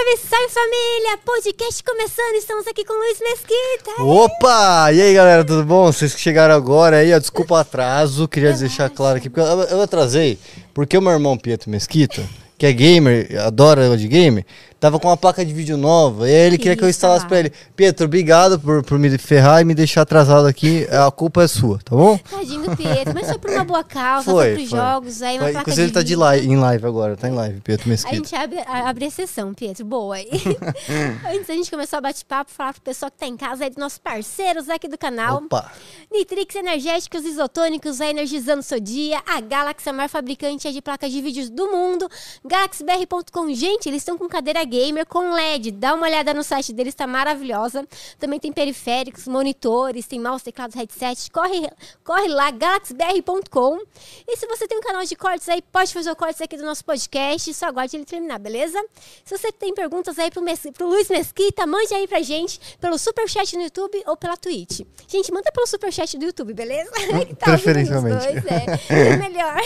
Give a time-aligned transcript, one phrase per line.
[0.00, 1.18] Salve, salve família!
[1.26, 4.02] Podcast começando, estamos aqui com o Luiz Mesquita.
[4.02, 4.90] Opa!
[4.92, 5.92] E aí galera, tudo bom?
[5.92, 9.60] Vocês que chegaram agora aí, ó, desculpa o atraso, queria deixar claro aqui, porque eu,
[9.76, 10.38] eu atrasei,
[10.72, 12.26] porque o meu irmão Pietro Mesquita,
[12.56, 14.46] que é gamer, adora de game,
[14.80, 17.38] tava com uma placa de vídeo nova, e aí ele queria que eu instalasse pra
[17.38, 17.52] ele.
[17.76, 21.78] Pietro, obrigado por, por me ferrar e me deixar atrasado aqui, a culpa é sua,
[21.84, 22.16] tá bom?
[22.18, 24.78] Tadinho do Pietro, mas foi por uma boa causa, Foi, foi, pros foi.
[24.78, 27.32] jogos, aí uma Foi- placa Inclusive ele tá de live, em live agora, tá em
[27.34, 28.16] live, Pietro A Mesquita.
[28.16, 29.84] gente abre, a- abre a sessão, Pietro.
[29.84, 30.28] Boa aí.
[31.32, 33.78] Antes da gente começar o bate-papo, falar pro pessoal que tá em casa aí dos
[33.78, 35.36] nossos parceiros aqui do canal.
[35.38, 35.70] Opa!
[36.10, 39.20] Nitrix Energéticos Isotônicos, aí energizando o seu dia.
[39.26, 42.08] A Galaxy, a maior fabricante de placas de vídeos do mundo.
[42.44, 43.52] GalaxyBR.com.
[43.54, 45.72] Gente, eles estão com cadeira gamer com LED.
[45.72, 47.86] Dá uma olhada no site deles, tá maravilhosa.
[48.18, 51.30] Também tem periféricos, monitores, tem mouse, teclados, headset.
[51.30, 51.68] Corre,
[52.04, 53.78] corre lá, GalaxyBR.com.
[54.26, 56.64] E se você tem um canal de cortes aí, pode fazer o cortes aqui do
[56.64, 57.52] nosso podcast.
[57.52, 58.82] Só aguarde ele terminar, beleza?
[59.24, 62.98] Se você tem perguntas aí pro, Mes pro Luiz Mesquita, mande aí pra gente pelo
[62.98, 64.80] Superchat no YouTube ou pela Twitch.
[65.08, 66.90] Gente, manda pelo Superchat do YouTube, beleza?
[67.30, 68.24] Que tá Preferencialmente.
[68.24, 69.56] dois, é, é melhor.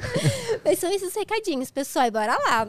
[0.64, 2.68] Mas são esses recadinhos, pessoal, e bora lá.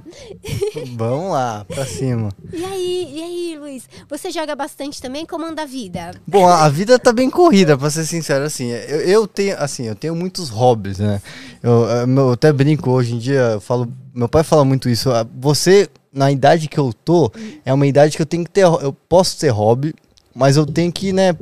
[0.96, 2.30] Vamos lá, pra cima.
[2.54, 3.84] E aí, e aí, Luiz?
[4.10, 5.26] Você joga bastante também?
[5.26, 6.12] Como anda a vida?
[6.28, 9.96] Bom, a vida tá bem corrida, pra ser sincero, assim, eu, eu tenho, assim, eu
[9.96, 11.22] tenho muitos hobbies, né,
[11.64, 15.10] eu, meu- eu até brinco hoje em dia, eu falo, meu pai fala muito isso,
[15.40, 17.32] você, na idade que eu tô,
[17.66, 19.94] é uma idade que eu tenho que ter, eu posso ter hobby,
[20.36, 21.36] mas eu tenho que, né,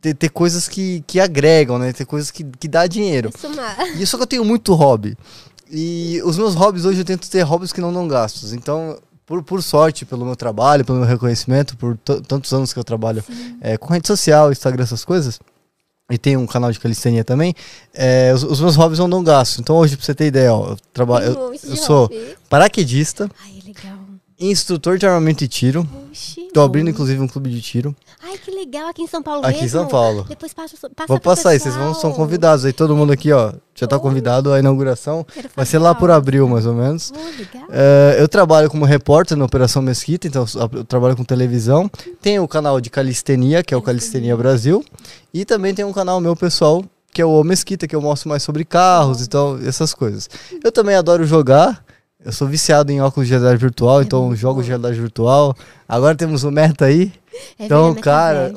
[0.00, 3.76] ter, ter coisas que, que agregam, né, ter coisas que, que dá dinheiro, Sumar.
[3.98, 5.16] e só que eu tenho muito hobby.
[5.72, 8.52] E os meus hobbies hoje eu tento ter hobbies que não dão gastos.
[8.52, 8.98] Então,
[9.30, 13.22] por, por sorte, pelo meu trabalho, pelo meu reconhecimento, por tantos anos que eu trabalho
[13.60, 15.38] é, com rede social, Instagram, essas coisas.
[16.10, 17.54] E tem um canal de calistenia também.
[17.94, 19.60] é, os, os meus hobbies não dão gasto.
[19.60, 22.10] Então hoje, pra você ter ideia, ó, eu, trabalho, eu, eu sou
[22.48, 23.59] paraquedista, Ai.
[24.40, 25.86] Instrutor de armamento e tiro.
[26.10, 27.94] Oxi, Tô abrindo, inclusive, um clube de tiro.
[28.22, 28.88] Ai, que legal.
[28.88, 29.80] Aqui em São Paulo Aqui em mesmo?
[29.80, 30.24] São Paulo.
[30.28, 32.72] Depois passa, passa Vou pro passar aí, vocês vão, são convidados aí.
[32.72, 35.24] Todo mundo aqui, ó, já tá convidado à inauguração.
[35.32, 37.12] Quero Vai ser lá por abril, mais ou menos.
[37.14, 37.68] Oh, legal.
[37.70, 41.90] É, eu trabalho como repórter na Operação Mesquita, então eu trabalho com televisão.
[42.20, 44.84] Tem o canal de calistenia, que é o Calistenia Brasil.
[45.32, 48.28] E também tem um canal meu pessoal, que é o O Mesquita, que eu mostro
[48.28, 50.28] mais sobre carros e tal, essas coisas.
[50.64, 51.84] Eu também adoro jogar.
[52.24, 54.62] Eu sou viciado em óculos de realidade virtual, É então jogo bom.
[54.62, 55.56] de realidade virtual.
[55.88, 57.12] Agora temos o Meta aí.
[57.58, 58.52] É então, cara,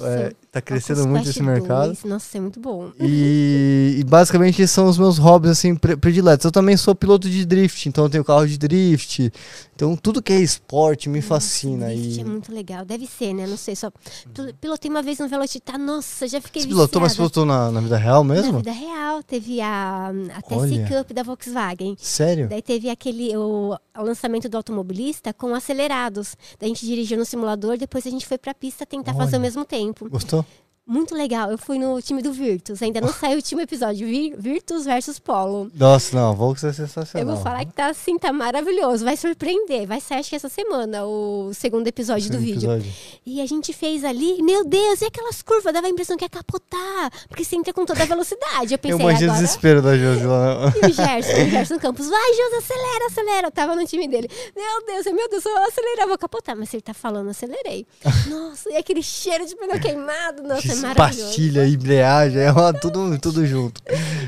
[0.54, 1.88] tá crescendo muito esse mercado.
[1.88, 2.92] 2, Nossa, é muito bom.
[3.00, 6.46] E, e basicamente esses são os meus hobbies assim pre- prediletos.
[6.46, 9.32] Eu também sou piloto de drift, então eu tenho carro de drift.
[9.76, 11.88] Então tudo que é esporte me fascina.
[11.88, 12.86] Drift E é muito legal.
[12.86, 13.48] Deve ser, né?
[13.48, 13.90] Não sei, só
[14.34, 15.80] pil- pilotei uma vez no Velocitar.
[15.80, 18.58] Nossa, já fiquei você pilotou, mas pilotou na, na vida real Na mesmo?
[18.60, 20.86] vida real, teve a, a TC.
[20.88, 21.96] Cup da Volkswagen.
[22.00, 22.48] Sério?
[22.48, 26.38] Daí teve aquele o, o lançamento do automobilista com acelerados.
[26.60, 29.38] Daí a gente dirigiu no simulador, depois a gente foi pra pista tentar fazer Olha.
[29.38, 30.08] ao mesmo tempo.
[30.10, 30.43] Gostou?
[30.86, 31.50] Muito legal.
[31.50, 32.82] Eu fui no time do Virtus.
[32.82, 34.06] Ainda não saiu o último episódio.
[34.06, 35.72] Vir- Virtus versus Polo.
[35.74, 37.36] Nossa, não, a Volks é Eu sensacional.
[37.36, 39.06] vou falar que tá assim, tá maravilhoso.
[39.06, 39.88] Vai surpreender.
[39.88, 42.72] Vai sair acho que essa semana o segundo episódio do Segundo vídeo.
[42.72, 42.94] episódio.
[43.26, 45.74] E a gente fez ali, meu Deus, e aquelas curvas?
[45.74, 47.10] Dava a impressão que ia capotar.
[47.30, 48.74] Porque você entra com toda a velocidade.
[48.74, 49.42] Eu Eu pensei, imagino o agora.
[49.42, 50.74] desespero da Josi lá.
[50.76, 53.48] E o Gerson, o Gerson Campos, vai, Jus, acelera, acelera.
[53.48, 54.30] Eu tava no time dele.
[54.54, 56.58] Meu Deus, meu Deus, eu vou acelerar, vou capotar.
[56.58, 57.88] Mas se ele tá falando, acelerei.
[58.28, 60.96] Nossa, e aquele cheiro de pneu queimado, nossa, é.
[60.96, 63.82] Pastilha, embreagem, é uma- tudo, tudo junto.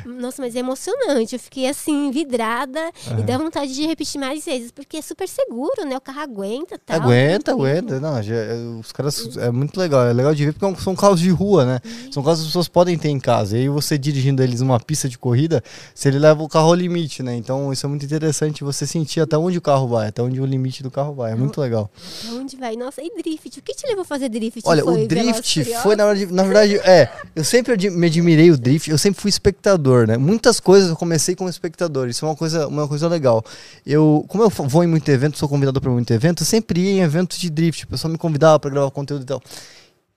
[0.06, 1.33] Nossa, mas é emocionante.
[1.33, 2.79] Eu fiquei assim, vidrada
[3.19, 5.97] e dá vontade de repetir mais vezes, porque é super seguro, né?
[5.97, 7.01] O carro aguenta tal.
[7.01, 8.00] Aguenta, aguenta.
[8.00, 9.38] Não, já- é, os caras.
[9.38, 10.05] É muito legal.
[10.05, 11.79] É legal de ver porque são carros de rua, né?
[12.11, 13.57] São carros que as pessoas podem ter em casa.
[13.57, 15.63] E aí você dirigindo eles numa pista de corrida,
[15.94, 17.35] se ele leva o carro ao limite, né?
[17.35, 20.45] Então isso é muito interessante você sentir até onde o carro vai, até onde o
[20.45, 21.31] limite do carro vai.
[21.31, 21.89] É muito legal.
[22.22, 22.75] Pra onde vai?
[22.75, 23.59] Nossa, e drift?
[23.59, 24.61] O que te levou a fazer drift?
[24.66, 27.09] Olha, o drift foi, na verdade, na verdade, é.
[27.35, 30.18] Eu sempre me admirei o drift, eu sempre fui espectador, né?
[30.18, 33.44] Muitas coisas eu comecei como espectador, isso é uma coisa, uma coisa legal.
[33.85, 36.91] Eu, como eu vou em muito evento, sou convidado para muito evento, eu sempre ia
[36.91, 39.41] em eventos de drift, o pessoal me convidava para gravar conteúdo e tal.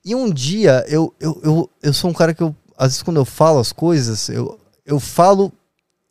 [0.03, 3.17] E um dia, eu, eu, eu, eu sou um cara que eu, às vezes quando
[3.17, 5.51] eu falo as coisas, eu, eu falo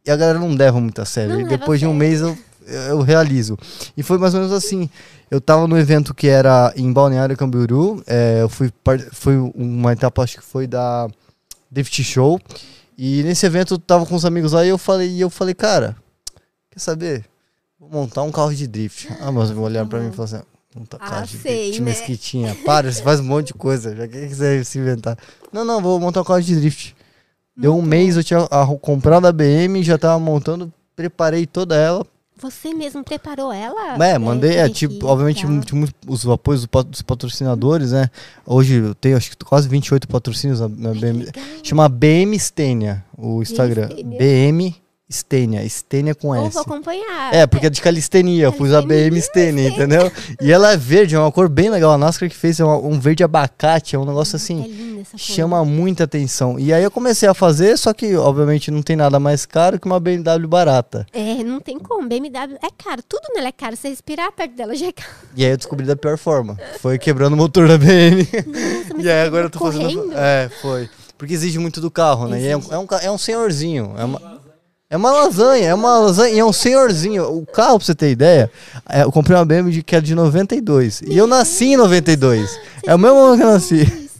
[0.06, 1.34] e a galera não leva muito a sério.
[1.34, 2.37] Não e depois de um mês eu,
[2.90, 3.56] eu realizo.
[3.96, 4.88] E foi mais ou menos assim.
[5.30, 8.02] Eu tava no evento que era em Balneário Camboriú.
[8.06, 8.72] é, eu fui,
[9.12, 11.08] foi uma etapa, acho que foi da
[11.70, 12.40] Drift Show.
[12.96, 15.54] E nesse evento eu tava com os amigos lá e eu falei, e eu falei,
[15.54, 15.94] cara,
[16.70, 17.24] quer saber?
[17.78, 19.08] Vou montar um carro de drift.
[19.20, 20.46] Ah, mas olharam pra mim e falaram assim.
[20.98, 21.90] Ah, carro de sei, drift, né?
[21.90, 22.56] mesquitinha.
[22.64, 23.94] Para, você faz um monte de coisa.
[23.94, 25.16] Já que quiser se inventar.
[25.52, 26.96] Não, não, vou montar um carro de drift.
[27.56, 31.74] Deu um Muito mês, eu tinha a- comprado a BM, já tava montando, preparei toda
[31.76, 32.04] ela.
[32.40, 34.02] Você mesmo preparou ela?
[34.05, 35.64] É, mandei, é, tipo, obviamente, muito
[36.06, 38.11] os apoios dos pat- dos patrocinadores, né?
[38.46, 41.26] Hoje eu tenho acho que quase 28 patrocínios na, BM.
[41.62, 43.88] Chama BM Stênia, o Instagram.
[43.88, 44.19] Stênia.
[44.19, 44.75] BM
[45.10, 46.52] Stênia, Stênia com Ou S.
[46.52, 47.32] vou acompanhar.
[47.34, 50.12] É, porque é de calistenia, eu pus a BM Stênia, entendeu?
[50.40, 51.93] E ela é verde, é uma cor bem legal.
[51.93, 54.62] A NASCAR que fez é uma- um verde abacate, é um negócio assim.
[54.62, 56.58] É linda essa chama muita atenção.
[56.58, 59.87] E aí eu comecei a fazer, só que obviamente não tem nada mais caro que
[59.87, 61.06] uma BMW barata.
[61.12, 62.06] É, não tem como.
[62.06, 63.02] BMW é caro.
[63.08, 63.76] Tudo nela é caro.
[63.76, 65.08] Você respirar perto dela já é caro.
[65.34, 66.58] E aí eu descobri da pior forma.
[66.81, 68.28] Foi quebrando o motor da BM.
[68.46, 69.84] Nossa, e aí agora eu tô fazendo.
[69.94, 70.12] correndo?
[70.14, 70.90] É, foi.
[71.16, 72.46] Porque exige muito do carro, né?
[72.46, 73.94] É, um- é um, é um senhorzinho.
[73.99, 74.38] É uma,
[74.90, 77.25] é uma lasanha, é uma lasanha e é um senhorzinho.
[77.31, 78.50] O carro, pra você ter ideia,
[78.88, 81.02] é, eu comprei uma BMW de- que é de 92.
[81.06, 82.58] E eu nasci em 92.
[82.87, 84.11] É o mesmo ano que eu nasci.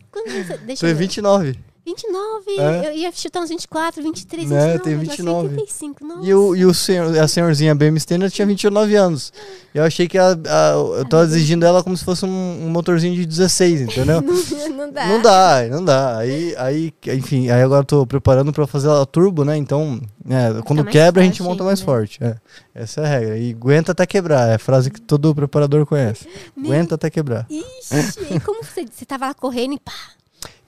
[0.79, 0.95] Foi eu ver.
[0.95, 1.59] 29.
[1.95, 2.51] 29.
[2.59, 2.87] É.
[2.89, 4.83] Eu ia chutar uns 24, 23, Né, 29.
[4.85, 5.49] tem eu nasci em 29.
[5.49, 6.05] 85.
[6.07, 6.27] Nossa.
[6.27, 9.33] E, o, e o senhor, a senhorzinha BM Stênia tinha 29 anos.
[9.75, 12.29] Eu achei que a, a- eu tava exigindo ela como se fosse um,
[12.67, 14.21] um motorzinho de 16, entendeu?
[14.77, 15.07] não dá.
[15.07, 16.19] Não dá, não dá.
[16.19, 19.57] Aí, aí, enfim, aí agora eu tô preparando pra fazer a turbo, né?
[19.57, 21.91] Então, é, quando mais quebra, a gente monta mais ainda.
[21.93, 22.19] forte.
[22.23, 22.37] é.
[22.75, 23.39] Essa é a regra.
[23.39, 24.49] E aguenta até quebrar.
[24.51, 26.27] É a frase que todo preparador conhece.
[26.57, 27.47] Meu- Aguenta até quebrar.
[27.51, 29.93] Ixi, e como você, você tava lá correndo e pá.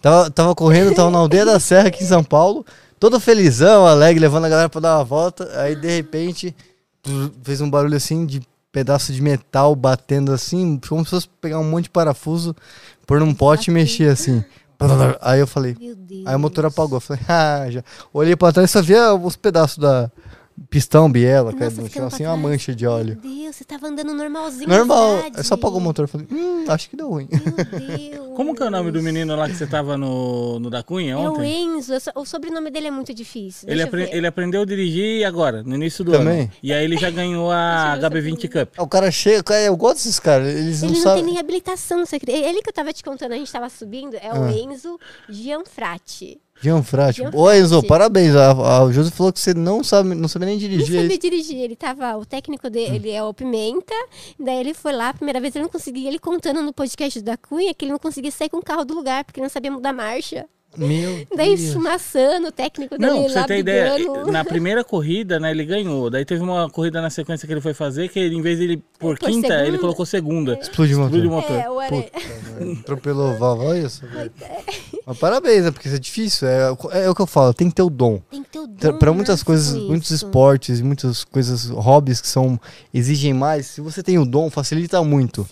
[0.00, 2.64] Tava, tava correndo, tava na aldeia da Serra aqui em São Paulo,
[2.98, 5.48] todo felizão, alegre, levando a galera pra dar uma volta.
[5.60, 6.54] Aí de repente
[7.42, 8.40] fez um barulho assim de
[8.72, 12.54] pedaço de metal batendo assim, como se fosse pegar um monte de parafuso,
[13.06, 14.42] pôr num pote e mexer assim.
[15.20, 16.26] Aí eu falei, Meu Deus.
[16.26, 16.96] aí o motor apagou.
[16.96, 17.84] Eu falei, ah, já.
[18.12, 20.10] Olhei pra trás e só via os pedaços da
[20.68, 23.18] pistão, biela, Nossa, no chão, assim, uma mancha de óleo.
[23.22, 24.68] Meu Deus, você tava andando normalzinho.
[24.68, 26.04] Normal, é só apagou o motor.
[26.04, 27.28] Eu falei, hum, acho que deu ruim.
[27.30, 28.30] Meu Deus.
[28.36, 31.12] Como que é o nome do menino lá que você tava no, no da Cunha
[31.12, 31.76] É o ontem?
[31.76, 31.92] Enzo.
[31.94, 33.68] eu O sobrenome dele é muito difícil.
[33.68, 36.42] Ele, eu apre- ele aprendeu a dirigir agora, no início do Também?
[36.42, 36.50] ano.
[36.62, 38.78] E aí ele já ganhou a Deixa eu ver HB20 se Cup.
[38.78, 41.22] O cara chega, cara, eu gosto desses caras, eles Ele não não sabem.
[41.24, 42.46] tem nem habilitação, você acredita?
[42.46, 44.52] Ele que eu tava te contando, a gente tava subindo, é o Ah.
[44.52, 44.98] Enzo
[45.28, 46.40] Gianfrati.
[46.60, 47.22] Gianfrati.
[47.32, 48.36] Ô, Enzo, parabéns.
[48.36, 50.86] A, a, o Josi falou que você não sabe, não sabe nem dirigir.
[50.86, 51.18] sabia aí.
[51.18, 53.94] dirigir, ele tava, o técnico dele é o Pimenta,
[54.38, 57.36] daí ele foi lá, a primeira vez ele não conseguia, ele contando no podcast da
[57.36, 59.70] Cunha que ele não conseguia sair com o carro do lugar, porque ele não sabia
[59.70, 60.46] mudar marcha.
[60.76, 61.60] Meu Daí Deus.
[61.60, 64.30] esfumaçando, o técnico dele Não, pra lá você ter ideia, brigando.
[64.32, 66.08] na primeira corrida, né, ele ganhou.
[66.08, 68.64] Daí teve uma corrida na sequência que ele foi fazer, que ele, em vez de
[68.64, 69.66] ele por Por quinta, segunda.
[69.66, 70.58] ele colocou segunda.
[70.60, 71.16] Explodiu o motor.
[71.16, 71.56] Explodiu o motor.
[71.56, 72.10] É, o Are...
[72.80, 74.02] Atropelou o Val, olha isso.
[75.06, 75.70] Mas parabéns, né?
[75.70, 76.46] Porque isso é difícil.
[76.48, 76.68] É,
[77.04, 78.20] é o que eu falo, tem que ter o dom.
[78.30, 80.24] Tem que ter o Tra- dom Pra muitas nasce coisas, com muitos isso.
[80.26, 82.60] esportes, muitas coisas, hobbies que são
[82.94, 85.48] exigem mais, se você tem o dom, facilita muito.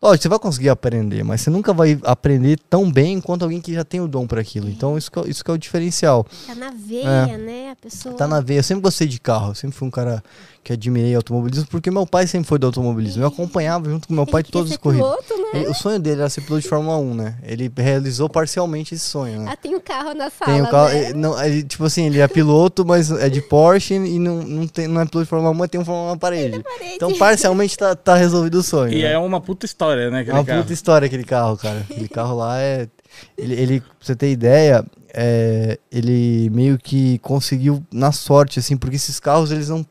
[0.00, 3.74] Lógico, você vai conseguir aprender, mas você nunca vai aprender tão bem quanto alguém que
[3.74, 4.68] já tem o dom para aquilo.
[4.68, 6.24] Então isso que, é- isso que é o diferencial.
[6.46, 7.70] Tá na veia, né?
[7.72, 8.14] A pessoa.
[8.14, 8.60] Tá na veia.
[8.60, 9.50] Eu sempre gostei de carro.
[9.50, 10.22] Eu sempre fui um cara
[10.62, 13.22] que admirei automobilismo, porque meu pai sempre foi do automobilismo.
[13.24, 15.08] Eu acompanhava junto com meu pai todas as ser corridas.
[15.26, 15.66] piloto, né?
[15.68, 17.36] O sonho dele era ser piloto de Fórmula 1, né?
[17.42, 19.50] Ele realizou parcialmente esse sonho, né?
[19.52, 21.04] Ah, tem um carro na sala, Tem o carro, né?
[21.06, 24.66] ele- não, ele, tipo assim, ele é piloto, mas é de Porsche e não, não,
[24.68, 26.62] tem, não é piloto de Fórmula 1, mas tem um Fórmula 1 na parede.
[26.62, 26.94] parede.
[26.96, 28.92] Então, parcialmente tá, tá resolvido o sonho.
[28.92, 29.12] E né?
[29.12, 30.62] é uma puta história, né, É uma carro.
[30.62, 31.80] puta história aquele carro, cara.
[31.88, 32.88] Aquele carro lá é.
[33.36, 38.96] Ele, ele pra você ter ideia, é, ele meio que conseguiu na sorte, assim, porque
[38.96, 39.84] esses carros, eles não.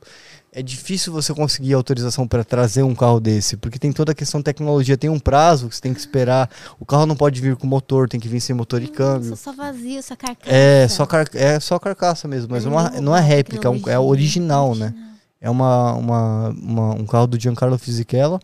[0.54, 4.40] É difícil você conseguir autorização para trazer um carro desse, porque tem toda a questão
[4.40, 6.50] de tecnologia, tem um prazo que você tem que esperar.
[6.80, 9.36] O carro não pode vir com motor, tem que vir sem motor e câmbio.
[9.36, 10.50] Só vazio, só carcaça.
[10.56, 13.76] É só, car é só carcaça mesmo, mas Não uma, não é réplica, é, um-
[13.76, 14.94] é tecnologia, original, né?
[15.40, 18.40] É uma, uma, uma- um carro do Giancarlo Fisichella.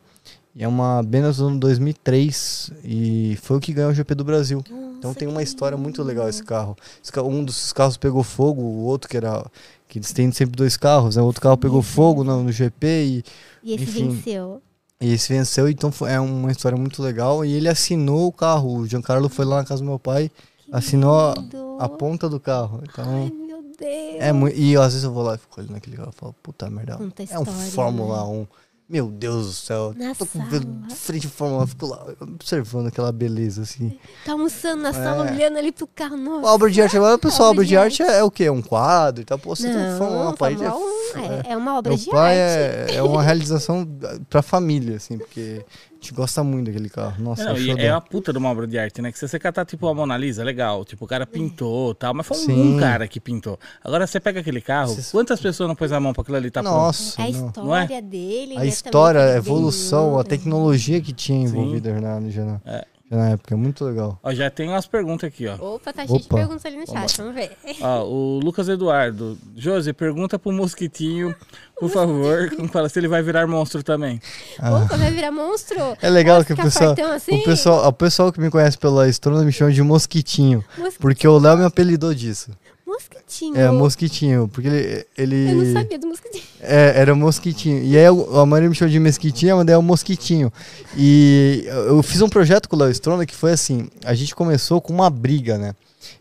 [0.56, 2.72] E é uma Benz do ano 2003.
[2.84, 4.64] E foi o que ganhou o GP do Brasil.
[4.68, 6.78] Então Nossa, tem uma história muito legal esse carro.
[7.04, 9.46] Esse um dos carros pegou fogo, o outro que era.
[9.88, 11.22] Que eles têm sempre dois carros, né?
[11.22, 13.24] O outro carro pegou fogo no, no GP e,
[13.64, 14.10] E esse Enfim.
[14.10, 14.62] venceu.
[15.02, 15.70] e esse venceu.
[15.70, 17.44] Então foi, é uma história muito legal.
[17.44, 18.78] E ele assinou o carro.
[18.78, 20.32] O Giancarlo foi lá na casa do meu pai,
[20.66, 21.34] Que assinou a,
[21.80, 22.82] a ponta do carro.
[22.90, 23.06] Então.
[23.06, 24.54] Ai, meu Deus.
[24.54, 24.56] É.
[24.56, 26.98] E às vezes eu vou lá e fico olhando aquele carro e falo, puta merda.
[26.98, 28.30] Conta é um história, Fórmula né?
[28.30, 28.48] 1.
[28.94, 29.92] Meu Deus do céu.
[29.98, 30.60] Na tô com sala.
[30.88, 33.98] de frente à Fórmula 1, eu fico lá observando aquela beleza, assim.
[34.24, 35.32] Tá almoçando na sala, É.
[35.34, 36.16] olhando ali pro carro.
[36.16, 36.48] Nossa.
[36.48, 38.44] Obra de arte, agora pessoal, Obra obra de de arte é, é o quê?
[38.44, 39.40] É um quadro e tal.
[39.40, 40.62] Pô, você tem um Não, Fórmula 1 na parede.
[40.64, 42.94] Fórmula 1 é, é, é uma obra meu de pai arte.
[42.94, 43.88] é, é uma realização
[44.30, 47.22] pra família, assim, porque a gente gosta muito daquele carro.
[47.24, 49.12] Nossa, Não, e é uma puta de uma obra de arte, né?
[49.12, 50.84] Que se você catar, tipo, a Mona Lisa, legal.
[50.84, 52.76] Tipo, o cara pintou e tal, mas foi um, Sim.
[52.76, 53.58] um cara que pintou.
[53.84, 56.52] Agora você pega aquele carro, Você- quantas pessoas não pôs a mão pra aquilo ali
[56.52, 56.74] tá pronto?
[56.76, 57.48] Nossa, A não.
[57.48, 58.58] história dele.
[58.58, 60.30] a né, história, a evolução, a né?
[60.30, 62.86] tecnologia que tinha envolvida na, já na, É.
[63.16, 64.20] na época, é muito legal.
[64.24, 65.76] Ó, já tem umas perguntas aqui, ó.
[65.76, 66.36] Opa, tá cheio de Opa.
[66.38, 67.52] perguntas ali no chat, vamos ver.
[67.82, 69.38] Ó, o Lucas Eduardo.
[69.56, 71.36] Josi, pergunta pro Mosquitinho,
[71.80, 74.22] por favor, como fala, se ele vai virar monstro também.
[74.60, 75.78] Opa, vai virar monstro?
[76.02, 77.36] É legal Vai que o pessoal, assim?
[77.36, 80.94] o pessoal, o pessoal que me conhece pela Estrona me chama de Mosquitinho, Mosquitinho.
[81.00, 82.52] porque o Léo me apelidou disso.
[82.94, 83.60] Mosquitinho.
[83.60, 86.44] É, Mosquitinho, porque ele, ele Eu não sabia do mosquitinho.
[86.62, 87.84] É, era Mosquitinho.
[87.84, 90.54] E aí a maioria me chamou de Mesquitinha, mas daí é o Mosquitinho.
[90.96, 92.94] E eu fiz um projeto com o Léo
[93.28, 95.74] que foi assim, a gente começou com uma briga, né?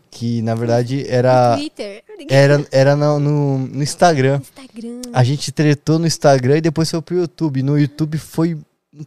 [0.09, 2.03] Que na verdade era Twitter.
[2.29, 4.41] era, era no, no, no Instagram.
[4.41, 5.01] Instagram.
[5.11, 7.63] A gente tretou no Instagram e depois foi pro YouTube.
[7.63, 8.57] No YouTube foi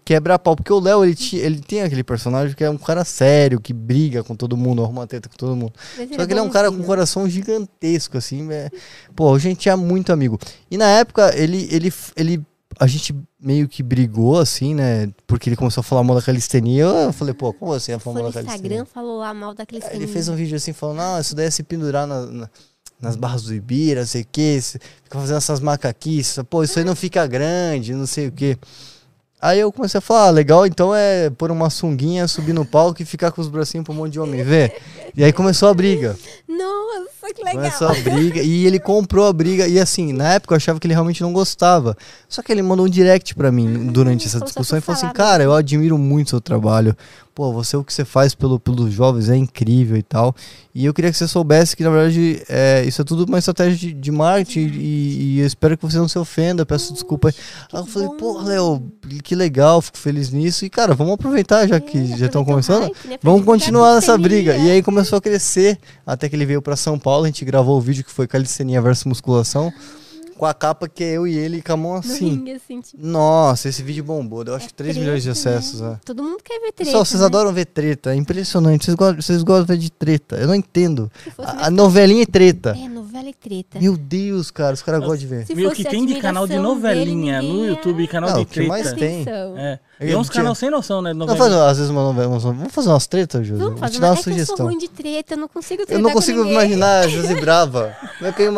[0.04, 3.72] quebra-pau, porque o Léo, ele, ele tem aquele personagem que é um cara sério, que
[3.72, 5.72] briga com todo mundo, arruma treta com todo mundo.
[5.96, 8.50] Mas Só que ele é um cara com um coração gigantesco, assim.
[8.50, 8.70] É...
[9.14, 10.38] Pô, a gente é muito amigo.
[10.70, 12.42] E na época, ele, ele, ele.
[12.78, 15.08] A gente meio que brigou, assim, né?
[15.26, 16.84] Porque ele começou a falar mal da calistenia.
[16.84, 18.56] Eu falei, pô, como assim a falar mal da calistenia?
[18.80, 21.46] Instagram, falou lá mal daqueles Aí Ele fez um vídeo assim, falando, não, isso daí
[21.46, 22.50] é se pendurar na- na-
[23.00, 26.84] nas barras do Ibira, não sei o que, fica fazendo essas macaquices, pô, isso aí
[26.84, 28.58] não fica grande, não sei o que.
[29.40, 33.02] Aí eu comecei a falar, ah, legal, então é pôr uma sunguinha, subir no palco
[33.02, 34.74] e ficar com os bracinhos pra um monte de homem ver.
[35.14, 36.16] E aí começou a briga.
[36.48, 37.62] Nossa, que legal.
[37.62, 38.40] Começou a briga.
[38.40, 39.68] E ele comprou a briga.
[39.68, 41.96] E assim, na época eu achava que ele realmente não gostava.
[42.28, 44.98] Só que ele mandou um direct pra mim durante essa Então, só discussão e falou
[44.98, 46.96] assim: Cara, eu admiro muito o seu trabalho.
[47.36, 50.34] Pô, você o que você faz pelo, pelos jovens é incrível e tal.
[50.74, 53.76] E eu queria que você soubesse que, na verdade, é, isso é tudo uma estratégia
[53.76, 54.70] de, de marketing.
[54.72, 56.64] E, e eu espero que você não se ofenda.
[56.64, 57.28] Peço desculpa.
[57.28, 58.08] Aí eu falei.
[58.18, 58.82] Pô, Léo,
[59.22, 60.64] que legal, fico feliz nisso.
[60.64, 62.84] E, cara, vamos aproveitar já que É, já estão começando.
[62.84, 64.56] hype, né, Vamos continuar nessa briga.
[64.56, 67.24] E aí começou a crescer até que ele veio pra São Paulo.
[67.24, 69.70] A gente gravou o vídeo que foi Calistenia versus Musculação.
[70.36, 72.28] Com a capa que é eu e ele com a mão No assim.
[72.30, 74.44] ringue, assim, tipo, Nossa, esse vídeo bombou.
[74.44, 75.56] Deu acho é que 3 milhões de treta, né?
[75.56, 75.80] acessos.
[75.80, 75.98] né?
[76.04, 76.84] Todo mundo quer ver treta.
[76.84, 77.26] Pessoal, vocês né?
[77.26, 78.12] adoram ver treta.
[78.12, 78.84] É impressionante.
[78.84, 80.36] Vocês gostam, vocês gostam de treta.
[80.36, 81.10] Eu não entendo.
[81.38, 82.76] A, a novelinha é treta.
[82.78, 83.80] É, novela e treta.
[83.80, 84.74] Meu Deus, cara.
[84.74, 85.46] Os caras gostam de ver.
[85.54, 88.66] Meu, que tem de canal de novelinha dele, no YouTube, canal Não, de o que
[88.66, 88.98] mais treta.
[88.98, 89.22] tem?
[89.22, 89.58] Atenção.
[89.58, 89.80] É.
[89.98, 91.14] Eu E uns tinha- canal sem noção, né?
[91.14, 91.38] Não, Novela.
[91.38, 92.28] faz, às vezes uma novela.
[92.28, 93.64] Vamos, vamos fazer umas tretas, Júlio?
[93.64, 94.12] Vamos te fazer dar uma...
[94.12, 94.66] uma É que eu sou sugestão.
[94.66, 97.96] ruim de treta, eu não consigo Eu tretar não consigo imaginar a Josi brava.
[98.18, 98.52] Como é que eu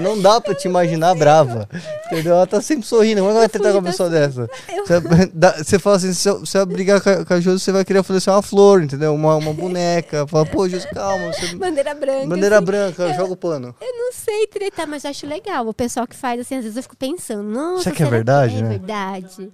[0.00, 1.68] Não dá pra te imaginar brava.
[2.06, 2.34] Entendeu?
[2.34, 3.20] Ela tá sempre sorrindo.
[3.20, 4.48] Como é que vai tentar com uma pessoa dessa?
[4.68, 5.00] Eu- Você,
[5.34, 7.84] dá- você fala assim, se eu- eu brigar com a, com a Josi, você vai
[7.84, 9.14] querer oferecer uma flor, entendeu?
[9.14, 10.26] Uma, uma boneca.
[10.26, 11.30] Fala, pô, Josi, calma.
[11.32, 11.54] Você...
[11.60, 12.26] Bandeira branca.
[12.26, 12.64] Bandeira assim.
[12.64, 13.74] branca, joga o pano.
[13.82, 15.66] Eu não sei tretar, mas eu acho legal.
[15.68, 18.56] O pessoal que faz assim, às vezes eu fico pensando, nossa, Será que é verdade,
[18.56, 18.68] é né?
[18.70, 19.50] verdade.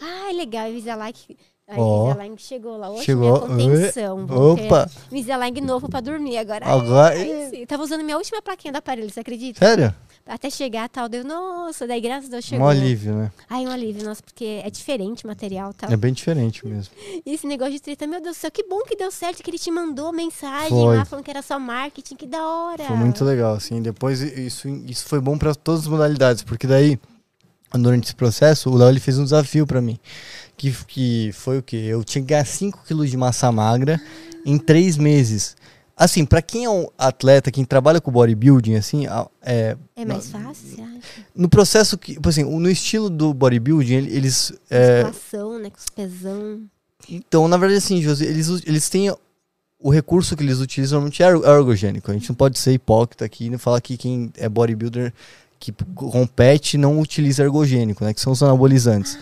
[0.00, 0.64] Ah, é legal.
[0.66, 1.14] A Invisalign,
[1.68, 1.74] a.
[1.74, 3.48] Invisalign chegou lá hoje, Chegou.
[3.48, 4.26] minha contenção.
[4.30, 4.90] Opa.
[5.10, 6.66] Invisalign novo pra dormir agora.
[6.66, 7.66] Agora- Ai, sim.
[7.66, 9.58] Tava usando minha última plaquinha do aparelho, você acredita?
[9.64, 9.94] Sério?
[10.28, 12.66] Até chegar tal, deu, nossa, daí graças a Deus chegou.
[12.66, 13.30] Um alívio, né?
[13.48, 15.88] Ai, um alívio, nossa, porque é diferente o material e tal.
[15.92, 16.92] É bem diferente mesmo.
[17.24, 19.48] E esse negócio de treta, meu Deus do céu, que bom que deu certo, que
[19.50, 20.96] ele te mandou mensagem Foi.
[20.96, 22.82] lá falando que era só marketing, que da hora.
[22.84, 23.80] Foi muito legal, assim.
[23.80, 26.98] Depois isso, isso foi bom pra todas as modalidades, porque daí,
[27.72, 29.98] durante esse processo, o Léo ele fez um desafio pra mim.
[30.56, 31.76] Que, que foi o quê?
[31.76, 34.00] Eu tinha que ganhar 5 quilos de massa magra
[34.44, 35.54] em 3 meses.
[35.98, 39.06] Assim, pra quem é um atleta, quem trabalha com bodybuilding, assim,
[39.42, 40.76] é, É mais fácil,
[41.34, 44.52] no processo que, assim, no estilo do bodybuilding, ele- eles.
[44.70, 45.70] é, Musculação, né?
[45.70, 46.60] Com os pesão.
[47.08, 49.10] então, na verdade, assim, José, eles, eles têm.
[49.78, 52.10] O recurso que eles utilizam normalmente é ergo- ergogênico.
[52.10, 55.12] A gente não pode ser hipócrita aqui e falar que quem é bodybuilder
[55.58, 58.12] que compete não utiliza ergogênico, né?
[58.14, 59.18] Que são os anabolizantes.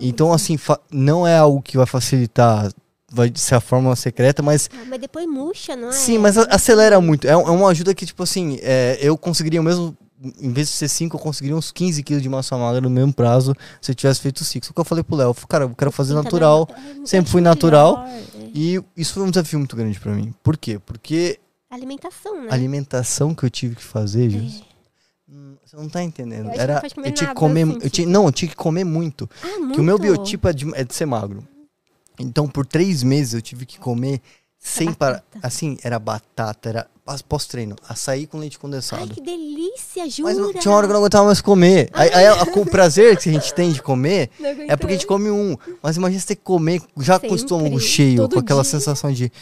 [0.00, 0.58] Então, assim,
[0.90, 2.72] não é algo que vai facilitar,
[3.12, 5.92] vai ser a fórmula secreta, mas Ah, mas depois murcha, não é?
[5.92, 7.26] Sim, mas acelera muito.
[7.26, 9.96] É, é uma ajuda que, tipo assim, é, eu conseguiria o mesmo.
[10.38, 13.10] Em vez de ser 5, eu conseguiria uns 15 quilos de massa magra no mesmo
[13.12, 14.66] prazo se eu tivesse feito 5.
[14.66, 16.68] Só que eu falei pro Léo, cara, eu quero fazer natural.
[17.02, 18.04] é, sempre fui natural.
[18.06, 18.20] é.
[18.54, 20.34] E isso foi um desafio muito grande pra mim.
[20.42, 20.78] Por quê?
[20.78, 21.38] Porque
[21.70, 22.48] Alimentação, né?
[22.50, 24.62] a alimentação que eu tive que fazer, Jesus,
[25.30, 26.46] hum, você não tá entendendo.
[26.46, 28.56] Eu que Era, não eu tinha que comer, assim, eu tinha, não, eu tinha que
[28.56, 29.28] comer muito.
[29.42, 31.46] Ah, Porque o meu biotipo é de, é de ser magro.
[32.18, 34.20] Então, por três meses eu tive que comer
[34.58, 35.24] sem parar.
[35.42, 39.02] Assim, era batata, era pós- pós-treino, açaí com leite condensado.
[39.08, 40.34] Ai, que delícia, jura?
[40.34, 41.88] Mas tinha uma hora que eu não aguentava mais comer.
[41.94, 44.28] Aí, aí a- o prazer que a gente tem de comer
[44.68, 45.56] é porque a gente come um.
[45.82, 48.60] Mas imagina você ter que comer já com o Sempre, estômago cheio, todo com aquela
[48.62, 48.70] dia.
[48.70, 49.32] sensação de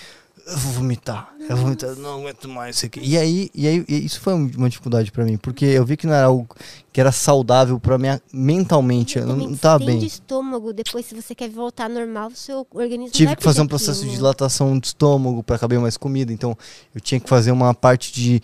[0.50, 3.00] eu vou vomitar, eu vou vomitar, não aguento mais isso aqui.
[3.02, 6.14] E aí, e aí isso foi uma dificuldade pra mim, porque eu vi que não
[6.14, 6.48] era algo
[6.92, 10.04] que era saudável pra minha mentalmente, eu não, Também não tava de bem.
[10.04, 14.06] estômago, depois se você quer voltar normal, seu organismo Tive que fazer um processo de
[14.06, 14.16] aquilo.
[14.16, 16.32] dilatação do estômago para caber mais comida.
[16.32, 16.56] Então,
[16.94, 18.40] eu tinha que fazer uma parte de,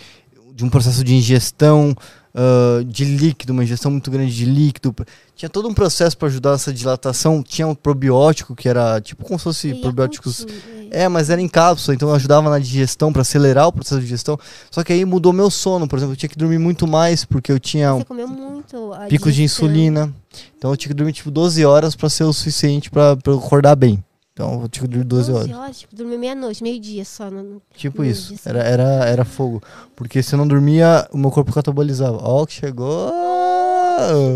[0.54, 1.96] de um processo de ingestão
[2.34, 4.94] ah, de líquido, uma ingestão muito grande de líquido.
[5.36, 7.42] Tinha todo um processo para ajudar essa dilatação.
[7.42, 10.44] Tinha um probiótico que era tipo como se fosse E probióticos.
[10.90, 14.38] É, mas era em cápsula, então ajudava na digestão para acelerar o processo de digestão.
[14.70, 17.50] Só que aí mudou meu sono, por exemplo, eu tinha que dormir muito mais porque
[17.50, 18.92] eu tinha Você comeu muito.
[19.08, 20.12] picos de insulina.
[20.56, 23.74] Então eu tinha que dormir tipo 12 horas para ser o suficiente para eu acordar
[23.76, 24.02] bem.
[24.34, 25.78] Então eu tinha que dormir 12 horas.
[25.78, 27.30] tipo, dormir meia-noite, meio-dia só.
[27.30, 27.62] No...
[27.76, 28.30] Tipo Meu isso.
[28.30, 28.44] Deus.
[28.44, 29.62] Era, era, era fogo.
[29.94, 32.18] Porque se eu não dormia, o meu corpo catabolizava.
[32.20, 33.12] Ó, que chegou!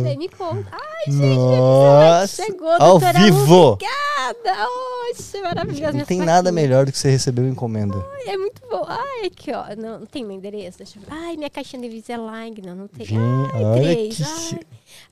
[0.05, 0.71] Daí me conta.
[1.07, 2.43] Ai, Nossa!
[2.45, 3.73] chegou, Ao vivo!
[3.73, 4.69] Obrigada!
[5.11, 5.97] Oxe, maravilhoso.
[5.97, 7.97] Não tem nada melhor do que você receber uma encomenda.
[8.27, 8.85] Ai, é muito bom.
[8.87, 9.65] Ai, aqui, ó.
[9.77, 10.79] Não, não tem meu endereço?
[10.79, 11.09] Deixa eu ver.
[11.11, 12.61] Ai, minha caixinha de Invisalign.
[12.65, 13.07] Não, não tem.
[13.07, 13.21] Gente,
[13.55, 14.17] Ai, olha três.
[14.17, 14.23] que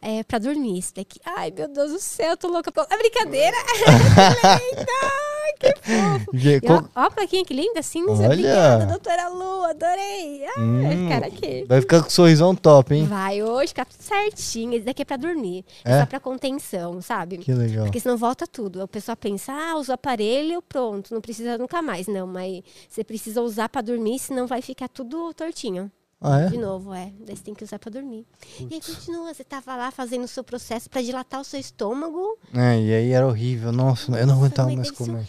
[0.02, 1.18] Ai, é pra dormir esse daqui.
[1.24, 2.70] Ai, meu Deus do céu, eu tô louca.
[2.70, 3.56] pra- É brincadeira.
[5.58, 6.90] que fofo.
[6.94, 8.10] Ó, plaquinha que linda, cinza.
[8.12, 8.26] Olha.
[8.26, 9.64] Obrigada, doutora Lu.
[9.64, 10.44] Adorei.
[10.44, 11.64] Ai, Hum, cara aqui.
[11.68, 13.04] Vai ficar com um sorrisão top, hein?
[13.06, 14.74] Vai hoje, ficar tudo certinho.
[14.74, 15.64] Esse daqui é pra dormir.
[15.84, 16.00] É, É?
[16.00, 17.38] só pra contenção, sabe?
[17.38, 17.84] Que legal.
[17.84, 18.82] Porque senão volta tudo.
[18.82, 22.06] A pessoa pensa, ah, usa o aparelho, pronto, não precisa nunca mais.
[22.06, 25.90] Não, mas você precisa usar pra dormir, senão vai ficar tudo tortinho.
[26.18, 26.58] Ah, De é?
[26.58, 27.12] novo, é.
[27.20, 28.24] Daí você tem que usar pra dormir.
[28.58, 32.38] E aí continua, você tava lá fazendo o seu processo pra dilatar o seu estômago.
[32.54, 33.70] É, e aí era horrível.
[33.70, 35.26] Nossa, eu não aguentava mais comer.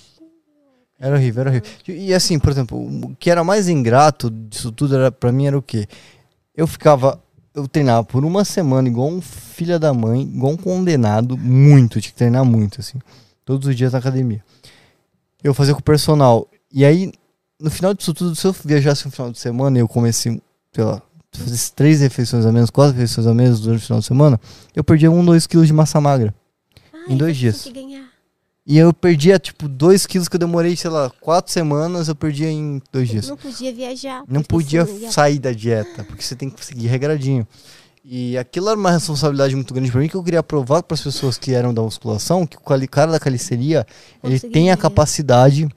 [0.99, 1.69] Era horrível, era horrível.
[1.87, 5.57] E, assim, por exemplo, o que era mais ingrato disso tudo era, pra mim era
[5.57, 5.87] o quê?
[6.55, 7.21] Eu ficava.
[7.53, 12.11] Eu treinava por uma semana igual um filho da mãe, igual um condenado, muito, tinha
[12.11, 12.99] que treinar muito, assim.
[13.43, 14.43] Todos os dias na academia.
[15.43, 16.47] Eu fazia com o personal.
[16.71, 17.11] E aí,
[17.59, 20.39] no final disso tudo, se eu viajasse no final de semana e eu comecei,
[20.71, 21.01] sei lá,
[21.31, 24.39] fizesse três refeições a menos, quatro refeições a menos durante o final de semana,
[24.75, 26.33] eu perdia um, dois quilos de massa magra.
[26.93, 27.67] Ai, Em dois você dias.
[28.69, 32.51] E eu perdia, tipo, dois quilos que eu demorei, sei lá, quatro semanas, eu perdia
[32.51, 33.29] em dois dias.
[33.29, 34.23] Não podia viajar.
[34.27, 37.47] Não podia sair da dieta, porque você tem que seguir regradinho.
[38.03, 41.01] E aquilo era uma responsabilidade muito grande pra mim, que eu queria provar para as
[41.01, 43.85] pessoas que eram da musculação, que o cara da calistenia,
[44.21, 45.67] ele tem a capacidade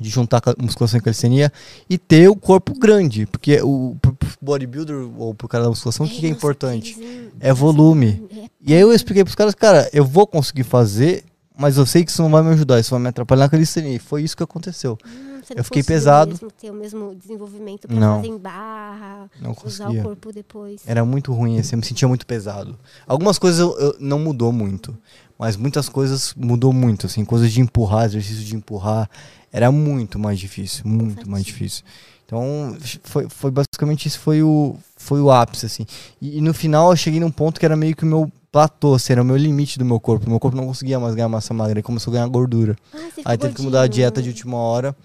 [0.00, 1.50] de juntar musculação e calistenia
[1.90, 3.26] e ter o corpo grande.
[3.26, 6.96] Porque o pro- bodybuilder ou pro cara da musculação, o que, que é importante?
[7.40, 8.22] É volume.
[8.34, 11.24] É, E aí eu expliquei pros caras, cara, eu vou conseguir fazer,
[11.58, 13.94] mas eu sei que isso não vai me ajudar, isso vai me atrapalhar na calistenia.
[13.96, 14.96] E foi isso que aconteceu.
[15.04, 16.30] hum, eu fiquei pesado.
[16.30, 18.16] Mesmo ter o mesmo desenvolvimento pra Não.
[18.16, 20.00] fazer em barra, Não usar conseguia.
[20.00, 20.82] o corpo depois.
[20.86, 22.78] Era muito ruim, assim, eu me sentia muito pesado.
[23.06, 24.96] Algumas coisas eu, eu- não mudou muito,
[25.38, 29.08] mas muitas coisas mudou muito, assim, coisas de empurrar, exercício de empurrar,
[29.52, 31.82] era muito mais difícil, muito mais difícil.
[32.26, 35.86] Então, foi, foi basicamente isso foi o, foi o ápice, assim.
[36.20, 38.96] E, e no final eu cheguei num ponto que era meio que o meu platô,
[39.08, 40.28] era o meu limite do meu corpo.
[40.28, 42.76] Meu corpo não conseguia mais ganhar massa magra, ele começou a ganhar gordura.
[42.92, 44.96] Você Aí teve que mudar a dieta de última hora,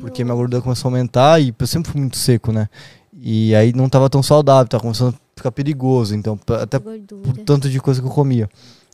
[0.00, 2.68] porque minha gordura começou a aumentar e eu sempre fui muito seco, né?
[3.18, 6.14] E aí não tava tão saudável, tava começando a ficar perigoso.
[6.14, 7.22] Então, até Gordura.
[7.22, 8.48] por tanto de coisa que eu comia.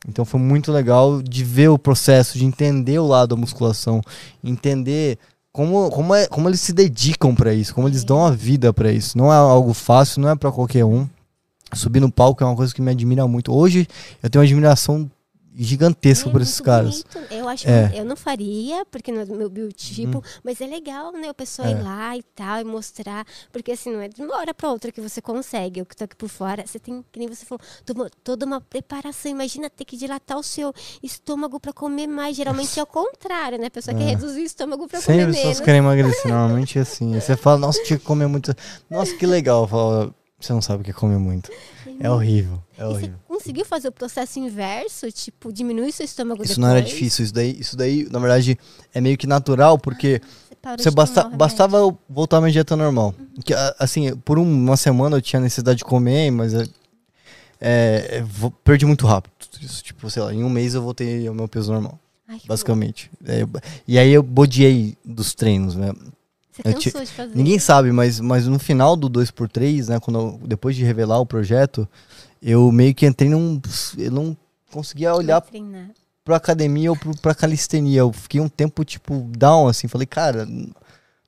[0.09, 4.01] Então foi muito legal de ver o processo, de entender o lado da musculação,
[4.43, 5.19] entender
[5.53, 8.91] como, como, é, como eles se dedicam pra isso, como eles dão a vida pra
[8.91, 9.17] isso.
[9.17, 11.07] Não é algo fácil, não é pra qualquer um.
[11.75, 13.53] Subir no palco é uma coisa que me admira muito.
[13.55, 13.87] Hoje
[14.23, 15.11] eu tenho uma admiração
[15.55, 17.03] gigantesca É por esses caras.
[17.13, 17.33] bonito.
[17.35, 17.89] Eu acho É.
[17.91, 21.31] que eu não faria, porque não é do meu biotipo, mas é legal, né?
[21.31, 21.73] O pessoal É.
[21.73, 23.27] ir lá e tal, e mostrar.
[23.53, 25.81] Porque assim, não é de uma hora pra outra que você consegue.
[25.81, 28.63] Eu que tô aqui por fora, você tem, que nem você falou, toda- toda uma
[28.63, 29.31] preparação.
[29.31, 32.35] Imagina ter que dilatar o seu estômago pra comer mais.
[32.35, 33.67] Geralmente é o contrário, né?
[33.67, 34.07] A pessoa quer É.
[34.09, 35.65] reduzir o estômago pra Sempre comer as pessoas menos.
[35.67, 37.15] querem emagrecer, normalmente é assim.
[37.15, 38.55] Aí você fala, nossa, tinha que comer muito.
[38.89, 39.65] Nossa, que legal.
[39.65, 40.15] Eu falo,
[40.47, 41.51] você não sabe o que é comer muito.
[42.01, 43.19] É horrível, é E você horrível.
[43.29, 45.11] conseguiu fazer o processo inverso?
[45.13, 46.59] Tipo, diminuir seu estômago Isso depois?
[46.59, 48.59] não era difícil, isso daí, isso daí, na verdade,
[48.93, 52.53] é meio que natural, porque Você, parou você de basta, bastava eu voltar à minha
[52.53, 53.15] dieta normal.
[53.45, 56.65] Que, a- assim, por um- uma semana eu tinha necessidade de comer, mas é,
[57.61, 58.25] é, é,
[58.65, 59.33] perdi muito rápido.
[59.61, 62.49] Isso, tipo, sei lá, em um mês eu voltei ao meu peso normal, Ai, que
[62.49, 63.11] basicamente.
[63.25, 63.47] É,
[63.87, 65.93] e aí eu bodiei dos treinos, né?
[66.53, 67.35] Você eu cansou ti- de fazer.
[67.37, 71.27] Ninguém sabe, mas, mas no final do 2x3, né, quando eu- depois de revelar o
[71.27, 71.89] projeto,
[72.43, 73.61] eu meio que entrei num.
[73.97, 74.37] Eu não
[74.71, 75.41] conseguia olhar
[76.25, 78.01] pra academia ou pro, pra calistenia.
[78.01, 79.89] Eu fiquei um tempo, tipo, down, assim.
[79.89, 80.47] Falei, cara,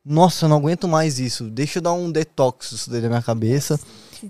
[0.04, 1.44] nossa, eu não aguento mais isso.
[1.50, 3.80] Deixa eu dar um detox isso daí da minha cabeça.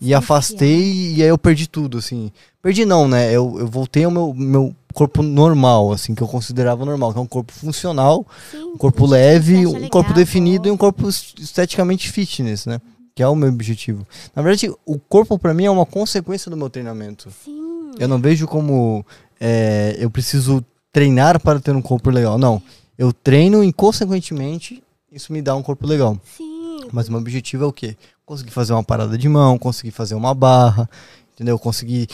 [0.00, 2.30] E afastei e aí eu perdi tudo, assim.
[2.62, 3.28] Perdi não, né?
[3.32, 7.12] Eu, eu voltei ao meu, meu corpo normal, assim, que eu considerava normal.
[7.12, 10.74] Que é um corpo funcional, Sim, um corpo leve, um legal, corpo definido e um
[10.74, 10.78] bom.
[10.78, 12.80] corpo es- esteticamente fitness, né?
[13.14, 14.06] Que é o meu objetivo.
[14.34, 17.28] Na verdade, o corpo pra mim é uma consequência do meu treinamento.
[17.44, 17.92] Sim.
[17.98, 19.04] Eu não vejo como
[19.40, 22.38] é, eu preciso treinar para ter um corpo legal.
[22.38, 22.60] Não.
[22.98, 26.18] Eu treino e, consequentemente, isso me dá um corpo legal.
[26.36, 26.78] Sim.
[26.92, 27.96] Mas o meu objetivo é o quê?
[28.26, 30.88] Conseguir fazer uma parada de mão, conseguir fazer uma barra,
[31.34, 31.58] entendeu?
[31.58, 32.08] Conseguir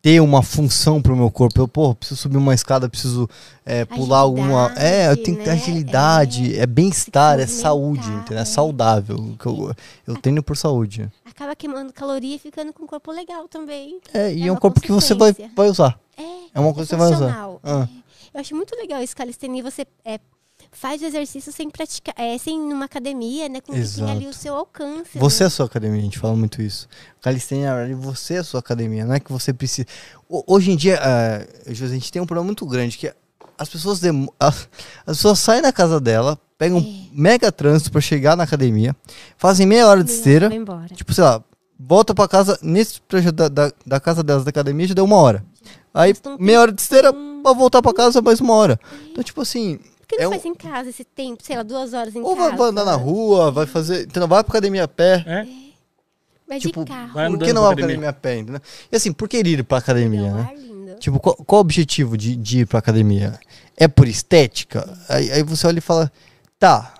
[0.00, 1.60] ter uma função pro meu corpo.
[1.60, 3.28] Eu, pô, preciso subir uma escada, preciso
[3.64, 4.72] é, pular alguma.
[4.76, 5.56] É, eu tenho que ter né?
[5.56, 8.38] agilidade, é, bem-estar, é saúde, entendeu?
[8.38, 8.44] É é.
[8.44, 9.36] saudável.
[9.38, 9.74] que Eu,
[10.06, 11.10] eu treino por saúde.
[11.24, 14.00] Acaba queimando caloria e ficando com um corpo legal também.
[14.14, 15.98] É, e É é um corpo que você vai, vai usar.
[16.16, 16.22] É,
[16.54, 17.58] É uma coisa que você vai usar.
[17.62, 17.88] Ah.
[17.92, 17.98] É.
[18.34, 19.62] Eu acho muito legal isso, calistenia.
[19.62, 20.20] Você é,
[20.70, 23.60] faz o exercício sem praticar, é, sem numa academia, né?
[23.60, 24.28] Com o que tem ali Exato.
[24.30, 25.18] o seu alcance.
[25.18, 25.46] Você é né?
[25.46, 26.88] a sua academia, a gente fala muito isso.
[27.20, 29.86] Calistenia, você é a sua academia, não é que você precisa.
[30.28, 33.14] Ho- Hoje em dia, uh, José, a gente tem um problema muito grande, que é
[33.56, 34.32] as pessoas, demo...
[34.38, 34.68] as
[35.06, 38.94] as pessoas saem da casa dela, pegam um mega trânsito pra chegar na academia,
[39.36, 40.48] fazem meia hora de esteira,
[40.94, 41.42] tipo, sei lá,
[41.78, 45.16] volta pra casa, nesse trajeto da, da, da casa delas, da academia, já deu uma
[45.16, 45.44] hora.
[45.94, 48.78] Aí, meia hora de esteira, pra voltar pra casa, mais uma hora.
[49.10, 51.42] Então, tipo assim, que não é um- faz em casa esse tempo?
[51.44, 52.48] Sei lá, duas horas em ou casa.
[52.48, 54.04] vai, vai andar na rua, vai fazer.
[54.06, 54.26] Entendeu?
[54.26, 55.22] Vai pra academia a pé.
[55.26, 55.46] É?
[56.48, 57.12] Vai tipo, de carro.
[57.12, 58.08] vai Por que não vai pra academia?
[58.08, 58.60] a pé, entendeu?
[58.90, 60.34] E assim, por que ir pra academia, É um
[60.84, 60.94] né?
[60.98, 63.38] Tipo, qual, qual o objetivo de, de ir pra academia?
[63.76, 64.98] É por estética?
[65.08, 66.10] Aí, aí você olha e fala,
[66.58, 66.94] tá,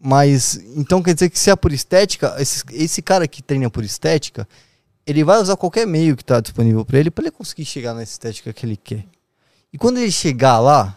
[0.00, 3.82] mas então quer dizer que se é por estética, esse, esse cara que treina por
[3.82, 4.46] estética,
[5.06, 8.02] ele vai usar qualquer meio que tá disponível pra ele pra ele conseguir chegar na
[8.02, 9.04] estética que ele quer.
[9.72, 10.94] E quando ele chegar lá,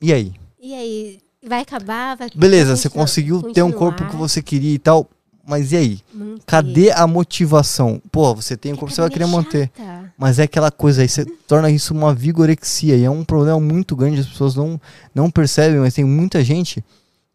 [0.00, 0.32] e aí?
[0.64, 2.16] E aí, vai acabar?
[2.16, 4.28] Vai Beleza, você continuar- conseguiu ter um corpo que continuar?
[4.28, 5.10] você queria e tal,
[5.44, 5.98] mas e aí?
[6.14, 6.42] Manter.
[6.46, 8.00] Cadê a motivação?
[8.12, 9.70] Pô, você tem um Porque corpo, você vai querer é manter.
[9.76, 10.12] chata.
[10.16, 12.96] Mas é aquela coisa aí, você torna isso uma vigorexia.
[12.96, 14.80] E é um problema muito grande, as pessoas não,
[15.12, 16.84] não percebem, mas tem muita gente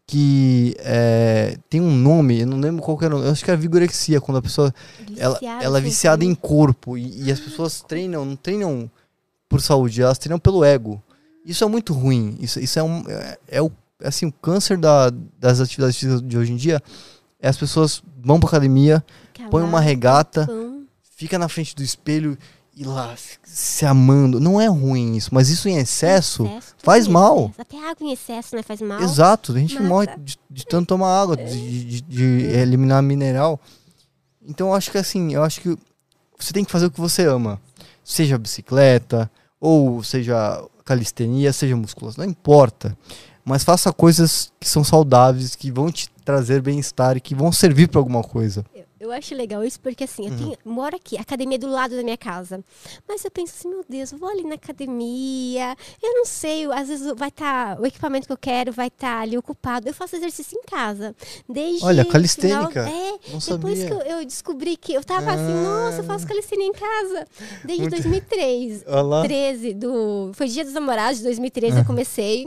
[0.06, 3.44] que é, tem um nome, eu não lembro qual que era, o nome, eu acho
[3.44, 4.74] que é vigorexia, quando a pessoa
[5.18, 6.96] ela, ela é viciada em corpo.
[6.96, 8.90] E, e as pessoas treinam, não treinam
[9.50, 11.02] por saúde, elas treinam pelo ego.
[11.44, 12.36] Isso é muito ruim.
[12.40, 13.70] Isso, isso é, um, é, é o,
[14.02, 16.82] assim, o câncer da, das atividades físicas de hoje em dia.
[17.40, 20.84] É as pessoas vão pra academia, Fica põem uma regata, pão.
[21.16, 22.36] fica na frente do espelho
[22.76, 24.38] e lá se- amando.
[24.40, 27.38] Não é ruim isso, mas isso em excesso, Excesso, tudo faz em mal.
[27.46, 27.60] excesso.
[27.60, 28.62] Até água em excesso, né?
[28.62, 29.00] Faz mal.
[29.00, 29.86] Exato, a gente Mata.
[29.88, 32.24] morre de, de tanto tomar água, de, de- de
[32.56, 33.60] eliminar mineral.
[34.46, 35.76] Então eu acho que assim, eu acho que
[36.38, 37.60] você tem que fazer o que você ama.
[38.04, 42.96] Seja bicicleta, ou seja calistenia, seja musculação, não importa.
[43.44, 47.88] Mas faça coisas que são saudáveis, que vão te trazer bem-estar e que vão servir
[47.88, 48.64] para alguma coisa.
[48.74, 50.38] Eu, eu acho legal isso porque assim, eu Uhum.
[50.38, 52.62] tenho, moro aqui, a academia é do lado da minha casa.
[53.06, 55.76] Mas eu penso assim, meu Deus, eu vou ali na academia.
[56.02, 59.36] Eu não sei, às vezes vai estar o equipamento que eu quero vai estar ali
[59.38, 59.88] ocupado.
[59.88, 61.14] Eu faço exercício em casa.
[61.48, 62.80] Desde Olha, final- calistênica.
[62.88, 63.86] é, Não depois sabia.
[63.86, 67.26] que eu, eu descobri que eu tava assim, nossa, eu faço calistenia em casa
[67.64, 68.84] desde Muito- 2003.
[68.88, 69.22] Olha lá.
[69.22, 71.80] 13 do foi Dia dos Namorados de 2013 Ah.
[71.80, 72.46] eu comecei.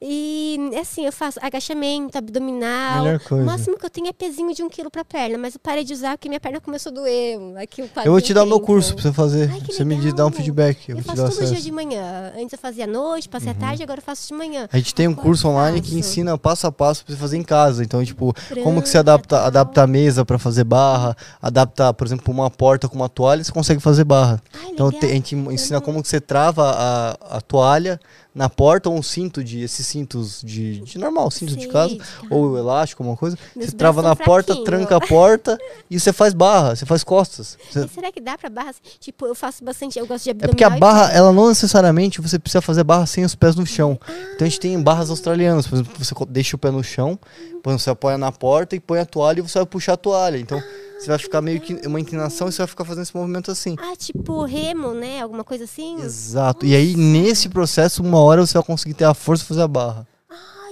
[0.00, 3.04] E assim, eu faço agachamento, abdominal.
[3.30, 5.84] O máximo que eu tenho é pezinho de um quilo pra perna, mas eu parei
[5.86, 7.38] de usar porque minha perna começou a doer.
[7.62, 9.50] Aqui o Eu vou te dar o meu curso pra você fazer.
[9.52, 10.32] Ai, você me diz, dá um legal.
[10.42, 10.88] feedback.
[10.88, 11.56] Eu, Eu faço todo dia.
[11.56, 11.62] Uhum.
[11.62, 12.32] de manhã.
[12.36, 14.68] Antes eu fazia à noite, passei à tarde, agora eu faço de manhã.
[14.72, 17.36] A gente tem um Agora curso online que ensina passo a passo pra você fazer
[17.38, 17.82] em casa.
[17.82, 19.46] Então, tipo, como que você adapta, tal.
[19.46, 23.52] adapta a mesa pra fazer barra, adapta, por exemplo, uma porta com uma toalha, você
[23.52, 24.42] consegue fazer barra.
[24.52, 25.02] Ai, Então legal.
[25.10, 28.00] a gente ensina como que você trava a, a toalha
[28.36, 31.96] na porta ou um cinto de esses cintos de, de normal, de Sei, casa, de
[31.98, 32.26] casa.
[32.30, 33.38] ou elástico, alguma coisa.
[33.56, 34.64] Meus você trava na porta, fraquinhos.
[34.68, 35.58] tranca a porta
[35.90, 37.56] e você faz barra, você faz costas.
[37.70, 38.74] Você- será que dá pra barra?
[39.00, 40.50] Tipo, eu faço bastante, eu gosto de É abdominal.
[40.52, 43.98] porque a barra, ela não necessariamente você precisa fazer barra sem os pés no chão.
[44.34, 47.18] Então a gente tem barras australianas, por exemplo, você deixa o pé no chão,
[47.48, 50.36] exemplo, você apoia na porta e põe a toalha e você vai puxar a toalha.
[50.36, 50.62] Então
[50.98, 53.76] você vai ficar meio que uma inclinação e você vai ficar fazendo esse movimento assim.
[53.78, 55.20] Ah, tipo remo, né?
[55.20, 56.00] Alguma coisa assim?
[56.00, 56.64] Exato.
[56.64, 59.68] E aí nesse processo, uma hora você vai conseguir ter a força de fazer a
[59.68, 60.06] barra.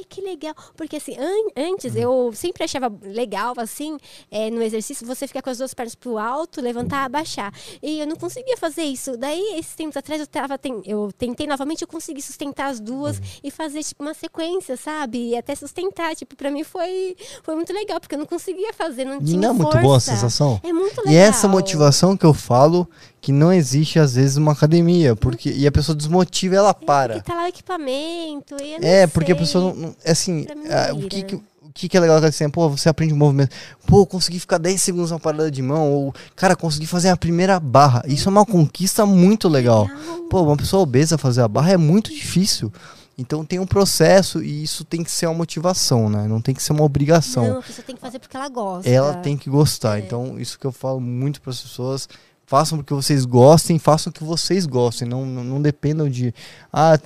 [0.04, 0.54] Ai, que legal.
[0.76, 3.96] Porque assim, an- antes eu sempre achava legal, assim,
[4.30, 7.52] é, no exercício, você ficar com as duas pernas pro alto, levantar, abaixar.
[7.82, 9.16] E eu não conseguia fazer isso.
[9.16, 13.20] Daí, esses tempos atrás, eu, tava, ten- eu tentei novamente, eu consegui sustentar as duas
[13.42, 15.30] e fazer, tipo, uma sequência, sabe?
[15.30, 16.14] E até sustentar.
[16.14, 19.50] Tipo, pra mim foi, foi muito legal, porque eu não conseguia fazer, não tinha não
[19.50, 19.82] é muito força.
[19.82, 20.60] boa a sensação?
[20.62, 21.12] É muito legal.
[21.12, 22.88] E essa motivação que eu falo
[23.24, 27.16] que não existe às vezes uma academia, porque e a pessoa desmotiva e ela para.
[27.16, 28.54] E tá lá o equipamento.
[28.60, 29.42] E É, porque a sei.
[29.42, 29.96] pessoa não.
[30.04, 32.86] é assim, mim ah, o, que, que, o que que é legal assim, pô, você
[32.86, 33.56] aprende um movimento.
[33.86, 37.58] Pô, consegui ficar 10 segundos na parada de mão, ou, cara, consegui fazer a primeira
[37.58, 38.02] barra.
[38.06, 39.88] Isso é uma conquista muito legal.
[40.28, 42.70] Pô, uma pessoa obesa fazer a barra é muito difícil.
[43.16, 46.28] Então tem um processo e isso tem que ser uma motivação, né?
[46.28, 47.48] Não tem que ser uma obrigação.
[47.48, 48.90] Não, a pessoa tem que fazer porque ela gosta.
[48.90, 49.98] Ela tem que gostar.
[49.98, 52.06] Então, isso que eu falo muito para as pessoas.
[52.46, 55.08] Façam porque vocês gostem, façam o que vocês gostem.
[55.08, 56.34] Não, não, não dependam de.
[56.72, 56.98] Ah,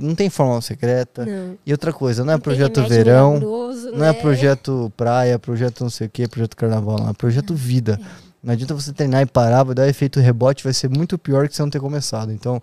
[0.00, 1.24] não tem fórmula secreta.
[1.24, 1.56] Não.
[1.64, 4.12] E outra coisa, não é Não projeto verão, milagroso, não é né?
[4.12, 7.10] projeto praia, projeto não sei o que, projeto carnaval, não.
[7.10, 8.00] É projeto vida.
[8.42, 11.54] Não adianta você treinar e parar, vai dar efeito rebote, vai ser muito pior que
[11.54, 12.32] você não ter começado.
[12.32, 12.60] Então,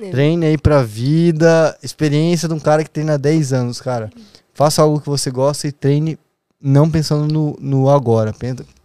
[0.00, 0.10] É.
[0.10, 4.10] treine aí pra vida, experiência de um cara que treina há 10 anos, cara.
[4.52, 6.18] Faça algo que você gosta e treine
[6.62, 8.32] não pensando no, no agora.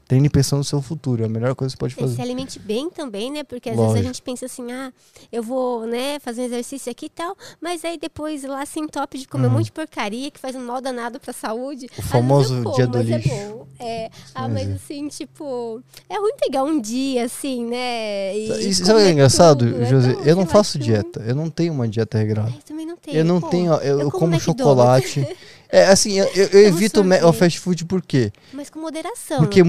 [0.10, 1.22] Treine pensando no seu futuro.
[1.22, 2.16] É a melhor coisa que você pode É, fazer.
[2.16, 3.44] se alimente bem também, né?
[3.44, 4.08] Porque às vezes a Lógico.
[4.08, 4.92] gente pensa assim, ah,
[5.32, 9.20] eu vou, né, fazer um exercício aqui e tal, mas aí depois lá se entope
[9.20, 11.86] de comer um monte de porcaria que faz um mal danado pra saúde.
[11.96, 12.04] Uhum.
[12.06, 13.30] famoso como, dia do mas lixo.
[13.30, 13.68] É bom.
[13.80, 14.74] É, ah, mas sim.
[14.74, 18.36] assim, tipo, é ruim pegar um dia assim, né?
[18.36, 20.18] E, sabe o que comer é engraçado, tudo, é José?
[20.26, 21.22] Eu não faço dieta.
[21.22, 22.50] Eu não tenho uma dieta regrada.
[22.50, 23.16] Eu também não tenho.
[23.16, 23.48] Eu não pô.
[23.50, 23.74] tenho.
[23.76, 25.28] Eu, eu como como chocolate.
[25.72, 28.32] É assim, eu, eu- eu evito o fast food por quê?
[28.54, 29.38] Mas com moderação.
[29.38, 29.62] Porque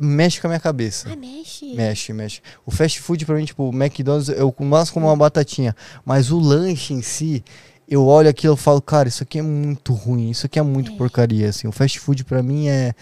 [0.00, 1.10] mexe com a minha cabeça.
[1.12, 1.74] Ah, mexe.
[1.74, 2.40] Mexe, mexe.
[2.64, 5.76] O fast food, pra mim, tipo, o McDonald's, eu mais como uma batatinha.
[6.06, 7.44] Mas o lanche em si,
[7.86, 10.92] eu olho aquilo e falo, cara, isso aqui é muito ruim, isso aqui é muito
[10.92, 10.96] É.
[10.96, 11.68] porcaria, assim.
[11.68, 12.94] O fast food pra mim é.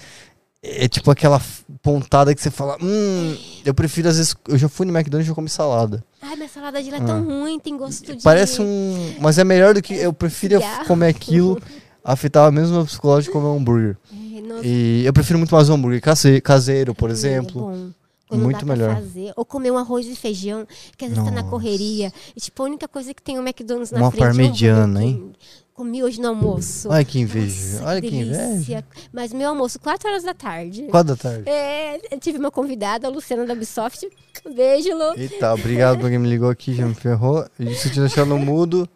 [0.61, 1.41] É tipo aquela
[1.81, 4.35] pontada que você fala, hum, eu prefiro às vezes.
[4.49, 6.05] Eu já fui no McDonald's e já comi salada.
[6.21, 8.21] Ai, minha salada de lá é tão ruim, tem gosto de.
[8.25, 9.15] Parece um.
[9.21, 9.95] Mas é melhor do que.
[9.95, 10.85] Eu prefiro Cigarro.
[10.87, 11.63] comer aquilo,
[12.13, 13.97] afetar mesmo o meu psicológico de comer um hambúrguer.
[14.13, 17.61] É, E eu prefiro muito mais um hambúrguer case- caseiro, por É exemplo.
[17.61, 17.91] bom.
[18.29, 18.95] Quando Muito melhor.
[18.95, 19.33] fazer.
[19.37, 20.67] Ou comer um arroz e feijão,
[20.99, 22.13] que às vezes tá na correria.
[22.37, 25.03] E tipo, a única coisa que tem o McDonald's na Uma frente é um parmegiana,
[25.03, 25.33] hein?
[25.73, 26.91] Comi hoje no almoço.
[26.91, 27.79] Olha que inveja.
[27.79, 28.33] Nossa, Olha que inveja.
[28.49, 28.85] delícia.
[29.15, 30.83] Mas meu almoço, 4 horas da tarde.
[30.91, 31.49] Quatro da tarde.
[31.49, 34.07] É, eu tive uma convidada, a Luciana da Ubisoft.
[34.55, 35.15] Beijo, Lu.
[35.17, 37.47] Eita, obrigado pra quem me ligou aqui, já me ferrou.
[37.81, 38.87] Se te deixar no mudo.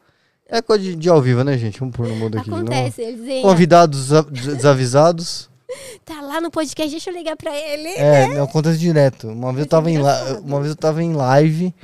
[0.53, 1.81] É coisa de, de ao vivo, né, gente?
[1.81, 2.51] Vamos pôr no mudo aqui.
[2.51, 5.49] Acontece, eles dizem, Convidados desa- desavisados.
[6.05, 7.89] tá lá no podcast, deixa eu ligar pra ele.
[7.89, 9.29] É, não acontece direto.
[9.29, 9.99] Uma vez eu tava em,
[10.45, 11.75] uma vez eu tava em live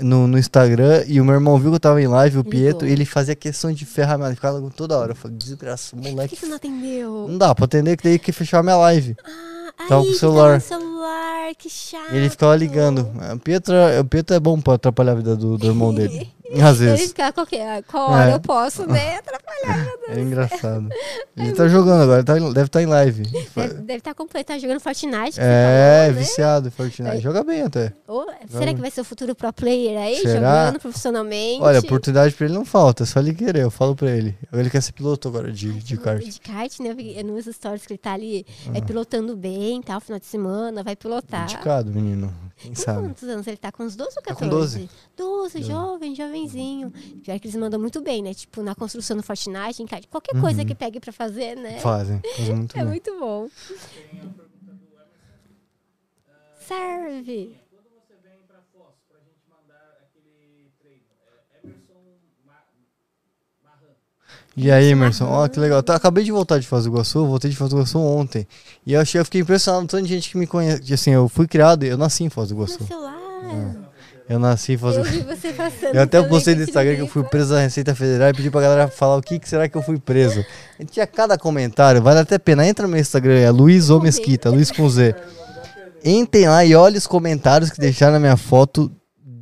[0.00, 2.44] no, no Instagram e o meu irmão viu que eu tava em live, o.
[2.44, 3.84] Pietro, e ele fazia questão de
[4.16, 4.36] live.
[4.36, 5.12] Ficava toda hora.
[5.12, 6.36] Eu falei, desgraça, Por que moleque.
[6.36, 7.26] você não atendeu?
[7.28, 9.16] Não dá pra atender que daí que fechar minha live.
[9.24, 10.54] Ah, Tava aí, com o que celular.
[10.54, 12.12] no celular, que chato.
[12.14, 13.08] Ele ficava ligando.
[13.34, 16.30] O Pietro, o Pietro é bom pra atrapalhar a vida do, do irmão dele.
[16.62, 17.08] Às Ele vezes.
[17.08, 18.34] fica a qualquer qual hora É.
[18.34, 19.16] eu posso, né?
[19.18, 19.84] Atrapalhar.
[20.10, 20.88] É engraçado.
[21.36, 23.24] Ele tá jogando agora, tá deve estar em live.
[23.82, 25.40] Deve, estar completo, tá jogando Fortnite.
[25.40, 26.20] É, falou, né?
[26.22, 27.16] viciado em Fortnite.
[27.16, 27.20] É.
[27.20, 27.92] Joga bem até.
[28.48, 30.66] Será que vai ser o futuro pro player aí, Será?
[30.66, 31.62] jogando profissionalmente?
[31.62, 34.38] Olha, oportunidade pra ele não falta, é só ele querer, eu falo pra ele.
[34.52, 36.22] Ele quer ser piloto agora de, de kart.
[36.24, 36.90] De kart, né?
[36.90, 38.82] Eu vi Nos stories que ele tá ali é, Ah.
[38.82, 41.44] pilotando bem, tal, final de semana, vai pilotar.
[41.44, 42.32] Indicado, menino.
[42.56, 43.00] Quem sabe?
[43.02, 43.70] quantos anos ele tá?
[43.70, 44.40] Com uns 12 ou Tá 14?
[44.50, 44.90] com 12.
[45.16, 46.90] 12, jovem, jovenzinho.
[47.22, 48.32] Pior que eles mandam muito bem, né?
[48.32, 51.74] Tipo, na construção do Fortnite, em qualquer coisa que pegue pra fazer, né?
[51.74, 51.80] Uhum.
[51.80, 52.20] Fazem,
[52.56, 52.88] muito É bem.
[52.88, 53.48] muito bom.
[56.60, 57.56] Serve.
[64.56, 65.26] E aí, Emerson?
[65.26, 65.82] Ó, que legal.
[65.82, 68.46] Tá, acabei de voltar de Foz do Iguaçu, voltei de Foz do Iguaçu ontem.
[68.86, 70.94] E eu achei, eu fiquei impressionado, tanto de gente que me conhece.
[70.94, 72.78] Assim, eu fui criado, eu nasci em Foz do Iguaçu.
[72.80, 73.16] Nasceu lá.
[74.26, 75.46] Eu nasci em Foz do Eu Iguaçu.
[75.92, 78.62] Eu até postei no Instagram que eu fui preso da Receita Federal e pedi pra
[78.62, 80.42] galera falar o que, que será que eu fui preso.
[80.80, 82.66] E tinha cada comentário, vale até a pena.
[82.66, 85.14] Entra no meu Instagram, é Luiz O Mesquita, Luiz com Z.
[86.02, 88.90] Entrem lá e olhem os comentários que deixaram na minha foto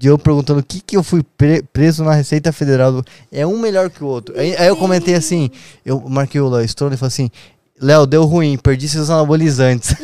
[0.05, 3.03] de eu perguntando o que, que eu fui pre- preso na Receita Federal.
[3.33, 4.39] É um melhor que o outro.
[4.39, 5.51] Aí, aí eu comentei assim,
[5.83, 7.31] eu marquei o Léo Stone e falei assim,
[7.81, 9.97] Léo, deu ruim, perdi seus anabolizantes.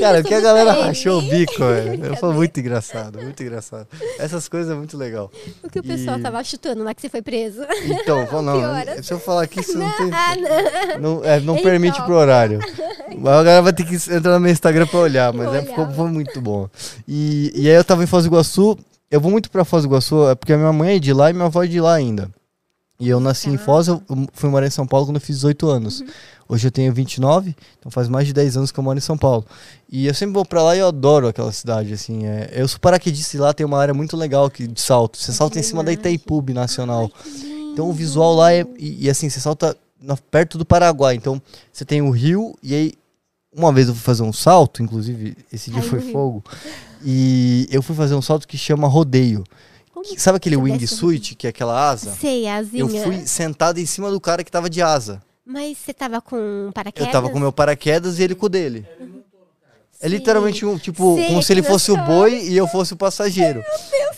[0.00, 2.16] Cara, que a galera rachou o bico, velho.
[2.16, 3.86] Foi muito engraçado, muito engraçado.
[4.18, 5.30] Essas coisas é muito legal.
[5.62, 7.60] O que o pessoal E- tava chutando lá que você foi preso.
[7.84, 9.02] Então, não, Piora.
[9.02, 10.10] se eu falar aqui, você não tem.
[10.12, 10.34] Ah,
[10.98, 11.16] não.
[11.16, 11.64] Não, é, não Então.
[11.70, 12.58] permite pro horário.
[13.18, 15.90] Mas a galera vai ter que entrar no meu Instagram pra olhar, mas é, ficou,
[15.90, 16.68] foi muito bom.
[17.08, 18.78] E, e aí eu tava em Foz do Iguaçu,
[19.10, 21.28] eu vou muito pra Foz do Iguaçu, é porque a minha mãe é de lá
[21.28, 22.30] e minha avó é de lá ainda.
[23.00, 23.56] E eu nasci em.
[23.56, 24.02] Foz, eu
[24.34, 26.04] fui morar em São Paulo quando eu fiz 18 anos.
[26.48, 29.16] Hoje eu tenho 29, então faz mais de 10 anos que eu moro em São
[29.16, 29.46] Paulo.
[29.90, 32.26] E eu sempre vou pra lá e eu adoro aquela cidade, assim.
[32.26, 35.16] É, eu sou paraquedista e lá tem uma área muito legal que, de salto.
[35.16, 37.10] Você salta em cima da Itaipu Nacional.
[37.72, 38.66] Então o visual lá é.
[38.78, 41.14] E, e assim, você salta na- perto do Paraguai.
[41.14, 41.40] Então
[41.72, 42.92] você tem o rio, e aí.
[43.52, 46.44] Uma vez eu fui fazer um salto, inclusive esse dia Caiu foi fogo.
[47.04, 49.42] E eu fui fazer um salto que chama rodeio.
[50.00, 52.12] Como Que- sabe aquele wingsuit, que é aquela asa?
[52.18, 52.80] Sei, asinha.
[52.82, 55.22] Eu fui sentado em cima do cara que tava de asa.
[55.44, 57.06] Mas você tava com paraquedas?
[57.06, 58.86] Eu tava com meu paraquedas e ele com o dele.
[60.00, 62.96] É literalmente um, tipo, Sei, como se ele fosse o boi e eu fosse o
[62.96, 63.62] passageiro.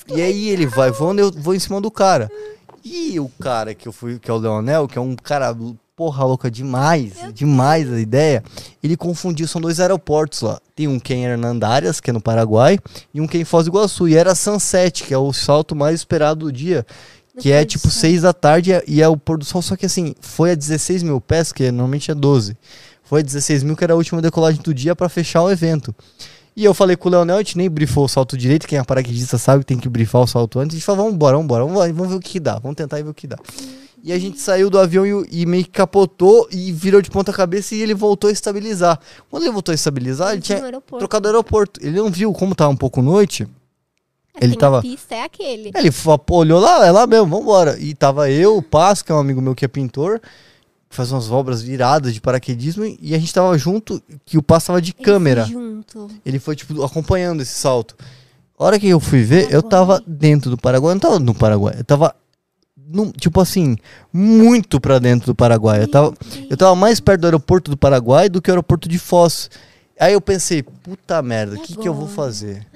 [0.06, 2.30] e aí ele vai voando, eu vou em cima do cara.
[2.84, 5.52] E o cara que eu fui, que é o Leonel, que é um cara
[5.94, 8.42] porra louca demais, demais a ideia,
[8.82, 10.58] ele confundiu, são dois aeroportos lá.
[10.74, 12.78] Tem um que é em Hernandárias, que é no Paraguai,
[13.12, 14.08] e um que é em Foz do Iguaçu.
[14.08, 16.86] E era Sunset, que é o salto mais esperado do dia.
[17.38, 18.00] Que é tipo sol.
[18.02, 21.02] 6 da tarde e é o pôr do sol, só que assim, foi a 16
[21.02, 22.56] mil pés, que normalmente é 12.
[23.02, 25.94] Foi 16 mil, que era a última decolagem do dia pra fechar o evento.
[26.54, 28.84] E eu falei com o Leonel, a gente nem brifou o salto direito, quem é
[28.84, 30.74] paraquedista sabe que tem que brifar o salto antes.
[30.74, 33.00] A gente falou, vamos embora, vamos embora, vamos, vamos ver o que dá, vamos tentar
[33.00, 33.38] e ver o que dá.
[34.02, 37.32] E a gente saiu do avião e, e meio que capotou e virou de ponta
[37.32, 38.98] cabeça e ele voltou a estabilizar.
[39.30, 41.80] Quando ele voltou a estabilizar, ele tinha tinha trocado o aeroporto.
[41.82, 43.46] Ele não viu como tava um pouco noite.
[44.34, 45.70] É, ele tava- pista é aquele.
[45.74, 45.90] Ele
[46.30, 47.78] olhou lá, é lá mesmo, vambora.
[47.78, 50.20] E tava eu, o Passo, que é um amigo meu que é pintor,
[50.88, 54.68] que faz umas obras viradas de paraquedismo, e a gente tava junto, que o Passo
[54.68, 55.44] tava de Eles câmera.
[55.44, 56.10] Junto.
[56.24, 57.94] Ele foi, tipo, acompanhando esse salto.
[58.58, 60.90] A hora que eu fui ver, eu tava dentro do Paraguai.
[60.92, 61.74] Eu não tava no Paraguai.
[61.78, 62.14] Eu tava,
[62.88, 63.76] num- tipo assim,
[64.12, 65.82] muito pra dentro do Paraguai.
[65.82, 66.14] Eu tava,
[66.50, 69.50] eu tava mais perto do aeroporto do Paraguai do que o aeroporto de Foz.
[70.00, 72.66] Aí eu pensei, puta merda, o que, que eu vou fazer?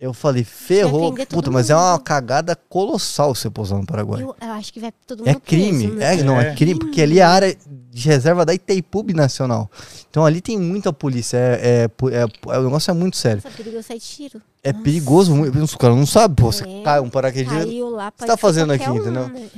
[0.00, 1.12] Eu falei, ferrou.
[1.28, 2.02] Puta, mas é uma mundo.
[2.02, 4.22] cagada colossal você pousar no Paraguai.
[4.22, 5.88] Eu, eu acho que vai todo mundo É crime.
[5.88, 6.02] preso?
[6.02, 6.54] É, não, é É.
[6.54, 9.68] crime, porque ali é a área de reserva da Itaipubi Nacional.
[10.08, 11.36] Então ali tem muita polícia.
[11.36, 13.42] É, é, é- é- o negócio é muito sério.
[13.42, 14.42] Só perigoso sair de tiro.
[14.62, 14.84] É Nossa.
[14.84, 16.82] perigoso, muito- os caras não sabem, pô, você É.
[16.84, 17.58] cai um paraquedista.
[17.58, 19.28] Caiu lá, pode tá fazendo aqui, um, entendeu?
[19.28, 19.48] né?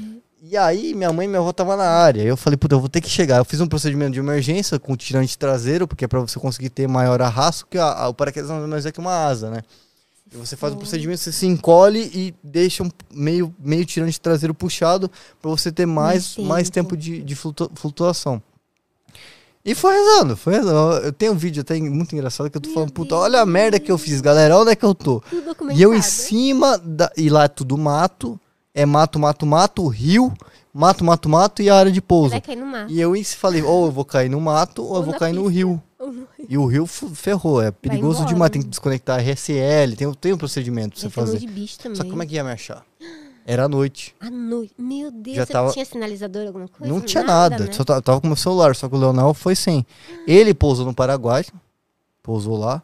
[0.42, 2.22] E aí, minha mãe e minha avó estavam na área.
[2.22, 3.36] Eu falei, puta, eu vou ter que chegar.
[3.36, 6.88] Eu fiz um procedimento de emergência com tirante traseiro, porque é pra você conseguir ter
[6.88, 9.60] maior arrasto, que a, a- o paraquedas nada mais é que uma asa, né?
[10.32, 15.10] Você faz o procedimento, você se encolhe e deixa um meio, meio tirante traseiro puxado
[15.42, 16.96] pra você ter mais, Mais mais tempo.
[16.96, 18.40] de, de flutua- flutuação.
[19.64, 21.04] E foi rezando, foi rezando.
[21.04, 23.46] Eu tenho um vídeo até muito engraçado que eu tô Meu falando, puta, olha a
[23.46, 25.22] merda que eu fiz, galera, onde é que eu tô?
[25.74, 28.40] E eu em cima, da, e lá é tudo mato,
[28.72, 30.32] é mato, mato, mato, rio,
[30.72, 32.30] mato, mato, mato e a área de pouso.
[32.30, 32.90] Vai cair no mar.
[32.90, 35.32] E eu falei, ou eu vou cair no mato, ou eu Ou vou na cair
[35.34, 35.54] no pista.
[35.54, 35.82] rio.
[36.48, 40.92] E o rio ferrou, é perigoso demais, tem que desconectar RSL, tem, tem um procedimento
[40.92, 41.38] pra você fazer.
[41.38, 41.96] de bicho também.
[41.96, 42.82] Só que como é que ia me achar?
[43.46, 44.14] Era à noite.
[44.20, 44.72] À noite.
[44.78, 46.92] Meu Deus, Já você tava- tinha sinalizador, alguma coisa?
[46.92, 47.72] não tinha nada, né?
[47.72, 49.84] só ta- tava com meu celular, só que o Leonel foi sem.
[50.26, 51.44] Ele pousou no Paraguai,
[52.22, 52.82] pousou lá,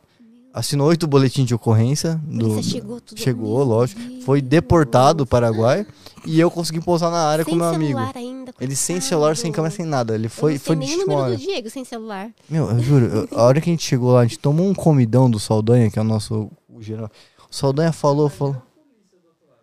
[0.59, 2.21] assinou oito boletins de ocorrência.
[2.25, 3.19] Do, chegou tudo.
[3.21, 4.01] chegou, lógico.
[4.01, 4.25] Deus.
[4.25, 5.87] Foi deportado do Paraguai
[6.25, 7.99] e eu consegui pousar na área sem com meu amigo.
[8.15, 8.53] ainda.
[8.61, 10.15] Ele sem celular, sem câmera, sem nada.
[10.15, 11.31] Ele Eu foi, sei foi nem de última hora.
[11.33, 12.31] do Diego sem celular.
[12.49, 14.75] Meu, eu juro, eu- a hora que a gente chegou lá, a gente tomou um
[14.75, 17.11] comidão do Saldanha, que é o nosso o geral.
[17.51, 18.57] O Saldanha falou, falou.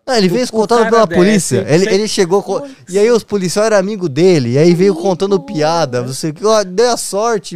[0.06, 1.66] Não, ele veio escoltado pela polícia.
[1.68, 2.44] Ele, ele chegou.
[2.44, 4.52] co- E aí os policiais eram amigo dele.
[4.52, 6.04] E aí veio contando piada.
[6.04, 7.56] Você que, ó, dei a sorte.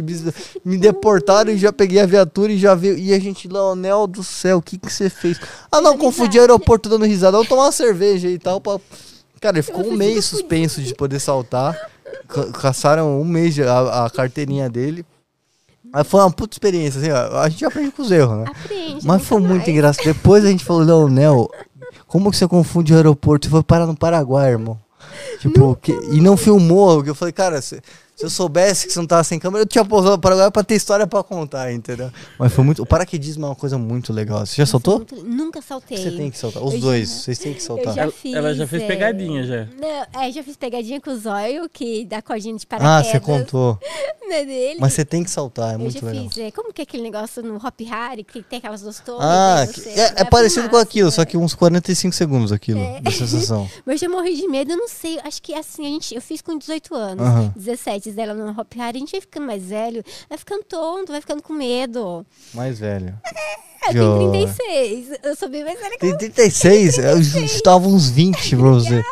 [0.64, 2.96] Me, deportaram e já peguei a viatura e já veio.
[2.96, 5.38] E a gente, Leonel do céu, o que que você fez?
[5.70, 7.36] Ah, não, confundi aeroporto dando risada.
[7.36, 8.62] Vou tomar uma cerveja e tal.
[8.62, 8.80] Pra...
[9.42, 11.76] Cara, ele ficou um mês suspenso de poder saltar.
[12.28, 15.04] Ca- Caçaram um mês a, a carteirinha dele.
[16.04, 18.44] Foi uma puta experiência, assim, ó, a gente aprende com os erros, né?
[18.46, 19.06] Aprende.
[19.06, 20.04] Mas foi muito engraçado.
[20.04, 21.48] Depois a gente falou, Leonel,
[22.08, 23.46] como que você confunde o aeroporto?
[23.46, 24.76] Você foi parar no Paraguai, irmão.
[25.40, 27.02] Tipo, que- e não filmou.
[27.04, 27.80] que Eu falei, cara, se,
[28.18, 30.64] se eu soubesse que você não tava sem câmera, eu tinha pousado no Paraguai pra
[30.64, 32.10] ter história pra contar, entendeu?
[32.36, 32.82] Mas foi muito.
[32.82, 34.44] O paraquedismo é uma coisa muito legal.
[34.44, 34.96] Você já soltou?
[34.96, 35.96] Muito- Nunca saltei.
[35.98, 36.60] Você tem que soltar.
[36.64, 37.94] Os Eu dois, já- vocês têm que Eu soltar.
[37.94, 38.34] já Ela- fiz.
[38.34, 39.68] ela já fez é, pegadinha, já.
[39.80, 43.06] Não, é, já fiz pegadinha com o zóio, que dá cordinha de Ah, paraquedas.
[43.12, 43.78] você contou.
[44.28, 44.76] Né, dele.
[44.78, 46.28] Mas você tem que saltar, é eu muito já legal.
[46.28, 49.22] fiz, é, como que é aquele negócio no Hop Harry, que tem aquelas duas torres?
[49.24, 51.10] Ah, você é, é parecido com máximo, aquilo, é.
[51.10, 53.66] só que uns 45 segundos aquilo, da sensação.
[53.86, 55.18] Mas eu já morri de medo, eu não sei.
[55.24, 57.54] Acho que assim, a gente, eu fiz com 18 anos, Aham.
[57.56, 61.20] 17 dela no Hop Harry, a gente vai ficando mais velho, vai ficando tonto, vai
[61.20, 62.24] ficando com medo.
[62.54, 63.14] Mais velho.
[63.94, 66.98] Eu tenho 36, eu sou bem mais velha que Tem 36?
[66.98, 69.02] Eu estava uns 20 pra você.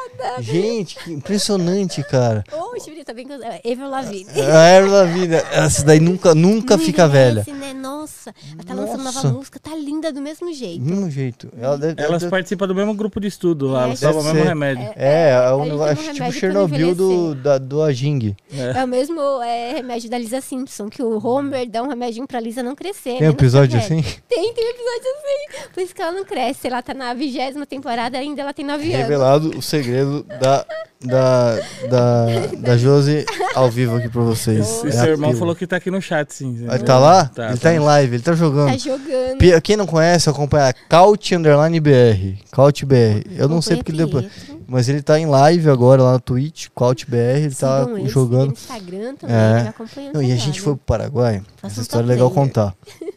[0.40, 2.44] Gente, que impressionante, cara.
[2.52, 4.28] Oxe, Brito, tá bem com Ever Lavigne.
[4.38, 7.42] A Erva Vida, essa daí nunca, nunca fica velha.
[7.48, 7.72] Né?
[7.72, 9.22] Nossa, ela tá lançando Nossa.
[9.22, 10.82] nova música, tá linda do mesmo Do jeito.
[10.84, 11.48] mesmo jeito.
[11.58, 14.24] Ela deve, Elas deve- participam do mesmo grupo de estudo lá, É, elas tomam o
[14.24, 14.92] mesmo remédio.
[14.96, 18.36] É, é um gente negócio toma tipo Chernobyl do, da, do Ajing.
[18.52, 22.40] É o mesmo é, remédio da Lisa Simpson, que o Homer dá um remedinho pra
[22.40, 23.18] Lisa não crescer.
[23.18, 24.00] Tem né, um episódio assim?
[24.28, 25.68] Tem, tem um episódio assim.
[25.74, 26.66] Por isso que ela não cresce.
[26.68, 28.96] Ela tá na vigésima temporada, ainda ela tem nove anos.
[28.96, 30.64] Revelado o segredo da,
[31.04, 31.58] da,
[31.90, 32.26] da,
[32.58, 34.82] da Josi ao vivo aqui pra vocês.
[34.84, 35.38] E É seu irmão pílula.
[35.38, 36.66] falou que tá aqui no chat, sim.
[36.70, 37.26] Ele tá lá?
[37.26, 37.70] Tá, ele tá.
[37.70, 38.70] tá em live, ele tá jogando.
[38.70, 39.62] Tá jogando.
[39.62, 42.40] Quem não conhece, acompanha Caut Underline BR.
[42.52, 43.26] Caut BR.
[43.36, 44.26] Eu não sei porque depois.
[44.66, 48.48] Mas ele tá em live agora lá no Twitch, Caut BR, ele tá ele, jogando.
[48.48, 49.64] No Instagram também, É.
[49.64, 51.42] já acompanhando Não, e a gente foi pro Paraguai.
[51.56, 52.74] Faça Essa um história é legal contar.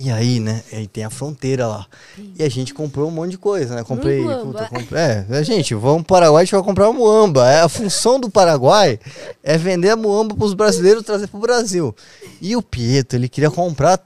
[0.00, 0.62] E aí, né?
[0.72, 1.84] Aí tem a fronteira lá.
[2.16, 3.82] E a gente comprou um monte de coisa, né?
[3.82, 4.22] Comprei.
[4.22, 7.50] Puta, comprei é, é, gente, vamos pro Paraguai, a gente vai comprar uma muamba.
[7.50, 9.00] É, a função do Paraguai
[9.42, 11.92] é vender a muamba pros brasileiros trazer pro Brasil.
[12.40, 14.00] E o Pietro, ele queria comprar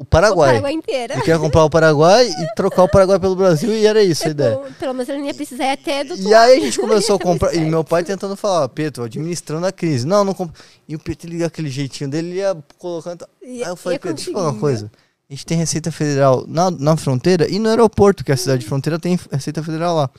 [0.00, 0.48] o O Paraguai.
[0.48, 1.12] Paraguai inteira.
[1.14, 4.28] Ele queria comprar o Paraguai e trocar o Paraguai pelo Brasil e era isso a
[4.28, 4.56] É ideia.
[4.56, 7.16] bom, pelo menos ele não ia precisar ir até do E aí a gente começou
[7.16, 7.54] a comprar.
[7.54, 10.06] E meu pai tentando falar, Pedro, administrando a crise.
[10.06, 10.54] Não, não compra.
[10.88, 13.26] E o Pedro liga aquele jeitinho dele, ele ia colocando.
[13.42, 14.90] Aí eu falei, Pedro, deixa eu falar uma coisa.
[15.28, 18.62] A gente tem Receita Federal na, na fronteira e no aeroporto, que é a cidade
[18.62, 20.10] de fronteira, tem Receita Federal lá.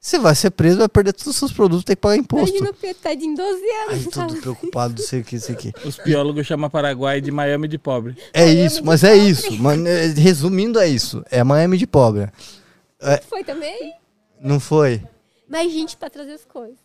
[0.00, 2.48] Você vai ser preso, vai perder todos os seus produtos, tem que pagar imposto.
[2.50, 4.04] Imagina o Pedro tadinho, 12 Aí anos.
[4.04, 4.40] todo falando.
[4.40, 5.72] preocupado, não sei o que, sei o que.
[5.84, 8.16] Os biólogos chamam Paraguai de Miami de pobre.
[8.32, 9.28] É Miami isso, mas é pobre.
[9.30, 9.52] isso.
[9.62, 11.24] Mano, é- resumindo, é isso.
[11.30, 12.30] É Miami de pobre.
[13.28, 13.92] Foi também?
[14.40, 15.02] Não foi?
[15.48, 16.76] Mais gente pra trazer as coisas.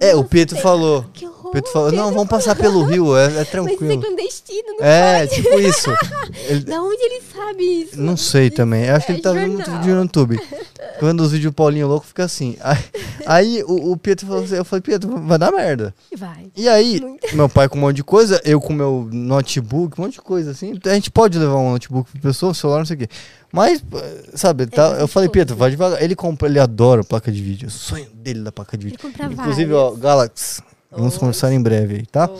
[0.00, 0.62] É, o Nossa, Pedro Pedro.
[0.62, 1.04] falou.
[1.12, 1.36] Que horror.
[1.46, 4.00] O Pedro falou, não, vamos passar pelo rio, é, é Mas é tranquilo.
[4.02, 5.42] clandestino, não É, pode.
[5.42, 5.90] tipo isso.
[6.48, 8.00] Ele- Da onde ele sabe isso?
[8.02, 8.84] não sei também.
[8.86, 10.40] Eu acho que É ele tá vendo muito vídeo no YouTube.
[10.98, 12.56] Quando os vídeos do Paulinho louco fica assim.
[12.60, 12.78] Aí,
[13.26, 15.94] aí o, o Pedro falou assim, eu falei, Pedro, vai dar merda.
[16.16, 16.46] Vai.
[16.56, 17.36] E aí, Muito.
[17.36, 20.50] meu pai com um monte de coisa, eu com meu notebook, um monte de coisa
[20.50, 20.78] assim.
[20.84, 23.08] A gente pode levar um notebook pra pessoa, um celular, não sei o quê.
[23.52, 23.82] Mas,
[24.34, 25.28] sabe, tá, mas eu é falei.
[25.28, 26.02] Pedro, vai devagar.
[26.02, 27.66] Ele compra, ele adora placa de vídeo.
[27.66, 29.32] É o sonho dele da placa de Ele vídeo.
[29.32, 29.92] Inclusive, várias.
[29.92, 30.62] ó, Galaxy.
[30.90, 31.20] Vamos Oi.
[31.20, 32.30] conversar em breve aí, tá?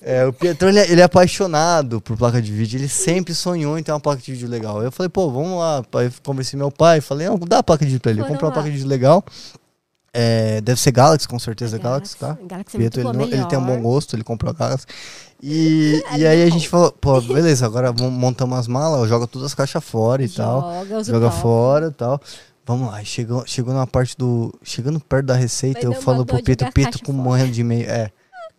[0.00, 2.78] É, o Pietro, ele, é- ele é apaixonado por placa de vídeo.
[2.78, 4.82] Ele sempre sonhou em ter uma placa de vídeo legal.
[4.82, 5.84] Eu falei, pô, vamos lá.
[5.94, 7.00] Aí conversei com meu pai.
[7.00, 8.20] Falei, não, dá a placa de vídeo pra ele.
[8.22, 9.24] Comprou uma placa de vídeo legal.
[10.14, 12.36] É, deve ser Galaxy, com certeza Galaxy, tá?
[12.46, 14.84] Galaxy é Pietro, ele, boa, não- ele tem um bom gosto, ele comprou a Galaxy.
[15.42, 19.54] E, e aí a gente falou, pô, beleza, agora montar umas malas, joga todas as
[19.54, 20.84] caixas fora e tal.
[20.84, 22.20] Joga, o Joga fora e tal.
[22.64, 24.54] Vamos lá, chegou, chegou na parte do.
[24.62, 27.90] Chegando perto da receita, Vai eu falo pro Pietro caixa com morrendo de meio.
[27.90, 28.10] É.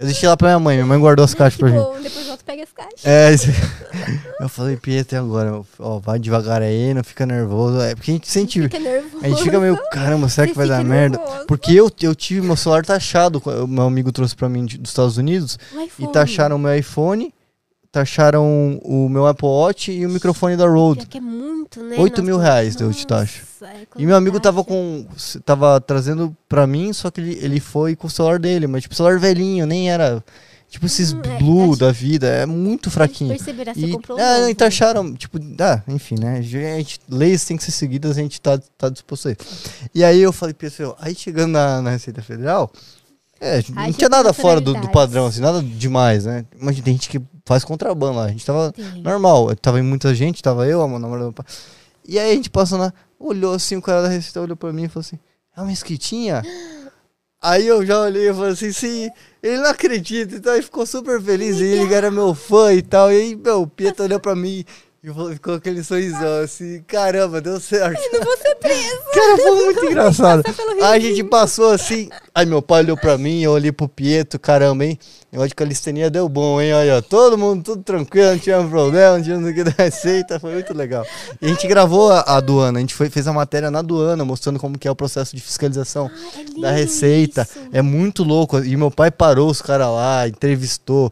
[0.04, 1.78] Eu deixei lá pra minha mãe, minha mãe guardou as caixas pra mim.
[2.04, 3.06] depois volta pega as caixas.
[3.06, 3.34] É,
[4.43, 5.62] eu falei, Pietro, agora?
[5.80, 7.80] Ó, vai devagar aí, não fica nervoso.
[7.80, 8.62] É porque a gente sente.
[8.64, 9.24] Fica nervoso.
[9.24, 11.18] A gente fica meio, caramba, será que vai dar fica merda?
[11.18, 11.45] nervoso.
[11.47, 15.18] Porque eu, eu tive meu celular taxado, meu amigo trouxe pra mim de- dos Estados
[15.18, 15.58] Unidos,
[15.97, 17.34] e taxaram o meu iPhone,
[17.94, 21.06] taxaram o meu Apple Watch e o microfone da Rode.
[21.06, 21.96] Que é muito, né?
[22.00, 23.44] Oito Nossa, mil reais deu de taxa.
[23.62, 25.06] é E meu amigo tava com.
[25.46, 28.96] tava trazendo pra mim, só que ele, ele foi com o celular dele, mas tipo,
[28.96, 30.24] celular velhinho, nem era.
[30.68, 33.30] Tipo esses Hum, é, blue acho- da vida, é muito fraquinho.
[33.30, 34.50] Perceberá, você E, comprou um ah, novo.
[34.50, 36.41] e taxaram, tipo, ah, enfim, né?
[36.41, 39.39] Gente, leis têm que ser seguidas, a gente tá, tá disposto a isso.
[39.94, 42.72] E aí eu falei, pessoal, aí chegando na, na Receita Federal,
[43.39, 46.44] é, não Aí tinha nada fora do, do padrão, assim, nada demais, né?
[46.60, 49.02] Mas tem gente que faz contrabando lá, a gente tava Tem.
[49.02, 51.46] normal, tava em muita gente, tava eu, a namorada do meu pai.
[52.08, 54.84] E aí a gente passou na, olhou assim, o cara da Receita olhou pra mim
[54.84, 55.20] e falou assim,
[55.56, 56.41] é uma mesquitinha?
[57.46, 59.10] Aí eu já olhei e falei assim, sim,
[59.41, 63.12] ele não acredita, então aí ficou super feliz, e ele era meu fã e tal,
[63.12, 64.64] e aí, meu, o Pietro olhou pra mim
[65.04, 68.00] e falou- ficou aquele sorrisão assim, caramba, deu certo.
[68.14, 68.98] Não vou ser preso.
[69.14, 70.44] Cara, foi muito engraçado.
[70.84, 74.39] Aí a gente passou assim, aí meu pai olhou pra mim, eu olhei pro Pietro,
[74.39, 74.98] caramba, hein,
[75.34, 79.24] negócio de calistenia deu bom, hein, olha, todo mundo tudo tranquilo, não tinha problema, não
[79.24, 81.06] tinha no que da receita, foi muito legal.
[81.42, 84.24] E a gente gravou a, a aduana, a gente foi, fez a matéria na aduana,
[84.24, 87.42] mostrando como que é o processo de fiscalização Ah, é da receita.
[87.50, 87.60] isso.
[87.72, 88.60] É muito louco.
[88.64, 91.12] E meu pai parou os caras lá, entrevistou.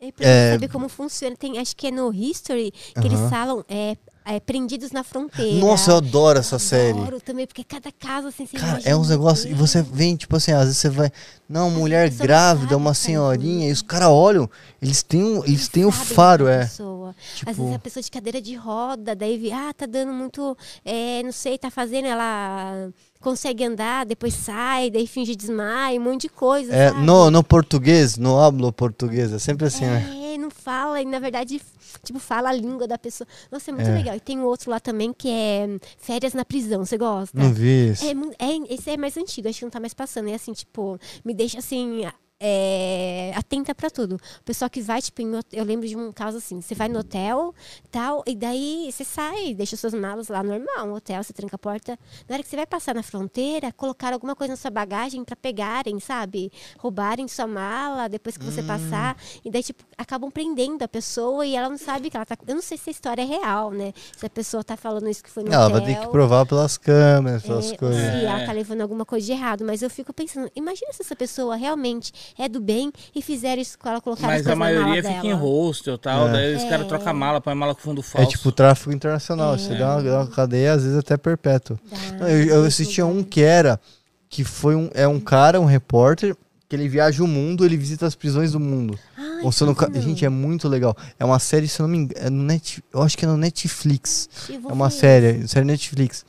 [0.00, 0.52] É pra É.
[0.52, 1.36] saber como funciona.
[1.36, 3.28] Tem, acho que é no History que eles Aham.
[3.30, 5.58] falam é, é, prendidos na fronteira.
[5.58, 6.98] Nossa, eu adoro essa série.
[6.98, 9.50] Adoro também, porque cada caso assim, você Cara, é uns negócios.
[9.50, 11.10] E você vem, tipo assim, às vezes você vai.
[11.48, 14.48] Não, mulher pessoa não grávida, sabe uma senhorinha, e os caras olham,
[14.80, 16.58] eles têm, um, eles têm o sabem faro, da é.
[16.60, 17.14] pessoa.
[17.34, 20.56] Tipo- Às vezes a pessoa de cadeira de roda, daí vê, ah, tá dando muito,
[20.84, 22.88] é, não sei, tá fazendo, ela
[23.20, 27.04] consegue andar, depois sai, daí finge desmaio, um monte de coisa, É, sabe?
[27.04, 30.02] no, no português, no hablo português, é sempre assim, né?
[30.08, 30.21] É, não
[30.62, 31.60] fala, e na verdade,
[32.04, 33.26] tipo, fala a língua da pessoa.
[33.50, 33.94] Nossa, é muito É.
[33.94, 34.16] legal.
[34.16, 37.38] E tem outro lá também que é hum, Férias na Prisão, você gosta?
[37.38, 38.04] Não vi isso.
[38.04, 38.10] É,
[38.44, 40.28] é, esse é mais antigo, acho que não tá mais passando.
[40.28, 42.02] É assim, tipo, me deixa assim.
[42.44, 44.16] É, atenta pra tudo.
[44.16, 46.98] O pessoal que vai, tipo, em eu lembro de um caso assim: você vai no
[46.98, 47.54] hotel,
[47.90, 51.58] tal, e daí você sai, deixa suas malas lá normal, no hotel, você tranca a
[51.58, 51.98] porta.
[52.28, 55.36] Na hora que você vai passar na fronteira, colocar alguma coisa na sua bagagem pra
[55.36, 56.50] pegarem, sabe?
[56.78, 58.50] Roubarem sua mala depois que Hum.
[58.50, 59.16] você passar.
[59.44, 62.36] E daí, tipo, acabam prendendo a pessoa e ela não sabe que ela tá.
[62.46, 63.92] Eu não sei se a história é real, né?
[64.16, 65.80] Se a pessoa tá falando isso que foi no Ela hotel.
[65.80, 68.00] vai ter que provar pelas câmeras, pelas É, coisas.
[68.00, 71.14] se ela tá levando alguma coisa de errado, mas eu fico pensando, imagina se essa
[71.14, 74.56] pessoa realmente é do bem e fizeram isso com ela colocar as Mas a na
[74.56, 75.40] mala maioria fica em dela.
[75.40, 76.32] hostel e tal, É.
[76.32, 76.88] daí os caras É.
[76.88, 78.30] trocam a mala, põe mala com fundo É falso.
[78.30, 79.58] tipo tráfico internacional, É.
[79.58, 81.78] você dá uma, dá uma cadeia, às vezes até perpétua.
[82.18, 83.80] Não, eu, eu assistia um que era
[84.28, 86.34] que foi um é um cara, um repórter
[86.68, 88.98] que ele viaja o mundo, ele visita as prisões do mundo.
[89.14, 90.96] Ai, Mostrando, ca- gente, é muito legal.
[91.18, 93.28] É uma série, se eu não me engano, é no Net, eu acho que é
[93.28, 94.26] no Netflix.
[94.48, 96.24] É uma série, série Netflix.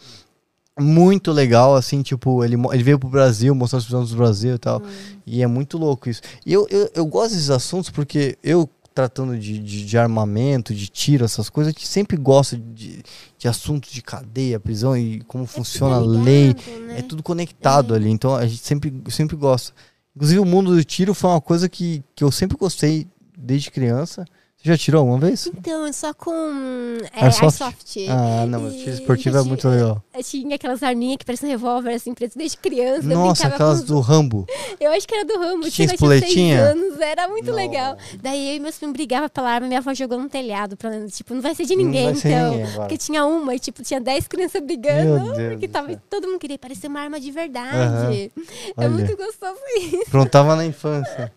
[0.79, 4.57] Muito legal, assim, tipo, ele, ele veio pro Brasil, mostrou as prisões do Brasil e
[4.57, 4.81] tal.
[4.81, 5.17] Hum.
[5.25, 6.21] E é muito louco isso.
[6.45, 10.87] E eu, eu, eu gosto desses assuntos porque eu tratando de, de, de armamento, de
[10.87, 13.03] tiro, essas coisas, a gente sempre gosta de,
[13.37, 16.49] de assuntos de cadeia, prisão e como funciona a tudo lei.
[16.49, 16.99] ligado, né?
[16.99, 19.73] É tudo conectado ali, então a gente sempre, sempre gosta.
[20.15, 23.07] Inclusive o mundo do tiro foi uma coisa que, que eu sempre gostei
[23.37, 24.25] desde criança.
[24.65, 25.45] Já tirou alguma vez?
[25.47, 26.31] Então, só com
[27.13, 27.61] é, Airsoft?
[27.61, 27.97] Airsoft.
[28.09, 30.01] Ah, não, mas E tiro esportivo é muito legal.
[30.15, 33.05] Eu tinha aquelas arminhas que parecem revólver, assim, preto desde criança.
[33.05, 33.87] Nossa, aquelas com...
[33.87, 34.47] do Rambo.
[34.79, 35.65] Eu acho que era do Rambo.
[35.65, 36.61] Que tinha, espoletinha?
[36.61, 37.97] anos, era muito legal.
[38.21, 40.77] Daí eu e meus primos brigavam pela arma, minha avó jogou no telhado.
[40.77, 42.51] Pra, tipo, não vai ser de Não ninguém, vai ser então.
[42.55, 42.73] ninguém.
[42.73, 45.33] Porque tinha uma e, tipo, tinha 10 crianças brigando.
[45.51, 48.31] Porque tava, todo mundo queria parecer uma arma de verdade.
[48.77, 48.89] É Olha.
[48.89, 50.03] muito gostoso isso.
[50.07, 51.33] Aprontava na infância.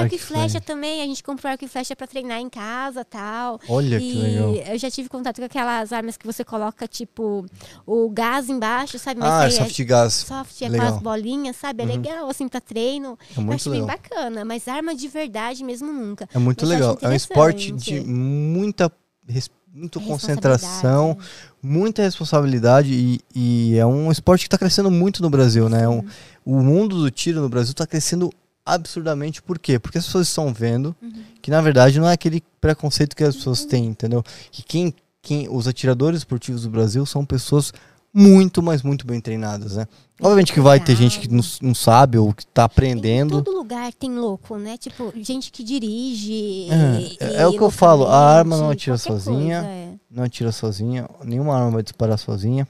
[0.00, 3.60] Arco e flecha também, a gente comprou arco e flecha pra treinar em casa tal.
[3.68, 4.54] Olha e que legal.
[4.54, 7.44] eu já tive contato com aquelas armas que você coloca, tipo,
[7.86, 9.20] o gás embaixo, sabe?
[9.20, 10.12] Mas Ah, aí Airsoft de gás.
[10.14, 10.88] soft, é com Legal.
[10.90, 10.96] Uhum.
[10.96, 11.82] as bolinhas, sabe?
[11.82, 13.18] É legal, assim, pra treino.
[13.34, 13.96] É eu muito acho bem legal.
[13.96, 16.28] bacana, mas arma de verdade mesmo nunca.
[16.34, 16.98] É muito Mas eu acho legal.
[17.02, 18.90] É um esporte de muita,
[19.28, 21.16] É concentração,
[21.62, 25.88] muita responsabilidade e, e é um esporte que está crescendo muito no Brasil, né?
[25.88, 26.04] Um-
[26.44, 28.30] o mundo do tiro no Brasil está crescendo
[28.64, 29.42] absurdamente.
[29.42, 29.78] Por quê?
[29.78, 31.12] Porque as pessoas estão vendo Uhum.
[31.40, 34.22] que na verdade não é aquele preconceito que as pessoas têm, entendeu?
[34.50, 37.72] Que quem, quem os atiradores esportivos do Brasil são pessoas
[38.14, 39.86] muito, mas muito bem treinadas, né?
[40.20, 43.42] Obviamente que vai ter gente que não, não sabe ou que está Em aprendendo.
[43.42, 44.76] todo lugar tem louco, né?
[44.76, 46.68] Tipo, gente que dirige.
[46.70, 49.60] É, e- é o que eu falo, a arma não atira sozinha.
[49.62, 49.94] coisa, é.
[50.10, 52.68] não atira sozinha, nenhuma arma vai disparar sozinha.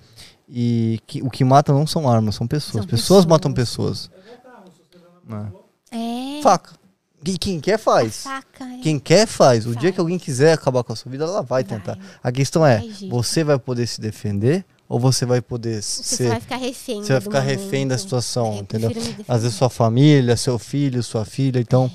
[0.48, 2.72] E que- o que mata não são armas, são pessoas.
[2.72, 3.26] São pessoas, pessoas.
[3.26, 4.10] matam pessoas.
[5.28, 5.61] É.
[6.42, 6.72] Faca.
[7.24, 8.24] E quem quer faz.
[8.24, 8.78] Faca, é.
[8.82, 9.64] Quem quer faz.
[9.64, 9.94] O dia Faz.
[9.94, 11.96] que alguém quiser acabar com a sua vida, ela vai tentar.
[12.22, 16.28] A questão é, Vai, você vai poder se defender ou você vai poder Você ser
[16.28, 17.02] vai ficar refém.
[17.02, 18.00] você vai ficar refém da momento.
[18.00, 18.90] situação, É, eu entendeu?
[19.28, 21.88] Às vezes sua família, seu filho, sua filha, então.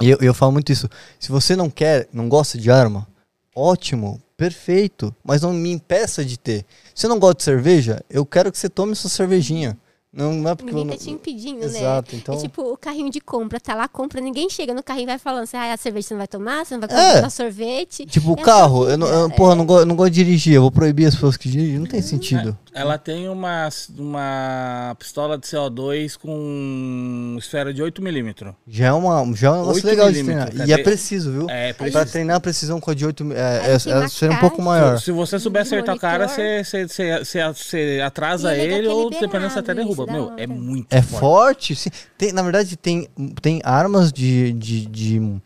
[0.00, 0.88] E eu, eu falo muito isso.
[1.20, 3.06] Se você não quer, não gosta de arma,
[3.54, 5.14] ótimo, perfeito.
[5.22, 6.64] Mas não me impeça de ter.
[6.94, 9.76] Se você não gosta de cerveja, eu quero que você tome sua cervejinha.
[10.16, 11.04] Não, não é porque Ninguém eu tá não...
[11.04, 12.20] te impedindo, Exato, né?
[12.22, 12.34] então.
[12.34, 15.18] É tipo o carrinho de compra, tá lá, compra, ninguém chega no carrinho e vai
[15.18, 17.12] falando assim, ah, a cerveja você não vai tomar, você não vai É.
[17.12, 18.06] comprar sorvete.
[18.06, 19.52] Tipo, o É carro, sua eu não, vida, eu, porra, é.
[19.52, 21.86] eu não, gosto, não gosto de dirigir, eu vou proibir as pessoas que dirigem, não
[21.86, 22.56] tem sentido.
[22.72, 28.54] Ela tem uma, uma pistola de CO2 com esfera de 8mm.
[28.68, 30.48] Já é, uma, já é um negócio 8 legal de treinar.
[30.54, 30.82] E é cadê?
[30.82, 31.50] preciso, viu?
[31.50, 32.06] É, Pra precisa.
[32.06, 34.98] treinar a precisão com a de 8 é, é, é, ser um pouco maior.
[35.00, 38.90] Se você souber acertar o cara, você, você, você, você, você atrasa é ele é
[38.90, 40.05] ou dependendo você até derruba.
[40.06, 41.20] Isso Meu, é muito É forte.
[41.20, 41.90] forte, sim.
[42.18, 43.08] Tem, na verdade, tem,
[43.40, 45.40] tem armas de, de, de,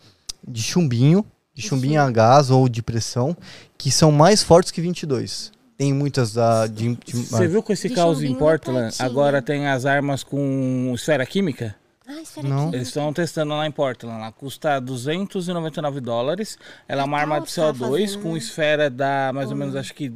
[0.46, 3.36] de chumbinho, de chumbinho a gás ou de pressão,
[3.76, 5.52] que são mais fortes que 22.
[5.76, 6.66] Tem muitas da.
[6.66, 8.94] De, de- Você viu com esse De caos em chumbinho Portland?
[8.98, 11.74] Agora tem as armas com esfera química?
[12.06, 12.68] Ah, Não.
[12.74, 14.16] Eles estão testando lá em Portland.
[14.18, 16.58] Ela custa 299 dólares.
[16.88, 19.94] Ela é uma arma de tá CO2 fazendo, com esfera da mais ou menos, acho
[19.94, 20.12] que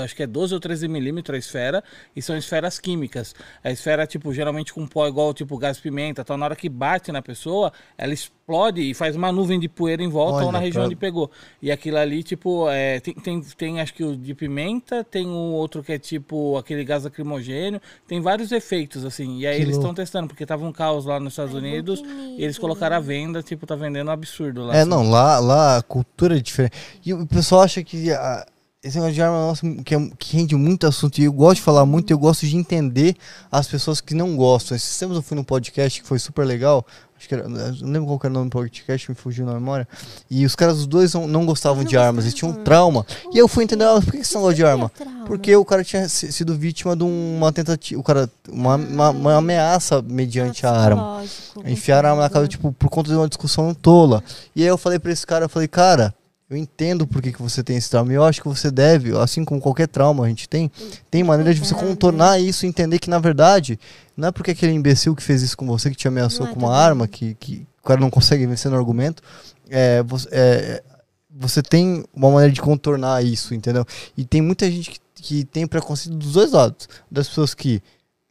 [0.00, 1.84] acho que é 12 ou 13 milímetros a esfera,
[2.14, 3.34] e são esferas químicas.
[3.62, 7.10] A esfera, tipo, geralmente com pó igual, tipo, gás pimenta, então na hora que bate
[7.12, 10.58] na pessoa, ela explode e faz uma nuvem de poeira em volta Olha, ou na
[10.58, 11.30] região pra- onde pegou.
[11.62, 15.30] E aquilo ali, tipo, é, tem, tem, tem acho que o de pimenta, tem o
[15.52, 19.38] outro que é tipo aquele gás lacrimogênio, tem vários efeitos, assim.
[19.38, 22.02] E aí Que eles estão testando, porque tava um caos lá nos Estados Unidos,
[22.36, 24.76] e eles colocaram a venda, tipo, tá vendendo um absurdo lá.
[24.76, 24.90] É, assim.
[24.90, 26.76] não, lá, lá a cultura é diferente.
[27.04, 28.46] E o pessoal acha que ah,
[28.84, 31.18] esse negócio de arma nossa, que, é- que rende muito assunto.
[31.18, 33.16] E eu gosto de falar muito, eu gosto de entender
[33.50, 34.76] as pessoas que não gostam.
[34.76, 36.86] Esses tempos eu fui num podcast que foi super legal.
[37.16, 39.88] Acho que era, não lembro qual era o nome do podcast, me fugiu na memória.
[40.30, 43.06] E os caras, os dois, não, não gostavam Não de armas, eles tinham um trauma.
[43.32, 44.92] E eu fui entender, ah, por que que você não gosta de arma?
[45.26, 49.36] Porque o cara tinha si- sido vítima de uma tentativa, o cara, uma, uma, uma
[49.36, 51.20] ameaça mediante a arma.
[51.22, 52.48] Psicológico, Enfiaram a arma na confuso.
[52.48, 54.22] tipo, por conta de uma discussão tola.
[54.54, 56.12] E aí eu falei pra esse cara, eu falei, cara,
[56.54, 58.12] eu entendo por que, que você tem esse trauma.
[58.12, 60.70] E eu acho que você deve, assim como qualquer trauma a gente tem,
[61.10, 63.78] tem maneira de você contornar isso e entender que, na verdade,
[64.16, 66.60] não é porque aquele imbecil que fez isso com você, que te ameaçou é com
[66.60, 69.22] uma arma, que, que o cara não consegue vencer no argumento,
[69.68, 70.82] é, você, é,
[71.30, 73.84] você tem uma maneira de contornar isso, entendeu?
[74.16, 76.88] E tem muita gente que, que tem preconceito dos dois lados.
[77.10, 77.82] Das pessoas que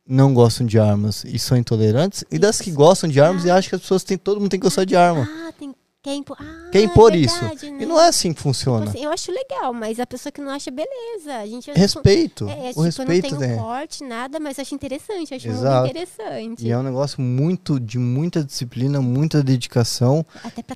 [0.07, 3.69] não gostam de armas e são intolerantes, e das que gostam de armas e acham
[3.69, 5.27] que as pessoas têm, todo mundo tem que gostar de arma.
[5.29, 7.39] Ah, tem, quer impor, ah, Quer impor é isso.
[7.39, 7.85] verdade, E né?
[7.85, 8.89] não é assim que Tipo funciona.
[8.89, 11.33] assim, eu acho legal, mas a pessoa que não acha, beleza.
[11.41, 12.47] A gente Respeito.
[12.49, 13.47] É, é, o tipo, respeito eu não tem.
[13.49, 15.79] tenho corte, nada, mas acho interessante, acho Exato.
[15.87, 16.65] muito interessante.
[16.65, 20.25] E é um negócio muito de muita disciplina, muita dedicação,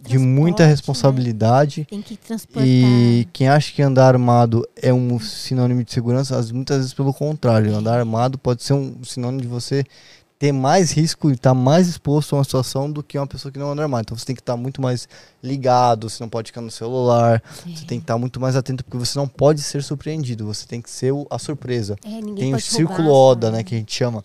[0.04, 0.70] de muita né?
[0.70, 1.86] responsabilidade.
[1.90, 2.66] Tem que transportar.
[2.66, 7.14] E quem acha que andar armado é um sinônimo de segurança, as- muitas vezes pelo
[7.14, 7.76] contrário.
[7.76, 9.84] Andar armado pode ser um sinônimo de você
[10.40, 13.58] ter mais risco e estar mais exposto a uma situação do que uma pessoa que
[13.58, 14.02] não anda armada.
[14.02, 15.08] Então você tem que estar muito mais
[15.42, 18.98] ligado, você não pode ficar no celular, você tem que estar muito mais atento porque
[18.98, 21.96] você não pode ser surpreendido, você tem que ser o- a surpresa.
[22.06, 24.24] É, Tem o círculo ODA, né, que a gente chama,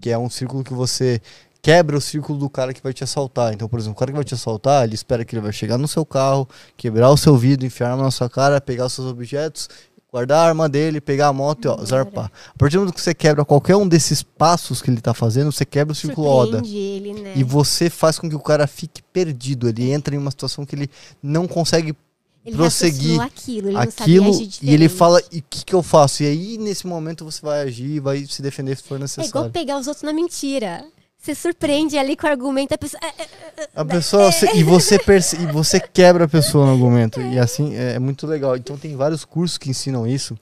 [0.00, 1.20] que é um círculo que você
[1.60, 3.52] quebra o círculo do cara que vai te assaltar.
[3.52, 5.78] Então, por exemplo, o cara que vai te assaltar, ele espera que ele vai chegar
[5.78, 8.92] no seu carro, quebrar o seu vidro, enfiar a arma na sua cara, pegar os
[8.94, 9.68] seus objetos,
[10.12, 12.30] guardar a arma dele, pegar a moto e ó, zarpar.
[12.54, 15.50] A partir do momento que você quebra qualquer um desses passos que ele tá fazendo,
[15.50, 16.58] você quebra o círculo ODA.
[16.64, 17.32] Ele, né?
[17.34, 19.66] E você faz com que o cara fique perdido.
[19.68, 20.90] Ele entra em uma situação que ele
[21.22, 21.96] não consegue
[22.44, 26.24] ele prosseguir aquilo, ele aquilo e ele fala e o que, que eu faço?
[26.24, 29.50] E aí, nesse momento, você vai agir, vai se defender se for É igual necessário.
[29.50, 30.84] pegar os outros na mentira.
[31.22, 33.00] Você surpreende ali com o argumento, a pessoa.
[33.00, 36.72] "É, é, é, A pessoa, você- e, você perce, e você quebra a pessoa no
[36.72, 37.20] argumento.
[37.20, 38.56] E assim, é, é muito legal.
[38.56, 40.36] Então tem vários cursos que ensinam isso.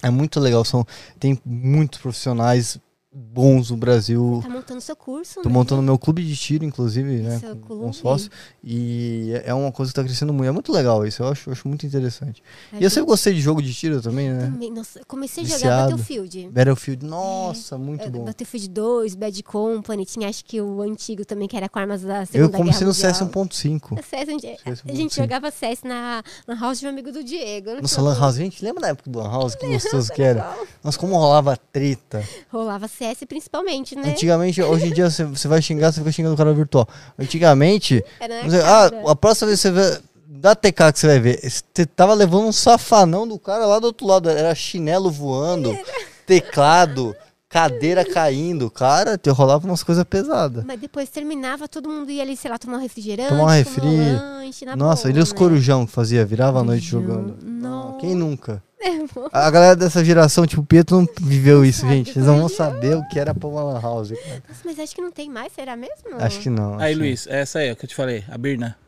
[0.00, 0.64] É muito legal.
[0.64, 0.86] São,
[1.18, 2.78] tem muitos profissionais
[3.14, 4.40] bons no Brasil.
[4.42, 5.54] Tá montando seu curso, Tô né?
[5.54, 7.38] montando meu clube de tiro, inclusive, né?
[7.38, 8.30] Seu Com, com sócio.
[8.64, 10.48] E é- é uma coisa que tá crescendo muito.
[10.48, 11.22] É muito legal isso.
[11.22, 12.42] Eu acho, eu acho muito interessante.
[12.72, 14.46] A E eu gente sempre gostei de jogo de tiro também, né?
[14.46, 15.82] também- nossa, eu comecei a jogar.
[15.90, 16.48] Battlefield.
[16.48, 18.24] Battlefield, nossa, muito É, bom.
[18.24, 22.24] Battlefield 2, Bad Company, tinha acho que o antigo também, que era com armas da
[22.24, 22.94] Segunda Eu comecei no.
[22.94, 23.98] CS 1.5.
[24.02, 25.22] CS, a gente, CS a gente 1.5.
[25.22, 27.70] jogava CS na, na house de um amigo do Diego.
[27.74, 28.24] não Nossa, Lan como.
[28.24, 29.54] House, gente, lembra da época do Lan House?
[29.54, 30.56] Que gostoso que era.
[30.82, 32.26] Nossa, como rolava treta.
[32.50, 34.08] Rolava CS principalmente, né?
[34.10, 36.88] Antigamente, hoje em dia você, você vai xingar, você fica xingando o cara virtual.
[37.18, 38.04] Antigamente,
[38.44, 40.00] você- ah, a próxima vez que você vê.
[40.28, 43.84] Da TK que você vai ver, você tava levando um safanão do cara lá do
[43.84, 44.28] outro lado.
[44.28, 45.70] Era chinelo voando,
[46.26, 47.14] teclado,
[47.48, 48.68] cadeira caindo.
[48.70, 50.64] Cara, te rolava umas coisas pesadas.
[50.64, 53.86] Mas depois terminava, todo mundo ia ali, sei lá, tomar um refrigerante, Tomar um refri.
[53.86, 55.38] um lanche, Nossa, boa, e os né?
[55.38, 56.24] corujão que fazia?
[56.24, 57.36] Virava a noite Corujão, jogando.
[57.42, 57.98] não.
[57.98, 58.60] Quem nunca?
[58.84, 62.10] É, A galera dessa geração, tipo, o Pietro não viveu isso, sabe gente.
[62.10, 64.08] Eles não vão saber o que era pra uma lan house.
[64.10, 64.42] cara.
[64.48, 65.94] Nossa, mas acho que não tem mais, será mesmo?
[66.18, 66.78] Acho que não.
[66.78, 68.76] Aí, acho que Luiz, essa aí, ó, que eu te falei, a Birna.
[68.76, 68.82] não.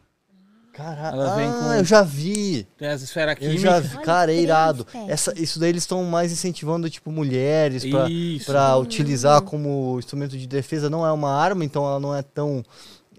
[0.73, 1.21] Caralho.
[1.21, 2.67] ah, com- eu já vi.
[2.77, 3.63] Tem as esferas Eu químicas.
[3.63, 3.99] já vi.
[4.03, 4.85] Cara, é irado.
[5.07, 8.47] Essa, isso daí eles estão mais incentivando, tipo, mulheres pra, Isso.
[8.47, 10.91] pra utilizar como instrumento de defesa.
[10.91, 12.65] Não é uma arma, então ela não é tão.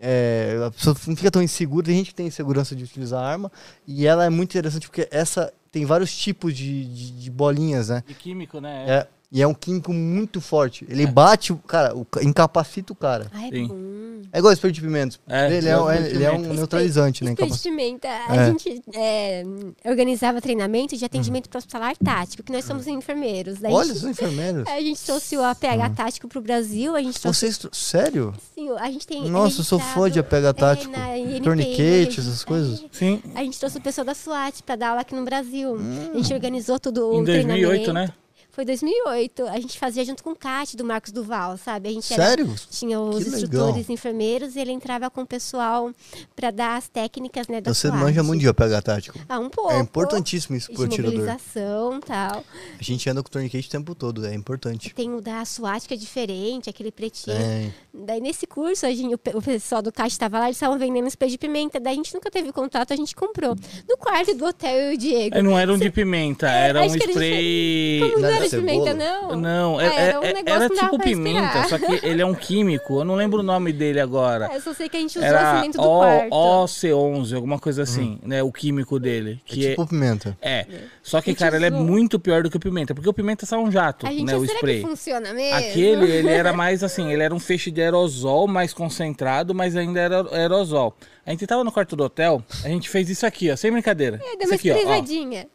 [0.01, 1.86] é, a pessoa não fica tão insegura.
[1.86, 3.49] Tem gente que tem insegurança de utilizar a arma.
[3.88, 8.01] E ela é muito interessante porque essa tem vários tipos de, de, de bolinhas, né?
[8.07, 8.86] De químico, né?
[8.88, 10.86] É, e é um químico muito forte.
[10.89, 13.28] Ele bate, o cara, o, ca- incapacita o cara.
[13.34, 13.67] Ai, Sim.
[13.67, 13.95] bom.
[14.32, 15.19] É igual spray de pimentos.
[15.28, 16.53] É, ele, é, um- de ele é um pimenta.
[16.55, 17.32] neutralizante, né?
[17.32, 17.69] Spray de Incapacita.
[17.69, 18.07] pimenta.
[18.28, 18.45] A É.
[18.47, 19.43] gente é,
[19.86, 23.59] organizava treinamento de atendimento para hospitalar tático, que nós somos enfermeiros.
[23.59, 23.80] Daí a Uhum.
[23.80, 24.63] Olha, gente- são enfermeiros.
[24.67, 27.57] a gente trouxe o APH tático pro Brasil, a gente trouxe Vocês.
[27.57, 28.34] tro- Sério?
[28.53, 29.30] Sim, a gente tem.
[29.30, 30.93] Nossa, eu sou fã de APH tático.
[30.93, 32.84] É, na INPI, Torniquete, a gente- essas coisas.
[32.91, 33.21] Sim.
[33.36, 35.78] A gente trouxe o pessoal da SWAT para dar aula aqui no Brasil.
[36.13, 37.93] A gente organizou tudo o Em 2008, treinamento.
[37.93, 38.09] né?
[38.56, 39.47] Foi 2008.
[39.47, 41.89] A gente fazia junto com o CAT do Marcos Duval, sabe?
[41.89, 42.56] A gente era- Sério?
[42.70, 43.39] tinha os Que legal.
[43.41, 45.91] instrutores enfermeiros e ele entrava com o pessoal
[46.36, 47.99] para dar as técnicas, né, da Você SWAT.
[47.99, 49.20] manja muito de APH tático.
[49.28, 49.72] Ah, um pouco.
[49.74, 51.12] É importantíssimo isso pro de atirador.
[51.20, 52.43] mobilização e tal.
[52.80, 54.93] A gente anda com torniquete o tempo todo, é importante.
[54.93, 57.36] Tem o da SWAT que é diferente, aquele pretinho.
[57.38, 57.74] Tem.
[57.93, 60.78] Daí nesse curso, a gente, o, pe- o pessoal do CAT estava lá, eles estavam
[60.80, 61.78] vendendo spray de pimenta.
[61.80, 63.56] Daí a gente nunca teve contato, a gente comprou.
[63.88, 65.36] No quarto do hotel, eu e o Diego.
[65.38, 68.01] É, não era um de pimenta, É, era um que era spray.
[68.24, 69.35] Era era de pimenta, cebola?
[69.35, 69.35] não?
[69.35, 72.33] Não, Ah, é- era um é- negócio era tipo pimenta, só que ele é um
[72.35, 74.49] químico, eu não lembro o nome dele agora.
[74.51, 76.33] É, Eu só sei que a gente usou Era dentro do quarto.
[76.33, 78.41] O- OC11, alguma coisa assim, né?
[78.43, 79.41] O químico dele.
[79.45, 80.37] É Que é, tipo pimenta.
[80.41, 80.65] é.
[81.01, 81.81] Só que, cara, ele é usou.
[81.81, 84.23] muito pior do que o pimenta, porque o pimenta é só um jato, a gente,
[84.25, 84.35] né?
[84.35, 84.81] O será spray.
[84.81, 85.57] que funciona mesmo?
[85.57, 89.99] Aquele, ele era mais assim, ele era um feixe de aerosol mais concentrado, mas ainda
[89.99, 90.95] era aerosol.
[91.25, 94.19] A gente tava no quarto do hotel, a gente fez isso aqui, ó, sem brincadeira.
[94.23, 95.55] É, deu uma aqui, ó, ó.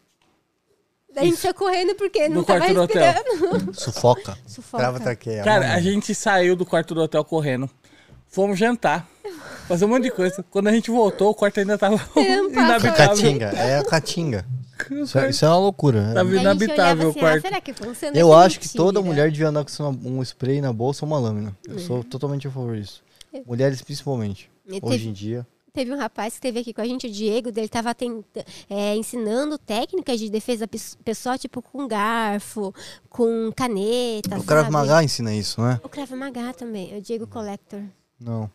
[1.14, 3.12] Daí a gente saiu correndo porque não tava quarto do hotel.
[3.12, 3.74] respirando.
[3.78, 4.38] Sufoca.
[4.46, 4.82] Sufoca.
[4.82, 5.42] Trava a traqueia.
[5.42, 5.78] Cara, mano.
[5.78, 7.68] a gente saiu do quarto do hotel correndo.
[8.28, 9.08] Fomos jantar.
[9.66, 10.44] Fazer um monte de coisa.
[10.50, 12.22] Quando a gente voltou, o quarto ainda tava Tampado.
[12.52, 12.94] inabitável.
[12.94, 14.44] Caatinga, é a caatinga.
[14.90, 16.00] Isso, é- isso é uma loucura.
[16.08, 16.14] né?
[16.14, 17.42] Daí a gente inabitável olhava o assim, ah, quarto.
[17.42, 18.16] será que funciona?
[18.18, 19.14] Eu Isso é acho que toda mentira.
[19.14, 21.54] mulher devia andar com uma- um spray na bolsa ou uma lâmina.
[21.68, 21.78] Eu Uhum.
[21.80, 23.02] sou totalmente a favor disso.
[23.46, 24.50] Mulheres principalmente.
[24.66, 25.46] E Hoje teve- em dia.
[25.72, 27.94] Teve um rapaz que esteve aqui com a gente, o Diego, dele estava
[28.96, 32.74] ensinando técnicas de defesa pes- pessoal, tipo com garfo,
[33.08, 34.38] com caneta.
[34.38, 34.70] O Krav?
[34.70, 35.80] Maga ensina isso, não é?
[35.84, 37.82] O Krav Maga também, o Diego Collector.
[38.18, 38.50] Não.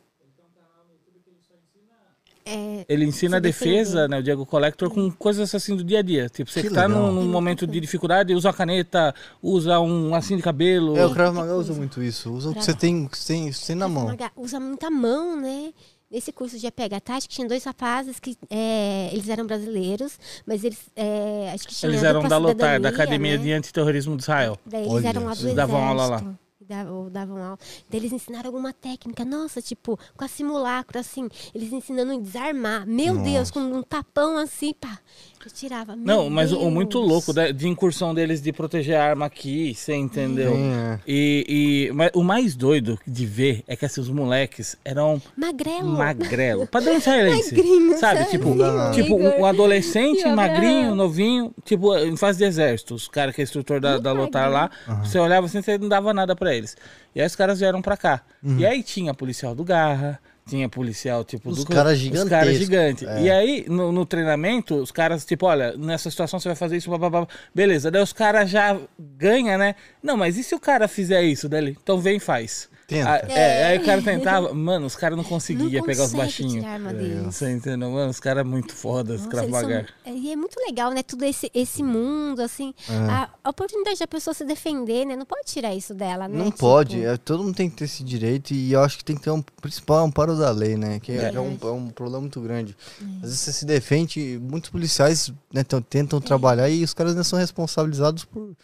[2.48, 4.08] É, Ele ensina a defesa, defender.
[4.10, 6.30] né, o Diego Collector, com coisas assim do dia a dia.
[6.30, 7.12] Tipo, você Que tá legal.
[7.12, 10.96] num, momento de dificuldade, usa a caneta, usa um lacinho de cabelo.
[10.96, 12.32] É, o Krav Maga usa muito isso.
[12.32, 14.16] Usa o que você tem, você tem, você tem na mão.
[14.36, 15.74] Usa muita mão, né?
[16.16, 20.80] Nesse curso de APH tático, tinha dois rapazes que é, eles eram brasileiros, mas eles
[20.96, 23.44] é, acho que tinham Eles eram da LOTAR, da Academia né?
[23.44, 24.58] de Antiterrorismo de Israel.
[24.66, 26.38] Daí eles Olha, eram lá do davam aula lá.
[26.62, 27.60] davam, ou davam aula.
[27.90, 29.26] Daí eles ensinaram alguma técnica.
[29.26, 31.28] Nossa, tipo, com a simulacro, assim.
[31.54, 32.88] Eles ensinando a desarmar.
[32.88, 34.98] Meu Deus, com um tapão assim, pá.
[35.46, 35.96] Eu tirava.
[35.96, 36.74] Meu Não, mas o Deus.
[36.74, 40.54] muito louco da- de incursão deles de proteger a arma aqui, você entendeu?
[40.56, 41.00] Sim, é.
[41.08, 41.46] E,
[41.90, 45.88] e mas o mais doido de ver é que os moleques eram Magrelo.
[45.90, 47.54] magrelo, padrão israelense.
[47.56, 48.18] Magrinho, sabe?
[48.20, 48.32] sabe?
[48.32, 48.92] Tipo, Não.
[48.92, 52.96] tipo um, um adolescente, o magrinho, novinho, tipo, em fase de exército.
[52.96, 54.72] Os caras que é instrutor da, da Lotar lá,
[55.04, 56.76] você olhava assim, você não dava nada pra eles.
[57.14, 58.22] E aí os caras vieram pra cá.
[58.58, 62.30] E aí tinha policial do Garra, tinha policial, tipo, Os caras Os gigantescos.
[62.30, 63.08] caras gigantes.
[63.08, 63.22] É.
[63.24, 66.90] E aí, no, no treinamento, os caras, tipo, olha, nessa situação você vai fazer isso,
[66.90, 67.28] bababá.
[67.54, 67.90] beleza.
[67.90, 69.76] Daí os caras já ganham, né?
[70.04, 71.76] Não, mas e se o cara fizer isso dele?
[71.82, 72.70] Então vem e faz.
[72.88, 73.10] Tenta.
[73.10, 74.54] Ah, é, aí o cara tentava.
[74.54, 76.54] Mano, os caras não Não conseguiam pegar os baixinhos.
[76.54, 77.24] tirar deles.
[77.26, 77.90] Você entendeu?
[77.90, 81.02] Mano, os caras muito fodas, Krav eles são- é, E é muito legal, né?
[81.02, 82.76] Tudo esse, esse mundo, assim.
[82.88, 82.94] É.
[83.44, 85.16] A, oportunidade da pessoa se defender, né?
[85.16, 86.38] Não pode tirar isso dela, né?
[86.38, 89.04] Não Tipo, pode, é, todo mundo tem que ter esse direito e eu acho que
[89.06, 91.00] tem que ter um principal amparo da lei, né?
[91.00, 91.40] Que é, É.
[91.40, 92.78] um, é um problema muito grande.
[93.18, 97.40] Às vezes você se defende, muitos policiais né, tentam trabalhar e os caras ainda são
[97.40, 98.56] responsabilizados por,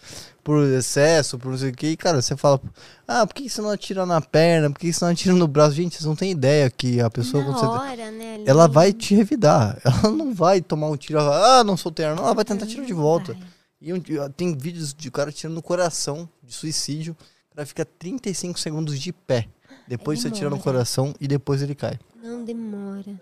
[0.43, 1.87] por excesso, por não sei o que.
[1.87, 2.59] E, cara, você fala,
[3.07, 4.69] ah, por que você não atira na perna?
[4.69, 5.75] Por que você não atira no braço?
[5.75, 8.43] Gente, vocês não têm ideia que a pessoa, na quando você hora, né?
[8.45, 9.79] ela vai te revidar.
[9.85, 12.17] Ela não vai tomar um tiro, ah, não soltei arma.
[12.17, 13.33] Não, ela vai tentar tirar de volta.
[13.33, 13.43] vai.
[13.81, 14.01] E um-
[14.35, 17.15] tem vídeos de cara tirando no coração de suicídio.
[17.51, 19.47] O cara fica 35 segundos de pé.
[19.87, 21.99] Depois você tira no coração e depois ele cai.
[22.23, 23.19] Não demora.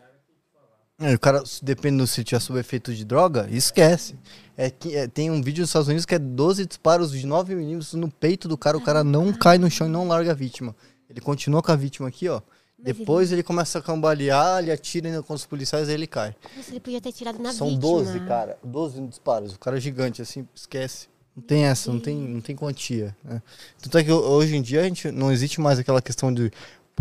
[0.99, 4.15] É, O cara, dependendo se tiver sob efeito de droga, esquece.
[4.57, 7.55] É que, é, tem um vídeo nos Estados Unidos que é 12 disparos de 9
[7.55, 8.77] milímetros no peito do cara.
[8.77, 10.75] O cara não cai no chão e não larga a vítima.
[11.09, 12.41] Ele continua com a vítima aqui, ó.
[12.81, 16.35] Depois ele começa a cambalear, ele atira contra os policiais, aí ele cai.
[16.55, 17.81] Nossa, ele podia ter tirado na São vítima.
[17.81, 18.57] 12, cara.
[18.63, 19.53] 12 disparos.
[19.53, 21.07] O cara é gigante, assim, esquece.
[21.35, 23.15] Não tem essa, não tem, não tem quantia.
[23.23, 23.41] Né?
[23.81, 26.51] Tanto é que hoje em dia a gente não existe mais aquela questão de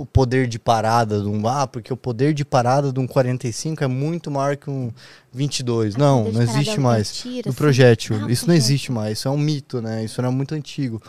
[0.03, 3.83] o poder de parada de um ah, porque o poder de parada de um 45
[3.83, 4.91] é muito maior que um
[5.33, 5.95] 22.
[5.95, 7.13] Ah, não, não existe é um mais.
[7.17, 7.59] tiro, No assim.
[7.59, 8.17] projétil.
[8.27, 9.19] O isso não existe mais.
[9.19, 10.05] Isso é um mito, né?
[10.05, 11.03] Isso era muito antigo.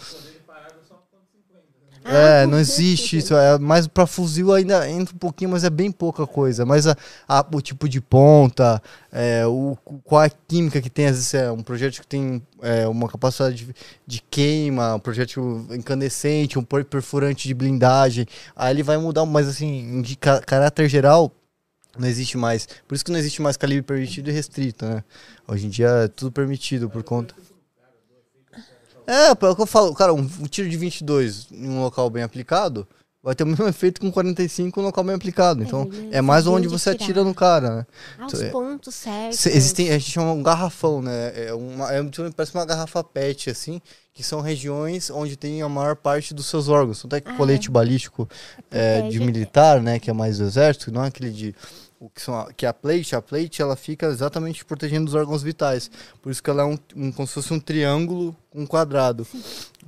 [2.06, 3.36] Ah, É, não existe isso.
[3.36, 6.66] É mais para fuzil ainda entra um pouquinho, mas é bem pouca coisa.
[6.66, 6.96] Mas a,
[7.28, 8.82] a- o tipo de ponta,
[9.12, 12.88] é, o, qual a química que tem, às vezes é um projétil que tem é,
[12.88, 13.74] uma capacidade de,
[14.08, 18.26] de queima, um projétil incandescente, um per- perfurante de blindagem.
[18.56, 21.32] Aí ele vai mudar, mas assim, de ca- caráter geral,
[21.98, 22.68] não existe mais.
[22.88, 25.04] Por isso que não existe mais calibre permitido e restrito, né?
[25.48, 27.36] Hoje em dia é tudo permitido por conta.
[29.12, 32.24] É, pelo que eu falo, cara, um, um tiro de 22 em um local bem
[32.24, 32.88] aplicado
[33.22, 35.62] vai ter o mesmo efeito com 45 em um local bem aplicado.
[35.64, 37.04] Então, verdade, é mais onde você tirar.
[37.04, 37.86] atira no cara, né?
[38.20, 39.46] Aos é- pontos certos.
[39.46, 41.34] Existem, a gente chama um garrafão, né?
[41.36, 43.82] É uma, é, um- parece uma garrafa PET, assim,
[44.14, 47.02] que são regiões onde tem a maior parte dos seus órgãos.
[47.02, 48.28] Tanto é que Ah, colete balístico
[48.72, 50.00] é, de Protege- militar, né?
[50.00, 51.56] Que é mais do exército, não é aquele de.
[52.00, 55.16] O que, são, a- que é a plate, a plate ela fica exatamente protegendo os
[55.16, 55.92] órgãos vitais.
[56.22, 59.28] Por isso que ela é um, um- como se fosse um triângulo com um quadrado.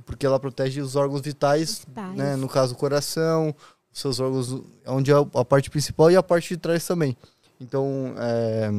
[0.04, 2.14] Porque ela protege os órgãos vitais, Vitais.
[2.14, 2.36] né?
[2.36, 3.54] No caso, o coração,
[3.90, 7.16] os seus órgãos, onde é a parte principal e a parte de trás também.
[7.58, 8.70] Então, é,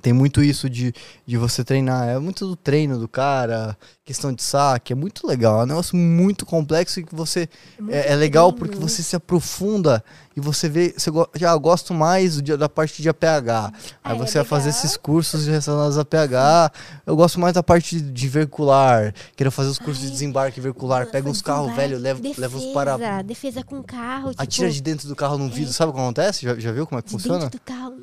[0.00, 0.94] tem muito isso de,
[1.26, 2.08] de você treinar.
[2.08, 4.92] É muito do treino do cara, questão de saque.
[4.92, 5.60] É muito legal.
[5.60, 7.48] É um negócio muito complexo e que você.
[7.78, 10.02] muito É, é legal porque você se aprofunda
[10.36, 10.94] e você vê.
[10.96, 13.22] Você go- já gosto mais da parte de APH.
[13.22, 13.72] Aí
[14.02, 16.72] Ah, é você vai fazer esses cursos relacionados a APH.
[17.06, 19.12] Eu gosto mais da parte de veicular.
[19.36, 21.06] Quero fazer os cursos de desembarque veicular.
[21.10, 23.22] Pega uns carros velhos, leva, leva os para.
[23.22, 25.72] Defesa com carro, tipo, Atira de dentro do carro num vidro.
[25.72, 26.42] Sabe o que acontece?
[26.46, 27.40] Já, já viu como é que de funciona?
[27.40, 27.94] dentro do carro.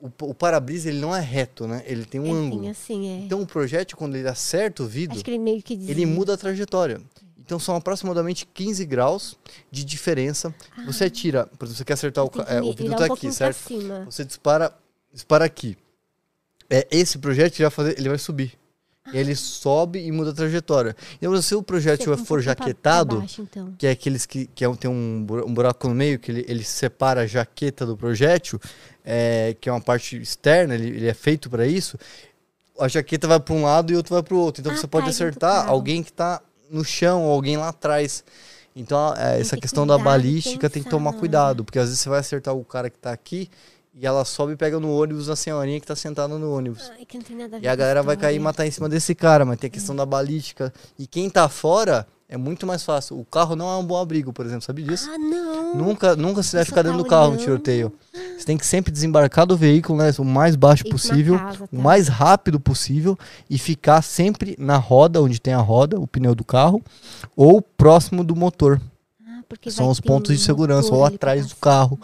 [0.00, 1.82] O, o para-brisa ele não é reto, né?
[1.86, 2.60] Ele tem um Ele ângulo.
[2.62, 3.24] tem assim, é.
[3.24, 7.00] Então o projétil, quando ele acerta o vidro, ele ele muda a trajetória.
[7.38, 9.36] Então são aproximadamente 15 graus
[9.70, 10.54] de diferença.
[10.86, 13.56] Você atira, por exemplo, você quer acertar o, é, o vidro tá um aqui, certo?
[13.56, 14.04] cima.
[14.04, 14.72] Você dispara,
[15.12, 15.76] dispara aqui.
[16.68, 18.52] É, esse projétil vai fazer, ele vai subir.
[19.10, 20.94] Ele sobe e muda a trajetória.
[21.16, 23.74] Então, se o projétil for pra- jaquetado, pra baixo, então.
[23.78, 26.44] que é aqueles que, que é um- tem um um buraco no meio, que ele,
[26.46, 28.60] ele separa a jaqueta do projétil,
[29.10, 31.98] é, que é uma parte externa, ele, ele é feito para isso.
[32.78, 34.60] A jaqueta vai para um lado e outro vai para o outro.
[34.60, 37.70] Então Ah, você tá, pode do acertar alguém que está no chão ou alguém lá
[37.70, 38.22] atrás.
[38.76, 41.86] Então, é, essa que questão da cuidar e balística tem que tomar cuidado, porque às
[41.86, 43.48] vezes você vai acertar o cara que está aqui
[43.94, 46.90] e ela sobe e pega no ônibus a senhorinha que está sentada no ônibus.
[46.90, 48.44] Ai, a E a galera vai cair e história.
[48.44, 50.70] matar em cima desse cara, mas tem a questão da balística.
[50.98, 53.18] E quem tá fora é muito mais fácil.
[53.18, 55.10] O carro não é um bom abrigo, por exemplo, sabe disso?
[55.10, 55.74] Ah, não.
[55.74, 57.90] Nunca, nunca se deve ficar dentro do carro no tiroteio.
[58.36, 60.10] Você tem que sempre desembarcar do veículo, né?
[60.18, 61.68] O mais baixo possível, casa, tá?
[61.72, 63.18] o mais rápido possível
[63.48, 66.82] e ficar sempre na roda, onde tem a roda, o pneu do carro,
[67.34, 68.78] ou próximo do motor.
[69.26, 71.98] Ah, porque São vai os pontos de segurança, ou atrás do carro.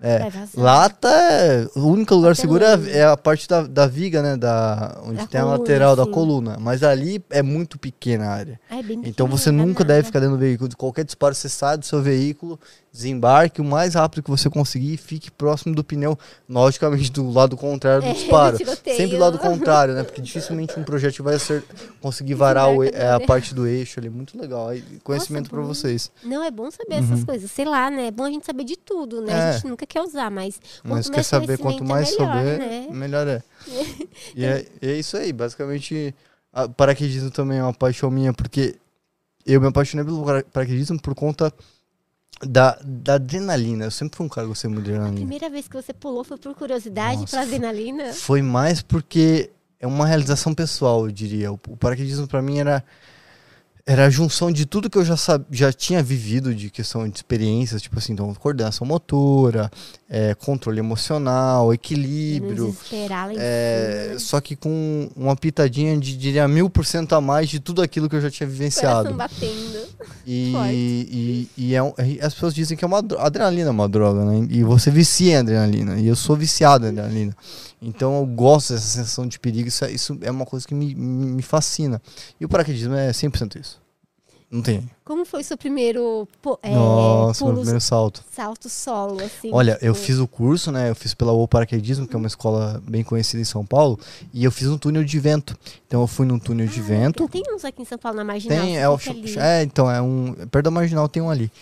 [0.00, 0.18] É.
[0.20, 0.48] Vai vazar.
[0.56, 1.66] Lata é.
[1.76, 4.36] O único lugar Até seguro é a, é a parte da, da viga, né?
[4.36, 6.10] Da, onde Da tem a coluna, lateral da sim.
[6.10, 6.56] coluna.
[6.60, 8.60] Mas ali é muito pequena a área.
[8.70, 10.68] Ah, é bem Então você pequenininho, nunca deve ficar dentro do veículo.
[10.68, 12.58] De qualquer disparo, você sai do seu veículo,
[12.92, 16.18] desembarque o mais rápido que você conseguir e fique próximo do pneu,
[16.48, 18.56] logicamente do lado contrário do É, disparo.
[18.56, 18.96] tiroteio.
[18.96, 20.02] Sempre do lado contrário, né?
[20.02, 21.62] Porque dificilmente um projétil vai acer-
[22.00, 24.08] conseguir varar o Desembarca é, a no parte do eixo ali.
[24.08, 24.68] Muito legal.
[24.68, 25.56] Aí, Conhecimento bom.
[25.62, 26.10] vocês.
[26.24, 27.50] Não, é bom saber essas coisas.
[27.50, 28.06] Sei lá, né?
[28.06, 29.32] É bom a gente saber de tudo, né?
[29.32, 29.42] A Uhum.
[29.42, 29.52] É.
[29.52, 32.88] gente nunca quer usar, mas Mas quer saber quanto mais é melhor, souber, né?
[32.90, 33.42] melhor é.
[34.34, 36.14] e é, é isso aí, basicamente.
[36.52, 38.76] A paraquedismo também é uma paixão minha, porque
[39.46, 41.52] eu me apaixonei pelo para- paraquedismo por conta
[42.40, 43.84] da, da adrenalina.
[43.86, 45.16] Eu sempre fui um cara que gostei muito de A adrenalina.
[45.20, 48.12] primeira vez que você pulou foi por curiosidade, Nossa, pela adrenalina.
[48.12, 51.52] Foi mais porque é uma realização pessoal, eu diria.
[51.52, 52.84] O, o paraquedismo pra mim era
[53.86, 57.16] era a junção de tudo que eu já, sab, já tinha vivido de questão de
[57.16, 59.70] experiências, tipo assim, então, coordenação motora,
[60.10, 62.74] é, controle emocional, equilíbrio,
[63.38, 64.18] É, cima.
[64.20, 68.08] só que com uma pitadinha de, diria, mil por cento a mais de tudo aquilo
[68.08, 69.14] que eu já tinha vivenciado.
[69.14, 69.86] Coração batendo.
[70.26, 74.24] E, e, e é e as pessoas dizem que é uma adrenalina é uma droga,
[74.24, 74.46] né?
[74.50, 75.98] E você vicia em adrenalina.
[75.98, 77.36] E eu sou viciado em adrenalina.
[77.80, 79.68] Então eu gosto dessa sensação de perigo.
[79.68, 82.00] Isso é, isso é uma coisa que me, me me fascina.
[82.40, 83.80] E o paraquedismo é 100% isso.
[84.50, 84.88] Não tem.
[85.04, 86.26] Como foi seu primeiro
[86.62, 88.24] é, Nossa, meu pulo, primeiro salto.
[88.30, 89.50] salto solo, assim?
[89.52, 90.88] Olha, eu tipo, fiz o curso, né?
[90.88, 93.98] Eu fiz pela O Paraquedismo, que é uma escola bem conhecida em São Paulo,
[94.32, 95.54] e eu fiz um túnel de vento.
[95.86, 97.28] Então eu fui num túnel de vento.
[97.28, 98.58] Tem uns aqui em São Paulo, na Marginal.
[98.58, 98.98] Tem, é, o,
[99.38, 100.34] é, então, é um.
[100.50, 101.52] Perto da marginal tem um ali.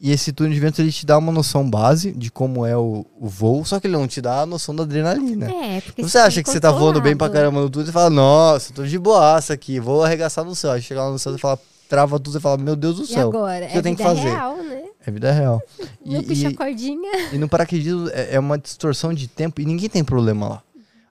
[0.00, 3.06] E esse túnel de vento ele te dá uma noção base de como é o,
[3.20, 5.48] o voo, só que ele não te dá a noção da adrenalina.
[5.48, 8.10] É, porque Você acha que você tá voando bem pra caramba no túnel e fala,
[8.10, 10.72] nossa, tô de boaça aqui, vou arregaçar no céu.
[10.72, 11.56] Aí chega lá no céu e fala,
[11.92, 13.28] trava tudo e fala, meu Deus do E céu.
[13.28, 13.66] agora?
[13.66, 14.28] o que eu é tenho que vida fazer?
[14.30, 14.82] real, né?
[15.06, 15.62] É vida real.
[16.06, 17.34] Não E, puxa a e, cordinha.
[17.34, 20.62] e no paraquedismo é, é uma distorção de tempo e ninguém tem problema lá.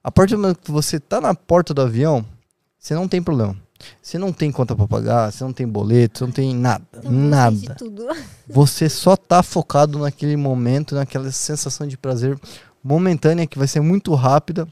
[0.03, 2.25] A partir do momento que você tá na porta do avião,
[2.79, 3.55] você não tem problema.
[4.01, 6.83] Você não tem conta pra pagar, você não tem boleto, você não tem nada.
[6.93, 7.75] Então, você nada.
[8.49, 12.39] Você só tá focado naquele momento, naquela sensação de prazer
[12.83, 14.67] momentânea que vai ser muito rápida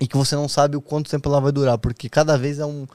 [0.00, 2.66] e que você não sabe o quanto tempo ela vai durar, porque cada vez é
[2.66, 2.86] um,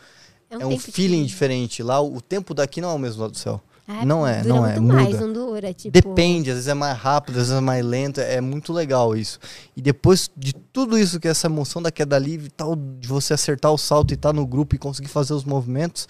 [0.50, 1.84] é um tempo feeling de- diferente.
[1.84, 3.62] Lá o tempo daqui não é o mesmo lá do céu.
[3.88, 5.28] Ah, não é, não é, muito mais, muda.
[5.28, 5.92] não dura, tipo...
[5.92, 9.40] Depende, às vezes é mais rápido, às vezes é mais lento, é muito legal isso.
[9.78, 13.08] E depois de tudo isso, que é essa emoção da queda livre e tal, de
[13.08, 16.08] você acertar o salto e estar no grupo e conseguir fazer os movimentos,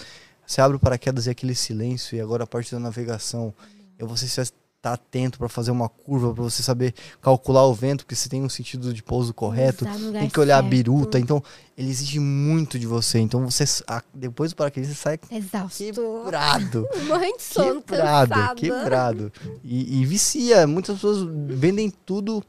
[0.48, 3.54] você abre o paraquedas e aquele silêncio, e agora a parte da navegação,
[4.00, 4.40] é você se
[4.86, 8.44] estar atento para fazer uma curva, para você saber calcular o vento, porque você tem
[8.44, 10.70] um sentido de pouso correto, tem que olhar a certo.
[10.70, 11.42] biruta, então
[11.78, 13.20] ele exige muito de você.
[13.20, 15.84] Então você, a- depois do paraquedas, você sai Exausto.
[15.84, 16.88] quebrado.
[17.08, 18.56] Morrendo de sono, Quebrado, cansada.
[18.56, 19.34] quebrado.
[19.64, 20.66] E, e vicia.
[20.68, 22.44] Muitas pessoas vendem tudo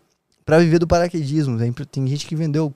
[0.45, 1.59] pra viver do paraquedismo.
[1.91, 2.73] Tem, gente que vendeu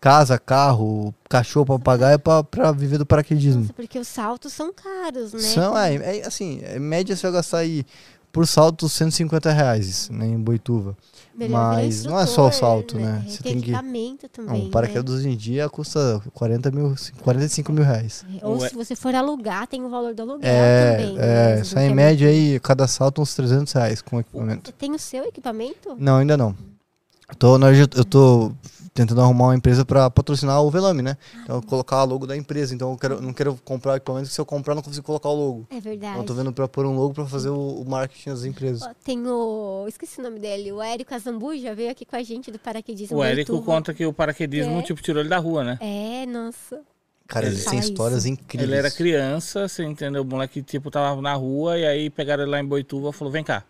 [0.00, 3.60] casa, carro, cachorro, papagaio pra viver do paraquedismo.
[3.60, 5.38] Nossa, porque os saltos são caros, né?
[5.40, 7.84] São, é, é assim, em média você vai gastar aí
[8.32, 10.96] por salto 150 reais né, em Boituva.
[11.34, 13.24] Melhor mas não é só o salto, né?
[13.26, 14.68] Você Tem tem que- equipamento também, Não, né?
[14.68, 18.24] o paraquedas hoje em dia custa 40 mil, 45 mil reais.
[18.40, 18.68] É, Ou Ué.
[18.68, 21.16] se você for alugar, tem o valor do aluguel É, também.
[21.18, 21.64] é, né?
[21.64, 24.68] sai em é média muito- aí, cada salto uns 300 reais com equipamento.
[24.68, 25.96] Você tem o seu equipamento?
[25.98, 26.54] Não, ainda não.
[27.38, 27.56] Tô,
[27.96, 28.52] eu tô
[28.94, 31.16] tentando arrumar uma empresa para patrocinar o Velame, né?
[31.42, 32.74] Então, eu colocar a logo da empresa.
[32.74, 35.28] Então, eu quero, não quero comprar equipamento que se eu comprar, eu não consigo colocar
[35.28, 35.66] o logo.
[35.70, 36.12] É verdade.
[36.12, 38.82] Então, eu tô vendo para pôr um logo para fazer o, o marketing das empresas.
[38.82, 39.86] Ó, Tem o.
[39.88, 40.72] Esqueci o nome dele.
[40.72, 43.16] O Érico Azambuja veio aqui com a gente do paraquedismo.
[43.16, 44.82] O Érico conta que o paraquedismo, É.
[44.82, 45.78] tipo, tirou ele da rua, né?
[45.80, 46.80] É, nossa.
[47.26, 48.28] Cara, Ele eles têm histórias isso.
[48.34, 48.68] incríveis.
[48.70, 50.20] Ele era criança, você entendeu?
[50.22, 53.32] O moleque, tipo, tava na rua e aí pegaram ele lá em Boituva e falou,
[53.32, 53.64] vem cá.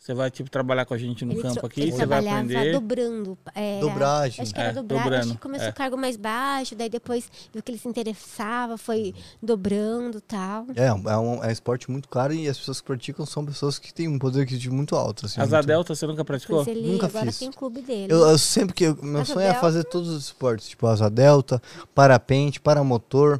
[0.00, 2.40] Você vai, tipo, trabalhar com a gente no ele campo aqui, ele você vai trabalhava
[2.46, 2.72] aprender.
[2.72, 3.38] dobrando.
[3.54, 4.42] é, Dobragem.
[4.42, 4.98] Acho que era É, dobrado.
[5.00, 5.72] Acho dobrando, que começou é.
[5.72, 10.64] cargo mais baixo, daí depois viu que ele se interessava, foi dobrando e tal.
[10.74, 13.78] É, é um, é um esporte muito caro e as pessoas que praticam são pessoas
[13.78, 15.26] que têm um poder aquisitivo muito alto.
[15.26, 16.64] Assim, Asa muito- Delta, você nunca praticou?
[16.66, 17.38] Ele Nunca agora fiz.
[17.38, 18.10] tem clube dele.
[18.10, 18.84] Eu, eu sempre que.
[18.84, 19.60] eu- meu Asa sonho é delta.
[19.60, 21.60] fazer todos os esportes, tipo asa delta,
[21.94, 23.38] parapente, paramotor,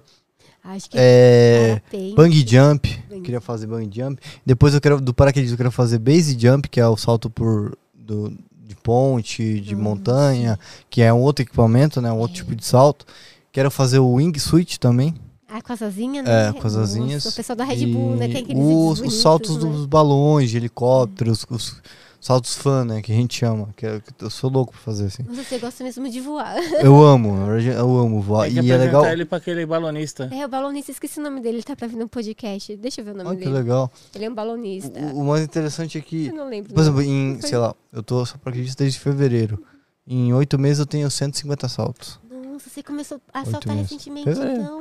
[0.76, 2.14] Acho que é, parapente.
[2.14, 3.02] bang jump.
[3.08, 3.20] Bang.
[3.22, 4.20] Queria fazer bang jump.
[4.46, 7.76] Depois eu quero do paraquedismo eu quero fazer base jump, que é o salto por
[7.94, 8.32] do,
[8.66, 10.58] de ponte, de Hum, montanha,
[10.88, 13.04] que é um outro equipamento, né, um outro tipo de salto.
[13.52, 15.14] Quero fazer o wing switch também.
[15.48, 16.48] Ah, com as asinhas, né?
[16.48, 17.24] É, com as asinhas.
[17.24, 18.28] Nossa, o pessoal da Red Bull, né?
[18.28, 19.70] Tem E aqueles os, vídeos os bonitos, saltos né?
[19.70, 21.82] dos balões, de helicópteros, os
[22.20, 23.00] saltos fã, né?
[23.02, 23.68] Que a gente chama.
[23.76, 25.24] Que é- que eu sou louco pra fazer assim.
[25.26, 26.56] Mas você gosta mesmo de voar.
[26.84, 28.44] Eu amo, eu amo voar.
[28.44, 29.12] Tem que E é apresentar legal.
[29.12, 30.28] ele pra aquele balonista.
[30.32, 32.76] É, o balonista, esqueci o nome dele, ele tá pra vir no podcast.
[32.76, 33.50] Deixa eu ver o nome que dele.
[33.56, 33.90] legal.
[34.14, 35.00] Ele é um balonista.
[35.14, 36.72] O, o mais interessante é que, Eu não lembro.
[36.74, 39.62] por exemplo, em, sei lá, eu tô só pra acreditar desde fevereiro.
[40.06, 42.18] Em oito meses eu tenho 150 saltos.
[42.30, 43.90] Nossa, você começou a saltar meses.
[43.92, 44.80] recentemente, é.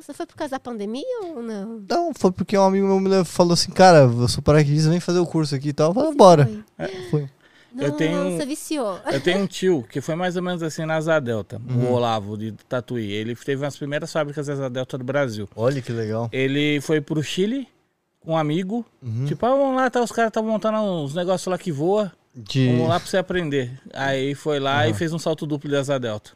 [0.00, 1.84] Nossa, foi por causa da pandemia ou não?
[1.88, 4.98] Não, foi porque um amigo meu me levou- falou assim, cara, eu sou paraquedista, vem
[4.98, 5.90] fazer o curso aqui e tal.
[5.90, 6.46] Eu falei, bora.
[6.78, 6.88] foi?
[7.10, 7.30] Foi.
[7.76, 8.98] Eu Nossa, tenho- viciou.
[9.12, 11.84] Eu tenho um tio que foi mais ou menos assim na Asa Delta, Uhum.
[11.84, 13.12] o Olavo de Tatuí.
[13.12, 15.48] Ele teve as primeiras fábricas da Asa Delta do Brasil.
[15.54, 16.28] Olha que legal.
[16.32, 17.68] Ele foi pro Chile
[18.20, 18.84] com um amigo.
[19.02, 19.26] Uhum.
[19.26, 22.10] Tipo, ah, vamos lá, tá, os caras estavam montando uns negócios lá que voa.
[22.34, 22.68] De...
[22.72, 23.78] Vamos lá pra você aprender.
[23.92, 26.30] Aí foi lá e fez um salto duplo de Asa Delta.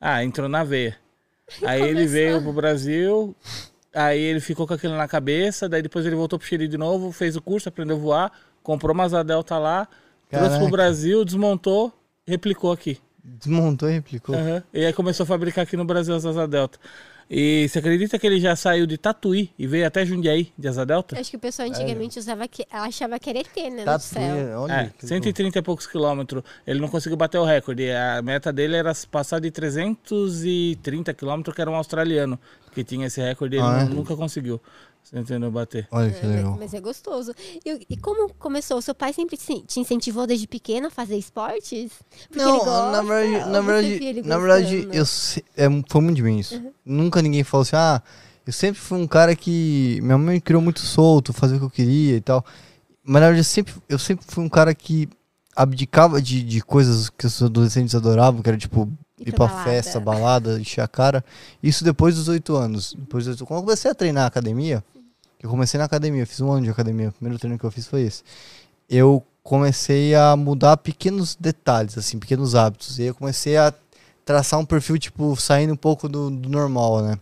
[0.00, 0.96] Ah, entrou na veia.
[1.64, 3.34] Aí ele veio pro Brasil,
[3.94, 7.12] aí ele ficou com aquilo na cabeça, daí depois ele voltou pro Chile de novo,
[7.12, 8.32] fez o curso, aprendeu a voar,
[8.62, 9.88] comprou uma Asa Delta lá,
[10.28, 10.60] trouxe Caraca.
[10.60, 11.92] pro Brasil, desmontou,
[12.26, 12.98] replicou aqui.
[13.22, 14.34] Desmontou e replicou.
[14.34, 14.62] Aham.
[14.72, 16.78] E aí começou a fabricar aqui no Brasil as Asa Delta.
[17.32, 20.84] E você acredita que ele já saiu de Tatuí e veio até Jundiaí de Asa
[20.84, 21.16] Delta?
[21.20, 23.84] Acho que o pessoal antigamente usava que, achava que era ET, né?
[23.84, 24.60] No céu.
[24.62, 24.72] olha.
[24.72, 26.42] É, que 130 e poucos quilômetros.
[26.66, 27.88] Ele não conseguiu bater o recorde.
[27.92, 32.36] A meta dele era passar de 330 quilômetros, que era um australiano
[32.74, 33.56] que tinha esse recorde.
[33.56, 33.84] Ele Ah, é?
[33.84, 34.60] nu- nunca conseguiu.
[35.02, 35.50] Você entendeu?
[35.50, 35.88] Bater.
[35.90, 36.56] Olha que É, legal.
[36.58, 37.34] mas, é gostoso.
[37.64, 38.78] E, e como começou?
[38.78, 41.90] O seu pai sempre te incentivou desde pequena a fazer esportes?
[42.28, 45.04] Porque Não, ele gosta, na verdade, na verdade, na verdade eu
[45.56, 46.54] é, foi muito de mim isso.
[46.54, 46.72] Uhum.
[46.84, 48.00] Nunca ninguém falou assim, ah,
[48.46, 51.64] eu sempre fui um cara que minha mãe me criou muito solto, fazer o que
[51.64, 52.44] eu queria e tal.
[53.02, 55.08] Mas na verdade eu sempre, eu sempre fui um cara que
[55.56, 58.88] abdicava de, de coisas que os adolescentes adoravam, que era tipo
[59.20, 59.70] Ir ir pra pra balada.
[59.70, 61.24] festa, balada, encher a cara.
[61.62, 62.94] Isso depois dos oito anos.
[62.98, 64.82] Depois dos 8, quando eu comecei a treinar na academia,
[65.42, 67.86] eu comecei na academia, fiz um ano de academia, o primeiro treino que eu fiz
[67.86, 68.22] foi esse.
[68.88, 72.98] Eu comecei a mudar pequenos detalhes, assim, pequenos hábitos.
[72.98, 73.72] E aí eu comecei a
[74.24, 77.18] traçar um perfil, tipo, saindo um pouco do, do normal, né?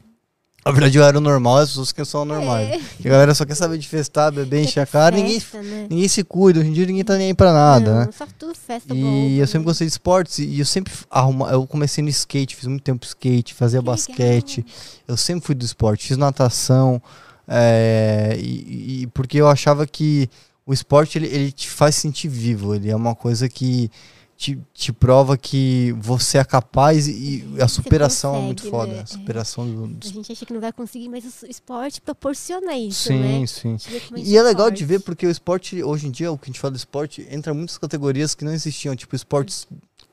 [0.64, 2.68] Na verdade, eu era o normal, as pessoas que são normais.
[2.68, 2.78] É.
[3.00, 5.16] Que a galera só quer saber de festar, beber, encher a cara.
[5.16, 5.86] Ninguém, Festa, né?
[5.88, 8.08] ninguém se cuida, hoje em dia ninguém tá nem aí pra nada, Não, né?
[8.12, 9.64] Só tudo festa E eu sempre né?
[9.64, 13.54] gostei de esportes e eu sempre arruma, eu comecei no skate, fiz muito tempo skate,
[13.54, 14.58] fazia Que basquete.
[14.58, 14.72] legal.
[15.08, 17.00] Eu sempre fui do esporte, fiz natação,
[17.46, 20.28] é, e, e porque eu achava que
[20.66, 23.90] o esporte ele, ele te faz sentir vivo, ele é uma coisa que
[24.38, 28.92] te, te prova que você é capaz e, a superação é muito consegue, foda.
[28.94, 29.00] né?
[29.02, 32.76] A superação do, do A gente acha que não vai conseguir, mas o esporte proporciona
[32.78, 33.46] isso, Sim, né?
[33.48, 33.76] sim.
[33.76, 36.46] Gente E é legal de ver porque o esporte, hoje em dia, o que a
[36.52, 39.66] gente fala do esporte, entra em muitas categorias que não existiam, tipo esportes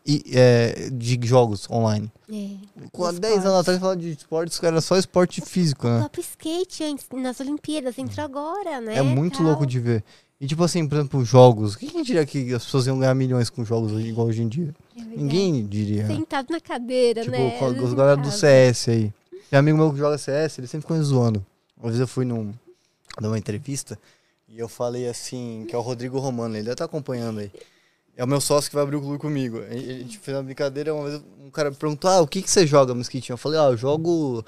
[0.04, 2.12] e, é, de jogos online.
[2.28, 5.90] É, Com há do 10 anos atrás, falar de esportes era só esporte físico, O
[5.92, 6.00] né?
[6.00, 8.98] próprio skate antes, nas Olimpíadas entrou agora, né?
[8.98, 9.46] É muito Tal.
[9.48, 10.04] louco de ver.
[10.40, 11.76] E tipo assim, por exemplo, jogos.
[11.76, 14.76] Quem diria que as pessoas iam ganhar milhões com jogos igual hoje em dia?
[14.98, 15.02] É.
[15.02, 16.06] Ninguém diria.
[16.08, 17.58] Sentado na cadeira, Tipo, né?
[17.60, 18.32] vezes os galera do.
[18.32, 19.14] CS aí.
[19.50, 21.46] Tem amigo meu que joga CS, ele sempre ficou zoando.
[21.78, 22.54] Uma vez eu fui num,
[23.22, 23.98] numa entrevista
[24.50, 27.52] e eu falei assim, que é o Rodrigo Romano, ele deve estar acompanhando aí.
[28.18, 29.60] É o meu sócio que vai abrir o clube comigo.
[29.60, 32.50] A gente fez uma brincadeira, uma vez um cara me perguntou, ah, o que, que
[32.50, 33.34] você joga, Mosquitinho?
[33.34, 34.44] Eu falei, ah, eu jogo.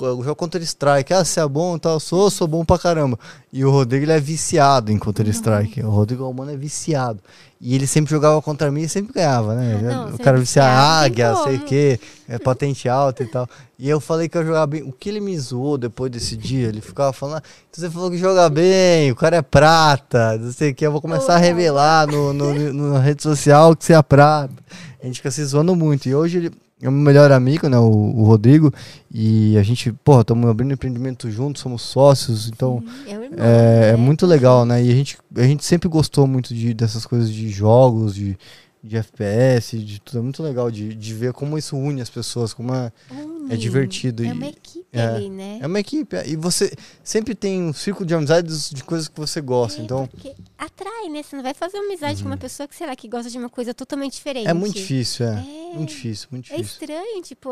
[0.00, 1.12] Eu jogo Counter-Strike.
[1.12, 2.00] Ah, você é bom e tal?
[2.00, 3.18] Sou, sou bom pra caramba.
[3.52, 5.82] E o Rodrigo, ele é viciado em Counter-Strike.
[5.82, 7.20] O Rodrigo Romano é viciado.
[7.60, 9.76] E ele sempre jogava contra mim e sempre ganhava, né?
[9.78, 13.48] Ah, não, o cara viciado, viciado, águia, sei o quê, é patente alta e tal.
[13.78, 14.82] E eu falei que eu jogava bem.
[14.82, 18.10] O que ele me zoou depois desse dia, ele ficava falando, ah, então você falou
[18.10, 21.38] que joga bem, o cara é prata, não sei o que, eu vou começar a
[21.38, 24.52] revelar no, no, no- na rede social que você é prata.
[25.00, 26.08] A gente fica se zoando muito.
[26.08, 28.72] E hoje ele é o meu melhor amigo, né, o, o Rodrigo,
[29.10, 33.88] e a gente, porra, estamos abrindo empreendimento juntos, somos sócios, então É, um irmão, é,
[33.88, 33.96] é né?
[33.96, 34.82] muito legal, né?
[34.84, 38.36] E a gente, a gente sempre gostou muito de, dessas coisas de jogos, de,
[38.82, 40.18] de FPS, de tudo.
[40.18, 43.52] É muito legal de, de ver como isso une as pessoas, como é, Une.
[43.54, 44.24] é divertido.
[44.24, 45.58] É e- uma equipe é, ali, né?
[45.62, 46.14] é uma equipe.
[46.16, 46.28] é.
[46.28, 46.72] E você
[47.02, 49.80] sempre tem um círculo de amizades de coisas que você gosta.
[49.80, 51.22] É, Então, porque atrai, né?
[51.22, 53.38] Você não vai fazer uma amizade com uma pessoa que, sei lá, que gosta de
[53.38, 54.46] uma coisa totalmente diferente.
[54.48, 55.32] é muito difícil, é.
[55.72, 55.76] É.
[55.76, 56.78] Muito difícil, muito É difícil.
[56.82, 57.48] estranho, tipo.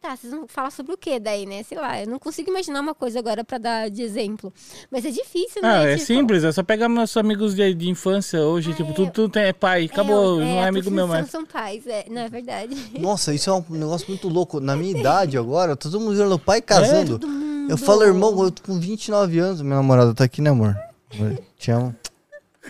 [0.00, 1.62] Tá, vocês vão falar sobre o que daí, né?
[1.62, 4.50] Sei lá, eu não consigo imaginar uma coisa agora pra dar de exemplo.
[4.90, 5.92] Mas é difícil, Ah, né?
[5.92, 8.94] é Tipo, simples, é só pegar meus amigos de, de infância hoje, Ah, tipo, é.
[8.94, 11.28] tudo, tudo tem, é pai, acabou, não é amigo meu mais.
[11.30, 12.74] são pais, é, não é verdade?
[12.98, 14.58] Nossa, isso é um negócio muito louco.
[14.58, 17.18] Na minha idade agora, todo mundo virando pai casando.
[17.18, 17.70] Todo mundo.
[17.70, 19.60] Eu falo, irmão, eu tô com 29 anos.
[19.60, 20.74] Minha namorada tá aqui, né, amor?
[21.12, 21.94] Eu Te amo.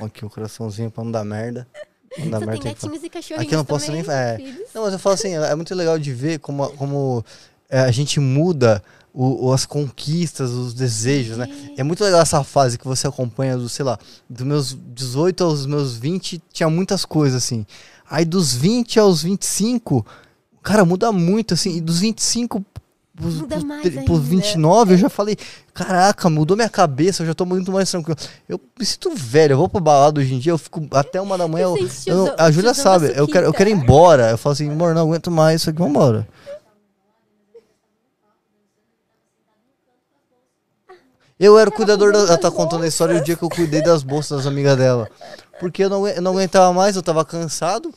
[0.01, 1.67] Aqui o coraçãozinho pra não dar merda.
[2.17, 4.39] Só tem gatinhos e cachorrinhos Aqui eu não posso também, nem- é.
[4.75, 7.25] Não, mas eu falo assim, é muito legal de ver como, como
[7.69, 8.83] é, a gente muda
[9.15, 11.47] o, o- as conquistas, os desejos, né?
[11.77, 13.99] É muito legal essa fase que você acompanha, do, sei lá,
[14.29, 17.65] dos meus 18 aos meus 20, tinha muitas coisas, assim.
[18.09, 20.05] Aí dos 20 aos 25,
[20.63, 21.77] cara, muda muito, assim.
[21.77, 22.65] E dos 25
[23.21, 24.03] pros, Muda pros, mais ainda.
[24.03, 25.37] pros 29, eu já falei,
[25.75, 28.19] caraca, mudou minha cabeça, eu já tô muito mais tranquilo.
[28.49, 31.37] Eu me sinto velho, eu vou pra balada hoje em dia, eu fico até uma
[31.37, 31.65] da manhã.
[31.65, 34.31] Eu, eu tiozão- a Júlia sabe, eu quero, eu quero ir embora.
[34.31, 36.27] Eu falo assim, amor, não aguento mais isso aqui, vambora.
[41.39, 42.19] Eu era o cuidador da.
[42.19, 45.09] Ela tá contando a história do dia que eu cuidei das bolsas das amigas dela.
[45.59, 47.93] Porque eu não, eu não aguentava mais, eu tava cansado.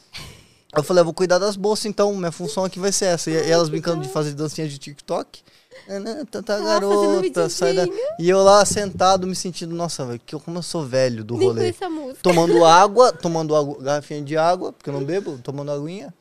[0.76, 3.30] Eu falei, eu vou cuidar das bolsas, então minha função aqui vai ser essa.
[3.30, 5.42] E, e elas brincando de fazer dancinha de TikTok.
[5.88, 7.86] Ah, não, Tanta garota, sai da...
[8.18, 11.74] E eu lá sentado me sentindo, nossa, velho, como eu sou velho do rolê.
[12.22, 16.14] Tomando água, tomando água, garrafinha de água, porque eu não bebo, tomando aguinha.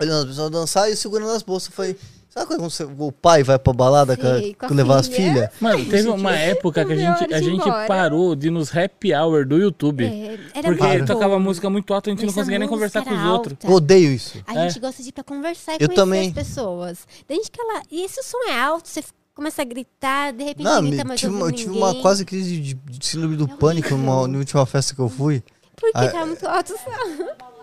[0.00, 1.68] Olhando as pessoas dançar e segurando as bolsas.
[1.68, 1.96] Eu falei,
[2.34, 5.32] sabe quando você- o pai vai pra balada Sei, com, a com levar as filha.
[5.32, 5.50] filhas?
[5.60, 7.86] Mano, teve uma época que a gente, a de gente embora.
[7.86, 10.04] parou de ir nos happy hour do YouTube.
[10.04, 11.40] É, era porque muito tocava bom.
[11.40, 13.52] música muito alta, a gente não conseguia nem conversar com os era outros.
[13.54, 13.66] alta.
[13.66, 14.42] Eu odeio isso.
[14.46, 14.68] A É.
[14.68, 16.28] gente gosta de ir pra conversar e Eu conhecer também.
[16.28, 16.98] as pessoas.
[17.28, 17.82] Desde que ela.
[17.90, 19.02] E se o som é alto, você
[19.34, 21.82] começa a gritar, de repente Não, me- tá mais tive, uma, eu tive ninguém.
[21.82, 25.08] uma quase crise de, de síndrome do É pânico numa, na última festa que eu
[25.08, 25.42] fui.
[25.76, 27.53] Porque Ah, tá muito alto o som.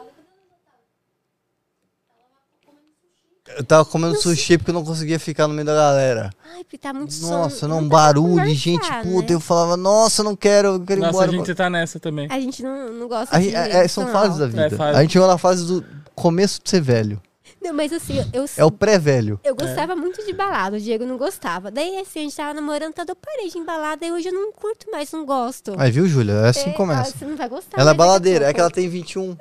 [3.57, 6.29] Eu tava comendo sushi porque eu não conseguia ficar no meio da galera.
[6.53, 7.13] Ai, porque tá muito.
[7.21, 9.27] Nossa, não, pra barulho, gente, puta.
[9.29, 9.35] né?
[9.35, 11.31] Eu falava, nossa, eu não quero, eu quero ir Nossa, embora.
[11.31, 12.27] a gente tá nessa também.
[12.29, 13.45] A gente não, não gosta A de.
[13.45, 14.65] gente- é- é- são fases da vida.
[14.65, 14.97] É, fase.
[14.97, 15.83] A gente chegou na fase do
[16.15, 17.21] começo de ser velho.
[17.61, 19.39] Não, mas assim, eu, É o pré-velho.
[19.43, 21.69] eu gostava muito de balada, o Diego não gostava.
[21.69, 24.29] Daí assim, a gente tava namorando, tá, eu parei de ir em balada e hoje
[24.29, 25.75] eu não curto mais, não gosto.
[25.77, 26.33] Aí, viu, Júlia?
[26.33, 27.17] É assim que É, começa.
[27.17, 27.79] Você não vai gostar.
[27.79, 29.35] Ela é baladeira, é que ela tem 21.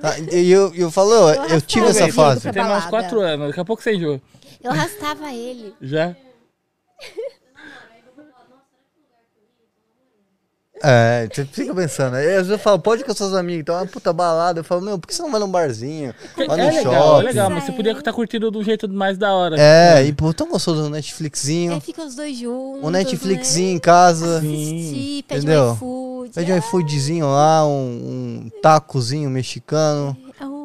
[0.00, 0.18] Tá?
[0.32, 2.40] E eu, eu falo, eu, eu arrastava tive essa fase.
[2.40, 2.90] pra Tem mais balada.
[2.90, 4.20] quatro anos, daqui a pouco você enjoa.
[4.62, 5.72] Eu arrastava ele.
[5.80, 6.14] Já?
[10.82, 12.14] É, você fica pensando.
[12.16, 14.60] Aí, às vezes eu falo, pode ir com seus amigos, então é uma puta balada.
[14.60, 16.14] Eu falo, meu, por que você não vai num barzinho?
[16.38, 17.26] É, Vai no legal, é shopping.
[17.26, 19.56] legal, mas você podia estar curtindo de um jeito mais da hora.
[19.58, 21.74] É, e pô, tão gostoso no Netflixinho.
[21.74, 22.82] Aí fica os dois juntos.
[22.82, 23.74] Um Netflixinho né?
[23.74, 24.38] em casa.
[24.38, 25.70] Assistir, pede Entendeu?
[25.70, 26.30] um iFood.
[26.34, 27.70] Pede um iFoodzinho lá, um,
[28.46, 30.16] um tacozinho mexicano.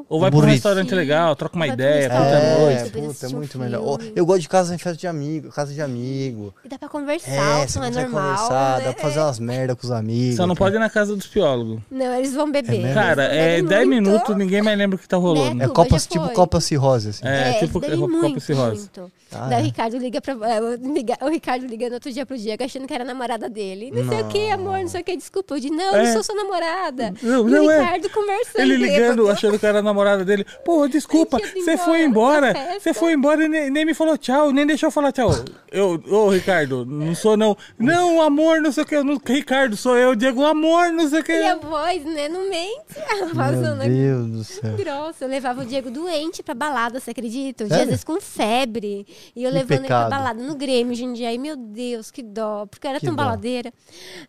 [0.07, 2.21] É Ou vai pra um restaurante legal, troca uma Vai pra um ideia, puta.
[2.21, 2.91] É, noite.
[2.91, 3.99] puta, é um muito melhor.
[3.99, 4.13] Filme.
[4.15, 6.53] Eu gosto de casa em festa de amigo, casa de amigo.
[6.63, 8.21] E dá pra conversar, É, o você som é normal.
[8.35, 8.85] conversar, né?
[8.85, 10.35] dá pra fazer umas merda com os amigos.
[10.35, 11.79] Só não pode ir na casa dos piólogos.
[11.89, 12.79] Não, eles vão beber.
[12.81, 12.93] mesmo?
[12.93, 14.01] Cara, é bebem 10 muito.
[14.09, 15.61] minutos, ninguém mais lembra o que tá rolando.
[15.63, 16.33] É Tuba, copa, tipo foi.
[16.35, 17.27] copa cirrose, assim.
[17.27, 18.89] É, É, tipo copa muito, cirrose.
[19.31, 19.61] Ah, Daí é.
[19.61, 20.33] o Ricardo liga pra.
[20.33, 23.07] é, o liga- O Ricardo liga no outro dia pro Diego achando que era a
[23.07, 23.91] namorada dele.
[23.91, 25.17] Não, sei o que, amor, não sei o que.
[25.17, 25.55] Desculpa.
[25.55, 26.05] Eu disse, não, eu É.
[26.05, 27.13] não sou sua namorada.
[27.23, 27.79] Não, não o é.
[27.81, 28.61] Ricardo conversando.
[28.61, 30.45] Ele ligando, achando que era a namorada dele.
[30.63, 32.79] Pô, desculpa, você foi embora festa.
[32.79, 35.31] Você foi embora e nem, nem me falou tchau, nem deixou eu falar tchau.
[35.71, 37.57] Eu, ô Ricardo, não sou não.
[37.79, 39.01] Não, amor, não sei o que.
[39.01, 41.31] Não, Ricardo, sou eu, Diego, amor, não sei o que.
[41.31, 42.27] E a voz, né?
[42.29, 42.75] Não mente.
[43.15, 44.75] A voz Meu não é Deus do céu.
[44.75, 45.25] grossa.
[45.25, 47.63] Eu levava o Diego doente pra balada, você acredita?
[47.63, 49.05] Às vezes com febre.
[49.35, 51.37] E eu Que levando ele pra balada no Grêmio, Jundiaí.
[51.37, 52.65] Meu Deus, que dó.
[52.65, 53.23] Porque eu era Que tão dó.
[53.23, 53.73] baladeira.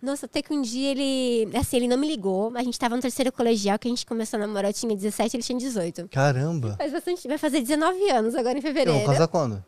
[0.01, 1.49] Nossa, até que um dia ele...
[1.57, 2.53] Assim, ele não me ligou.
[2.55, 4.71] A gente tava no terceiro colegial, que a gente começou a namorar.
[4.71, 6.09] Eu tinha 17, ele tinha 18.
[6.09, 6.75] Caramba.
[6.79, 7.27] Faz bastante...
[7.29, 8.99] Vai fazer 19 anos agora em fevereiro.
[8.99, 9.63] vou casar quando?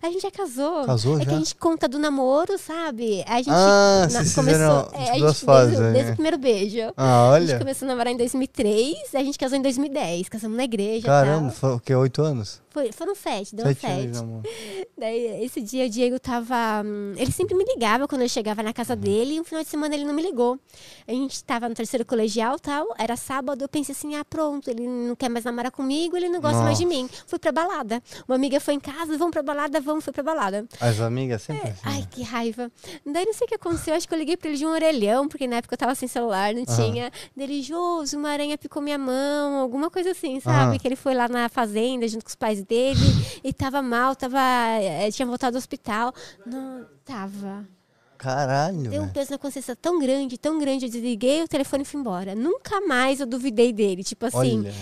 [0.00, 0.84] A gente já casou.
[0.84, 1.32] Casou é que já?
[1.32, 3.24] a gente conta do namoro, sabe?
[3.26, 6.78] A gente Ah, vocês fizeram, é, a gente, fases, desde, o- desde o primeiro beijo.
[6.96, 7.58] Ah, A gente olha.
[7.58, 10.28] começou a namorar em 2003, a gente casou em 2010.
[10.28, 11.06] Casamos na igreja.
[11.06, 11.52] Caramba,
[11.84, 11.92] que?
[11.92, 12.62] Oito anos?
[12.74, 13.92] Foi, foram sete, deu Sete sete.
[13.92, 14.42] anos de namoro.
[14.98, 16.82] Daí, esse dia, o Diego tava.
[16.84, 18.74] hum, Ele sempre me ligava quando eu chegava na Uhum.
[18.74, 20.58] casa dele e um final de semana ele não me ligou.
[21.06, 24.86] A gente tava no terceiro colegial tal, era sábado, eu pensei assim: ah, pronto, ele
[24.88, 27.08] não quer mais namorar comigo, ele não gosta mais de mim.
[27.28, 28.02] Fui pra balada.
[28.26, 30.66] Uma amiga foi em casa, vamos pra balada, vamos, fui pra balada.
[30.80, 31.80] As amigas sempre assim.
[31.84, 32.08] Ai, né?
[32.10, 32.72] que raiva.
[33.06, 35.28] Daí não sei o que aconteceu, acho que eu liguei pra ele de um orelhão,
[35.28, 37.12] porque na época eu tava sem celular, não tinha.
[37.36, 37.62] Dele,
[38.16, 40.56] uma aranha picou minha mão, alguma coisa assim, sabe?
[40.70, 40.78] Aham.
[40.78, 43.00] Que ele foi lá na fazenda junto com os pais dele
[43.42, 44.38] e tava mal, tava.
[44.80, 46.12] eh, tinha voltado do hospital.
[46.46, 47.66] Não, tava.
[48.24, 51.86] Caralho, Deu um peso na consciência tão grande, tão grande, eu desliguei o telefone e
[51.86, 52.34] fui embora.
[52.34, 54.02] Nunca mais eu duvidei dele.
[54.02, 54.72] Tipo assim, Olha.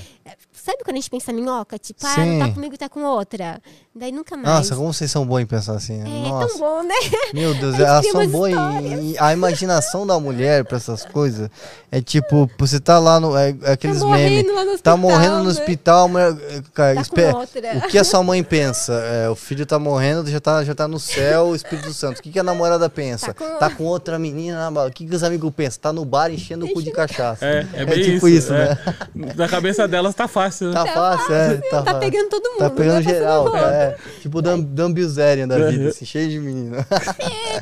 [0.52, 1.76] sabe quando a gente pensa minhoca?
[1.78, 2.38] Tipo, ah, Sim.
[2.38, 3.60] não tá comigo, tá com outra.
[3.94, 4.48] Daí nunca mais.
[4.48, 5.98] Nossa, como vocês são bons em pensar assim.
[5.98, 6.08] né?
[6.08, 6.48] é Nossa.
[6.48, 6.94] tão bom, né?
[7.34, 11.50] Meu Deus, elas são boas em, em- A imaginação da mulher pra essas coisas
[11.90, 13.36] é tipo, você tá lá no.
[13.36, 14.46] É, é aqueles tá memes.
[14.46, 15.50] morrendo lá no Tá hospital, morrendo no né?
[15.50, 16.36] hospital, a mulher.
[16.48, 17.36] é, Cara, Tá espera.
[17.38, 18.92] O que a sua mãe pensa?
[18.94, 22.18] É, o filho tá morrendo, já tá, já tá no céu, o Espírito Santo.
[22.20, 23.26] O que, que a namorada pensa?
[23.26, 24.88] Tá Tá com- com, outra menina na bala.
[24.88, 25.80] O que, que os amigos pensam?
[25.80, 27.44] Tá no bar enchendo o cu de cachaça.
[27.44, 28.52] É, é bem tipo isso.
[28.52, 28.68] isso, é.
[28.68, 28.78] né?
[29.36, 30.72] Na cabeça delas tá fácil.
[30.72, 30.72] fácil.
[30.72, 31.56] Tá fácil, é.
[31.70, 32.59] Tá, Tá pegando todo mundo.
[32.59, 33.56] Tá pegando geral.
[33.56, 33.96] É.
[34.20, 36.76] Tipo o Dan, Dan Bilzerian da vida, assim, cheio de menino.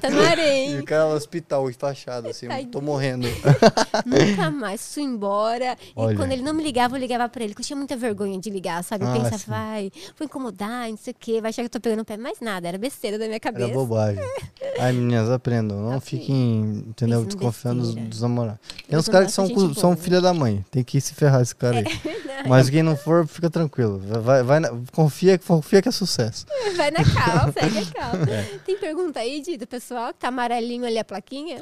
[0.01, 0.79] Tá no E harém.
[0.81, 3.27] o cara no hospital, fachado, assim, tô morrendo.
[4.07, 5.77] Nunca mais fui embora.
[5.95, 6.15] Olha.
[6.15, 8.39] E quando ele não me ligava, eu ligava pra ele, que eu tinha muita vergonha
[8.39, 9.05] de ligar, sabe?
[9.05, 11.81] Eu Ah, pensava, vai, vou incomodar, não sei o quê, vai achar que eu tô
[11.81, 12.17] pegando o pé.
[12.17, 13.73] Mas nada, era besteira da minha Era cabeça.
[13.73, 14.23] bobagem.
[14.79, 15.81] Ai, meninas, aprendam.
[15.83, 17.25] Não Assim, fiquem, entendeu?
[17.25, 18.61] Desconfiando dos, dos namorados.
[18.89, 20.65] Tem uns caras que são, cu- são filha da mãe.
[20.71, 21.85] Tem que se ferrar esse cara aí.
[22.49, 24.01] Mas quem não for, fica tranquilo.
[24.23, 26.47] Vai, vai na- confia, confia que é sucesso.
[26.77, 28.15] Vai na cal, segue a cal.
[28.29, 28.43] É.
[28.65, 31.61] Tem pergunta aí, Di, do pessoal que tá amarelinho ali a plaquinha?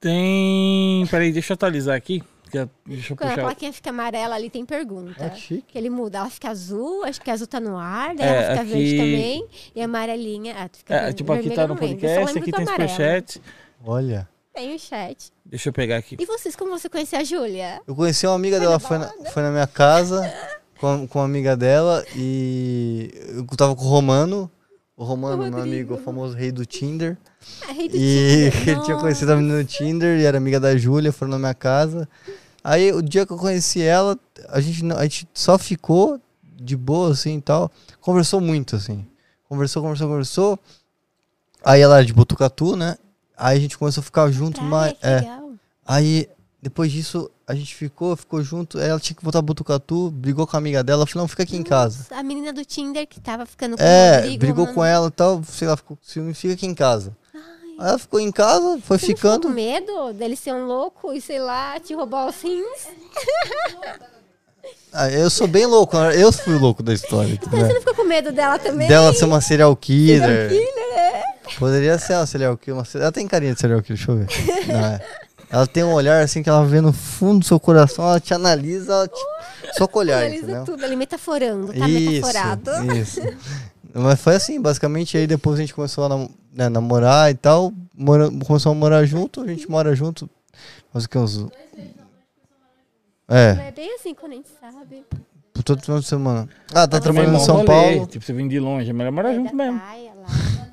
[0.00, 1.06] Tem.
[1.10, 2.22] Peraí, deixa eu atualizar aqui.
[2.56, 3.42] Eu- Deixa eu Quando a puxar.
[3.46, 5.26] plaquinha fica amarela ali, tem pergunta.
[5.26, 8.30] Ah, que ele muda, ela fica azul, acho que azul tá no ar, daí É,
[8.30, 10.54] ela fica aqui- verde também, e amarelinha.
[10.56, 13.42] Ah, fica É, tipo, aqui tá no podcast, aqui tem superchat.
[13.84, 14.28] Olha.
[14.54, 15.30] Tem o chat.
[15.44, 16.16] Deixa eu pegar aqui.
[16.18, 17.80] E vocês, como você conheceu a Júlia?
[17.86, 20.28] Eu conheci uma amiga dela, foi na, foi na minha casa
[20.80, 24.50] com, com uma amiga dela e eu tava com o Romano.
[24.98, 25.62] O Romano, meu Rodrigo.
[25.62, 27.16] amigo, o famoso rei do Tinder.
[27.68, 28.68] A rei do E Tinder.
[28.68, 31.54] ele tinha conhecido a menina no Tinder e era amiga da Júlia, foram na minha
[31.54, 32.08] casa.
[32.64, 34.18] Aí o dia que eu conheci ela,
[34.48, 36.20] a gente, não- a gente só ficou
[36.60, 37.70] de boa, assim e tal.
[38.00, 39.06] Conversou muito, assim.
[39.48, 40.58] Conversou, conversou, conversou.
[41.64, 42.96] Aí ela era de Botucatu, né?
[43.36, 44.94] Aí a gente começou a ficar junto, Praia, mas.
[45.00, 45.38] É.
[45.86, 46.28] Aí,
[46.60, 48.78] depois disso, a gente ficou, ficou junto.
[48.78, 51.06] Ela tinha que voltar pra Botucatu, brigou com a amiga dela.
[51.06, 52.06] Falei, não, fica aqui em casa.
[52.10, 54.74] A menina do Tinder que tava ficando com É, Rodrigo, brigou mano.
[54.74, 57.16] com ela e tal, sei lá, ficou ciúme, fica aqui em casa.
[57.78, 59.48] Aí ela ficou em casa, foi Você não ficou ficando.
[59.48, 62.88] com medo dele ser um louco e, sei lá, te roubar os rins?
[64.92, 67.38] Ah, eu sou bem louco, eu fui o louco da história.
[67.40, 67.74] Mas você entendeu?
[67.74, 68.88] não ficou com medo dela também?
[68.88, 70.48] Dela ser uma serial killer.
[70.48, 71.22] Killer, é.
[71.58, 72.80] Poderia ser uma serial killer.
[72.80, 74.28] uma Ela tem carinha de serial killer, deixa eu ver.
[74.72, 75.00] Não, é.
[75.50, 78.34] Ela tem um olhar assim que ela vê no fundo do seu coração, ela te
[78.34, 79.20] analisa, ela te...
[79.78, 80.64] só com o olhar, Analisa entendeu?
[80.64, 82.70] tudo, ele metaforando, tá Isso, metaforado.
[82.96, 83.20] isso.
[83.94, 87.72] Mas foi assim, basicamente, aí depois a gente começou a nam- né, namorar e tal,
[87.96, 90.28] mora, começou a morar junto, a gente mora junto,
[90.92, 91.46] faz o que, uns...
[93.26, 95.04] É, É bem assim quando a gente sabe.
[95.52, 96.48] por todo final de semana.
[96.74, 98.06] Ah, tá Mas trabalhando em São rolê, Paulo.
[98.06, 99.78] Tipo, você vem de longe, é melhor morar junto mesmo.
[99.78, 100.67] praia lá.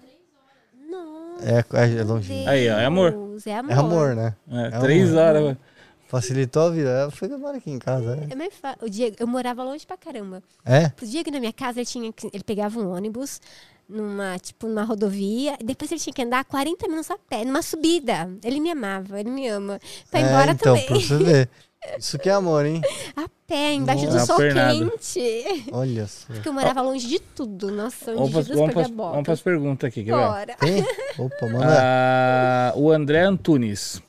[1.42, 2.32] É, é, é longe.
[2.48, 3.14] Aí, ó, é amor.
[3.46, 3.72] É amor.
[3.72, 4.36] É amor, né?
[4.50, 5.22] É, É três amor.
[5.22, 5.44] horas.
[5.44, 5.58] mano.
[6.08, 6.90] Facilitou a vida.
[6.90, 9.98] Ela foi mora aqui em casa, É mais fa- O Diego, eu morava longe pra
[9.98, 10.42] caramba.
[10.64, 10.84] é?
[10.84, 10.92] É?
[11.02, 13.42] O Diego na minha casa, ele, tinha que- ele pegava um ônibus
[13.90, 17.62] numa, tipo, numa rodovia, e depois ele tinha que andar 40 minutos a pé, numa
[17.62, 18.30] subida.
[18.44, 19.80] Ele me amava, ele me ama.
[20.10, 20.86] Pra ir É, embora então, também.
[20.88, 21.50] pra você ver.
[21.98, 22.82] Isso que é amor, hein?
[23.16, 24.20] A pé, embaixo Nossa.
[24.20, 24.74] do sol Pernada.
[24.74, 25.66] quente.
[25.72, 26.34] Olha só.
[26.34, 27.72] Porque eu morava longe de tudo.
[27.72, 29.32] Nossa, onde Vamos para Jesus a vamos bota.
[29.32, 30.12] as perguntas aqui, quer?
[30.12, 30.56] Bora.
[31.20, 31.68] Opa, manda.
[31.70, 34.02] Ah, o André Antunes.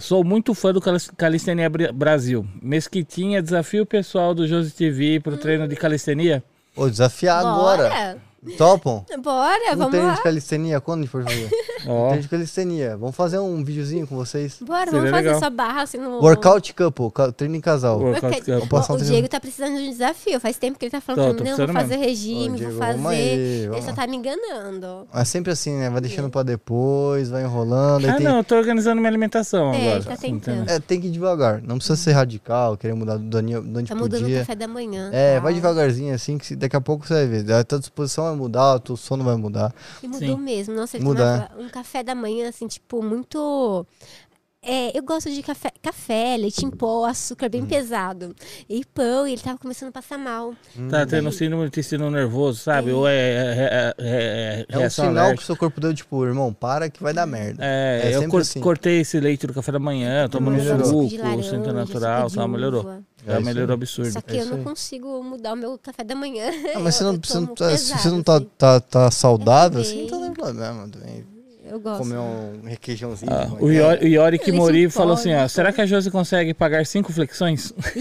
[0.00, 2.46] Sou muito fã do Calis- Calistenia Bra- Brasil.
[2.62, 6.42] Mesquitinha, desafio pessoal do Josi TV pro treino de calistenia.
[6.74, 8.16] Ô, desafiar agora.
[8.56, 9.04] Topam?
[9.22, 10.14] Bora, Um vamos treino lá.
[10.14, 11.50] de calistenia, quando a gente for fazer?
[11.88, 12.96] Ó, treino de calistenia.
[12.96, 14.56] Vamos fazer um videozinho com vocês?
[14.60, 15.36] Bora, Seria vamos fazer legal.
[15.36, 16.20] essa barra assim no...
[16.20, 17.98] Workout couple, treino em casal.
[18.00, 18.68] Workout couple.
[18.68, 19.14] Passar o, um o treino.
[19.16, 20.38] Diego tá precisando de um desafio.
[20.38, 22.56] Faz tempo que ele tá falando Tô, pra tô mim, não, vou fazer regime, Ô,
[22.56, 22.92] Diego, vou fazer.
[22.94, 23.30] vamos aí,
[23.72, 25.08] ele só tá me enganando.
[25.12, 25.90] É sempre assim, né?
[25.90, 28.08] Vai deixando pra depois, vai enrolando.
[28.08, 28.24] Ah, tem...
[28.24, 29.96] não, eu tô organizando minha alimentação É, agora.
[29.96, 30.70] ele tá tentando.
[30.70, 31.60] É, tem que ir devagar.
[31.62, 34.40] Não precisa ser radical, querer mudar do Daniel durante Tá mudando o dia.
[34.40, 35.10] café da manhã.
[35.12, 37.52] É, vai devagarzinho assim, que daqui a pouco você vai ver.
[37.52, 39.74] A tua disposição vai mudar, o teu sono vai mudar.
[40.02, 40.42] E mudou Sim.
[40.42, 40.74] mesmo.
[40.74, 43.86] Nossa, ele Muda, tomava um café da manhã, assim, tipo, muito.
[44.60, 47.50] É, eu gosto de café, café, leite em pó, açúcar Hum.
[47.50, 48.34] bem pesado.
[48.68, 50.52] E pão, e ele tava começando a passar mal.
[50.90, 52.90] Tá tendo síndrome de intestino nervoso, sabe?
[52.90, 56.52] Ou é, é, é, é, É um sinal que o seu corpo deu, tipo, irmão,
[56.52, 57.64] para que vai dar merda.
[57.64, 58.60] É, É eu cor- assim.
[58.60, 60.86] cortei esse leite do café da manhã, tomando um Melhorou.
[60.86, 62.82] suco, de laranja, natural, suco de melhorou.
[63.26, 63.74] É isso melhorou aí.
[63.74, 64.12] absurdo.
[64.12, 64.64] Só que É eu não aí.
[64.64, 66.50] consigo mudar o meu café da manhã.
[66.74, 68.50] Ah, mas você não, você não tá, se pesado, você não tá, assim.
[68.56, 71.26] tá, tá saudável, assim, não tem problema também.
[71.70, 71.98] Eu gosto.
[71.98, 73.30] Comer um requeijãozinho.
[73.32, 73.70] Ah, o.
[73.70, 75.48] Iori, o Iori Kimori em falou assim, ó, né?
[75.48, 77.72] será que a Josi consegue pagar cinco flexões?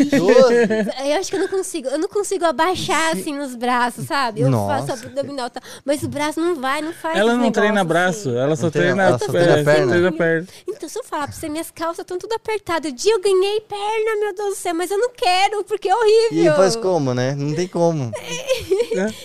[1.07, 1.87] Eu acho que eu não consigo.
[1.87, 4.41] Eu não consigo abaixar assim nos braços, sabe?
[4.41, 4.87] Eu Nossa.
[4.87, 5.61] faço abdominal, tá?
[5.85, 7.17] mas o braço não vai, não faz.
[7.17, 8.37] ela não treina negócio, braço, assim.
[8.39, 9.91] ela só treina- treina, ela só é, treina só perna.
[9.91, 10.47] treina perna.
[10.67, 12.91] Então, se eu falar pra você, minhas calças estão tudo apertadas.
[12.91, 15.95] O dia eu ganhei perna, meu Deus do céu, mas eu não quero, porque é
[15.95, 16.53] horrível.
[16.53, 17.35] E faz como, né?
[17.35, 18.11] Não tem como.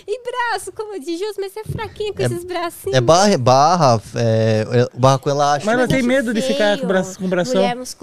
[0.07, 2.97] E braço, como eu disse, mas você é fraquinha com É- esses bracinhos.
[2.97, 4.32] É barra, barra, é,
[4.95, 5.67] barra com elástico.
[5.67, 7.55] Mas ela tem medo de ficar com o braço- com o bração.
[7.57, 7.97] Mulher É, mas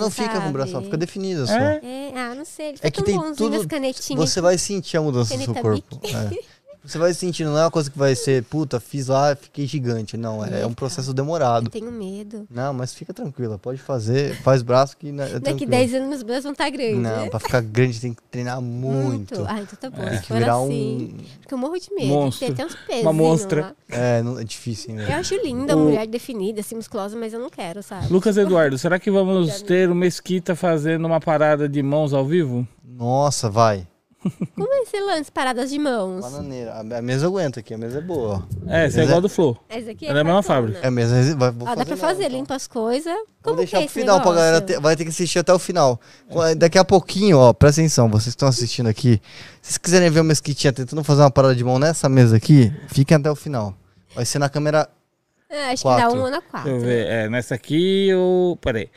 [0.00, 0.52] não fica com o sabe?
[0.52, 1.52] bração, fica definido só.
[1.54, 1.80] É?
[1.82, 2.68] É, ah, não sei.
[2.70, 3.56] Ele É é que tão tem bonzinho tudo.
[3.60, 4.30] as canetinhas.
[4.30, 6.00] Você vai sentir a mudança do seu Caneta corpo.
[6.06, 6.50] É.
[6.82, 10.16] Você vai sentindo, não é uma coisa que vai ser, puta, fiz lá, fiquei gigante.
[10.16, 11.66] Não, é, é um processo demorado.
[11.66, 12.46] Eu tenho medo.
[12.50, 15.70] Não, mas fica tranquila, pode fazer, faz braço que né, é Daqui tranquilo.
[15.70, 16.98] 10 anos meus braços vão estar grandes.
[17.02, 19.44] Não, pra ficar grande tem que treinar muito.
[19.46, 20.02] Ah, então tá bom.
[20.02, 20.04] É.
[20.04, 21.14] Se Tem que for virar assim.
[21.20, 21.38] um.
[21.40, 22.08] Porque eu morro de medo.
[22.08, 22.46] Monstro.
[22.46, 23.02] Tem até uns pesos.
[23.02, 23.76] Uma monstra.
[23.88, 27.32] É, não, é difícil, hein, Eu acho linda a O- mulher definida, assim, musculosa, mas
[27.32, 28.10] eu não quero, sabe?
[28.10, 32.66] Lucas Eduardo, será que vamos ter o Mesquita fazendo uma parada de mãos ao vivo?
[32.84, 33.86] Nossa, vai.
[34.54, 36.20] Como é esse lance paradas de mãos?
[36.20, 36.72] Bananeira.
[36.74, 38.46] A a mesa aguenta aqui, a mesa é boa.
[38.66, 38.70] ó.
[38.70, 39.56] É, esse é igual é- do Flow.
[39.68, 40.42] Essa aqui É da mesma cartona.
[40.42, 40.78] fábrica.
[40.82, 42.38] É a mesa, vai, vou Ó, dá pra fazer, então.
[42.38, 43.12] limpa as coisas.
[43.14, 44.66] Vou Como deixar que é pro final pra galera negócio?
[44.76, 45.98] ter, vai ter que assistir até o final.
[46.28, 49.20] Qu- Daqui a pouquinho, ó, presta atenção, vocês que estão assistindo aqui.
[49.62, 52.70] Se vocês quiserem ver o Mesquitinha tentando fazer uma parada de mão nessa mesa aqui,
[52.88, 53.74] fiquem até o final.
[54.14, 54.88] Vai ser na câmera.
[55.48, 56.18] É, acho que dá Quatro.
[56.18, 56.70] um ou na Deixa quatro.
[56.70, 57.06] eu ver.
[57.08, 58.56] É, nessa aqui ou.
[58.58, 58.88] Peraí.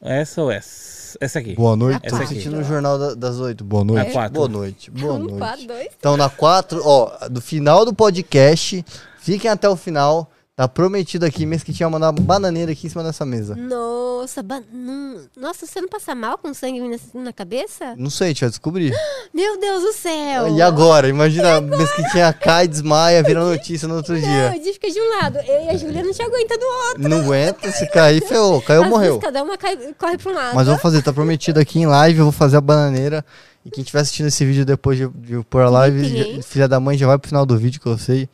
[0.00, 1.16] Essa ou essa?
[1.20, 1.54] Essa aqui.
[1.54, 2.00] Boa noite.
[2.02, 2.32] Essa Tô aqui.
[2.34, 3.64] assistindo o jornal da- das oito.
[3.64, 4.08] Boa noite.
[4.08, 4.34] É quatro.
[4.34, 4.90] Boa noite.
[4.90, 5.38] Boa Um, noite.
[5.38, 5.88] quatro, dois.
[5.98, 8.84] Então, na 4, ó, do final do podcast,
[9.18, 10.30] fiquem até o final.
[10.58, 13.54] Tá prometido aqui, mês que tinha mandar bananeira aqui em cima dessa mesa.
[13.54, 17.94] Nossa, ba- não- Nossa, você não passa mal com sangue assim na cabeça?
[17.96, 18.92] Não sei, a gente vai descobrir.
[19.32, 20.48] Meu Deus do céu!
[20.56, 21.06] E agora?
[21.06, 24.48] Imagina, mês que tinha cai, desmaia, vira notícia no outro Não, dia.
[24.48, 25.38] a gente fica de um lado.
[25.38, 27.08] Eu e a Júlia não te aguenta do outro.
[27.08, 28.60] Não aguenta, se cair, ferrou.
[28.60, 29.20] Caiu, Às morreu.
[29.20, 30.56] cada uma cai- corre pra um lado.
[30.56, 33.24] Mas vou fazer, tá prometido aqui em live, eu vou fazer a bananeira.
[33.64, 36.80] E quem estiver assistindo esse vídeo depois de, de pôr a live, já- filha da
[36.80, 38.28] mãe já vai pro final do vídeo que eu sei.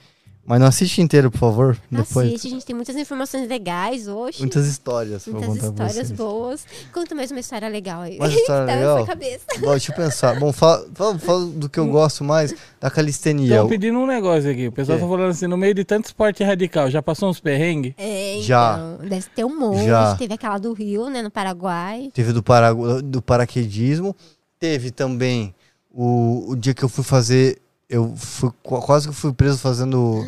[0.47, 1.79] Mas não assiste inteiro, por favor.
[1.91, 2.29] Depois.
[2.29, 4.41] Assiste, a gente tem muitas informações legais hoje.
[4.41, 6.13] Muitas histórias Muitas histórias vocês.
[6.13, 6.67] boas.
[6.93, 8.19] Conta mais uma história legal aí.
[8.19, 8.99] Mais história que tá legal?
[8.99, 9.45] Na sua cabeça.
[9.59, 10.39] Bom, deixa eu pensar.
[10.39, 13.55] Bom, fala, fala- fala do que eu gosto mais, da calistenia.
[13.55, 14.69] Estão pedindo um negócio aqui.
[14.69, 15.05] O pessoal Quê?
[15.05, 17.95] tá falando assim, no meio de tanto esporte radical, já passou uns perrengues?
[17.97, 18.75] É, Já.
[18.99, 19.87] então, Deve ter um monte.
[19.87, 20.15] Já.
[20.17, 21.23] Teve aquela do Rio, né?
[21.23, 22.11] No Paraguai.
[22.13, 24.15] Teve do, paragu- do paraquedismo.
[24.61, 25.55] Teve também
[25.91, 27.63] o, o dia que eu fui fazer.
[27.89, 30.27] Eu fui qu- quase que fui preso fazendo.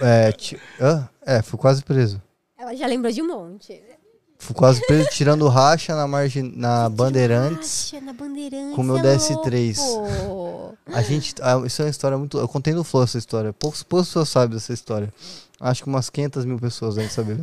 [0.00, 1.08] É, ti- hã?
[1.24, 2.20] é, fui quase preso.
[2.58, 3.80] Ela já lembrou de um monte.
[4.38, 7.92] Fui quase preso tirando racha na margem na Bandeirantes.
[7.94, 8.74] Acha, na Bandeirantes.
[8.74, 9.78] com o meu é DS3.
[9.78, 10.76] louco.
[10.92, 11.34] A gente.
[11.40, 12.38] ah, Isso é uma história muito.
[12.38, 13.52] Eu contei no Flow essa história.
[13.52, 15.12] Poucas, poucas pessoas sabem dessa história.
[15.58, 17.38] Acho que umas 500 mil pessoas devem saber.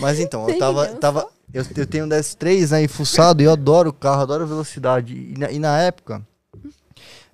[0.00, 0.86] Mas então, eu tava.
[0.96, 2.82] Tava eu, eu tenho um DS3, né?
[2.82, 5.14] E fuçado, e eu adoro o carro, adoro velocidade.
[5.14, 6.22] E na, e na época.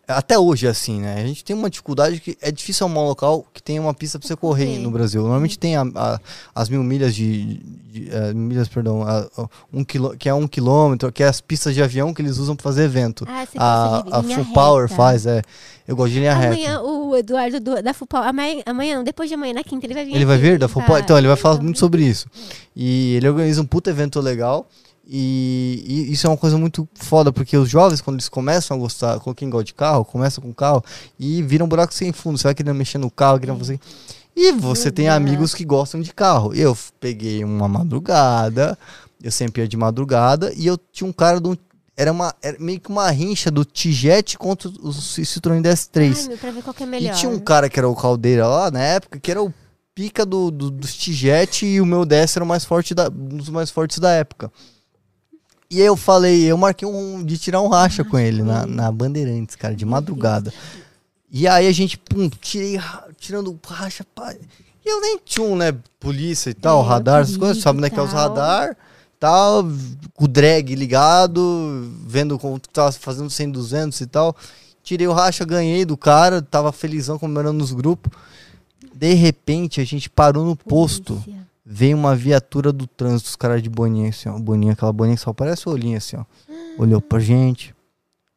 [0.08, 1.16] Até hoje é assim, né?
[1.22, 4.18] A gente tem uma dificuldade que é difícil arrumar um local que tenha uma pista
[4.18, 4.78] pra você correr Sim.
[4.78, 5.20] no Brasil.
[5.20, 6.20] Normalmente tem a- a-
[6.54, 7.56] as mil milhas de.
[7.90, 9.04] de- eh, milhas, perdão,
[9.72, 12.54] um quilô, que é um quilômetro, que é as pistas de avião que eles usam
[12.56, 13.24] pra fazer evento.
[13.28, 14.94] Ah, você A, a Full Power reta.
[14.96, 15.42] faz, é.
[15.86, 16.54] Eu gosto de linha reta.
[16.54, 18.22] Amanhã o Eduardo do- da Fupal.
[18.22, 20.14] Amanhã, amanhã, não, depois de amanhã, na quinta, ele vai vir.
[20.14, 21.02] Ele vai vir da Full Power?
[21.02, 22.26] Então, ele vai falar muito sobre isso.
[22.76, 24.66] E ele organiza um puta evento legal.
[25.10, 28.80] E, e isso é uma coisa muito foda, porque os jovens, quando eles começam a
[28.80, 30.84] gostar, com quem gosta de carro, começam com carro
[31.18, 32.36] e viram um buraco sem fundo.
[32.36, 33.80] Você vai querendo mexer no carro, querendo fazer.
[34.36, 36.52] E você tem amigos que gostam de carro.
[36.54, 38.78] Eu peguei uma madrugada,
[39.22, 41.58] eu sempre ia de madrugada, e eu tinha um cara do.
[41.96, 46.28] Era, uma, era meio que uma rincha do Tijet contra o Citroën DS3.
[46.30, 47.12] Ai, pra ver qual que é melhor.
[47.12, 49.52] E tinha um cara que era o Caldeira lá na época, que era o
[49.94, 53.38] pica do, do, dos Tijet e o meu DS era o mais forte da, um
[53.38, 54.52] dos mais fortes da época.
[55.70, 58.90] E aí eu falei, eu marquei um de tirar um racha com ele na, na
[58.90, 60.52] Bandeirantes, cara, de madrugada.
[61.30, 64.32] E aí a gente, pum, tirei, ra- tirando racha, pá.
[64.32, 67.90] E eu nem tinha um, né, polícia e tal, É, radar, essas coisas, sabe, né,
[67.90, 68.74] que é os radar,
[69.20, 69.62] tal,
[70.14, 74.34] com o drag ligado, vendo como tu tava fazendo 100, 200 e tal.
[74.82, 78.10] Tirei o racha, ganhei do cara, tava felizão comemorando nos grupos.
[78.94, 81.16] De repente, a gente parou no posto.
[81.16, 81.47] Polícia.
[81.70, 84.38] Veio uma viatura do trânsito, os caras de boninha, assim, ó.
[84.38, 86.24] Boninha, aquela boninha que só parece o olhinho, assim, ó.
[86.78, 87.74] Olhou pra gente,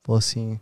[0.04, 0.60] falou assim: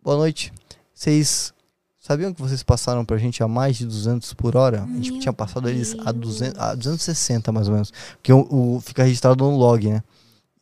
[0.00, 0.52] Boa noite.
[0.94, 1.52] Vocês
[1.98, 4.84] sabiam que vocês passaram pra gente a mais de 200 por hora?
[4.84, 6.64] A gente tinha passado eles a, 200, Deus.
[6.68, 7.92] a 260, mais ou menos.
[8.12, 10.02] Porque o, o- fica registrado no log, né?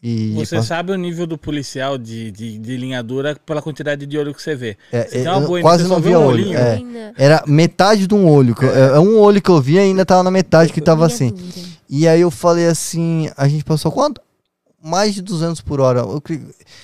[0.03, 4.17] E Você sabe o nível do policial de, de, de linha dura pela quantidade de
[4.19, 4.77] olho que você vê.
[4.91, 6.45] é, se é, boina, quase você só não vê via um olho.
[6.45, 6.59] olhinho.
[6.99, 7.13] é.
[7.19, 8.55] Era metade de um olho.
[8.63, 11.35] É, é um olho que eu vi ainda tava na metade que tava assim.
[11.89, 14.23] E aí eu falei assim, a gente passou quanto?
[14.83, 16.01] Mais de 200 por hora.
[16.01, 16.23] Eu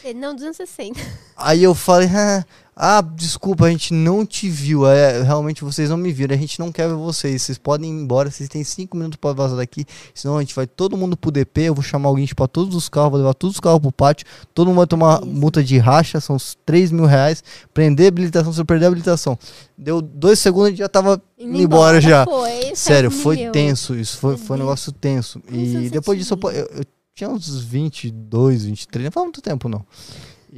[0.05, 1.01] É, Não, 260.
[1.37, 2.45] Aí eu falei, ah,
[2.79, 4.87] ah, desculpa, a gente não te viu.
[4.87, 6.35] É, realmente vocês não me viram.
[6.35, 7.41] A gente não quer ver vocês.
[7.41, 8.31] Vocês podem ir embora.
[8.31, 9.87] Vocês têm cinco minutos para vazar daqui.
[10.15, 11.63] Senão a gente vai todo mundo pro DP.
[11.63, 13.13] Eu vou chamar alguém para todos os carros.
[13.13, 14.27] Vou levar todos os carros pro pátio.
[14.53, 15.27] Todo mundo vai tomar Isso.
[15.27, 16.21] multa de racha.
[16.21, 17.43] São uns 3 mil reais.
[17.73, 19.39] Prender a habilitação se eu perder a habilitação.
[19.79, 22.27] Deu dois segundos e já tava indo embora já.
[22.27, 23.95] Foi, Sério, foi tenso.
[23.95, 24.69] Isso foi, foi um Deus.
[24.69, 25.41] negócio tenso.
[25.51, 26.85] E depois disso eu, eu
[27.17, 29.07] tinha uns 22, 23.
[29.07, 29.85] Não faz muito tempo, não.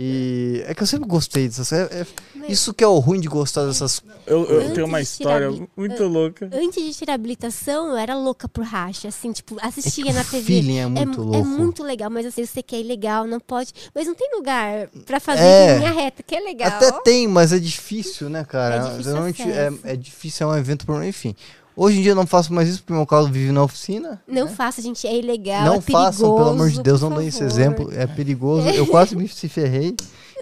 [0.00, 1.72] E é que eu sempre gostei dessas.
[1.72, 2.06] É, é-
[2.52, 4.02] isso que é o ruim de gostar dessas.
[4.26, 6.48] Eu, eu tenho uma história tirar- muito louca.
[6.52, 10.22] Antes de tirar a habilitação, eu era louca por racha, assim, tipo, assistia que na
[10.24, 10.42] TV.
[10.44, 11.44] feeling é muito é, louco.
[11.44, 13.72] muito legal, mas assim, você quer ir legal, não pode.
[13.94, 15.78] Mas não tem lugar pra fazer É.
[15.78, 16.68] linha reta, que é legal.
[16.68, 18.76] Até tem, mas é difícil, né, cara?
[18.76, 21.34] É difícil é, é difícil, é um evento por enfim.
[21.80, 24.20] Hoje em dia eu não faço mais isso porque meu carro vive na oficina.
[24.26, 27.44] Não faça, gente, é ilegal, não é façam, pelo amor de Deus, não deem esse
[27.44, 27.88] exemplo.
[27.94, 28.68] É perigoso.
[28.70, 29.94] Eu quase me se ferrei.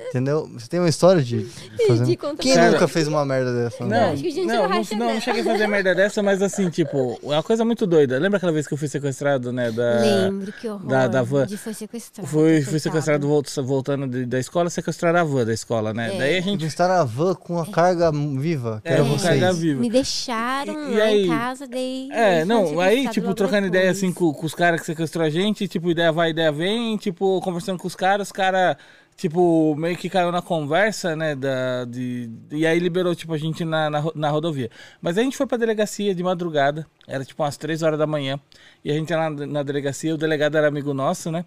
[0.09, 0.48] Entendeu?
[0.55, 2.16] Você tem uma história de, de fazer.
[2.39, 3.85] Quem pra- nunca fez uma merda dessa?
[3.85, 4.01] né?
[4.01, 6.40] Não, acho que a gente não, não não, não, cheguei a fazer merda dessa, mas
[6.40, 8.18] assim, tipo, é uma coisa muito doida.
[8.18, 9.70] Lembra aquela vez que eu fui sequestrado, né?
[9.73, 10.86] Da, Lembro, que horror.
[10.86, 11.47] da- da van.
[11.47, 12.28] De foi sequestrado.
[12.28, 16.14] Fui, fui sequestrado volt- voltando de- da escola, sequestraram a van da escola, né?
[16.14, 16.18] É.
[16.18, 16.64] Daí a gente.
[16.66, 19.23] estar na van com a carga viva, que É, era vocês.
[19.40, 19.81] carga viva.
[19.81, 21.24] Me deixaram E- e lá aí?
[21.24, 22.09] em casa, daí.
[22.12, 25.66] É, não, aí, tipo, trocando ideia assim com, com os caras que sequestrou a gente,
[25.68, 28.77] tipo, ideia vai, ideia vem, tipo, conversando com os caras, os caras,
[29.16, 33.64] tipo, meio que caiu na conversa, né, da, de, e aí liberou, tipo, a gente
[33.64, 34.70] na, na, na rodovia.
[35.01, 38.38] Mas a gente foi pra delegacia de madrugada, era tipo umas 3 horas da manhã,
[38.84, 41.44] e a gente lá na, na delegacia, o delegado era amigo nosso, né,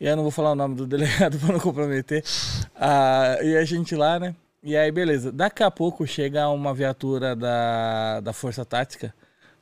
[0.00, 2.24] e eu não vou falar o nome do delegado pra não comprometer,
[2.74, 7.36] ah, e a gente lá, né, e aí beleza, daqui a pouco chega uma viatura
[7.36, 9.14] da, da Força Tática,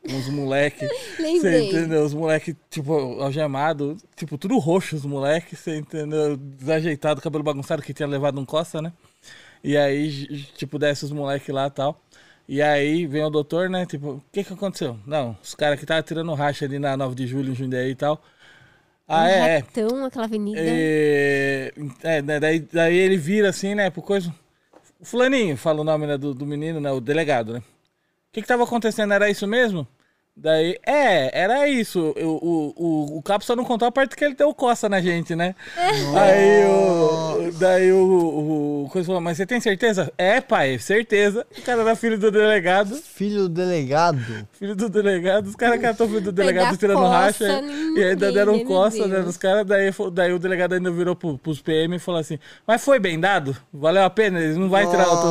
[0.09, 0.87] uns moleque,
[1.17, 2.05] você entendeu?
[2.05, 6.37] Os moleque, tipo, algemado, tipo, tudo roxo os moleque, você entendeu?
[6.37, 8.93] Desajeitado, cabelo bagunçado, que tinha levado um coça, né?
[9.63, 10.27] E aí,
[10.57, 12.01] tipo, desce os moleque lá e tal.
[12.47, 13.87] E aí vem o doutor, né?
[13.87, 14.99] Tipo, o que que aconteceu?
[15.07, 17.95] Não, os caras que estavam tirando racha ali na 9 de julho, em Jundiaí e
[17.95, 18.23] tal.
[19.09, 19.57] Ah, um é, é.
[19.57, 20.61] retão, aquela avenida.
[20.61, 21.73] É,
[22.03, 24.35] é, né, daí, daí ele vira assim, né, pro coisa.
[25.01, 27.63] O fulaninho, fala o nome né, do, do menino, né, o delegado, né.
[28.35, 29.15] O que que tava acontecendo?
[29.15, 29.87] Era isso mesmo?
[30.37, 32.13] Daí, é, era isso.
[32.17, 35.01] Eu- O, o, o Capo só não contou a parte que ele deu coça na
[35.01, 35.55] gente, né?
[35.77, 37.53] Aí o.
[37.59, 40.13] Daí o, o, o coisa falou, mas você tem certeza?
[40.19, 41.47] É, pai, certeza.
[41.57, 42.97] O cara era filho do delegado.
[42.97, 44.19] Filho do delegado.
[44.59, 48.03] Filho do delegado, os caras catou o filho do delegado tirando coça racha em e
[48.05, 49.65] ainda ninguém, deram coça né, nos caras.
[49.67, 53.19] Daí, daí o delegado ainda virou pro, pros PM e falou assim: Mas foi bem
[53.21, 53.57] dado?
[53.73, 54.41] Valeu a pena?
[54.41, 55.27] Eles não vai tirar Nossa.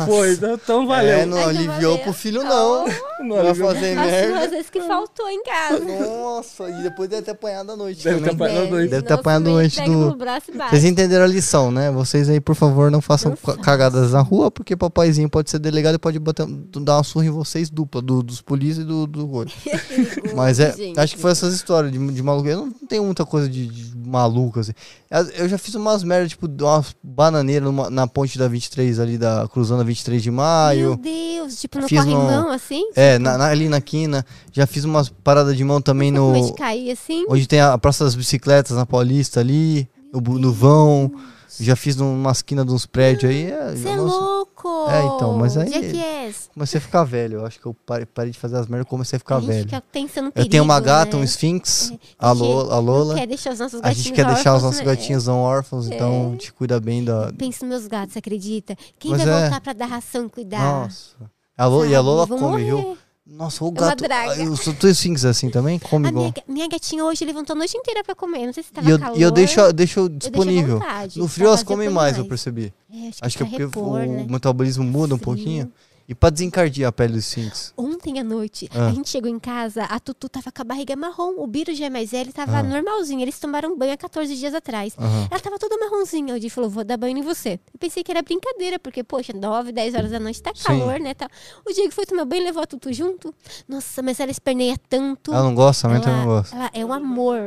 [0.00, 0.14] outro.
[0.14, 1.18] Foi, então, então valeu.
[1.18, 1.98] É, não aliviou valeu.
[1.98, 2.86] pro filho, não.
[3.20, 3.74] Não Não aliviou.
[3.74, 4.35] fazer merda.
[4.38, 5.84] Duas vezes que faltou em casa.
[5.84, 8.90] Nossa, e depois deve ter apanhado à noite Deve ter apanhado à noite.
[8.90, 10.70] Deve ter apanhado à noite do- e.
[10.70, 11.90] Vocês entenderam a lição, né?
[11.90, 15.94] Vocês aí, por favor, não façam Não cagadas na rua, porque papaizinho pode ser delegado
[15.94, 16.46] e pode bater,
[16.80, 19.26] dar uma surra em vocês dupla, do- dos polícia e do, do
[20.34, 20.98] Mas é, gente.
[20.98, 22.48] acho que foi essas histórias de, de maluco.
[22.48, 24.72] Eu não tenho muita coisa de, de maluco, assim.
[25.10, 29.16] As- Eu já fiz umas merdas, tipo, uma bananeira numa- na ponte da 23 ali,
[29.18, 30.96] da, cruzando a 23 de Meu maio.
[30.96, 32.84] Deus, tipo no Fiz corrimão, assim?
[32.94, 34.25] É, na- na- ali na quina.
[34.52, 36.32] Já fiz umas paradas de mão também no...
[36.46, 37.24] de cair, assim?
[37.28, 41.12] Onde tem a Praça das Bicicletas, na Paulista ali, no, no vão.
[41.58, 43.50] Já fiz numa esquina de uns prédios aí.
[43.50, 44.90] É, Você é louco!
[44.90, 46.50] É, então, mas aí- Jackass.
[46.52, 47.38] comecei a ficar velho.
[47.38, 49.40] Eu acho que eu parei, parei de fazer as merdas e comecei a A ficar
[49.40, 49.64] gente velho.
[49.64, 51.22] fica pensando Eu perigo, tenho uma gata, né?
[51.22, 53.14] um Sphinx, É, a, gente, Lo- a Lola.
[53.14, 54.84] quer deixar os nossos A gente quer deixar os órfãos, nossos né?
[54.84, 57.32] gatinhos não órfãos, então te cuida bem da.
[57.38, 58.76] Pensa nos meus gatos, acredita?
[58.98, 59.40] Quem Mas vai é.
[59.42, 60.58] voltar pra dar ração e cuidar?
[60.60, 61.14] Nossa.
[61.56, 62.00] A Lo- e a?
[62.02, 62.98] Lola come, viu?
[63.28, 64.04] Nossa, o uma gato.
[64.04, 64.40] draga.
[64.40, 65.78] Ah, Os teus Sphinx assim também?
[65.80, 66.32] Come A minha, igual.
[66.46, 68.46] ga- minha gatinha hoje levantou a noite inteira pra comer.
[68.46, 69.18] Não sei se tava E eu, calor.
[69.18, 70.78] e eu deixo, eu deixo eu disponível.
[70.78, 72.72] vontade, No frio elas comem põe mais, eu percebi.
[72.88, 74.26] É, acho, Acho que é pra porque repor, o né?
[74.30, 75.70] metabolismo muda um pouquinho.
[76.08, 77.72] E pra desencardir a pele dos Sphinx.
[77.76, 78.86] Ontem à noite, Ah.
[78.86, 81.34] a gente chegou em casa, a Tutu tava com a barriga marrom.
[81.38, 82.62] O Biro já é mais velho, tava Ah.
[82.62, 83.20] normalzinho.
[83.22, 84.94] Eles tomaram banho há 14 dias atrás.
[85.28, 86.34] Ela tava toda marronzinha.
[86.34, 87.58] O Di falou, vou dar banho em você.
[87.74, 90.62] Eu pensei que era brincadeira, porque, poxa, 9, 10 horas da noite tá Sim.
[90.64, 91.12] calor, né?
[91.12, 91.28] Tal.
[91.68, 93.34] O Diego foi tomar banho e levou a Tutu junto.
[93.68, 95.32] Nossa, mas ela esperneia tanto.
[95.32, 96.54] Ela não gosta, a ela, também não gosta.
[96.54, 97.40] ela é um amor,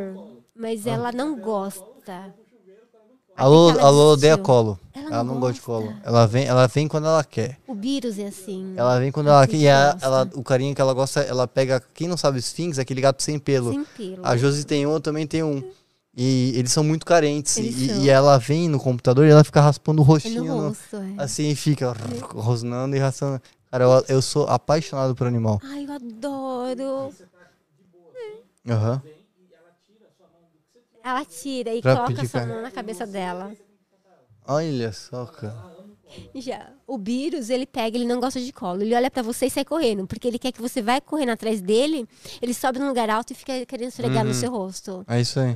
[0.54, 2.36] mas ela não gosta.
[3.40, 4.80] A Lola, a odeia colo.
[4.94, 5.94] Ela Ela não gosta de colo.
[6.04, 7.58] Ela vem, ela vem quando ela quer.
[7.68, 8.74] O Vírus é assim.
[8.76, 9.58] Ela vem quando ela quer.
[9.58, 11.82] E a- ela, o carinho que ela gosta, ela pega.
[11.94, 13.72] Quem não sabe Sphinx, é aquele gato sem pelo.
[13.72, 14.26] Sem pelo.
[14.28, 15.64] A Josi tem um, eu também tenho um.
[16.16, 17.56] E eles são muito carentes.
[17.58, 18.02] E, são.
[18.04, 20.44] e ela vem no computador e ela fica raspando o rostinho.
[20.44, 21.14] no no- rosto, é.
[21.24, 21.96] assim, fica
[22.34, 23.42] rosnando e raspando.
[23.72, 25.60] Cara, eu, eu sou apaixonado por animal.
[25.64, 27.14] Ai, eu adoro.
[28.68, 29.02] Aham.
[31.10, 33.52] Ela tira e Pra coloca sua mão na cabeça dela.
[34.48, 35.56] Olha só, cara.
[36.34, 36.72] Já.
[36.88, 38.82] O vírus, ele pega, ele não gosta de colo.
[38.82, 40.08] Ele olha pra você e sai correndo.
[40.08, 42.08] Porque ele quer que você vai correndo atrás dele,
[42.42, 44.36] ele sobe num lugar alto e fica querendo esfregar no Uhum.
[44.36, 45.06] seu rosto.
[45.08, 45.56] É isso aí.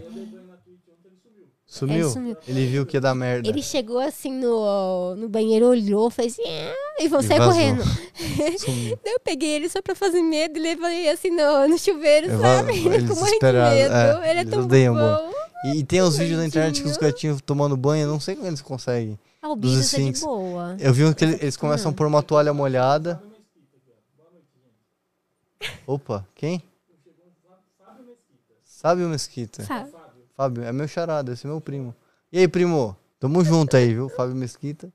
[1.73, 2.07] Sumiu?
[2.07, 2.37] É, sumiu.
[2.47, 3.49] Ele viu que ia dar merda.
[3.49, 7.81] Ele chegou assim no, no banheiro, olhou, fez assim, "Ah", e E sair correndo.
[9.03, 12.73] Eu peguei ele só pra fazer medo e levei assim no, no chuveiro, Eu sabe?
[12.79, 13.93] vou- Ele eles ficou desesperados, medo.
[13.95, 15.31] é, ele é eles tão odeiam bom.
[15.65, 18.35] E, e tem os vídeos na internet que os gatinhos tomando banho, eu não sei
[18.35, 19.17] como eles conseguem.
[19.41, 20.77] Ah, o Dos bicho é de boa.
[20.79, 23.19] Eu vi um que ele- eles começam a pôr uma toalha molhada.
[25.87, 26.61] Opa, quem?
[28.63, 29.63] Sábio Mesquita.
[29.63, 29.91] Sabe?
[30.43, 31.95] Fábio, é meu charada, esse é meu primo.
[32.31, 32.97] E aí, primo?
[33.17, 34.09] Tamo junto aí, viu?
[34.09, 34.91] Fábio Mesquita.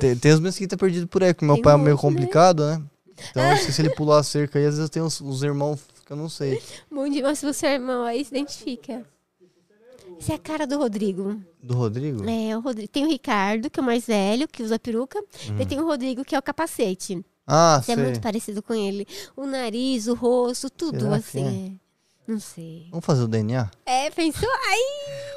[0.00, 2.10] Tem, tem os Mesquita perdidos por aí, porque meu Tem pai é meio muito, né?
[2.10, 2.82] complicado, né?
[3.30, 6.16] Então, se ele pular a cerca aí, às vezes tem uns, uns irmãos que eu
[6.16, 6.62] não sei.
[6.88, 9.04] Bom dia, mas se você é irmão aí, se identifica.
[10.20, 11.40] Essa é a cara do Rodrigo.
[11.60, 12.28] Do Rodrigo?
[12.28, 12.88] É, o Rodrigo.
[12.92, 15.20] Tem o Ricardo, que é o mais velho, que usa peruca.
[15.58, 17.24] E tem o Rodrigo, que é o capacete.
[17.44, 17.94] Ah, Você sei.
[17.94, 19.06] é muito parecido com ele.
[19.36, 21.80] O nariz, o rosto, tudo Será que assim.
[22.28, 22.32] É?
[22.32, 22.86] Não sei.
[22.90, 23.70] Vamos fazer o DNA?
[23.86, 24.48] É, pensou?
[24.68, 24.78] Ai,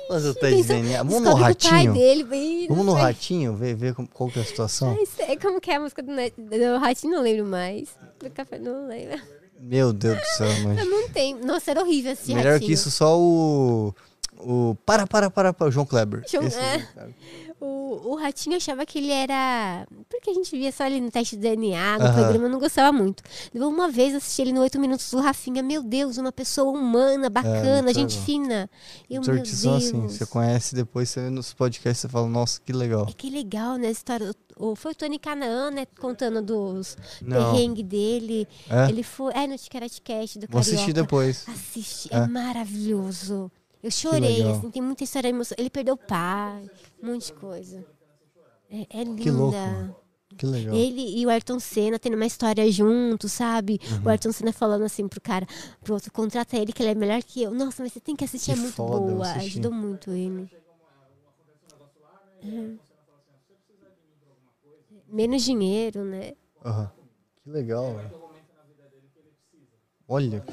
[0.09, 1.03] Vamos fazer o teste de DNA.
[1.03, 1.93] Vamos no ratinho.
[1.93, 2.23] dele.
[2.67, 3.01] Não Vamos no sei.
[3.01, 4.95] ratinho, ver, ver como- qual que é a situação.
[4.99, 7.89] Ai, sei como que é a música do, do Ratinho, não lembro mais.
[8.19, 9.19] Do café, não lembro.
[9.59, 10.87] Meu Deus do céu, Eu mas.
[10.89, 11.45] não tenho.
[11.45, 12.67] Nossa, era horrível esse Melhor Ratinho.
[12.67, 13.93] que isso, só o.
[14.39, 14.75] O.
[14.85, 16.23] Para, para, para, para, o João Kleber.
[16.27, 16.87] João- Esse é.
[17.63, 19.85] O, o Ratinho achava que ele era.
[20.09, 22.13] Porque a gente via só ele no teste de DNA, no Aham.
[22.15, 23.21] programa, eu não gostava muito.
[23.53, 25.61] Uma vez assisti ele no 8 Minutos do Rafinha.
[25.61, 28.25] Meu Deus, uma pessoa humana, bacana, muito gente legal.
[28.25, 28.69] fina.
[29.07, 30.13] Eu, meu assim, Deus.
[30.13, 33.05] você conhece, depois você vê nos podcasts você fala, nossa, que legal.
[33.07, 33.91] É que legal, né?
[33.91, 34.33] História.
[34.57, 35.85] O, foi o Tony Canaan, né?
[35.99, 37.51] Contando dos Não.
[37.53, 38.47] perrengues dele.
[38.69, 38.89] É?
[38.89, 39.33] Ele foi.
[39.35, 40.59] É no Ticaratcast do Vou Carioca.
[40.75, 41.45] assistir depois.
[41.47, 42.27] Assiste, é, É.
[42.27, 43.51] maravilhoso.
[43.83, 45.59] Eu chorei, assim, tem muita história emocionante.
[45.59, 46.69] Ele perdeu o pai,
[47.01, 47.85] um monte de coisa.
[48.69, 49.21] É, é linda.
[49.21, 50.01] Que louco.
[50.37, 50.73] Que legal.
[50.73, 53.79] Ele e o Ayrton Senna tendo uma história junto, sabe?
[53.91, 54.05] Uhum.
[54.05, 55.45] O Ayrton Senna falando assim pro cara,
[55.81, 57.51] pro outro, contrata ele que ele é melhor que eu.
[57.51, 59.31] Nossa, mas você tem que assistir, Que é muito foda, boa.
[59.33, 60.49] Ajudou muito ele.
[62.43, 62.91] É.
[65.07, 66.33] Menos dinheiro, né?
[66.63, 66.91] Aham.
[67.43, 67.95] Que legal.
[70.07, 70.45] Olha,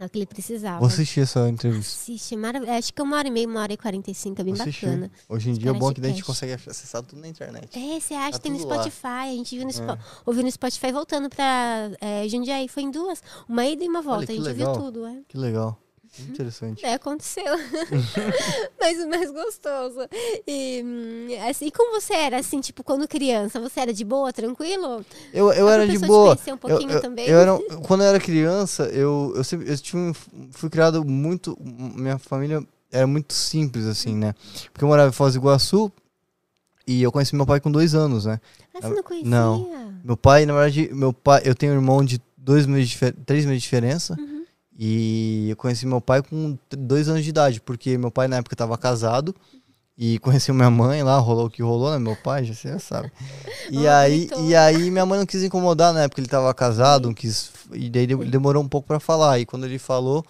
[0.00, 0.78] É o que ele precisava.
[0.78, 1.92] vou assistir essa entrevista.
[1.92, 2.78] Assiste, é maravilhoso.
[2.78, 4.54] Acho que é uma hora e meia, uma hora e quarenta e cinco, é bem
[4.54, 4.86] assistir.
[4.86, 5.10] bacana.
[5.28, 7.76] Hoje em dia é bom que daí a gente consegue acessar tudo na internet.
[7.76, 8.74] É, você acha Tá que tem no tudo lá.
[8.76, 9.06] Spotify.
[9.06, 12.68] A gente viu no, Spo- ouviu no Spotify voltando pra é, Jundiaí.
[12.68, 13.20] Foi em duas.
[13.48, 14.26] Uma ida e uma volta.
[14.26, 14.74] que a gente legal.
[14.74, 15.20] viu tudo, é.
[15.26, 15.76] Que legal.
[16.20, 16.84] Interessante.
[16.84, 17.44] É, aconteceu.
[18.80, 20.00] Mas o mais gostoso.
[20.46, 23.60] E, hum, assim, como você era, assim, tipo, quando criança?
[23.60, 25.04] Você era de boa, tranquilo?
[25.32, 26.36] Eu, eu era de te boa.
[26.36, 27.26] conhecer um Eu, pouquinho eu- também.
[27.28, 30.12] eu era, quando eu era criança, eu, eu, sempre, eu tive
[30.52, 31.56] fui criado muito.
[31.60, 34.34] Minha família era muito simples, assim, né?
[34.72, 35.92] Porque eu morava em Foz do Iguaçu
[36.86, 38.40] e eu conheci meu pai com dois anos, né?
[38.74, 39.28] Ah, você não conhecia?
[39.28, 39.68] Não.
[40.04, 42.96] Meu pai, na verdade, meu pai, eu tenho um irmão de dois meses,
[43.26, 44.16] três meses de diferença.
[44.18, 44.37] Uhum.
[44.78, 48.54] E eu conheci meu pai com dois anos de idade, porque meu pai na época
[48.54, 49.34] estava casado.
[50.00, 51.98] E conheci minha mãe lá, rolou o que rolou, né?
[51.98, 53.10] Meu pai, já você já sabe.
[53.70, 57.08] E, Oh, aí, e aí minha mãe não quis incomodar na época, ele estava casado,
[57.08, 57.50] não quis.
[57.72, 59.40] E daí de- demorou um pouco para falar.
[59.40, 60.24] E quando ele falou,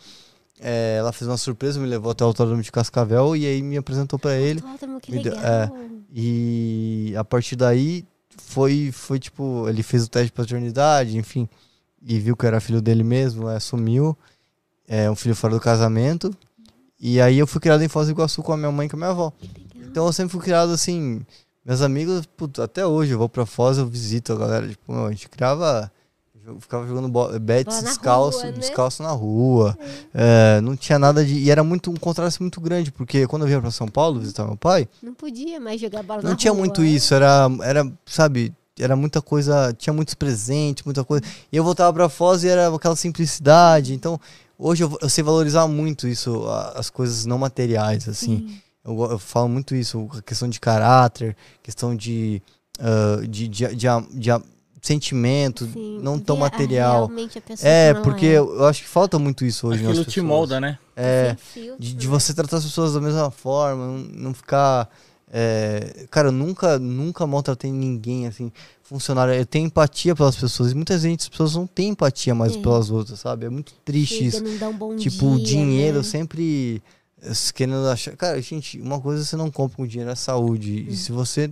[0.58, 3.76] é, ela fez uma surpresa, me levou até o autódromo de Cascavel e aí me
[3.76, 4.62] apresentou para ele.
[4.64, 5.38] Autódromo, que legal.
[5.44, 5.70] é.
[6.14, 8.04] E a partir daí
[8.38, 11.46] foi, foi tipo, ele fez o teste de paternidade, enfim,
[12.02, 14.16] e viu que eu era filho dele mesmo, assumiu, é
[15.10, 16.35] um filho fora do casamento.
[17.01, 18.97] E aí eu fui criado em Foz do Iguaçu com a minha mãe e com
[18.97, 19.32] a minha avó.
[19.77, 21.20] Então eu sempre fui criado assim,
[21.65, 25.06] meus amigos, puto, até hoje eu vou pra Foz, eu visito a galera, tipo, meu,
[25.06, 25.90] a gente criava
[26.48, 28.52] eu ficava jogando bets descalço, rua, né?
[28.52, 29.78] descalço na rua.
[30.15, 31.35] É, não tinha nada de.
[31.35, 34.47] E era muito um contraste muito grande, porque quando eu vinha pra São Paulo visitar
[34.47, 36.60] meu pai, Não podia mais jogar bola na não tinha rua.
[36.60, 38.51] muito isso, era, era, sabe,
[38.81, 41.23] era muita coisa, tinha muitos presentes, muita coisa.
[41.52, 43.93] E eu voltava pra Foz e era aquela simplicidade.
[43.93, 44.19] Então,
[44.59, 48.39] hoje eu, eu sei valorizar muito isso, a- as coisas não materiais, assim.
[48.48, 48.60] Sim.
[48.85, 52.43] Eu, eu falo muito isso, a questão de caráter, questão de,
[52.80, 54.30] ah, de, de, de, de
[54.80, 57.06] sentimento, Sim, não tão material.
[57.06, 60.05] realmente a pessoa É, porque eu, eu acho que falta muito isso hoje nas Aquilo
[60.05, 60.26] te pessoas.
[60.26, 60.78] molda, né?
[60.97, 61.36] É,
[61.78, 64.89] de, de você tratar as pessoas da mesma forma, não, não ficar.
[65.30, 68.50] É, cara, eu nunca, nunca maltratei ninguém, assim,
[68.82, 69.34] funcionário.
[69.34, 70.72] Eu tenho empatia pelas pessoas.
[70.72, 72.60] E muitas vezes as pessoas não têm empatia mais É.
[72.60, 73.46] pelas outras, sabe?
[73.46, 74.64] É muito triste Chega, isso.
[74.66, 76.02] um bom Tipo, o dia, dinheiro né?
[76.05, 76.82] sempre
[77.22, 78.16] eh, querendo achar.
[78.16, 80.86] Cara, gente, uma coisa você não compra com dinheiro é saúde.
[80.88, 80.92] Hum.
[80.92, 81.50] E se você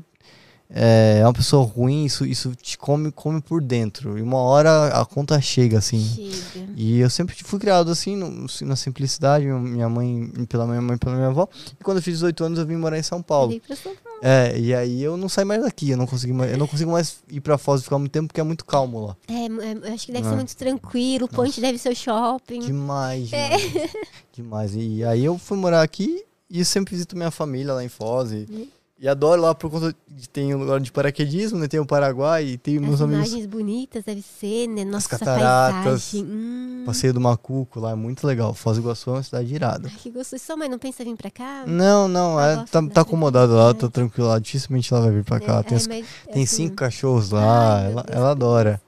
[0.68, 4.18] é, é uma pessoa ruim, isso, isso te come, come por dentro.
[4.18, 6.00] E uma hora a conta chega, assim.
[6.04, 6.66] Chega.
[6.76, 10.98] E eu sempre fui criado assim, no- na simplicidade, minha- mãe, pela minha mãe e
[10.98, 11.48] pela minha avó.
[11.80, 13.48] E quando eu fiz 18 anos, eu vim morar em São Paulo.
[13.50, 14.18] Veio pra São Paulo.
[14.22, 16.90] É, e aí eu não saio mais daqui, eu não consigo mais, eu não consigo
[16.90, 19.16] mais ir pra Foz e ficar muito tempo porque é muito calmo lá.
[19.28, 20.30] É, é, eu acho que deve É.
[20.30, 21.26] ser muito tranquilo.
[21.26, 22.60] O Ponte deve ser o shopping.
[22.60, 23.56] Demais, É.
[23.58, 23.90] demais.
[24.32, 24.74] demais.
[24.74, 28.32] E aí eu fui morar aqui e sempre visito minha família lá em Foz.
[28.32, 28.66] E, Uhum.
[28.98, 31.68] E adoro lá por conta de tem um lugar de paraquedismo, né?
[31.68, 33.26] Tem o Paraguai e tem meus As amigos.
[33.28, 34.84] imagens bonitas, deve ser, né?
[34.84, 36.14] Nossa, essa cataratas.
[36.14, 36.82] Hum.
[36.86, 38.54] Passeio do Macuco lá, é muito legal.
[38.54, 39.88] Foz do Iguaçu é uma cidade irada.
[39.92, 40.42] Ai, que gostoso.
[40.42, 41.64] Sua mãe não pensa em vir pra cá?
[41.66, 44.38] Não, não, é, tá, tá acomodado lá, tá tranquilo lá.
[44.38, 45.58] Dificilmente ela vai vir pra cá.
[45.58, 48.16] É, tem é, as- mas, tem assim, cinco cachorros lá, Ai, ela, Deus.
[48.16, 48.80] ela adora.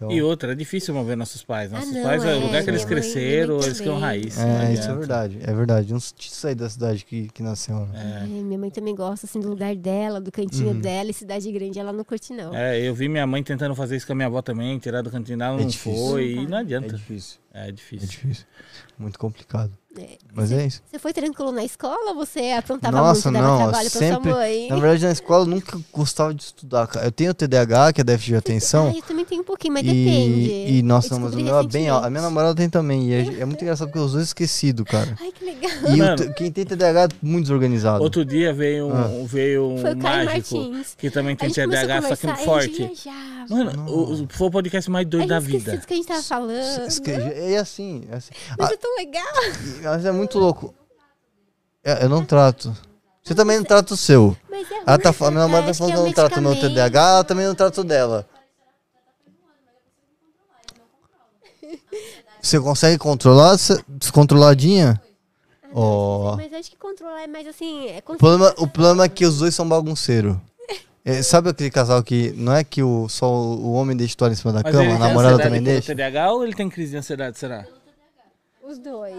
[0.00, 1.70] Então, E outra, é difícil mover nossos pais.
[1.70, 4.08] Nossos não, pais, é, é, o lugar que eles cresceram, mãe eles criam também.
[4.08, 4.38] raiz.
[4.38, 5.92] é, isso é verdade, é verdade.
[5.92, 7.86] Não saído da cidade que, que nasceu.
[7.86, 8.22] Né?
[8.22, 10.80] É, minha mãe também gosta assim do lugar dela, do cantinho Uhum.
[10.80, 12.54] dela, e cidade grande ela não curte não.
[12.54, 15.10] É, eu vi minha mãe tentando fazer isso com a minha avó também, tirar do
[15.10, 16.94] cantinho dela, É não foi, e não É adianta.
[16.96, 17.39] difícil.
[17.52, 18.06] É É difícil.
[18.08, 18.44] difícil.
[18.98, 19.72] Muito complicado.
[19.98, 20.18] É.
[20.32, 20.80] Mas é isso.
[20.88, 24.30] Você foi tranquilo na escola ou você aprontava Nossa, muito, dava não, trabalho pra sempre-
[24.30, 24.68] sua mãe?
[24.68, 27.06] Na verdade, na escola eu nunca gostava de estudar, cara.
[27.06, 28.86] Eu tenho TDAH, que é déficit de atenção.
[28.88, 30.50] Ah, eu também tenho um pouquinho, mas e, depende.
[30.78, 32.06] e, nossa, mas o meu é bem alto.
[32.06, 33.08] A minha namorada tem também.
[33.08, 35.16] E é, é muito engraçado porque os dois esquecidos, cara.
[35.20, 35.70] Ai, que legal.
[35.88, 36.34] E o Mano.
[36.34, 38.00] quem tem TDAH é muito desorganizado.
[38.00, 39.08] Outro dia veio um, Ah.
[39.26, 40.94] veio um Foi o Caio mágico Martins.
[40.96, 42.92] que também tem TDAH, só que forte.
[43.48, 45.76] Mano, o, o- foi o podcast mais doido da vida.
[45.78, 46.86] do que a gente tava falando.
[46.86, 47.10] Esque-
[47.40, 48.32] É assim, é assim.
[48.58, 49.24] Mas Ah, é tão legal.
[49.82, 50.74] mas é muito louco.
[51.82, 52.76] É, eu não trato.
[53.22, 54.36] Você também não trata o seu.
[54.50, 56.42] Mas é Ela tá, a minha namorada tá falando que eu é não trato o
[56.42, 56.56] meu.
[56.60, 58.28] TDAH, ela também não trata o dela.
[62.42, 63.56] Você consegue controlar?
[63.88, 65.00] Descontroladinha?
[65.72, 66.36] Ó.
[66.36, 67.86] Mas acho que controlar é mais assim.
[67.88, 70.36] É O problema, o problema é que os dois são bagunceiros.
[71.04, 74.36] É, sabe aquele casal que não é que o, só o homem deixa história em
[74.36, 75.94] cima da Mas cama, ele a tem namorada ansiedade também pelo deixa?
[75.94, 77.66] TDAH ou ele tem crise de ansiedade, será?
[78.62, 79.14] Os dois.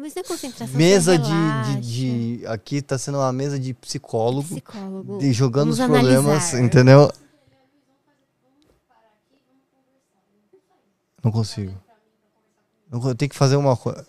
[0.00, 0.76] Mas não é concentração.
[0.76, 1.80] Mesa de, relaxa.
[1.80, 5.18] de, de- Aqui tá sendo uma mesa de psicólogo, Psicólogo.
[5.18, 6.60] de, jogando os Vamos problemas, analisar.
[6.62, 7.12] entendeu?
[11.22, 11.74] Não consigo.
[12.90, 14.06] Não co- Eu tenho que fazer uma coisa.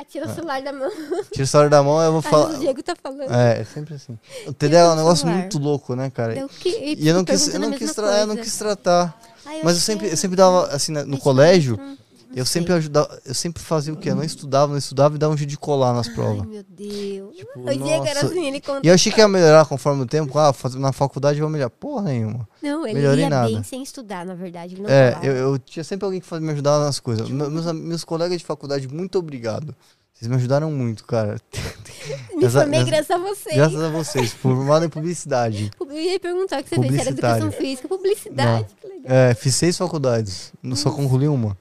[0.00, 0.90] Ah, tira o celular da mão.
[1.30, 2.50] Tira o celular da mão eu vou falar.
[2.54, 3.32] o Diego tá falando.
[3.32, 4.18] É, é sempre assim.
[4.46, 5.38] O TDAH é um negócio celular.
[5.40, 6.38] muito louco, né, cara?
[6.38, 9.14] Eu que, E eu não quis, eu não quis, tra- eu não quis tratar.
[9.44, 11.96] Ai, Mas eu sempre, eu sempre dava, assim, na- no colégio, não
[12.34, 12.60] eu sei.
[12.60, 14.10] sempre ajudava, eu sempre fazia o quê?
[14.10, 16.46] Eu não estudava, não estudava e dava um jeito de colar nas Ai, provas.
[16.46, 17.36] meu Deus.
[17.36, 18.26] Tipo, o Diego era nossa.
[18.26, 18.62] assim, ele.
[18.82, 20.38] E eu achei que ia melhorar conforme o tempo.
[20.38, 21.70] Ah, fazer na faculdade eu vou melhorar.
[21.70, 22.48] Porra nenhuma.
[22.62, 23.48] Não, ele melhorei ia nada.
[23.48, 24.74] bem sem estudar, na verdade.
[24.74, 27.28] Ele não É, eu, eu tinha sempre alguém que me ajudava nas coisas.
[27.28, 29.74] Me- Meus, meus colegas de faculdade, muito obrigado.
[30.12, 31.40] Vocês me ajudaram muito, cara.
[32.36, 33.54] Me essa- formei graças a vocês.
[33.56, 35.70] Graças a vocês, formado em publicidade.
[35.80, 39.02] Eu ia perguntar o que você fez, era educação física, publicidade, que legal.
[39.06, 41.56] É, fiz seis faculdades, não só concluí uma.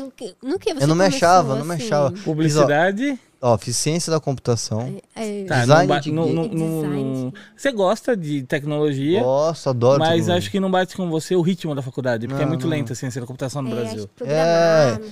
[0.00, 1.84] Nossa, que, no que você Eu não me começou, achava, não me assim?
[1.86, 2.12] achava.
[2.24, 3.18] Publicidade.
[3.46, 4.96] Ó, fiz ciência da computação.
[5.14, 9.98] É, Tá, Design não de não- não- Design de- Você gosta de tecnologia, Nossa, adoro
[9.98, 10.34] mas tecnologia.
[10.38, 12.70] acho que não bate com você o ritmo da faculdade, porque é Não, muito não.
[12.70, 14.08] lenta a ciência da computação no é, Brasil.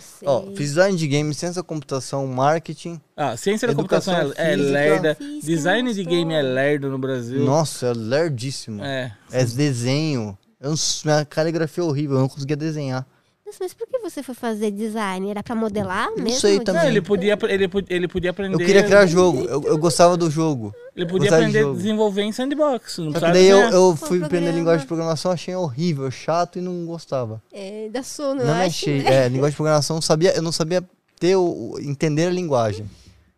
[0.00, 0.28] sei.
[0.28, 2.98] Ó, fiz design de game, ciência da computação, marketing.
[3.14, 7.44] Ah, ciência da computação é, é lerda, Física, design de game é lerdo no Brasil.
[7.44, 8.82] Nossa, é lerdíssimo.
[8.82, 9.12] É.
[9.30, 10.38] É desenho.
[10.58, 13.06] Eu minha caligrafia é horrível, eu não conseguia desenhar.
[13.52, 15.30] Nossa, mas por que você foi fazer design?
[15.30, 16.40] Era pra modelar Não mesmo?
[16.40, 16.82] sei De- também.
[16.82, 18.54] Não, ele podia, ele, ele podia aprender.
[18.54, 20.74] Eu queria criar jogo, eu, eu gostava do jogo.
[20.96, 22.98] Ele podia gostava aprender a desenvolver em sandbox.
[22.98, 24.58] Não Só que precisava daí eu, eu fui aprender programa.
[24.58, 27.42] linguagem de programação, achei horrível, chato e não gostava.
[27.52, 28.68] É, da sono, Não eu me acho.
[28.68, 29.06] achei.
[29.06, 30.82] É, linguagem de programação, eu sabia, eu não sabia
[31.20, 31.36] ter
[31.80, 32.88] entender a linguagem.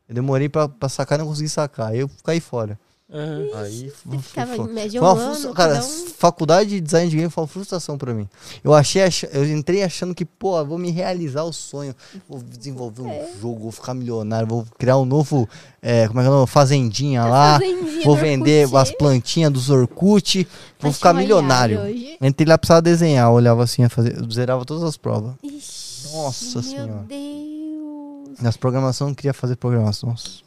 [0.09, 1.89] Eu demorei pra, pra sacar e não consegui sacar.
[1.93, 2.79] Aí eu caí fora.
[3.17, 3.47] Aham.
[3.63, 5.55] Aí ficava em média Foi um uma ano.
[5.55, 8.29] Cara, um- faculdade de design de game foi uma frustração pra mim.
[8.65, 11.95] Eu achei, ach- eu entrei achando que, pô, vou me realizar o sonho.
[12.29, 13.31] Vou desenvolver um É.
[13.41, 15.49] jogo, vou ficar milionário, vou criar um novo,
[15.81, 16.47] é, como é que é o nome?
[16.49, 17.61] Fazendinha lá.
[17.61, 18.83] Fazendinha Vou vender Orkut.
[18.83, 20.49] as plantinhas dos Orkut.
[20.81, 21.81] Vou Acho ficar milionário.
[21.81, 22.19] hoje.
[22.21, 25.35] Entrei lá, precisava desenhar, eu olhava assim, fazer, eu zerava todas as provas.
[25.43, 27.05] Ixi, Nossa meu Senhora.
[27.09, 28.41] Deus.
[28.41, 30.11] Nas programação, eu não queria fazer programação.
[30.11, 30.43] Nossa.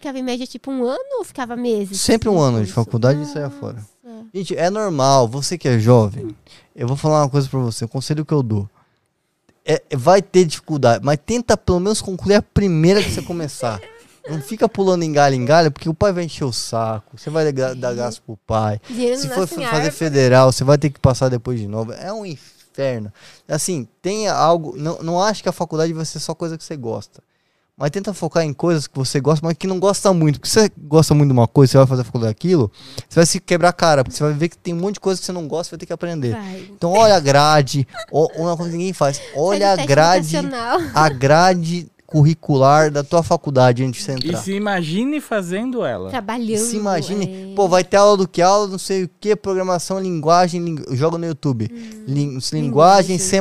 [0.00, 2.00] Ficava em média tipo um ano ou ficava meses?
[2.00, 3.84] Sempre um no ano de faculdade e saia fora.
[4.02, 4.28] Nossa.
[4.32, 6.34] Gente, é normal, você que é jovem,
[6.74, 8.66] eu vou falar uma coisa pra você, o conselho que eu dou.
[9.62, 13.78] É, vai ter dificuldade, mas tenta pelo menos concluir a primeira que você começar.
[14.26, 17.28] Não fica pulando em galho em galho, porque o pai vai encher o saco, você
[17.28, 18.80] vai dar, dar gasto pro pai.
[18.88, 19.90] Dinheiro Se for fazer árvore.
[19.90, 21.92] federal, você vai ter que passar depois de novo.
[21.92, 23.12] É um inferno.
[23.46, 24.74] Assim, tenha algo.
[24.78, 27.22] Não, não acho que a faculdade vai ser só coisa que você gosta.
[27.80, 30.38] Mas tenta focar em coisas que você gosta, mas que não gosta muito.
[30.38, 32.70] Porque se você gosta muito de uma coisa, você vai fazer a faculdade daquilo,
[33.08, 35.00] você vai se quebrar a cara, porque você vai ver que tem um monte de
[35.00, 36.32] coisa que você não gosta, você vai ter que aprender.
[36.32, 36.68] Vai.
[36.76, 39.18] Então olha a grade, ó, uma coisa que ninguém faz.
[39.34, 40.36] Olha a grade,
[40.94, 44.38] a grade curricular da tua faculdade antes de você E entrar.
[44.42, 46.10] se imagine fazendo ela.
[46.10, 46.58] Trabalhando.
[46.66, 47.54] Se imagine, é.
[47.54, 50.84] pô, vai ter aula do que aula, não sei o que, programação, linguagem, ling...
[50.90, 51.68] joga no YouTube.
[52.06, 53.18] Lin- linguagem linguagem.
[53.18, 53.40] C++.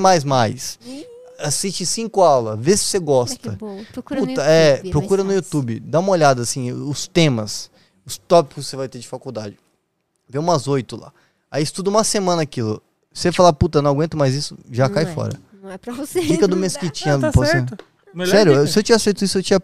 [1.41, 3.51] Assiste cinco aulas, vê se você gosta.
[3.53, 3.83] bom.
[3.93, 4.91] Procura Puta, no é, YouTube.
[4.91, 5.33] procura no.
[5.33, 7.69] YouTube, dá uma olhada assim, os temas,
[8.05, 9.57] os tópicos que você vai ter de faculdade.
[10.27, 11.11] Vê umas oito lá.
[11.49, 12.81] Aí estuda uma semana aquilo.
[13.11, 15.07] Você falar, puta, não aguento mais isso, já Não cai é.
[15.13, 15.39] fora.
[15.61, 16.21] Não é pra você.
[16.21, 16.55] Dica do.
[16.55, 17.15] Mesquitinha.
[17.15, 17.31] Ah, tá
[18.25, 18.63] Sério, dica.
[18.63, 19.61] eu- se eu tivesse feito isso, eu tinha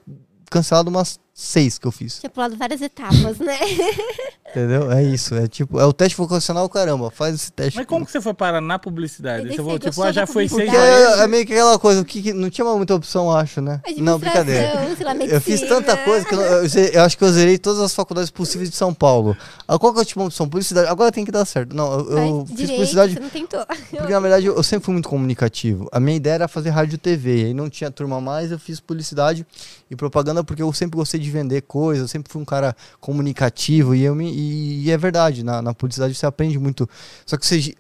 [0.50, 2.20] cancelado umas seis que eu fiz.
[2.20, 3.60] Tinha pulado várias etapas, né?
[4.50, 4.90] Entendeu?
[4.90, 5.36] É isso.
[5.36, 7.12] É tipo, é o teste vocacional, caramba.
[7.12, 7.76] Faz esse teste.
[7.76, 9.44] Mas como que você foi parar na publicidade?
[9.44, 12.06] Você você falou, tipo, ah, já foi seis é, é meio que aquela coisa, o
[12.06, 13.82] que, que- não tinha muita opção, acho, né?
[13.98, 14.96] Não, brincadeira.
[15.02, 17.94] Lá, Eu fiz tanta coisa que eu, eu eu acho que eu zerei todas as
[17.94, 19.36] faculdades possíveis de São Paulo.
[19.68, 20.48] Ah, Qual que é o tipo de opção?
[20.48, 20.88] Publicidade.
[20.88, 21.76] Agora tem que dar certo.
[21.76, 23.66] Não, eu, eu fiz direito, publicidade Você não tentou.
[23.66, 25.90] porque, na verdade, eu, eu sempre fui muito comunicativo.
[25.92, 27.42] A minha ideia era fazer rádio e TV.
[27.42, 29.46] E aí não tinha turma mais, eu fiz publicidade
[29.92, 32.04] e propaganda porque eu sempre gostei de vender coisas.
[32.04, 33.94] Eu sempre fui um cara comunicativo.
[33.96, 36.90] E, eu me, e, e é verdade, na, na publicidade você aprende muito.
[37.26, 37.76] Só que você gi-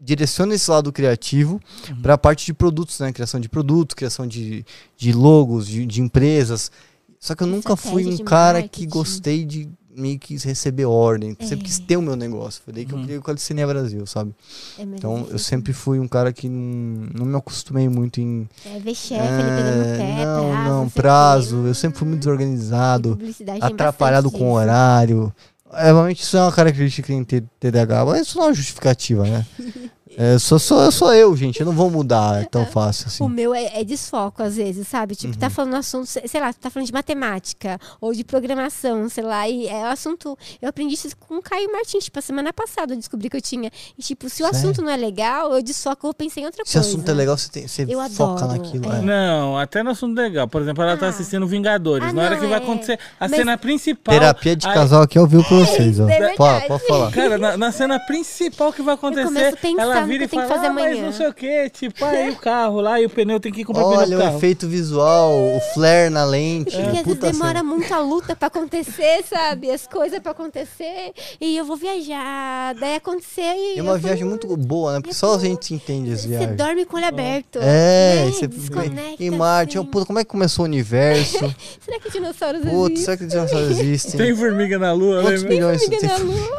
[0.00, 1.60] direciona esse lado criativo
[2.02, 3.12] para a parte de produtos, né?
[3.12, 4.64] Criação de produtos, criação de,
[4.96, 6.70] de logos, de, de empresas.
[7.18, 8.88] Só que eu nunca fui um de cara que marketing.
[8.88, 9.68] gostei de
[10.00, 11.36] meio que receber ordem.
[11.40, 11.68] Sempre É.
[11.68, 12.62] quis ter o meu negócio.
[12.64, 13.04] Foi daí que eu Uhum.
[13.04, 14.34] criei o Calicine Brasil, sabe?
[14.78, 15.38] É, Então, eu difícil.
[15.40, 18.48] sempre fui um cara que não, não me acostumei muito em.
[18.64, 21.66] É, ver chefe ali pegando no pé, É, não, prazo, não, prazo.
[21.66, 25.32] Eu sempre fui muito Hum, desorganizado, tem atrapalhado com o horário.
[25.72, 29.46] É, Realmente isso é uma característica em TDAH, mas isso não é uma justificativa, né?
[30.20, 31.60] É, sou, sou, sou eu, gente.
[31.60, 33.28] Eu não vou mudar tão fácil O assim.
[33.28, 35.14] meu é, é desfoco, às vezes, sabe?
[35.14, 35.38] Tipo, Uhum.
[35.38, 39.68] tá falando assunto, sei lá, tá falando de matemática ou de programação, sei lá, e
[39.68, 40.36] é o assunto.
[40.60, 43.40] Eu aprendi isso com o Caio Martins, tipo, a semana passada eu descobri que eu
[43.40, 43.70] tinha.
[43.96, 44.58] E, tipo, se o Sério?
[44.58, 46.88] assunto não é legal, eu desfoco, eu pensei em outra Se o coisa.
[46.96, 48.92] assunto é legal, você, tem, você Eu foca adoro, naquilo.
[48.92, 48.98] é.
[48.98, 49.02] é.
[49.02, 50.48] Não, até no assunto legal.
[50.48, 51.10] Por exemplo, ela tá Ah.
[51.10, 52.08] assistindo Vingadores.
[52.08, 52.62] Ah, na hora não, que vai é.
[52.62, 54.12] acontecer a Mas- cena principal.
[54.14, 56.08] Terapia de aí- casal aqui ao vivo pra vocês, ó.
[56.08, 56.34] É.
[56.34, 57.12] Fala, pode falar.
[57.12, 60.34] Cara, na, na cena principal que vai acontecer, começo a pensar ela vira e que
[60.36, 62.36] eu tenho que fala, fazer ah, mas amanhã." não sei o que, tipo, aí o
[62.36, 64.36] carro lá e o pneu tem que comprar pneu Olha o carro.
[64.38, 66.76] efeito visual, o flare na lente.
[66.76, 67.62] Porque às vezes demora cena.
[67.64, 69.70] muito a luta pra acontecer, sabe?
[69.70, 71.12] As coisas pra acontecer.
[71.40, 72.74] E eu vou viajar.
[72.74, 73.78] Daí acontecer e.
[73.78, 75.00] É uma eu viagem vou- muito boa, né?
[75.00, 76.56] Porque só a gente entende as Você viagens.
[76.56, 77.58] dorme com o olho aberto.
[77.62, 78.30] É, né?
[78.32, 79.22] você desconecta.
[79.22, 79.86] em Marte, assim.
[79.86, 81.38] oh, puta, como é que começou o universo?
[81.80, 82.96] Será que dinossauros Puta, existem?
[83.04, 84.18] será que os dinossauros existem?
[84.18, 85.48] Tem formiga na lua, Quantos lembra?
[85.54, 86.08] milhões Formiga tem?
[86.10, 86.58] na lua.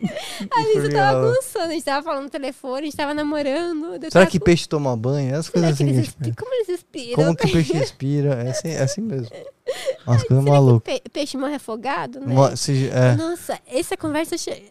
[0.50, 3.98] A Lisa tava com sono, a gente tava falando no telefone, a gente tava namorando.
[4.10, 5.30] Será que com- peixe toma banho?
[5.30, 5.88] Essas coisas assim.
[5.88, 7.14] eles Como eles respiram?
[7.14, 8.34] Como que o peixe respira?
[8.44, 9.28] É assim, é assim mesmo.
[10.06, 10.94] Umas coisas malucas.
[10.94, 12.34] que pe- peixe morre afogado, né?
[12.34, 13.14] Mo- se- é.
[13.16, 14.36] Nossa, essa conversa.
[14.38, 14.70] che-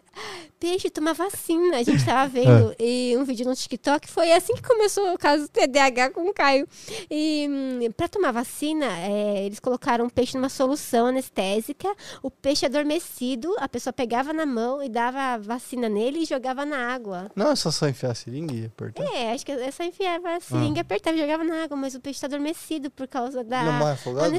[0.58, 1.78] Peixe toma vacina.
[1.78, 2.84] A gente tava vendo É.
[2.84, 4.06] e um vídeo no TikTok.
[4.10, 6.68] Foi assim que começou o caso do TDAH com o Caio.
[7.10, 11.88] E hum, pra tomar vacina, é, eles colocaram o peixe numa solução anestésica.
[12.22, 16.66] O peixe adormecido, a pessoa pegava na mão e dava a vacina nele e jogava
[16.66, 17.30] na água.
[17.34, 19.04] Não é só só enfiar a seringa e apertar?
[19.14, 21.94] É, acho que é só enfiava a seringa e apertava e jogava na água, mas
[21.94, 24.38] o peixe tá adormecido por causa da Não afogado, né?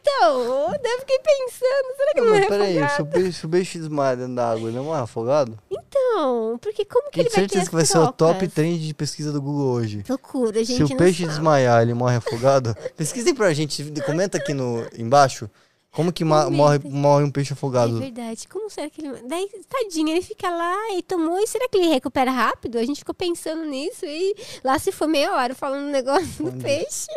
[0.00, 2.96] Então, eu fiquei pensando, será que Não, não, morre peraí, afogado?
[2.96, 5.58] se o peixe, se o peixe desmaia dentro da água, ele não morre afogado?
[5.70, 8.94] Então, porque como que ele vai ter certeza que vai ser o top trend de
[8.94, 10.04] pesquisa do Google hoje.
[10.08, 10.86] Loucura, gente.
[10.86, 11.34] Se o peixe sabe.
[11.34, 12.74] desmaiar, ele morre afogado?
[12.96, 15.50] Pesquisem pra gente, comenta aqui no, embaixo.
[15.90, 17.98] Como que morre, morre um peixe É afogado?
[17.98, 18.46] verdade.
[18.46, 19.20] Como será que ele.
[19.26, 21.38] Daí, tadinho, ele fica lá e tomou.
[21.40, 22.78] E será que ele recupera rápido?
[22.78, 26.52] A gente ficou pensando nisso e lá se foi meia hora falando um negócio do
[26.62, 27.08] peixe.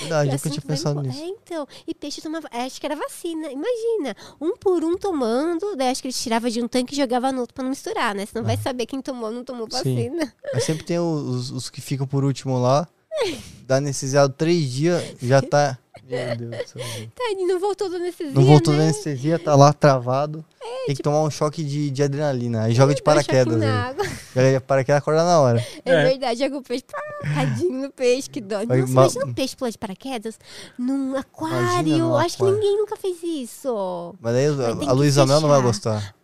[0.00, 1.22] Verdade, nunca tinha pensado nisso.
[1.22, 1.66] É, então.
[1.86, 2.48] E peixe tomava.
[2.50, 3.48] Acho que era vacina.
[3.52, 4.16] Imagina.
[4.40, 5.76] Um por um tomando.
[5.76, 8.14] Daí acho que ele tirava de um tanque e jogava no outro pra não misturar,
[8.14, 8.24] né?
[8.24, 9.82] Senão vai saber quem tomou ou não tomou Ah.
[9.82, 9.94] Sim.
[9.94, 10.32] vacina.
[10.54, 12.88] Mas sempre tem os, os que ficam por último lá.
[13.66, 15.78] Dá anestesiado três dias, já tá.
[16.06, 16.82] Meu Deus do céu.
[17.16, 18.32] Tadinho, não voltou do anestesia.
[18.34, 18.78] Não voltou né?
[18.80, 20.44] da anestesia, tá lá travado.
[20.86, 22.64] tem que tomar um choque de, de adrenalina.
[22.64, 23.56] Aí joga de paraquedas.
[23.56, 23.90] na aí.
[23.90, 24.04] água.
[24.34, 25.66] Joga de paraquedas acorda na hora.
[25.84, 26.02] É, É.
[26.08, 26.84] verdade, joga o peixe.
[26.90, 26.98] Pá,
[27.34, 28.66] tadinho no peixe, que dói.
[28.66, 30.38] Nossa, ma- imagina um peixe pular de paraquedas
[30.76, 31.86] num aquário.
[31.88, 32.54] Imagina Acho que aquário.
[32.60, 34.14] ninguém nunca fez isso.
[34.20, 36.14] Mas daí Mas a que Luísa Mel não vai gostar.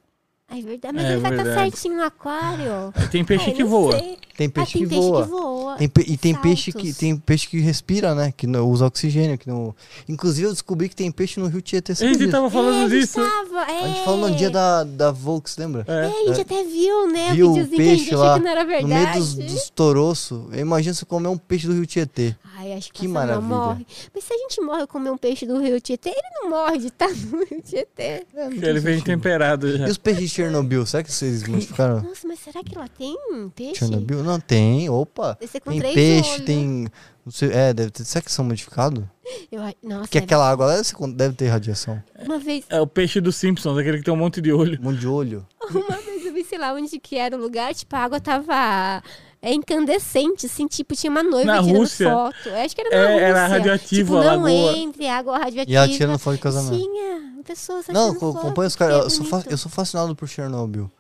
[0.50, 0.94] Ai, verdade.
[0.94, 1.70] Mas É ele vai estar verdade.
[1.70, 2.92] certinho no aquário.
[3.10, 3.92] Tem peixe Ai, que voa.
[3.92, 4.18] sei.
[4.36, 5.22] Tem Ah, peixe tem que peixe voa.
[5.24, 5.76] que voa.
[5.76, 8.32] Tem pe- e tem peixe, que, tem peixe que respira, né?
[8.34, 9.36] Que não usa oxigênio.
[9.36, 9.74] Que não...
[10.08, 11.92] Inclusive, eu descobri que tem peixe no Rio Tietê.
[11.92, 13.20] A gente tava é, falando a gente disso.
[13.20, 13.84] tava, é.
[13.84, 15.84] A gente falou no dia da, da Volks, lembra?
[15.86, 16.06] É.
[16.06, 17.32] É, a gente até viu, né?
[17.34, 18.94] Viu o o videozinho que a peixe gente lá, que não era No verdade.
[18.94, 20.42] meio dos, dos toroços.
[20.56, 22.34] Imagina se comer um peixe do Rio Tietê.
[22.56, 23.46] Ai, acho que, Que maravilha.
[23.46, 23.86] morre.
[24.14, 26.86] Mas se a gente morre comer um peixe do Rio Tietê, ele não morre de
[26.88, 28.02] estar no Rio Tietê.
[28.02, 28.24] É,
[28.62, 29.86] Ele vem temperado já.
[29.86, 30.86] E os peixes de Chernobyl?
[30.86, 33.16] Será que vocês modificaram Nossa, mas será que lá tem
[33.54, 33.76] peixe?
[33.80, 34.22] Chernobyl?
[34.22, 35.36] não tem, opa.
[35.36, 36.44] Tem peixe, olhos.
[36.44, 36.86] tem.
[37.24, 38.04] Não sei, é, deve ter.
[38.04, 39.04] Será que são modificados?
[39.52, 40.82] Eu, nossa, Porque deve- aquela água lá
[41.14, 42.02] deve ter radiação.
[42.24, 44.78] uma vez, É o peixe dos Simpsons, aquele que tem um monte de olho.
[44.80, 45.46] Um monte de olho.
[45.70, 49.02] uma vez eu vi, sei lá, onde que era o lugar, tipo, a água tava
[49.42, 52.10] é, incandescente, assim, tipo, tinha uma noiva Na tirando Rússia.
[52.10, 52.48] foto.
[52.48, 53.24] Eu acho que era na É, Rússia.
[53.26, 54.76] era radioativo tipo, a não lagoa.
[54.78, 55.70] entre água radioativa.
[55.72, 56.76] E ela tirando foto de casamento.
[56.82, 59.04] Tinha pessoas Não, acompanha os que é caras.
[59.04, 60.90] Eu, sou eu sou fascinado por Chernobyl.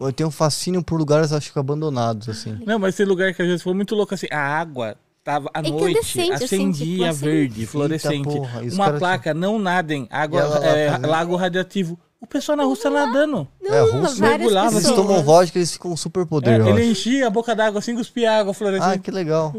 [0.00, 2.58] Eu tenho um fascínio por lugares, acho que abandonados, assim.
[2.64, 4.26] Não, mas esse lugar que às vezes foi muito louco assim.
[4.30, 7.24] A água tava à noite, assim, acendia tipo, assim.
[7.24, 8.24] verde, fluorescente.
[8.24, 11.98] Porra, Uma caras- placa, não nadem, água, é, lago radioativo.
[12.20, 13.48] O pessoal na Rússia nadando.
[13.62, 17.26] Não, É, russo mergulhava, Eles tomam vodka, eles ficam super É, poder, eu ele enchia
[17.26, 18.98] a boca d'água assim, cuspia água Ah, fluorescente.
[19.00, 19.54] que legal.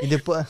[0.00, 0.46] E depois.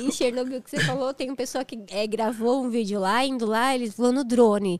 [0.00, 3.46] Em Chernobyl que você falou, tem uma pessoa que é, gravou um vídeo lá, indo
[3.46, 4.78] lá, eles voam no drone.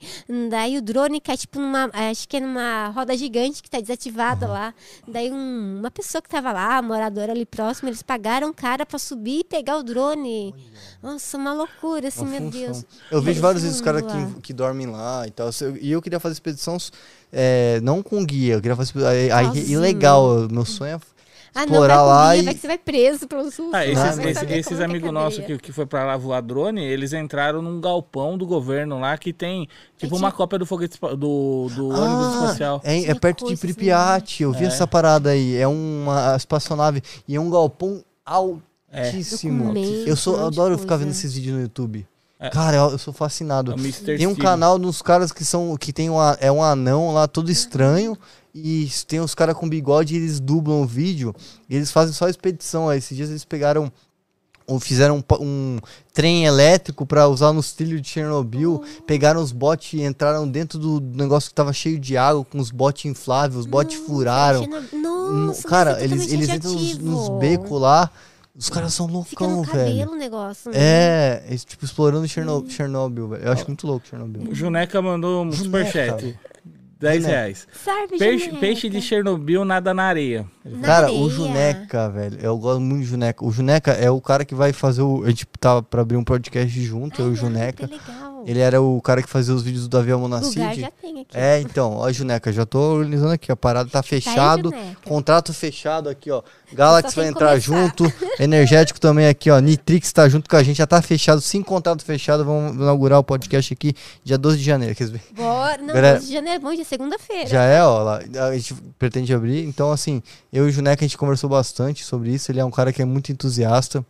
[0.50, 1.90] Daí o drone cai, tipo, numa.
[1.92, 4.74] Acho que é numa roda gigante que tá desativada lá.
[5.06, 8.98] Daí um- uma pessoa que tava lá, moradora ali próximo, eles pagaram o cara pra
[8.98, 10.54] subir e pegar o drone.
[11.02, 12.60] Nossa, uma loucura, assim, uma meu função.
[12.60, 12.84] Deus.
[13.10, 15.50] Eu vejo vários dos vão caras que, que dormem lá e tal.
[15.80, 16.76] E eu queria fazer expedição
[17.32, 19.10] é, não com guia, eu queria fazer expedição.
[19.38, 20.48] Aí, ilegal.
[20.50, 21.00] Meu sonho é
[21.54, 23.70] Ah, não, explorar lá comigo, e- vai que você vai preso pelo sul.
[23.72, 25.12] Ah, você esses, vai esses, que é amigos cadeia.
[25.12, 29.16] nossos que, que foi pra lá voar drone, eles entraram num galpão do governo lá
[29.16, 32.80] que tem tipo É uma cópia do foguete do, do ônibus espacial.
[32.82, 34.66] É, é perto de Pripyat, eu vi É.
[34.66, 35.54] essa parada aí.
[35.56, 39.64] É uma espaçonave e é um galpão altíssimo.
[39.64, 41.04] Documentos, eu sou, eu adoro ficar coisa.
[41.04, 42.06] vendo esses vídeos no YouTube.
[42.38, 42.50] É.
[42.50, 43.72] Cara, eu, eu sou fascinado.
[43.72, 43.74] É.
[43.74, 44.36] Tem um Steve.
[44.42, 48.16] canal dos caras que são que tem um, a- é um anão lá todo estranho
[48.54, 51.34] e tem os caras com bigode e eles dublam o vídeo.
[51.70, 52.88] E eles fazem só expedição.
[52.88, 53.90] Aí, esses dias eles pegaram
[54.66, 55.78] ou fizeram um, um
[56.12, 61.00] trem elétrico pra usar nos trilhos de Chernobyl, pegaram os botes e entraram dentro do
[61.00, 64.66] negócio que tava cheio de água com os botes infláveis, os botes furaram.
[64.90, 68.10] Nossa, cara, mas é eles, eles entram nos, nos becos lá,
[68.56, 70.10] os caras são Fica no loucão, cabelo velho.
[70.12, 70.70] o negócio.
[70.70, 70.76] né?
[70.78, 73.42] É, eles, tipo, explorando Cherno- Chernobyl, velho.
[73.44, 74.50] Eu acho muito louco Chernobyl.
[74.50, 75.90] O Juneca mandou um Juneca.
[75.90, 76.38] superchat.
[77.00, 77.38] 10 Juneca.
[77.38, 77.68] reais.
[77.84, 78.60] Serve Peixe, Juneca.
[78.60, 80.46] peixe de Chernobyl nada na areia.
[80.64, 81.20] Na Cara, areia.
[81.20, 83.44] o Juneca, velho, eu gosto muito do Juneca.
[83.44, 85.22] O Juneca é o cara que vai fazer o.
[85.24, 87.86] A gente tava pra abrir um podcast junto, eu e o Ai, Juneca.
[87.88, 88.33] que legal.
[88.46, 90.80] Ele era o cara que fazia os vídeos do Davi Lugar Almonacid.
[90.80, 91.26] já tem aqui.
[91.34, 94.70] É, então, ó, Juneca, já tô organizando aqui, a parada tá fechado.
[94.70, 94.96] Juneca.
[95.04, 96.42] Contrato fechado aqui, ó.
[96.72, 97.60] Galaxy vai entrar começar.
[97.60, 98.12] junto.
[98.38, 99.58] Energético também aqui, ó.
[99.60, 101.40] Nitrix tá junto com a gente, já tá fechado.
[101.40, 102.44] Sim, contrato fechado.
[102.44, 103.94] Vamos inaugurar o podcast aqui
[104.24, 104.94] dia 12 de janeiro.
[104.94, 105.78] Quer dizer, Bora.
[105.78, 107.46] Não, Galera- 12 de janeiro é bom, dia é segunda-feira.
[107.46, 108.02] já é, ó.
[108.02, 109.64] Lá, a gente pretende abrir.
[109.64, 110.22] Então, assim,
[110.52, 112.50] eu e o Juneca a gente conversou bastante sobre isso.
[112.50, 114.04] Ele é um cara que é muito entusiasta.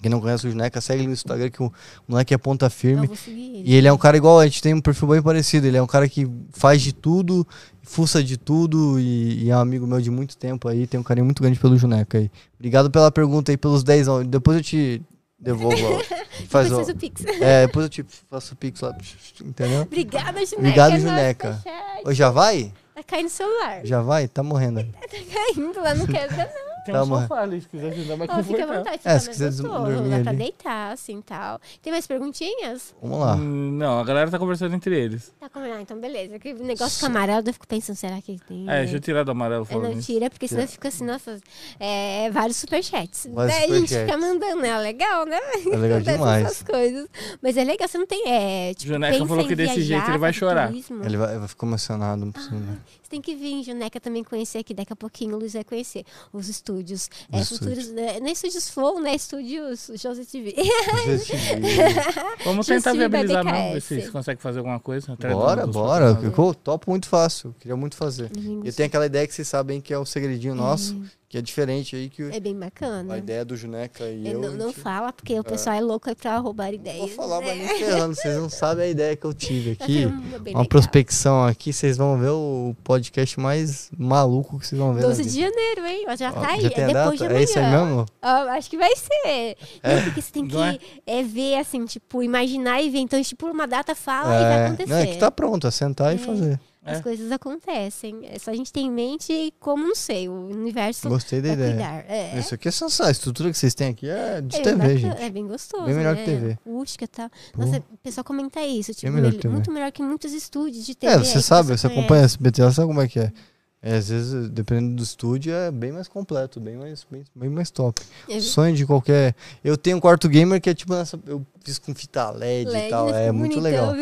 [0.00, 1.72] Quem não conhece o Juneca, segue ele no Instagram, que o
[2.06, 3.06] moleque é ponta Eu firme.
[3.06, 3.62] vou seguir ele.
[3.64, 5.66] E ele é um cara igual, a gente tem um perfil bem parecido.
[5.66, 7.46] Ele é um cara que faz de tudo,
[7.82, 10.86] fuça de tudo e, e é um amigo meu de muito tempo aí.
[10.86, 12.30] Tem um carinho muito grande pelo Juneca aí.
[12.58, 14.26] Obrigado pela pergunta aí, pelos 10 anos.
[14.28, 15.02] Depois eu te
[15.38, 15.76] devolvo.
[15.94, 16.02] ó.
[16.48, 17.24] Faz Depois o, Pix.
[17.24, 18.94] é, depois eu te faço o pix lá.
[19.42, 19.82] Entendeu?
[19.82, 20.58] Obrigada, Juneca.
[20.58, 21.62] Obrigado, superchat.
[22.04, 22.72] Ô, já vai?
[22.94, 23.80] Tá caindo o celular.
[23.84, 24.28] Já vai?
[24.28, 24.80] Tá morrendo.
[24.80, 24.90] aí.
[25.00, 26.65] Tá caindo lá, não quebra, não.
[26.86, 27.22] Tem Tá, um mano.
[27.28, 30.10] sofá ali, se quiser ajudar mais Ó, fica à vontade, É, fica se quiser dormir
[30.10, 30.38] Dá pra ali.
[30.38, 31.60] deitar, assim, tal.
[31.82, 32.94] Tem mais perguntinhas?
[33.02, 33.34] Vamos lá.
[33.34, 35.32] Hum, Não, a galera tá conversando entre eles.
[35.40, 36.38] Tá combinado, então beleza.
[36.38, 38.68] Que negócio com amarelo, eu fico pensando, será que tem...
[38.70, 41.38] É, deixa eu tirar do amarelo É, falando não tira, porque senão fica assim, nossa,
[41.78, 43.28] é, vários superchats.
[43.32, 44.78] Vários Daí a gente fica mandando, né?
[44.78, 45.38] Legal, né?
[45.72, 46.46] É legal demais.
[46.46, 47.08] essas coisas.
[47.42, 48.22] Mas é legal, você não tem.
[48.26, 50.68] É, tipo, Juneca pensa falou que desse viajar, jeito ele vai chorar.
[50.68, 51.04] turismo.
[51.04, 52.56] Ele vai, vai ficar emocionado, não Ah, precisa.
[52.56, 52.78] né?
[53.06, 54.74] Você tem que vir, Juneca, também conhecer aqui.
[54.74, 57.08] Daqui a pouquinho o Luiz vai conhecer os estúdios.
[57.30, 59.14] É, Os futuros, né, não é estúdios Flow, né?
[59.14, 60.56] Estúdios José TV.
[62.44, 65.16] Vamos Just tentar viabilizar mesmo, ver se vocês conseguem fazer alguma coisa.
[65.30, 66.16] Bora, bora.
[66.16, 67.54] Ficou topo muito fácil.
[67.60, 68.28] Queria muito fazer.
[68.64, 71.96] E tem aquela ideia que vocês sabem que é o segredinho nosso, que é diferente
[71.96, 73.14] aí que É bem bacana.
[73.14, 74.40] a ideia do Juneca e É, eu.
[74.40, 77.10] não, não gente- fala, porque o pessoal é louco aí pra roubar Vou ideias.
[77.12, 77.54] falar, né?
[77.56, 80.04] mas ferrando, vocês não sabem a ideia que eu tive aqui.
[80.04, 80.66] sendo bem Uma legal.
[80.66, 85.00] prospecção aqui, vocês vão ver o podcast mais maluco que vocês vão ver.
[85.02, 85.50] na 12 de vida.
[85.50, 86.06] janeiro, hein?
[86.16, 87.40] Já Ó, tá aí, já é depois de amanhã.
[87.40, 88.06] É isso aí mesmo?
[88.22, 89.56] Ó, acho que vai ser.
[89.82, 90.78] Não, porque você tem que é?
[91.06, 92.98] é, ver, assim, tipo, imaginar e ver.
[93.00, 94.90] Então, tipo, uma data fala e vai É, acontecer.
[94.90, 96.60] não, é que tá pronto, é sentar e fazer.
[96.86, 97.02] As É.
[97.02, 98.20] coisas acontecem.
[98.30, 101.70] É só a gente ter em mente como, não sei, o universo Gostei da ideia.
[101.74, 102.04] cuidar.
[102.08, 102.38] É.
[102.38, 103.08] Isso aqui é sensacional.
[103.08, 105.22] A estrutura que vocês têm aqui é de É TV, bacana, gente.
[105.22, 105.84] É bem gostoso.
[105.84, 106.24] Bem melhor né?
[106.24, 106.52] que TV.
[106.52, 107.30] Acústica e tal.
[107.56, 108.94] Nossa, o pessoal comenta isso.
[108.94, 111.12] Tipo, melhor muito melhor que muitos estúdios de TV.
[111.12, 111.98] É, você sabe, você conhece.
[112.00, 113.32] acompanha SBT, você sabe como é que é.
[113.82, 117.70] É, às vezes, dependendo do estúdio, é bem mais completo, bem mais, bem, bem mais
[117.70, 118.02] top.
[118.28, 119.34] É, Sonho de qualquer.
[119.62, 121.20] Eu tenho um quarto gamer que é tipo nessa.
[121.26, 123.06] Eu fiz com fita LED, LED, e tal.
[123.10, 123.18] né?
[123.18, 123.94] É Fica muito legal.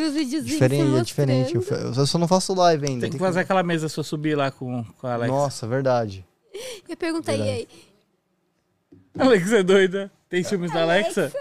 [0.43, 1.55] Diferente, é diferente.
[1.55, 1.63] Eu,
[1.97, 3.03] eu só não faço live ainda.
[3.03, 5.35] Tem que fazer aquela mesa sua subir lá com, com a Alexa.
[5.35, 6.25] Nossa, verdade.
[6.89, 7.69] Eu perguntei aí.
[9.19, 10.11] Alexa é doida.
[10.29, 11.33] Tem ciúmes da Alexa?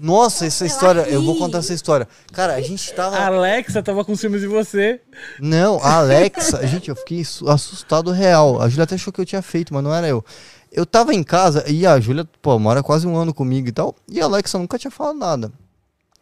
[0.00, 2.08] Nossa, essa história, eu vou contar essa história.
[2.32, 3.16] Cara, a gente tava.
[3.16, 5.00] A Alexa tava com ciúmes de você.
[5.38, 8.62] Não, a Alexa, gente, eu fiquei su- assustado real.
[8.62, 10.24] A Júlia até achou que eu tinha feito, mas não era eu.
[10.72, 13.94] Eu tava em casa e a Júlia, pô, mora quase um ano comigo e tal.
[14.08, 15.52] E a Alexa nunca tinha falado nada.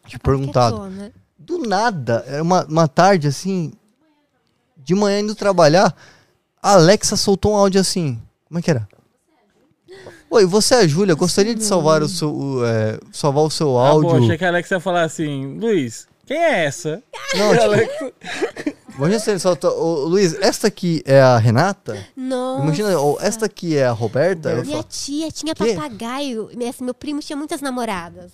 [0.07, 0.77] Tinha perguntado.
[0.77, 1.13] Quietona.
[1.39, 3.73] Do nada, era uma, uma tarde assim,
[4.77, 5.95] de manhã indo trabalhar,
[6.63, 8.21] a Alexa soltou um áudio assim.
[8.49, 8.89] Como é que era?
[10.31, 13.79] Oi, você é a Júlia, gostaria de salvar o seu, o, é, salvar o seu
[13.79, 14.25] Ah, bom, áudio.
[14.25, 17.03] achei que a Alexa ia falar assim, Luiz, quem é essa?
[17.35, 18.13] Não, tipo, Alexa,
[18.99, 19.71] imagina se ele solta.
[19.71, 21.97] Luiz, esta aqui é a Renata?
[22.15, 22.63] Nossa.
[22.63, 24.51] Imagina, ou esta aqui é a Roberta?
[24.51, 25.75] Eu Minha falo, tia tinha Quê?
[25.75, 26.51] papagaio.
[26.61, 28.33] Esse meu primo tinha muitas namoradas.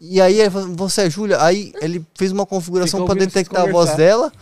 [0.00, 1.40] e aí ele falou, você é a Júlia?
[1.40, 4.32] Aí ele fez uma configuração vocês detectar a voz dela.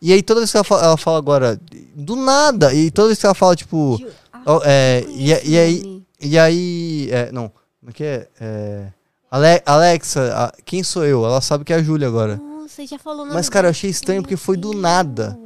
[0.00, 1.60] E aí toda vez que ela fala, ela fala agora,
[1.94, 3.98] do nada, e toda vez que ela fala, tipo.
[4.00, 6.02] Ju- Ó, é, e, e aí.
[6.20, 7.08] E aí.
[7.10, 7.48] É, não,
[7.80, 8.28] como é que é?
[8.40, 8.86] É,
[9.30, 11.24] Ale- Alexa, a- quem sou eu?
[11.24, 12.36] Ela sabe que é a Júlia agora.
[12.36, 15.38] Nossa, já falou Mas, cara, eu achei estranho porque foi do nada.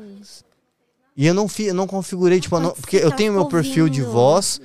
[1.16, 3.88] E eu não, fi, eu não configurei, tipo, não- porque eu que tenho meu perfil
[3.88, 4.60] de voz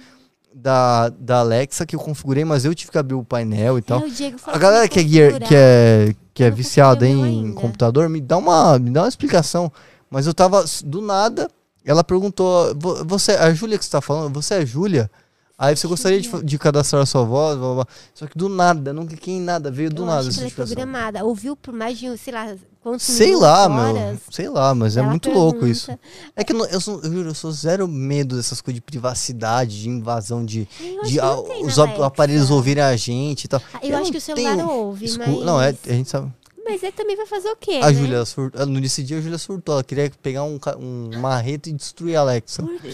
[0.53, 3.99] da, da Alexa que eu configurei, mas eu tive que abrir o painel e tal.
[3.99, 4.03] É,
[4.47, 5.03] A galera que é,
[5.47, 9.07] que é, que é Eu não viciada em computador, me dá, uma, me dá uma
[9.09, 9.71] explicação.
[10.09, 11.49] Mas eu tava, do nada,
[11.85, 15.09] ela perguntou, "Vo- você, a Júlia que você tá falando, você é Júlia?
[15.57, 17.87] Aí você gostaria de, de cadastrar a sua voz, blá, blá, blá.
[18.15, 20.47] Só que do nada, não cliquei em nada, veio do eu nada acho que ela
[20.47, 21.23] é programada.
[21.23, 23.93] Ouviu por mais de, sei lá, quantos Sei lá, horas.
[23.93, 24.17] meu.
[24.31, 25.71] Sei lá, mas é muito louco pergunta.
[25.71, 25.99] isso.
[26.35, 30.43] É que eu, eu, sou, eu sou zero medo dessas coisas de privacidade, de invasão,
[30.43, 30.67] de,
[31.05, 33.61] de a- os aparelhos ouvirem a gente e tal.
[33.83, 35.27] Eu, acho que o celular ouve, mas...
[35.45, 36.33] Não, é, a gente sabe.
[36.71, 37.93] Mas ele também vai fazer o quê, A né?
[37.93, 38.65] Júlia surtou.
[38.65, 39.75] No desse dia a Júlia surtou.
[39.75, 42.63] Ela queria pegar um, um marreto e destruir a Alexa.
[42.63, 42.93] Por quê?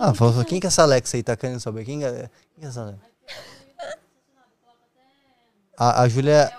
[0.00, 1.22] Ah, falou só, quem que é essa Alexa aí?
[1.22, 1.84] Tá querendo saber?
[1.84, 3.00] Quem que é, quem que é essa Alexa?
[5.76, 6.52] A, a Júlia.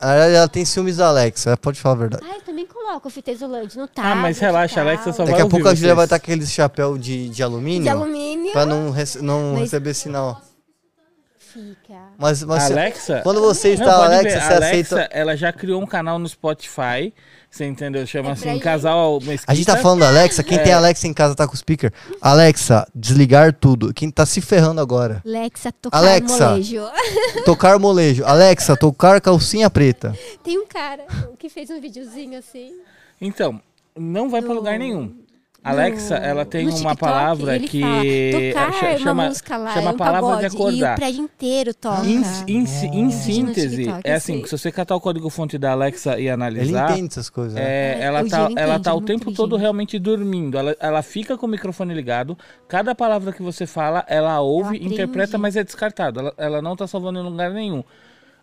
[0.00, 2.26] Ela, ela tem ciúmes da Alexa, ela pode falar a verdade.
[2.28, 4.82] Ah, eu também coloco o fita isolante no Ah, tablet mas relaxa, a.
[4.82, 7.42] Alexa só Daqui vai a pouco a Júlia vai estar com aquele chapéu de, de
[7.42, 8.52] alumínio De alumínio.
[8.52, 10.42] pra não, rece- não Mas- receber sinal.
[11.56, 11.94] Fica.
[12.18, 13.20] Mas, mas Alexa?
[13.22, 15.08] quando você Não, está pode Alexa, ver, você Alexa, aceita.
[15.10, 17.14] ela já criou um canal no Spotify,
[17.50, 18.06] você entendeu?
[18.06, 18.62] Chama É assim, pra gente.
[18.62, 19.50] Casal Mesquita.
[19.50, 20.62] A gente tá falando da Alexa, quem É.
[20.62, 21.90] tem Alexa em casa tá com o speaker.
[22.20, 23.94] Alexa, desligar tudo.
[23.94, 25.22] Quem tá se ferrando agora?
[25.24, 26.48] Alexa, tocar Alexa.
[26.50, 26.82] molejo.
[27.46, 28.24] Tocar molejo.
[28.24, 30.14] Alexa, tocar calcinha preta.
[30.44, 31.04] Tem um cara
[31.38, 32.72] que fez um videozinho assim.
[33.20, 33.60] Então,
[33.96, 35.14] não vai pra No- lugar nenhum.
[35.70, 39.86] Alexa, ela tem uma TikTok, palavra ele que fala, é, chama, uma música lá, chama
[39.86, 40.96] é um a palavra de pagode, E o acordar.
[40.96, 42.06] prédio inteiro toca.
[42.06, 44.46] Em, em, si- em no síntese, TikTok, é eu assim, sei.
[44.46, 47.54] se você catar o código-fonte da Alexa e Ele analisar, entende essas coisas.
[47.54, 47.62] né?
[47.62, 50.56] é, É, ela, tá, Diego ela entende, tá o tempo todo realmente dormindo.
[50.58, 52.36] Ela, ela fica com o microfone ligado,
[52.68, 56.20] cada palavra que você fala, ela ouve, interpreta, mas é descartado.
[56.20, 57.82] Ela, ela não tá salvando em lugar nenhum.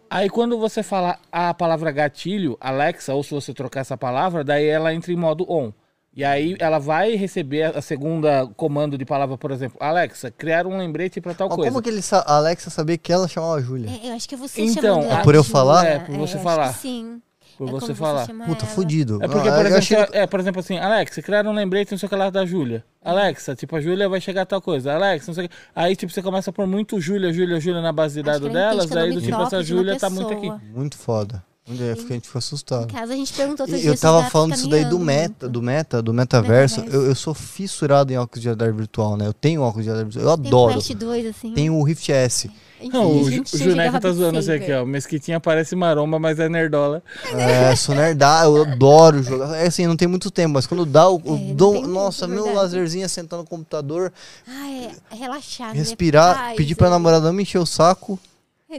[0.09, 4.65] Aí quando você fala a palavra gatilho, Alexa, ou se você trocar essa palavra, daí
[4.67, 5.71] ela entra em modo on.
[6.15, 10.77] E aí ela vai receber a segunda comando de palavra, por exemplo, Alexa, criar um
[10.77, 11.71] lembrete para tal Mas coisa.
[11.71, 13.89] como que ele sa a Alexa sabia que ela chamava a Júlia?
[13.89, 15.85] É, eu acho que é você Então, chamando é ela por eu falar?
[15.85, 16.71] É, por você acho falar.
[16.73, 17.19] que sim.
[17.57, 18.25] Por É você falar.
[18.25, 18.73] chama Puta, ela.
[18.73, 19.19] fudido.
[19.23, 21.91] É porque, Ah, por achei exemplo, que- é, por exemplo assim, Alexa, criaram um lembrete,
[21.91, 22.83] não sei o que lá da Júlia.
[23.03, 24.93] Alexa, tipo, a Júlia vai chegar a tal coisa.
[24.93, 25.55] Alexa, não sei o que.
[25.75, 28.95] Aí, tipo, você começa por muito Júlia, Júlia, Júlia na base de dados delas, é
[28.95, 30.51] nome do tipo, essa Júlia tá muito aqui.
[30.75, 31.43] Muito foda.
[31.65, 32.87] A gente ficou Em assustado.
[32.93, 35.47] casa a gente perguntou outro E dia eu tava falando disso daí do caminhando meta,
[35.49, 36.77] do meta, do metaverso.
[36.81, 37.03] Metaverso.
[37.05, 39.25] Eu, eu sou fissurado em óculos de realidade virtual, né?
[39.27, 40.33] Eu tenho óculos de realidade virtual.
[40.35, 40.71] Eu Tem adoro.
[40.71, 41.53] o Quest 2, assim.
[41.53, 42.51] Tenho o Rift S.
[42.81, 44.63] Enfim, Não, o, Ju- o Juneca tá zoando assim Saber.
[44.63, 44.83] aqui, ó.
[44.85, 47.01] Mesquitinha parece maromba, mas é nerdola.
[47.33, 49.55] É, sou nerdar, eu adoro jogar.
[49.55, 51.73] É assim, não tem muito tempo, mas quando dá, eu, eu É, dou.
[51.75, 52.57] tem nossa, meu verdade.
[52.57, 54.11] lazerzinho é sentar no computador,
[54.45, 56.43] Ah, é, é relaxar, respirar, né?
[56.47, 56.89] Paz, pedir pra é.
[56.89, 58.19] namorada não me encher o saco,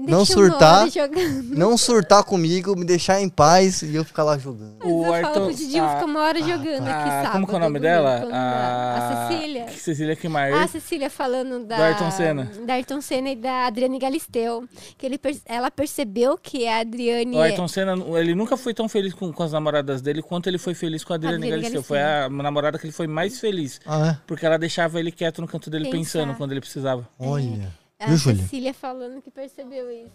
[0.01, 0.87] Não deixa uma surtar.
[1.51, 4.77] não surtar comigo, me deixar em paz e eu ficar lá jogando.
[4.79, 7.23] Mas O eu Arthur- falo pro Didi, eu a- fico uma hora jogando aqui, Ah,
[7.23, 7.33] sábado.
[7.33, 8.29] como que é o nome dela?
[8.33, 9.69] A, A Cecília.
[9.69, 10.53] Cecília Kimar.
[10.53, 11.77] Ah, a Cecília falando da...
[11.77, 12.51] Do Ayrton Senna.
[12.67, 14.65] Da Ayrton Senna e da Adriane Galisteu.
[14.99, 17.37] Que ele, ela percebeu que a Adriane...
[17.37, 20.59] O Ayrton Senna, ele nunca foi tão feliz com, com as namoradas dele quanto ele
[20.59, 21.83] foi feliz com a Adriane Adriane Galisteu.
[21.83, 21.89] Galisteu.
[21.89, 23.81] Foi a namorada que ele foi mais feliz.
[23.87, 24.19] Ah, é?
[24.27, 26.19] Porque ela deixava ele quieto no canto dele Pensar.
[26.21, 27.09] pensando quando ele precisava.
[27.19, 27.73] Olha.
[28.05, 28.43] A Viu, Júlia?
[28.43, 30.13] Cecília falando que percebeu isso.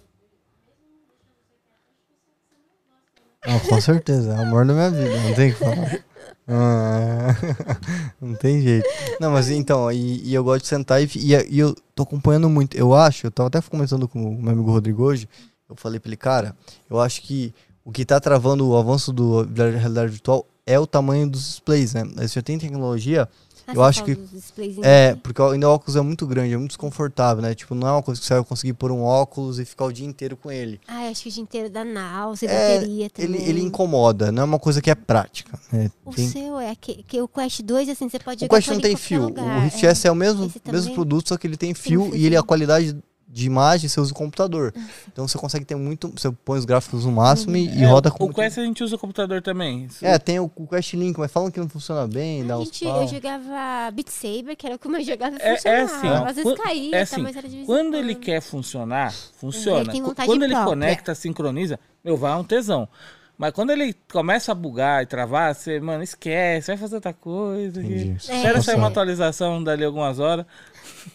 [3.42, 6.06] Ah, com certeza, é o amor da minha vida, não tem o que falar.
[6.48, 7.36] Ah,
[8.22, 8.88] não tem jeito.
[9.20, 12.48] Não, mas então, e, e eu gosto de sentar e, e, e eu tô acompanhando
[12.48, 12.78] muito.
[12.78, 15.28] Eu acho, eu tava até conversando com o meu amigo Rodrigo hoje,
[15.68, 16.56] eu falei pra ele, cara,
[16.90, 17.54] eu acho que
[17.84, 21.96] o que tá travando o avanço do, da realidade virtual é o tamanho dos displays,
[21.96, 22.02] né?
[22.18, 23.28] Eles já tem tecnologia
[23.72, 24.18] Ah, Eu acho que-
[24.84, 27.54] É, porque ainda o óculos é muito grande, é muito desconfortável, né?
[27.56, 29.92] Tipo, não é uma coisa que você vai conseguir pôr um óculos e ficar o
[29.92, 30.80] dia inteiro com ele.
[30.88, 33.42] Ah, eu acho que o dia inteiro dá náusea, É, bateria também.
[33.42, 35.58] Ele, ele incomoda, não é uma coisa que é prática.
[35.72, 35.92] né?
[36.06, 38.80] O Tem- seu é que, que o Quest 2, assim, você pode O Quest não
[38.80, 39.24] tem fio.
[39.24, 39.90] lugar, O Rift é.
[39.90, 42.12] S é o mesmo, Esse mesmo produto, só que ele tem um fio e ele
[42.12, 42.40] fiozinho.
[42.40, 42.98] a qualidade
[43.32, 44.74] de imagem você usa o computador.
[45.08, 46.08] Então você consegue ter muito.
[46.10, 48.26] Você põe os gráficos no máximo e, e É, roda o, com.
[48.26, 49.88] o Quest a gente usa o computador também.
[50.02, 53.08] É, tem o, o Quest Link, mas falam que não funciona bem, A gente, eu
[53.08, 55.84] jogava Beat Saber, que era como eu jogava É- é funcionava.
[55.86, 59.92] assim, ó, Às vezes caía, é tá, assim, em Quando ele quer funcionar, funciona.
[59.94, 60.66] Ele Quando ele própria.
[60.66, 62.88] conecta, sincroniza, meu, vai é um tesão.
[63.38, 67.82] Mas quando ele começa a bugar e travar, você, mano, esquece, vai fazer outra coisa.
[67.82, 68.90] É, Espera sair uma é.
[68.90, 70.46] atualização dali algumas horas.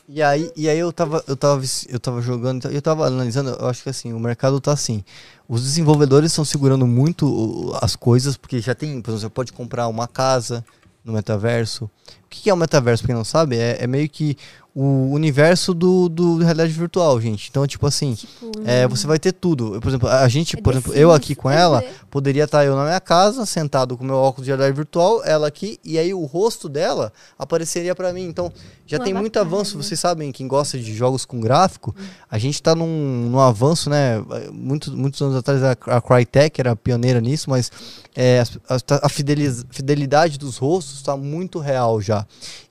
[0.08, 3.68] E aí, e aí eu tava, eu tava, eu tava jogando, eu tava analisando, eu
[3.68, 5.04] acho que assim, o mercado tá assim.
[5.48, 9.88] Os desenvolvedores estão segurando muito as coisas, porque já tem, por exemplo, você pode comprar
[9.88, 10.64] uma casa
[11.04, 11.84] no metaverso.
[12.24, 13.56] O que é o metaverso, pra quem não sabe?
[13.56, 14.36] É, é meio que
[14.74, 17.48] o universo do, do realidade virtual, gente.
[17.48, 19.76] Então, tipo assim, Tipo, é, você vai ter tudo.
[19.76, 22.74] Eu, Por exemplo, a gente, É por exemplo, eu aqui com ela, poderia estar eu
[22.74, 26.24] na minha casa, sentado com meu óculos de realidade virtual, ela aqui, e aí o
[26.24, 28.24] rosto dela apareceria pra mim.
[28.24, 28.52] Então,
[28.86, 29.76] já tem muito avanço.
[29.76, 29.82] né?
[29.82, 31.94] Vocês sabem, quem gosta de jogos com gráfico,
[32.30, 34.22] a gente tá num, num avanço, né?
[34.52, 37.70] Muitos, muitos anos atrás a, a Crytek era pioneira nisso, mas
[38.14, 38.42] é,
[38.86, 42.26] tá- a, fideliz- fidelidade dos rostos está muito real já.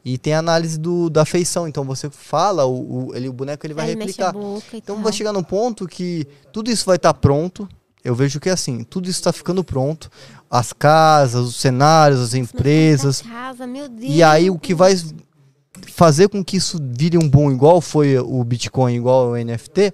[0.05, 1.67] E tem a análise do, da feição.
[1.67, 4.33] Então, você fala, o, o, ele, o boneco ele vai Aí a replicar.
[4.73, 5.03] Então tal.
[5.03, 7.67] vai chegar num ponto que tudo isso vai estar pronto.
[8.03, 10.11] Eu vejo que assim, tudo isso está ficando pronto.
[10.51, 13.21] As casas, os cenários, as empresas.
[13.21, 13.65] Casa.
[14.01, 14.93] E aí o que vai
[15.87, 19.91] fazer com que isso vire um boom igual foi o Bitcoin, igual o NFT,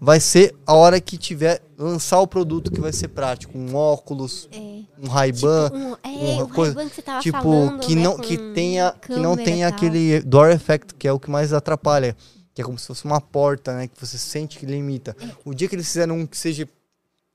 [0.00, 4.48] vai ser a hora que tiver lançar o produto que vai ser prático, um óculos,
[4.52, 4.58] É.
[5.02, 8.22] um Ray-Ban, Tipo, um, é, uma coisa- que você tipo falando, que né, não com
[8.22, 12.16] que tenha que não tenha aquele door effect que é o que mais atrapalha
[12.52, 15.28] que é como se fosse uma porta né que você sente que limita É.
[15.44, 16.68] o dia que eles fizeram um que seja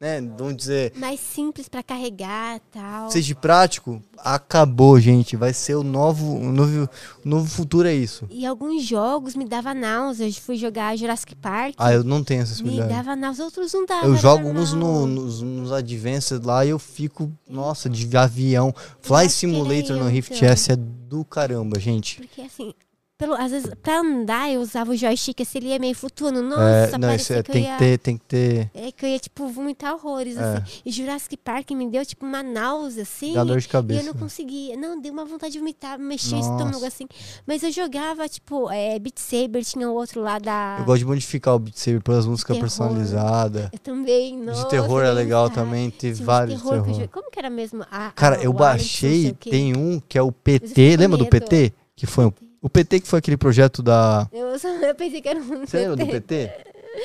[0.05, 3.09] né vamos dizer mais simples pra carregar tal.
[3.09, 6.89] seja prático acabou gente vai ser o novo o novo
[7.23, 10.27] o novo futuro é isso E alguns jogos me dava náusea.
[10.27, 11.75] Eu fui jogar Jurassic Park.
[11.77, 14.09] ah eu não tenho essa me dava náusea, outros não davam.
[14.09, 18.73] eu jogo uns no, nos, nos Advanced lá e eu fico, nossa, de avião.
[19.01, 20.43] Fly Simulator no Rift.
[20.43, 22.17] S é do caramba, gente.
[22.17, 22.73] Porque assim,
[23.17, 26.41] pelo, às vezes, pra andar, eu usava o joystick, assim, ele ia meio flutuando.
[26.41, 26.61] Nossa,
[26.93, 27.71] É, não, isso é, que eu tem ia...
[27.73, 28.71] que ter, tem que ter.
[28.73, 30.81] É que eu ia, tipo, vomitar horrores, assim.
[30.85, 33.33] E Jurassic Park me deu, tipo, uma náusea, assim.
[33.33, 34.01] Dá dor de E cabeça.
[34.01, 34.75] eu não conseguia.
[34.75, 36.51] Não, deu uma vontade de vomitar, mexer o Nossa.
[36.51, 37.07] estômago, assim.
[37.47, 40.75] Mas eu jogava, tipo, é, Beat Saber, tinha o outro lá da...
[40.79, 43.69] Eu gosto de modificar o Beat Saber pelas músicas personalizadas.
[43.71, 44.63] Eu também, nossa.
[44.63, 46.93] De terror é legal também, uns vários terror eu terror.
[46.95, 47.07] joguei.
[47.07, 47.85] Como que era mesmo?
[47.89, 50.97] A, Cara, a- eu o não baixei, o tem um que é o eu PT,
[50.97, 51.31] lembra do medo.
[51.31, 51.73] PT?
[51.95, 52.33] Que foi o,
[52.65, 54.27] o PT que foi aquele projeto da.
[54.33, 56.51] Eu, só, eu pensei que era um Você lembra do PT?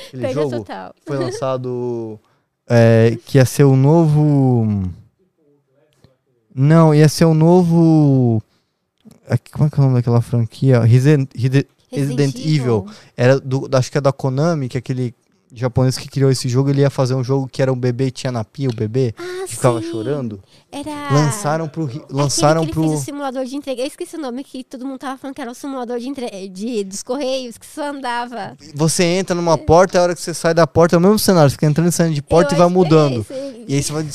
[0.08, 0.94] Aquele Perdeu jogo total.
[1.04, 2.18] foi lançado.
[2.66, 4.90] é, que ia ser o novo.
[6.54, 8.42] Não, ia ser o novo.
[9.28, 10.80] é, Como é que é o nome daquela franquia?
[10.80, 12.86] Resident, Resident, Resident Evil.
[13.14, 15.14] Era do, acho que é da Konami, que é aquele
[15.52, 18.10] japonês que criou esse jogo, ele ia fazer um jogo que era um bebê e
[18.10, 19.90] tinha na pia o bebê, Ah, que ficava sim.
[19.90, 20.40] chorando.
[20.70, 21.12] Era...
[21.12, 23.82] Lançaram pro lançaram Aquele que ele pro fez o simulador de entrega.
[23.82, 26.48] Eu esqueci o nome que todo mundo tava falando que era o simulador de, entre...
[26.48, 28.56] de dos correios, que só andava.
[28.74, 31.50] você entra numa porta, a hora que você sai da porta é o mesmo cenário,
[31.50, 33.20] você fica entrando e saindo de porta Eu e vai que é mudando.
[33.20, 33.64] esse.
[33.66, 34.06] E aí você vai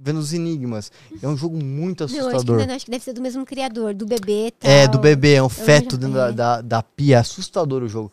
[0.00, 0.90] vendo os enigmas.
[1.22, 2.66] É um jogo muito Não, acho que, assustador.
[2.66, 4.70] não, acho que deve ser do mesmo criador, do bebê e tal.
[4.70, 6.32] É, do bebê, é um feto dentro da, é.
[6.32, 7.16] da, da pia.
[7.16, 8.10] É assustador o jogo.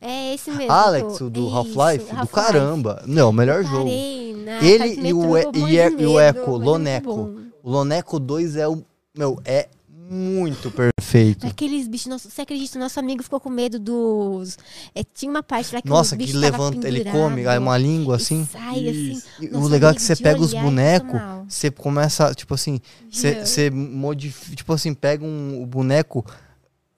[0.00, 0.72] É esse mesmo.
[0.72, 2.32] Alex, o do Isso, Half-Life, do Half-Life.
[2.32, 3.02] caramba.
[3.06, 3.84] Não, o melhor jogo.
[3.84, 5.42] Parei na Ele do e o, e,
[5.74, 7.34] e, e o é muito Loneco.
[7.62, 8.82] O Loneco 2 é o.
[9.14, 9.68] Meu, é
[10.12, 11.46] muito perfeito.
[11.46, 12.78] Aqueles bichos, nossa, você acredita?
[12.80, 14.58] Nosso amigo ficou com medo dos.
[14.92, 18.16] é, tinha uma parte lá que Nossa, que levanta, ele come, aí uma língua e
[18.16, 18.48] assim.
[18.50, 19.22] Sai assim.
[19.52, 23.46] O legal é que você pega os bonecos, você começa, tipo assim, você, Meu.
[23.46, 26.26] você modifica, tipo assim, pega um, o boneco,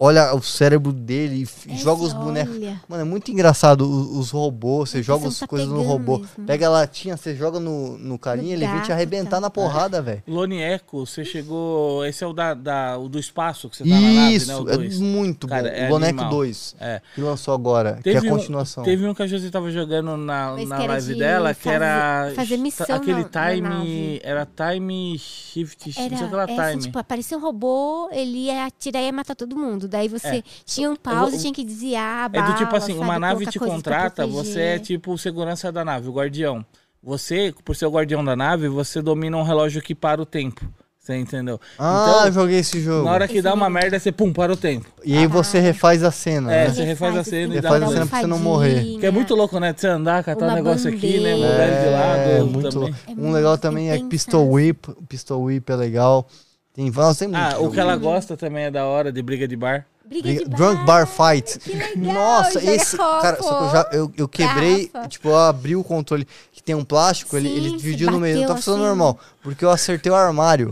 [0.05, 2.55] olha o cérebro dele e É, joga os bonecos.
[2.57, 2.81] olha.
[2.89, 6.19] Mano, é muito engraçado os, os robôs, você Você joga as tá coisas no robô.
[6.19, 6.45] mesmo.
[6.47, 9.41] Pega a latinha, você joga no, no carinha, ele vem te gato, arrebentar tá.
[9.41, 10.23] na porrada, velho.
[10.27, 12.05] Lone Echo, você chegou.
[12.05, 14.57] Esse é o da, da- o do espaço que você tá na nave, Isso, né?
[14.57, 14.99] O é 2.
[15.01, 15.69] muito Cara, bom.
[15.77, 16.31] é o Boneco animal.
[16.31, 17.01] 2, É.
[17.15, 18.85] que lançou agora, Teve que é a um- continuação.
[18.85, 22.33] Teve um que a Josi tava jogando na, Mas na live de dela, que era.
[22.35, 23.61] fazer missão Aquele na- na time.
[23.69, 24.21] nave.
[24.25, 25.93] Era time shift.
[25.99, 26.83] Era, não sei o que era essa, time.
[26.83, 29.89] tipo, aparecia um robô, ele ia atirar e ia matar todo mundo.
[29.93, 30.43] Daí você É.
[30.65, 33.05] tinha um pause, Eu- tinha que desviar a É bala, do tipo assim, sabe?
[33.05, 36.65] uma nave te contrata, você é tipo o segurança da nave, o guardião.
[37.05, 40.65] você, por ser o guardião da nave, você domina um relógio que para o tempo.
[41.01, 41.61] Você entendeu?
[41.77, 43.05] Ah, então, joguei esse jogo.
[43.07, 44.87] na hora que dá uma merda, você pum, para o tempo.
[45.05, 46.73] E aí você refaz a cena, É, né?
[46.73, 48.99] você refaz a cena e dá Refaz a uma cena pra você não morrer.
[49.01, 49.73] Que é muito louco, né?
[49.73, 51.35] De você andar, catar um negócio aqui, né?
[51.35, 52.21] Mudar ele de lado.
[52.31, 52.95] É, muito também.
[53.09, 54.49] É Um legal também é Pistol.
[54.49, 54.95] Whip.
[55.09, 56.25] Pistol Whip é legal.
[56.75, 59.47] Tem, nossa, tem muito Ah, o que ela gosta também é da hora, de briga
[59.47, 59.87] de bar.
[60.05, 61.59] Briga de Briga- Drunk Bar Fight.
[61.59, 62.97] Que legal, Nossa, joga esse.
[62.97, 65.09] Cara, só que eu já eu, eu quebrei, Garrafa.
[65.09, 68.19] tipo, eu abri o controle que tem um plástico, ele, Sim, ele se dividiu no
[68.19, 68.37] meio.
[68.37, 68.89] Não tá bateu funcionando assim.
[68.89, 69.19] normal.
[69.43, 70.71] Porque eu acertei o armário.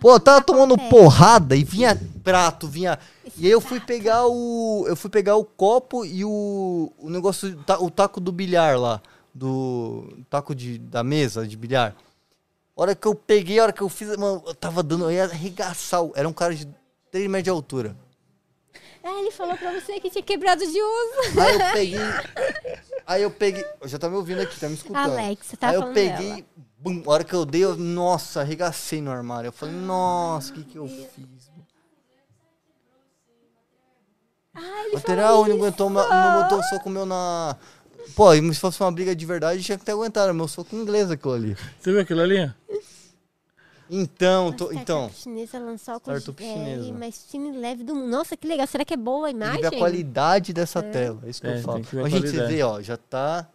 [0.00, 0.90] Pô, eu tava tomando Acontece.
[0.90, 2.98] porrada e vinha prato, vinha.
[3.36, 4.84] E aí eu fui pegar o.
[4.88, 6.90] Eu fui pegar o copo e o.
[6.98, 7.58] O negócio.
[7.80, 9.00] O taco do bilhar lá.
[9.34, 10.16] Do.
[10.30, 11.94] Taco de, da mesa de bilhar.
[12.78, 15.06] A hora que eu peguei, a hora que eu fiz, mano, eu tava dando.
[15.06, 16.00] Eu ia arregaçar.
[16.14, 16.68] Era um cara de
[17.10, 17.96] 3 metros de altura.
[19.02, 21.40] Ah, ele falou pra você que tinha quebrado de uso.
[21.40, 21.98] Aí eu peguei.
[23.04, 23.66] Aí eu peguei.
[23.86, 25.10] Já tá me ouvindo aqui, tá me escutando.
[25.10, 26.30] Alex, você tá Aí eu peguei.
[26.34, 26.44] dela.
[26.78, 29.48] Bum, a hora que eu dei, eu, nossa, arregacei no armário.
[29.48, 31.50] Eu falei, nossa, o que, que eu fiz?
[34.54, 37.56] Ah, ele ele não aguentou, não botou soco meu na.
[38.14, 40.32] Pô, e se fosse uma briga de verdade, tinha que ter aguentado.
[40.34, 41.56] Meu soco em inglês aquilo ali.
[41.80, 42.52] Você viu aquilo ali?
[43.90, 45.10] Então, A tô- startup então.
[45.14, 46.82] chinesa lançou a Startup chinesa.
[46.82, 46.90] Tem
[49.30, 49.60] imagem?
[49.62, 51.20] que ver a qualidade dessa tela.
[51.24, 51.80] É isso que É, eu falo.
[51.84, 53.48] que a Mas, gente, você vê, ó, já tá.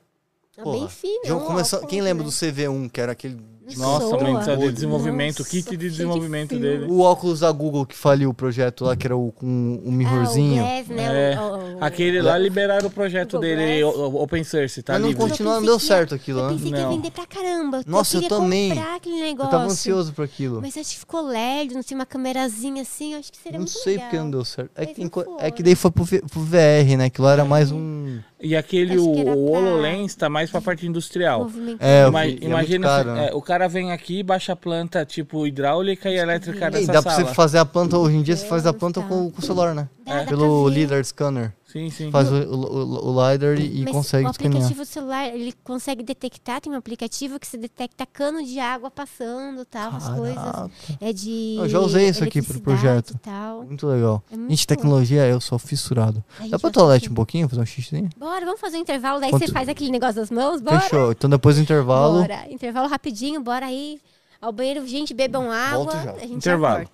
[0.55, 1.21] Tá Porra, bem fino.
[1.25, 2.29] já começou, quem lembra né?
[2.29, 3.39] do CV1, que era aquele.
[3.77, 6.85] Nossa, mano, sabe, de desenvolvimento, Nossa, kit de desenvolvimento dele.
[6.89, 10.63] O óculos da Google que faliu o projeto lá, que era o com o mirrorzinho.
[10.63, 11.33] Ah, o Glass, né?
[11.33, 14.93] É, o- o- o- Aquele lá liberaram o projeto Google dele, o- Open Source, tá
[14.93, 15.23] Mas não livre.
[15.29, 16.53] continua, não deu certo aquilo, Eu né?
[16.53, 16.89] pensei que ia Não.
[16.95, 17.81] vender pra caramba.
[17.87, 18.69] Nossa, eu queria também.
[18.69, 19.47] comprar aquele negócio.
[19.47, 20.59] Eu tava ansioso por aquilo.
[20.61, 23.65] Mas acho que ficou LED, não tem uma câmerazinha assim, eu acho que seria Não
[23.65, 24.09] muito sei legal.
[24.09, 24.71] porque não deu certo.
[24.75, 27.05] É que, não é que daí foi pro, pro VR, né?
[27.05, 28.19] Aquilo lá era mais um.
[28.45, 31.47] E aquele, o, o HoloLens tá mais pra parte industrial.
[31.79, 33.29] É, eu Ima- é imagina, caro, se- né?
[33.29, 37.01] é, o cara vem aqui, baixa a planta tipo hidráulica e elétrica E dessa dá
[37.01, 37.27] pra sala.
[37.27, 39.07] você fazer a planta, hoje em dia você faz a planta Tá.
[39.07, 39.87] com, com o celular, né?
[40.05, 40.73] Dá, dá pra Pelo ver.
[40.73, 41.53] LiDAR scanner.
[41.73, 42.11] Sim, sim.
[42.11, 46.71] Faz o, o, o LiDAR e, Mas consegue o aplicativo celular, ele consegue detectar, tem
[46.71, 50.35] um aplicativo que se detecta cano de água passando, tal, as coisas.
[50.35, 50.71] Caraca,
[51.01, 53.17] É de Eu já usei isso aqui pro projeto.
[53.23, 53.63] Tal.
[53.63, 54.23] muito legal.
[54.31, 56.23] É muito Gente, tecnologia, eu sou fissurado.
[56.37, 58.07] A gente Dá pra toalete um pouquinho, fazer um xizinho?
[58.17, 60.79] Bora, vamos fazer um intervalo, daí Quanto- você faz aquele negócio das mãos, bora?
[60.79, 61.11] Fechou.
[61.11, 62.21] Então depois do intervalo.
[62.21, 62.45] Bora.
[62.51, 63.99] Intervalo rapidinho, bora aí
[64.39, 65.85] ao banheiro, gente, bebam água.
[65.85, 66.11] Volto já.
[66.11, 66.87] A gente Intervalo.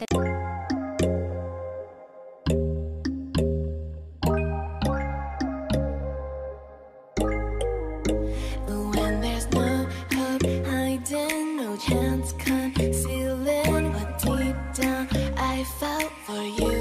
[16.29, 16.78] For you.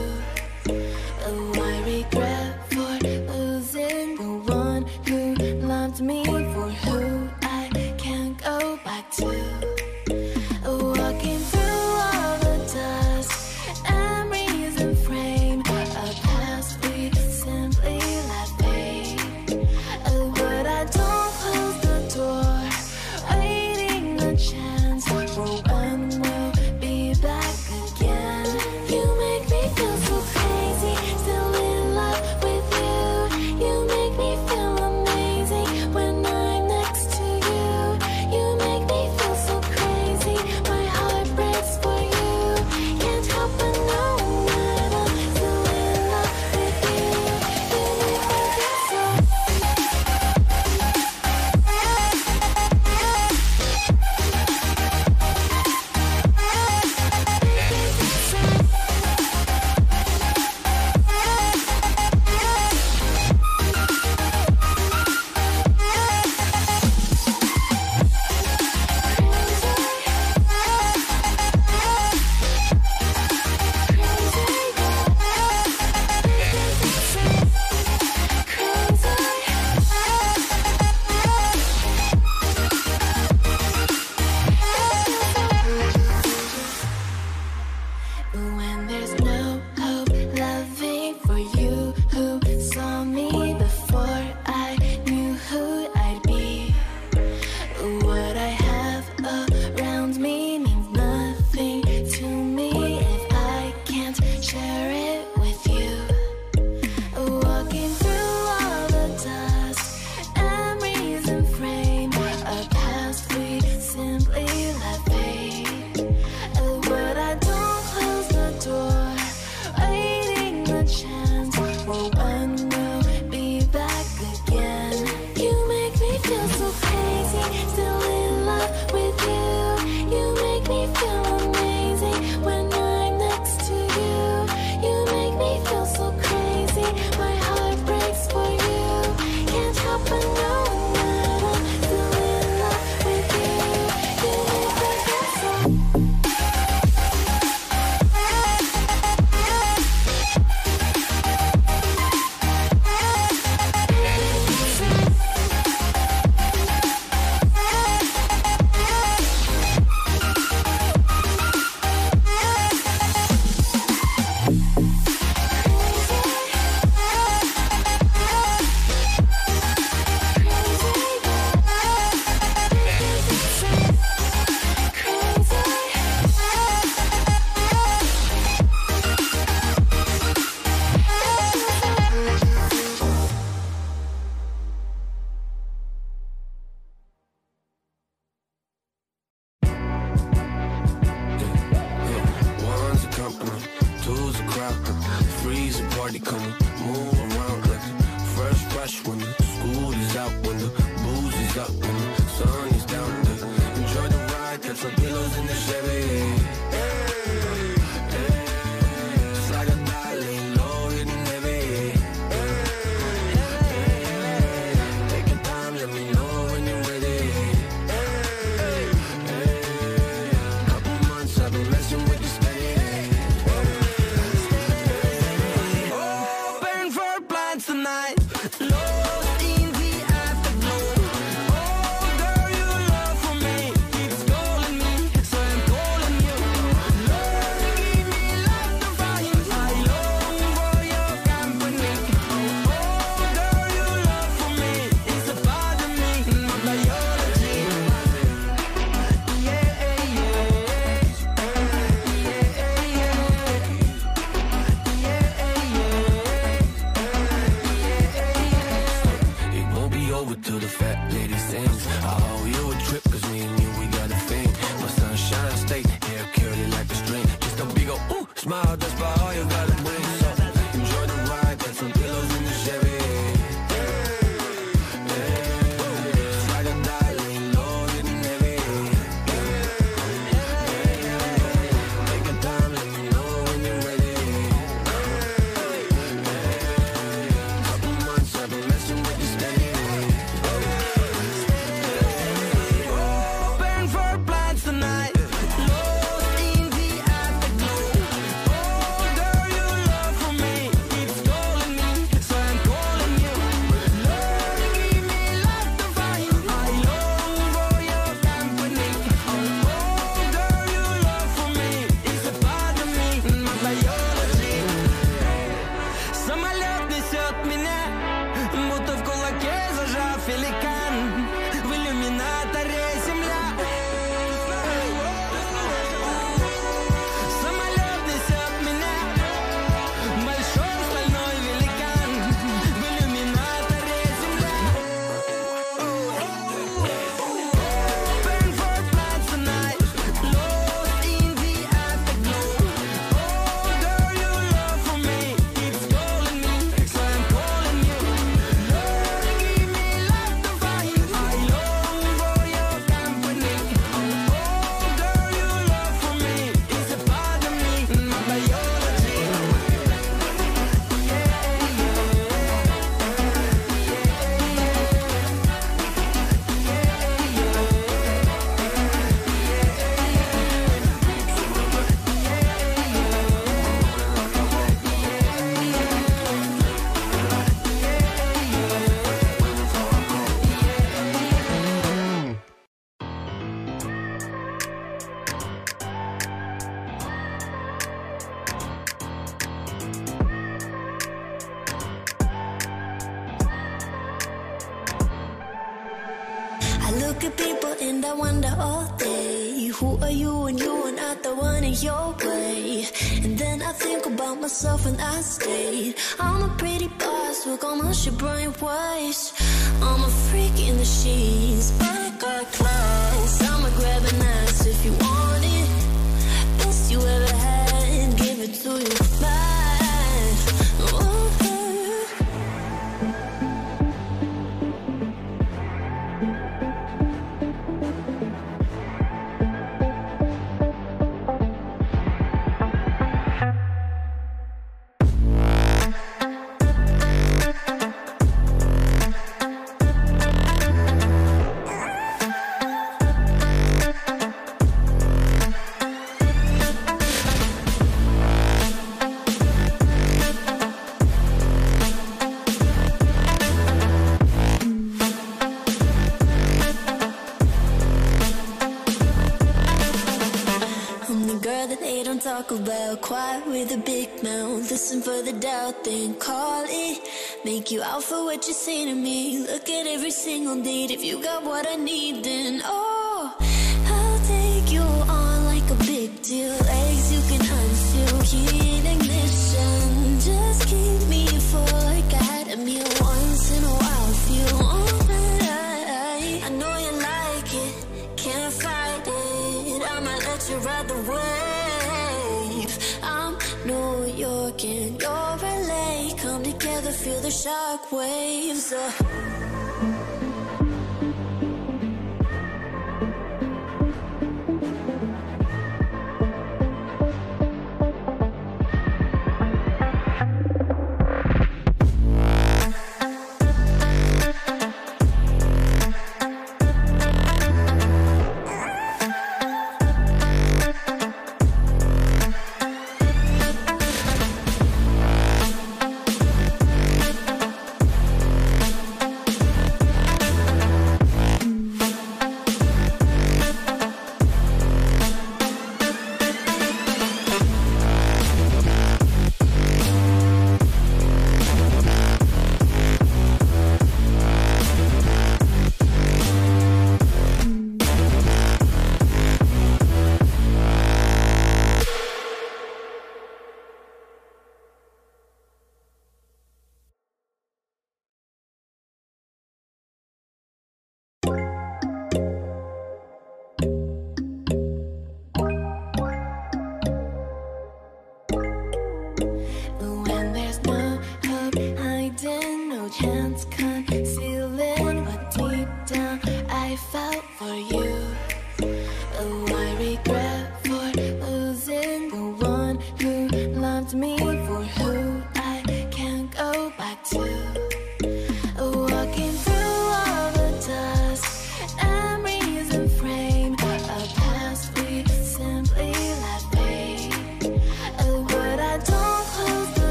[462.49, 464.71] talk about quiet with a big mouth.
[464.71, 466.99] Listen for the doubt, then call it.
[467.45, 469.39] Make you out for what you say to me.
[469.47, 470.91] Look at every single date.
[470.91, 472.88] If you got what I need, then oh.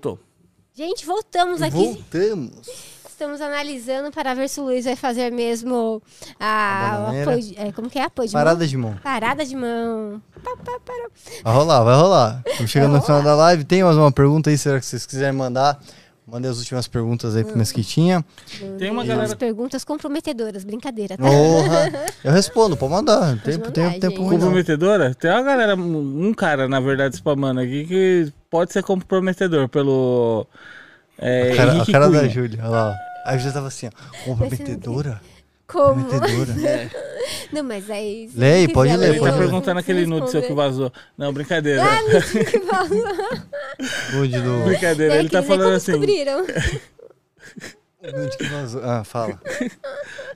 [0.00, 0.18] Voltou.
[0.74, 1.76] Gente, voltamos aqui.
[1.76, 2.68] Voltamos.
[3.06, 6.00] Estamos analisando para ver se o Luiz vai fazer mesmo
[6.38, 7.54] A a, apoio.
[7.58, 8.04] é, como que é?
[8.04, 8.66] Apoio de Parada mão?
[8.66, 8.94] de mão.
[9.02, 10.22] Parada de mão.
[10.42, 10.56] Pá,
[10.86, 11.10] parou.
[11.44, 12.42] Vai rolar, vai rolar.
[12.46, 13.64] Estamos chegando no final da live.
[13.64, 15.78] Tem mais uma pergunta aí, será que vocês quiserem mandar?
[16.26, 18.24] Mandei as últimas perguntas aí pro Mesquitinha.
[18.78, 21.22] Tem uma As galera perguntas comprometedoras, brincadeira, tá?
[21.24, 22.06] Porra.
[22.24, 23.36] Eu respondo, pode mandar.
[23.42, 24.38] Tempo, mandar, tempo, tempo ruim.
[24.38, 25.14] comprometedora.
[25.14, 30.46] Tem uma galera, um cara, na verdade, spamando aqui que pode ser comprometedor pelo.
[31.18, 32.28] É, A cara, a cara da.
[32.28, 32.96] Júlia, olha lá.
[33.24, 34.24] A Júlia tava assim, ó.
[34.24, 35.20] Comprometedora?
[35.66, 36.04] Como?
[36.04, 36.90] Comprometedora?
[37.52, 38.28] Não, mas aí.
[38.34, 39.42] Lê aí, quiser, pode ler, Ele tá pode ler.
[39.44, 40.92] perguntando aquele nude seu que vazou.
[41.16, 41.82] Não, brincadeira.
[41.84, 44.16] Ah, mentira que.
[44.16, 44.64] Nude do.
[44.64, 45.42] Brincadeira, ele tá Daquele, né?
[45.42, 45.92] falando Como assim.
[45.92, 46.46] descobriram?
[48.02, 48.82] Nude que vazou.
[48.82, 49.38] Ah, fala.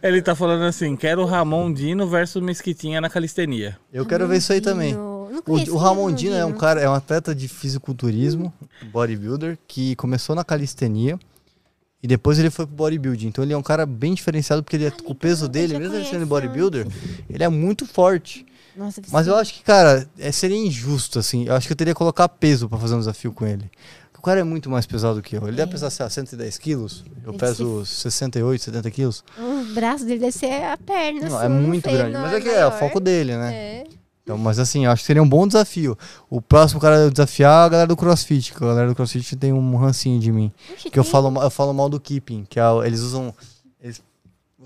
[0.03, 3.79] Ele tá falando assim: quero o Ramon Dino versus Mesquitinha na calistenia.
[3.93, 4.95] Eu quero ver isso aí também.
[5.35, 8.53] Não, O, o Ramondino é um cara, é um atleta de fisiculturismo,
[8.93, 11.19] bodybuilder, que começou na calistenia
[12.03, 13.29] e depois ele foi pro bodybuilding.
[13.29, 15.95] Então ele é um cara bem diferenciado porque ele é, com o peso dele, mesmo
[15.97, 16.87] ele sendo bodybuilder,
[17.29, 18.47] ele é muito forte.
[18.77, 21.45] Nossa, Mas eu acho que, cara, é, seria injusto, assim.
[21.47, 23.71] Eu acho que eu teria que colocar peso pra fazer um desafio com ele.
[24.19, 25.47] O cara é muito mais pesado que eu.
[25.47, 27.05] Ele deve pesar, sei lá, 110 quilos.
[27.25, 29.23] Eu Deve peso 68, 70 quilos.
[29.39, 31.29] O braço dele deve ser a perna.
[31.29, 32.17] Não, assim, é muito grande.
[32.17, 32.79] Mas é que é o maior.
[32.79, 33.55] foco dele, né?
[33.55, 33.85] É.
[34.25, 35.97] Então, mas assim, acho que seria um bom desafio.
[36.31, 38.55] O próximo cara a desafiar é a galera do CrossFit.
[38.55, 40.51] que A galera do CrossFit tem um rancinho de mim.
[40.73, 43.35] Oxe, Que eu falo, eu falo mal do keeping, que é, eles usam.
[43.79, 44.03] Eles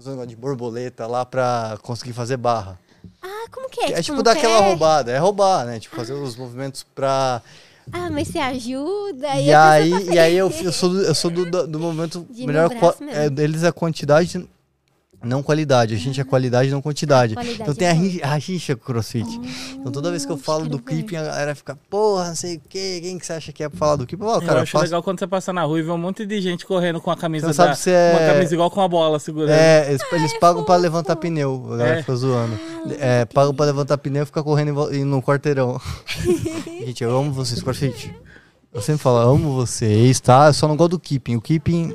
[0.07, 2.79] negócio de borboleta lá pra conseguir fazer barra.
[3.21, 3.99] Ah, como que é?
[3.99, 5.81] É, tipo no dar aquela roubada, é roubar, né?
[5.81, 7.43] Tipo, fazer os movimentos pra.
[7.93, 9.35] Ah, mas você ajuda.
[9.41, 11.81] E a aí, tá e aí eu, eu sou do, eu sou do, do, do
[11.81, 12.71] movimento De melhor.
[13.11, 14.49] é, deles é quantidade,
[15.23, 15.95] não qualidade.
[15.95, 17.35] A gente é qualidade, não quantidade.
[17.35, 19.27] qualidade então tem é a, rixa com o crossfit.
[19.75, 22.57] então toda vez que eu Hum, falo do clipe, a galera fica, porra, não sei
[22.57, 24.23] o quê, quem que você acha que é pra falar do clipe?
[24.23, 25.99] Eu Eu cara, eu acho faço- legal quando você passa na rua e vê um
[25.99, 27.53] monte de gente correndo com a camisa da...
[27.53, 29.51] sabe se é- Uma camisa igual com a bola segurando.
[29.51, 31.65] É, eles, Ah, eles pagam pra levantar pneu.
[31.73, 32.01] A galera É.
[32.03, 32.59] fica zoando.
[33.01, 35.81] É, pagam pra levantar pneu e ficar correndo em- no quarteirão.
[36.87, 38.15] Gente, eu amo vocês, CrossFit.
[38.73, 40.47] Eu sempre falo, amo vocês, tá?
[40.49, 41.37] Eu só não gosto do keeping.
[41.37, 41.95] O keeping.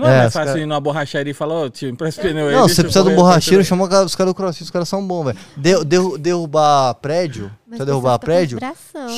[0.00, 2.48] Não é, É, mais fácil cara- ir numa borracharia e falar, ô tio, empresta pneu
[2.48, 2.54] aí.
[2.54, 5.38] Não, você precisa do borracheiro, chama os caras- do CrossFit, os caras são bons, velho.
[5.56, 8.58] De- derru- derrubar prédio, precisa derrubar prédio,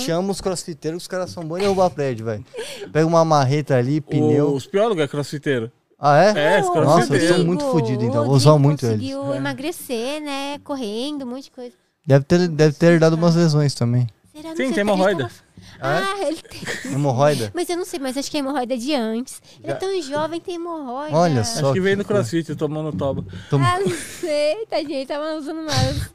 [0.05, 2.45] chama os crossfiteiros, os caras são bons em derrubar prédio, velho.
[2.93, 4.53] Pega uma marreta ali, pneu.
[4.53, 5.71] Os piólogos é crossfiteiro.
[6.05, 6.29] Ah, é?
[6.31, 7.37] É, Nossa, eu crossfiteiros.
[7.37, 8.25] sou muito fodido, então.
[8.25, 8.97] Vou usar muito eles.
[8.97, 10.59] conseguiu emagrecer, né?
[10.65, 11.73] Correndo, um monte de coisa.
[12.05, 14.09] Deve ter, deve ter dado umas lesões também.
[14.35, 14.49] Será?
[14.57, 15.25] Sim, tem hemorroida.
[15.25, 15.35] tava-
[15.83, 16.93] Ah, ele tem.
[16.93, 17.51] Hemorroida.
[17.55, 19.43] Mas eu não sei, mas acho que a hemorroida é de antes.
[19.63, 21.17] Ele é tão jovem, tem hemorroida.
[21.17, 21.61] Olha só.
[21.67, 23.25] Acho que veio no crossfit, tomou no toba.
[23.51, 23.91] Tom- Ah, não
[24.21, 26.11] sei, tadinho, ele tava usando mais.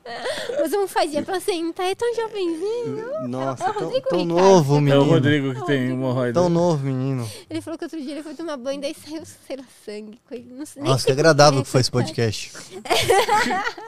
[0.59, 3.27] Mas eu não fazia pra sentar, é tão jovenzinho.
[3.27, 5.03] Nossa, É o tão, Rodrigo tão novo, É o menino.
[5.03, 6.33] Rodrigo que tem hemorroida.
[6.39, 7.29] Tão novo, menino.
[7.49, 10.19] Ele falou que outro dia ele foi tomar banho, daí saiu, sei lá, sangue.
[10.27, 12.51] coisa- Não sei, nem Nossa, que agradável que foi é, esse podcast.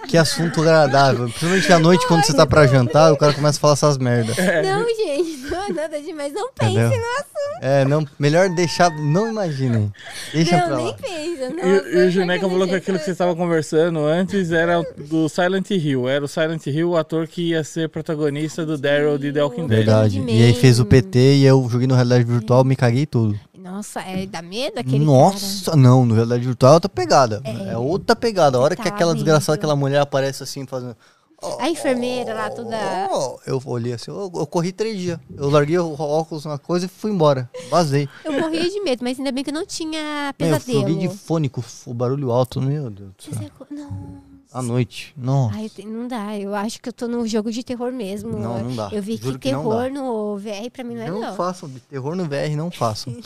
[0.08, 1.26] que assunto agradável.
[1.30, 4.36] Principalmente à noite, quando você tá pra jantar, o cara começa a falar essas merdas.
[4.38, 6.34] Não, gente, não é nada demais.
[6.34, 6.90] Não pense Entendeu?
[7.00, 7.60] no assunto.
[7.62, 8.90] É, não, melhor deixar.
[8.92, 9.92] Não imaginem.
[10.34, 10.84] Deixa pra Não, lá.
[10.84, 11.54] nem pensa.
[11.66, 15.70] E, e o Juneca falou que aquilo que vocês estavam conversando antes era do Silent
[15.72, 16.08] Hill.
[16.08, 19.68] Era o Silent Hill, o ator que ia ser protagonista do Daryl de The Walking
[19.68, 19.78] Dead.
[19.86, 20.24] Verdade.
[20.28, 23.38] E aí fez o PT e eu joguei no realidade virtual, me caguei tudo.
[23.58, 27.42] Nossa, é, dá medo aquele Nossa, não, no realidade virtual é outra pegada.
[27.44, 28.58] É, outra pegada.
[28.58, 29.60] A hora que Tá aquela desgraçada, horrível.
[29.60, 30.96] aquela mulher aparece assim, fazendo.
[31.40, 31.64] Cara.
[31.64, 32.78] A enfermeira lá, toda...
[33.12, 35.20] Oh, eu olhei assim, eu, eu corri três dias.
[35.36, 37.50] Eu larguei o óculos na coisa e fui embora.
[37.70, 38.08] Vazei.
[38.24, 41.00] Eu morria de medo, mas ainda bem que eu não tinha Meu, eu pesadelo.
[41.00, 44.30] de fone com o barulho alto, meu Deus do Não.
[44.52, 45.14] À noite.
[45.16, 45.56] Nossa.
[45.56, 46.36] Ai, não dá.
[46.38, 48.32] Eu acho que eu tô no jogo de terror mesmo.
[48.32, 48.90] Não, não dá.
[48.92, 51.70] Eu vi Juro que terror no VR pra mim não é Não não.
[51.70, 53.16] de terror no VR não façam.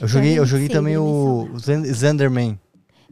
[0.00, 1.48] Eu joguei, eu joguei também o
[1.92, 2.56] Zenderman.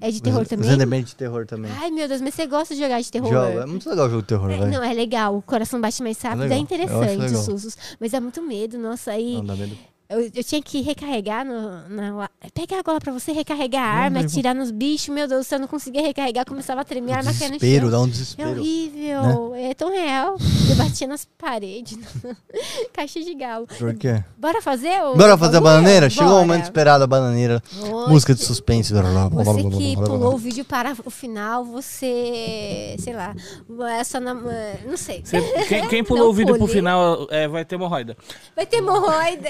[0.01, 0.69] É de terror também?
[0.69, 1.71] Zenderman de terror também.
[1.75, 3.33] Ai, meu Deus, mas você gosta de jogar de terror?
[3.33, 3.61] Jogo.
[3.61, 4.71] É muito legal o jogo de terror, É, velho.
[4.71, 5.37] não, é legal.
[5.37, 6.59] O coração bate mais rápido, é, legal.
[6.59, 6.75] Eu acho
[7.15, 7.77] interessante os sustos.
[7.99, 9.13] Mas dá muito medo, nossa.
[9.13, 9.77] Aí Não, dá medo.
[10.09, 12.31] Eu, eu tinha que recarregar no, na.
[12.55, 15.09] Pegar agora pra você recarregar a arma, mas- atirar nos bichos.
[15.15, 17.83] Meu Deus, se eu não conseguia recarregar, começava a tremer, a arma caía no Desespero,
[17.83, 17.91] chão.
[17.91, 18.51] dá um É desespero.
[18.61, 20.37] horrível, é tão real.
[20.71, 21.99] Eu batia nas paredes,
[22.93, 23.67] caixa de galo.
[23.67, 24.23] Por quê?
[24.39, 25.17] Bora fazer o.
[25.17, 26.09] Bora fazer a bananeira?
[26.11, 26.47] Chegou o Bora.
[26.47, 27.63] momento esperado, a bananeira.
[27.79, 28.11] Oxe.
[28.11, 28.93] Música de suspense.
[28.93, 32.97] Você que pulou o vídeo para o final, você.
[32.99, 33.35] sei lá.
[33.99, 34.35] É só na.
[34.35, 35.23] Não sei.
[35.25, 36.73] Você- quem, quem pulou Não o vídeo pro pule.
[36.73, 38.17] final é, vai ter hemorroida.
[38.55, 39.49] Vai ter hemorroida.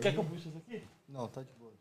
[0.00, 0.82] Quer que eu puxe isso aqui?
[1.08, 1.72] Não, tá de boa.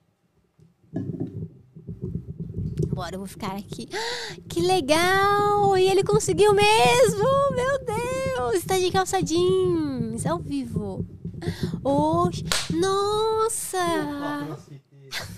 [2.93, 3.87] Bora, eu vou ficar aqui.
[4.47, 5.77] Que legal!
[5.77, 7.23] E ele conseguiu mesmo!
[7.55, 8.55] Meu Deus!
[8.55, 11.05] Está de calça jeans, ao vivo.
[11.83, 12.43] Oxe!
[12.73, 13.77] Nossa!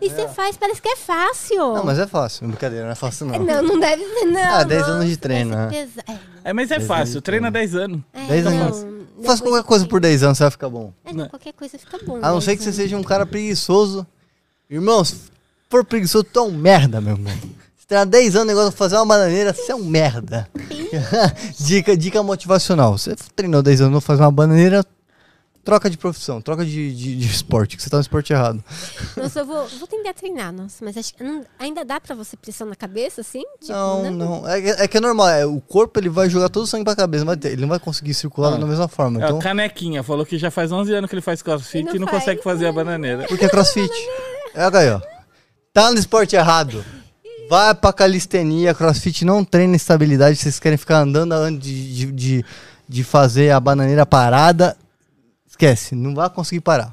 [0.00, 1.74] E você faz, parece que é fácil.
[1.74, 2.48] Não, mas é fácil.
[2.48, 3.38] Brincadeira, não é fácil não.
[3.38, 4.54] Não, não deve ser, não.
[4.54, 5.68] Ah, 10 anos de treino, né?
[6.08, 6.50] É.
[6.50, 7.22] É, mas é fácil.
[7.22, 8.00] Treina 10 anos.
[8.12, 8.84] É, 10 não, anos.
[9.22, 10.92] Depois Faz qualquer coisa por 10 anos, você vai ficar bom.
[11.04, 12.16] É, não, qualquer coisa fica bom.
[12.16, 12.76] A não mas, ser que você né?
[12.76, 14.04] seja um cara preguiçoso.
[14.68, 15.16] Irmão, se
[15.70, 17.32] for preguiçoso, tu é um merda, meu irmão.
[17.76, 20.48] Se treinar 10 anos, o negócio de fazer uma bananeira, você é um merda.
[21.58, 22.98] dica, dica motivacional.
[22.98, 24.84] Você treinou 10 anos, não fazer uma bananeira,
[25.64, 28.62] troca de profissão, troca de, de, de esporte, que você tá no esporte errado.
[29.16, 30.84] Nossa, eu vou, vou tentar treinar, nossa.
[30.84, 33.42] Mas acho que não- ainda dá pra você pressão na cabeça, assim?
[33.60, 34.48] Tipo, Não, não.
[34.48, 35.28] É, que- é que é normal.
[35.28, 37.24] é, o corpo ele vai jogar todo o sangue pra cabeça.
[37.36, 38.56] ter- ele não vai conseguir circular Ah.
[38.58, 39.20] da mesma forma.
[39.20, 41.84] É, Então, o Canequinha falou que já faz 11 anos que ele faz crossfit E
[41.84, 42.20] não e não faz.
[42.24, 43.24] consegue fazer a bananeira.
[43.28, 43.90] porque é crossfit.
[44.54, 45.00] É aí, ó.
[45.72, 46.84] Tá no esporte errado.
[47.48, 50.36] Vai pra calistenia, crossfit não treina estabilidade.
[50.36, 52.44] Vocês querem ficar andando antes de, de, de,
[52.88, 54.76] de fazer a bananeira parada.
[55.52, 56.92] Esquece, não vai conseguir parar.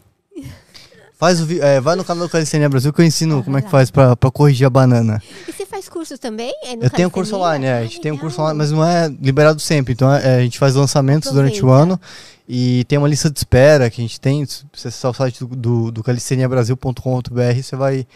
[1.18, 3.62] Faz o, é, vai no canal do Calistenia Brasil que eu ensino Ah, como é
[3.62, 3.72] que lá.
[3.72, 5.22] faz pra, pra corrigir a banana.
[5.48, 6.54] E você faz curso também?
[6.64, 8.86] É Eu tenho curso online, é, a Ah, gente tem um curso online, mas não
[8.86, 9.92] é liberado sempre.
[9.94, 12.00] Então é, a gente faz lançamentos durante o ano
[12.48, 14.46] e tem uma lista de espera que a gente tem.
[14.46, 18.08] Se você acessar o site do, do, do calisteniabrasil.com.br, você vai,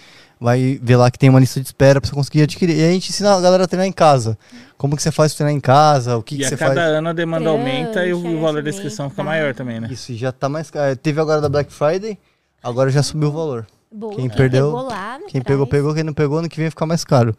[0.44, 2.78] vai ver lá que tem uma lista de espera pra você conseguir adquirir.
[2.78, 4.38] E a gente ensina a galera a treinar em casa.
[4.78, 6.76] Como que você faz pra treinar em casa, o que, E que a você cada
[6.76, 6.94] faz.
[6.95, 9.30] ano a demanda aumenta e o valor da inscrição fica tá.
[9.30, 9.88] maior também, né?
[9.90, 10.98] Isso, já tá mais caro.
[10.98, 12.18] Teve agora da Black Friday,
[12.61, 13.65] agora já subiu o valor.
[13.95, 14.15] Boa.
[14.15, 15.94] Quem perdeu- pegou lá, Quem pegou, pegou.
[15.94, 17.36] Quem não pegou, no que vem ficar mais caro.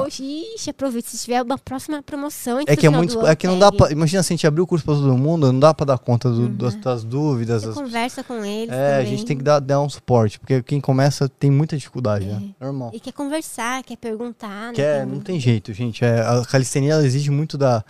[0.00, 0.24] Oxe,
[0.56, 2.58] ixi, aproveita se tiver uma próxima promoção.
[2.66, 3.18] É que é muito.
[3.20, 3.92] ano, É que não dá pra.
[3.92, 6.28] Imagina se a gente abrir o curso pra todo mundo, não dá pra dar conta
[6.28, 7.62] do- das, das dúvidas.
[7.62, 9.06] Das- conversa com eles É, a também.
[9.10, 12.42] gente tem que dar, dar um suporte, porque quem começa tem muita dificuldade, né?
[12.60, 12.90] Normal.
[12.92, 14.66] E quer conversar, quer perguntar.
[14.68, 16.04] Não Quer, tem- não tem jeito, gente.
[16.04, 17.84] É, a calistenia exige muito da,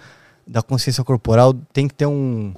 [0.47, 2.53] da consciência corporal, tem que ter um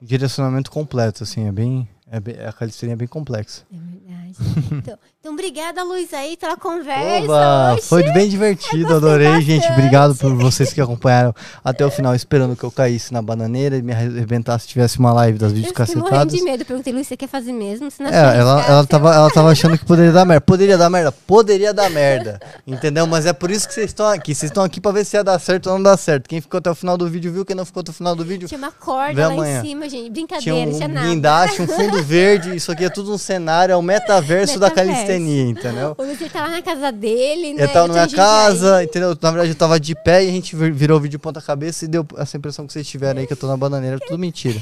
[0.00, 1.88] direcionamento completo, assim, é bem.
[2.14, 3.64] É bem- a calistenia é bem complexa.
[3.72, 4.34] É verdade.
[4.78, 7.24] então, então, obrigada, Luiz, aí, pela conversa.
[7.24, 9.66] Oba, foi bem divertido, adorei, gente.
[9.72, 11.34] Obrigado por vocês que acompanharam
[11.64, 15.38] até o final, esperando que eu caísse na bananeira e me arrebentasse, tivesse uma live
[15.38, 16.30] das vídeos Eu cacetadas.
[16.30, 16.62] de medo.
[16.66, 17.90] Perguntei, Luiz, você quer fazer mesmo?
[17.90, 20.42] Se não É, ela, ela, tava, ela tava achando que poderia dar merda.
[20.42, 21.10] Poderia dar merda?
[21.10, 22.38] Poderia dar merda.
[22.66, 23.06] Entendeu?
[23.06, 24.34] Mas é por isso que vocês estão aqui.
[24.34, 26.28] Vocês estão aqui pra ver se ia dar certo ou não dar certo.
[26.28, 28.26] Quem ficou até o final do vídeo viu, quem não ficou até o final do
[28.26, 28.46] vídeo.
[28.46, 29.60] Tinha uma corda lá amanhã.
[29.60, 30.12] em cima, gente.
[30.12, 31.06] Tinha Brincadeira, um tinha nada.
[31.08, 32.54] guindaste, um fundo verde.
[32.54, 35.13] Isso aqui é tudo um cenário, é o metaverso, da Metaverso.
[35.18, 35.96] Calistenia, entendeu?
[35.98, 37.64] O tá lá na casa dele, né?
[37.64, 39.16] Eu tava na minha casa, entendeu?
[39.20, 41.84] Na verdade, eu tava de pé e a gente vir- virou o vídeo ponta cabeça
[41.84, 43.98] e deu essa impressão que vocês tiveram aí que eu tô na bananeira.
[43.98, 44.60] Tudo mentira.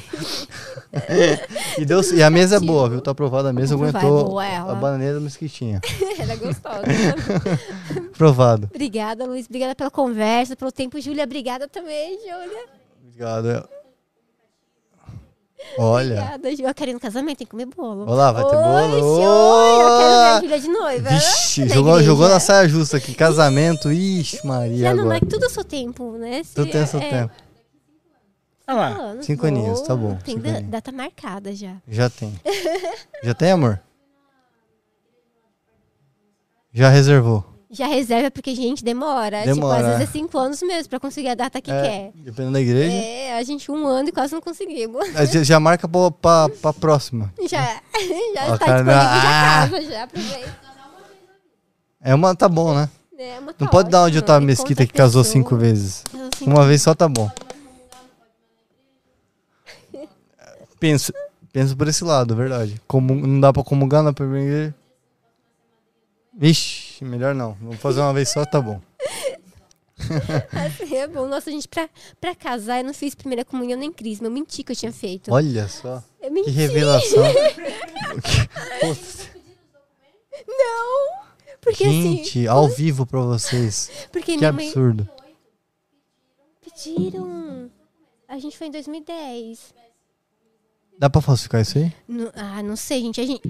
[1.79, 3.01] e, deu, e a mesa é boa, viu?
[3.01, 4.73] Tá aprovada a mesa, aguentou boa ela.
[4.73, 5.81] a bananeira do mesquitinha.
[6.19, 6.83] Era gostosa.
[8.15, 8.69] Aprovado.
[8.73, 9.47] obrigada, Luiz.
[9.47, 11.01] Obrigada pela conversa, pelo tempo.
[11.01, 12.65] Júlia, obrigada também, Júlia.
[13.05, 13.69] Obrigado.
[15.79, 16.15] Olha.
[16.21, 16.69] Obrigada, Júlia.
[16.69, 18.03] Eu quero ir no casamento, tem que comer bolo.
[18.03, 18.97] Olha lá, vai ter bolo.
[18.97, 20.41] Oxe, oi, eu quero ver a!
[20.41, 21.09] Júlia de noiva.
[21.11, 23.15] Vixe, jogou, jogou na saia justa aqui.
[23.15, 24.77] Casamento, ixi, Maria.
[24.79, 25.21] Já não, agora.
[25.21, 26.43] mas tudo ao seu tempo, né?
[26.45, 27.33] Se- Tu tem seu é, tempo.
[28.67, 28.89] Ah lá.
[28.89, 31.75] anos, Cinco aninhos, tá bom, Tem da- data marcada já.
[31.89, 32.33] Já tem.
[33.25, 33.81] Já tem, amor?
[36.73, 37.45] Já reservou.
[37.75, 39.45] Já reserva porque, gente, demora.
[39.47, 39.99] Demora, Tipo, às é.
[39.99, 42.11] vezes é cinco anos mesmo pra conseguir a data que É, quer.
[42.17, 42.93] Dependendo da igreja.
[42.95, 45.09] É, a gente um ano e quase não conseguimos.
[45.33, 47.33] Já, já marca pra, pra, pra próxima.
[47.49, 47.81] Já,
[48.35, 49.17] já Ó, está cara, disponível, ah!
[49.17, 50.57] já casa, já aproveita.
[52.03, 52.91] É uma, tá bom, né?
[53.19, 55.07] É, Não tá pode dar onde eu ótimo, tava mesquita que pessoa.
[55.09, 56.05] casou cinco vezes.
[56.37, 57.31] Cinco Uma vez só tá bom.
[60.79, 61.13] Penso,
[61.53, 62.81] penso por esse lado, verdade.
[62.87, 64.75] Como, não dá pra comungar na primeira igreja.
[66.37, 67.55] Vixe, melhor não.
[67.61, 68.81] Vamos fazer uma vez só, tá bom.
[70.67, 71.27] Assim, é bom.
[71.29, 71.89] Nossa, gente, pra,
[72.21, 74.27] pra casar, eu não fiz primeira comunhão nem crisma.
[74.27, 75.33] Eu menti que eu tinha feito.
[75.33, 76.03] Olha só.
[76.21, 76.51] Eu Que menti.
[76.51, 77.23] revelação.
[78.81, 79.29] Putz,
[80.49, 81.23] Não!
[81.61, 83.91] Porque assim, Gente, ao vivo pra vocês.
[84.11, 85.09] porque Que minha mãe absurdo.
[86.65, 87.71] pediram.
[88.29, 89.73] A gente foi em 2010.
[90.99, 91.93] Dá pra falsificar isso aí?
[92.09, 93.21] No- ah, não sei, gente.
[93.21, 93.43] A gente.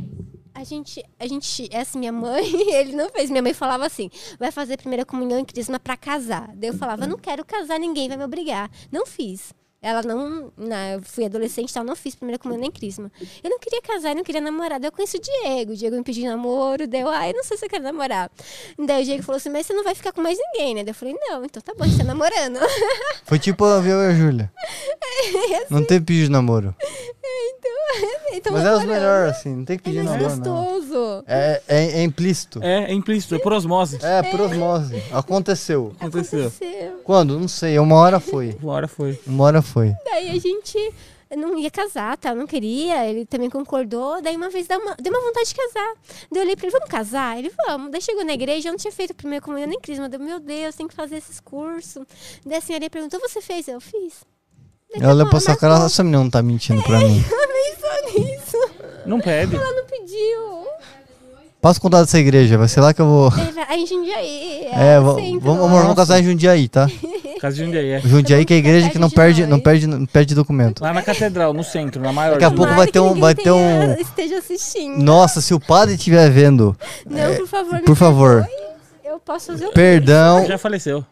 [0.55, 3.31] A gente, a gente, essa minha mãe, ele não fez.
[3.31, 6.55] Minha mãe falava assim: vai fazer primeira comunhão em crisma pra casar.
[6.55, 8.71] Daí eu falava: não quero casar, ninguém vai me obrigar.
[8.91, 9.55] Não fiz.
[9.83, 10.53] Ela não.
[10.57, 13.11] Na, eu fui adolescente e tal, não fiz primeira comunhão nem crisma.
[13.43, 14.79] Eu não queria casar, eu não queria namorar.
[14.79, 15.73] Daí eu conheci o Diego.
[15.73, 16.87] O Diego me pediu namoro.
[16.87, 18.31] Daí eu, ah, não sei se eu quero namorar.
[18.79, 20.85] Daí o Diego falou assim: mas você não vai ficar com mais ninguém, né?
[20.85, 22.59] Daí eu falei: não, então tá bom, a gente tá namorando.
[23.27, 24.53] Foi tipo eu e a Júlia.
[25.69, 26.75] Não teve pedido de namoro.
[28.33, 29.55] então, Mas é os melhores, assim.
[29.57, 30.81] Não tem que É pedir mais namoro, não.
[30.81, 31.25] gostoso.
[31.27, 32.61] É, é, é implícito.
[32.63, 33.99] É, é implícito, é por osmose.
[34.03, 35.03] É, por osmose.
[35.13, 35.93] Aconteceu.
[36.01, 36.47] Aconteceu.
[36.47, 37.01] Aconteceu.
[37.05, 37.39] Quando?
[37.39, 37.79] Não sei.
[37.79, 38.57] Uma hora foi.
[38.63, 39.19] Uma hora foi.
[39.27, 39.72] Uma hora foi.
[40.05, 40.95] Daí a gente
[41.37, 42.31] não ia casar, tá?
[42.31, 44.21] Eu não queria, ele também concordou.
[44.21, 45.95] Daí uma vez deu uma, deu uma vontade de casar.
[46.31, 47.39] Daí eu olhei pra ele, vamos casar?
[47.39, 47.91] Ele, vamos.
[47.91, 50.09] Daí chegou na igreja, eu não tinha feito primeiro comunhão nem crisma.
[50.09, 52.05] Deu, meu Deus, tem que fazer esses cursos.
[52.45, 53.69] Daí a senhora perguntou, você fez?
[53.69, 54.25] Eu fiz.
[54.93, 57.25] Daí Ela olhou pra sua cara, essa menina não tá mentindo pra mim.
[57.31, 58.71] Ela pensou nisso.
[59.07, 59.57] Não pede.
[59.57, 60.67] Ela não pediu.
[61.63, 63.31] Passa o contato dessa igreja, vai ser lá que eu vou.
[63.31, 64.67] Daí Aí em Jundiaí.
[64.67, 66.89] É, centro vamos, vamos casar em Jundiaí, tá?
[67.43, 68.01] Casa de Jundiaí, é.
[68.01, 70.81] Jundiaí que é a igreja que não perde, não perde, não perde documento.
[70.81, 72.35] Lá na catedral, no centro, na maior.
[72.35, 75.03] Daqui a pouco vai ter que um- vai ter um- esteja assistindo.
[75.03, 77.73] Nossa, se o padre estiver vendo, Não, por favor.
[77.75, 78.47] me por favor.
[79.05, 80.47] Eu posso fazer o perdão.
[80.47, 81.05] Já faleceu.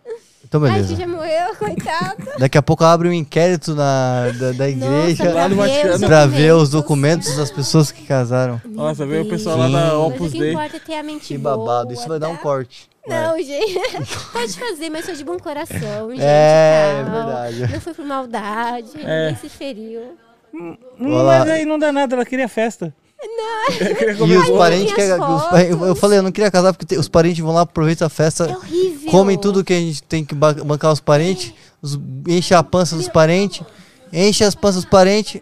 [0.45, 0.97] Então, Ai, que beleza.
[0.97, 2.17] já morreu, coitado.
[2.39, 5.99] Daqui a pouco abre um inquérito na, da, da igreja Nossa, lá no pra ver
[5.99, 8.61] pra ver os documentos das pessoas que casaram.
[8.69, 9.85] Nossa, veio o pessoal lá da Sim.
[9.85, 10.51] Mas o Opus que Dei.
[10.53, 11.93] importa é Que boa, babado.
[11.93, 12.43] Isso vai dar um tá?
[12.43, 12.90] corte.
[13.07, 13.81] Não, gente.
[14.33, 16.21] Pode fazer, mas sou de bom coração, gente.
[16.23, 17.25] É, é calma.
[17.51, 17.73] verdade.
[17.73, 19.27] Não foi por maldade, É.
[19.31, 20.17] ninguém se feriu.
[20.53, 21.41] Hum, Olá.
[21.41, 22.95] Mas aí não dá nada, ela queria festa.
[23.23, 23.67] Não.
[23.97, 26.97] queria E os parentes que as os pa- eu, falei, eu não queria casar porque
[26.97, 29.11] os parentes vão lá, aproveitam a festa, É horrível.
[29.11, 32.97] comem tudo que a gente tem que ba- bancar os parentes, os, enche a pança
[32.97, 33.63] dos parentes,
[34.13, 35.41] enche as panças dos parentes.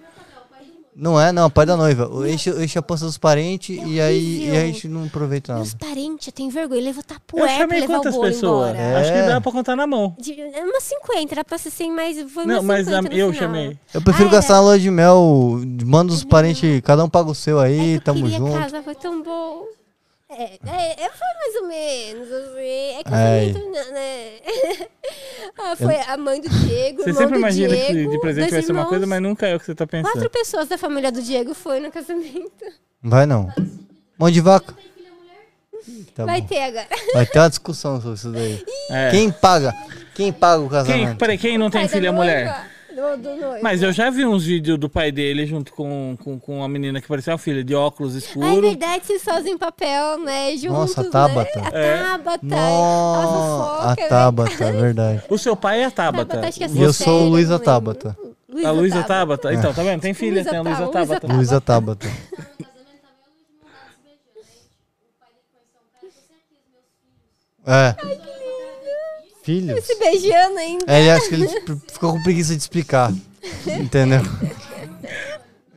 [1.01, 2.11] Não é, não, pai da noiva.
[2.29, 5.63] Enche, enche a pança dos parentes e aí e a gente não aproveita nada.
[5.65, 8.71] Meus parentes têm vergonha, levou Eu tapué pra chamei levar o quantas bolo pessoas?
[8.71, 8.99] embora.
[9.01, 9.27] Acho que É.
[9.29, 10.17] dá pra contar na mão.
[10.19, 13.11] De, é umas 50, era pra ser 100, mas foi umas Não, mas 50 a-
[13.11, 13.49] no eu final.
[13.49, 13.79] chamei.
[13.95, 17.35] Eu prefiro Ah, gastar na lua de mel, manda os parentes, cada um paga o
[17.35, 18.59] seu É aí, que eu tamo queria junto.
[18.59, 19.67] casa, foi tão bom.
[20.31, 22.61] É, é, é, foi mais ou menos, assim.
[22.61, 23.53] É Ai.
[23.53, 24.89] casamento, né?
[25.59, 28.51] ah, foi a mãe do Diego, Você irmão sempre do imagina Diego, que de presente
[28.51, 28.89] vai ser uma irmãos.
[28.91, 30.31] coisa, mas nunca é o que você tá Quatro pensando.
[30.31, 32.65] pessoas da família do Diego foi no casamento.
[33.03, 33.51] Vai não.
[34.19, 34.75] Mão de vaca.
[36.15, 36.47] Tá Vai bom.
[36.49, 36.89] ter agora.
[37.15, 38.65] Vai ter uma discussão sobre isso daí.
[38.91, 39.11] É.
[39.11, 39.75] Quem paga?
[40.15, 41.19] Quem paga o Quem, casamento?
[41.19, 42.67] peraí, quem não tem filha noiva, mulher?
[42.89, 43.63] Do, do noivo.
[43.63, 47.01] Mas eu já vi uns vídeos do pai dele junto com, com, com uma menina
[47.01, 48.61] que parecia uma filha, de óculos Ah, é escuros.
[48.61, 50.53] verdade, vocês fazem papel, né?
[50.57, 51.61] Juntos, Nossa, a Tabata.
[51.61, 51.69] Né?
[51.73, 52.03] A É.
[52.03, 52.47] Tabata.
[52.47, 55.23] Nossa, a a Tabata, é verdade.
[55.29, 56.25] O seu pai é a Tabata.
[56.27, 57.65] Tabata, acho que é E eu Sério, sou o Luísa lembro.
[57.65, 58.17] Tabata.
[58.65, 59.53] A Luísa Tabata.
[59.55, 60.01] Então, tá vendo?
[60.01, 61.35] Tem filha, Luísa tem a Luísa Tabata, Luísa Tabata.
[61.37, 62.09] Luísa Tabata.
[67.67, 67.95] É.
[69.49, 69.83] Filhos?
[69.83, 70.85] Se beijando ainda.
[70.87, 71.49] É, ele acha que ele
[71.91, 73.11] ficou com preguiça de explicar.
[73.67, 74.21] Entendeu?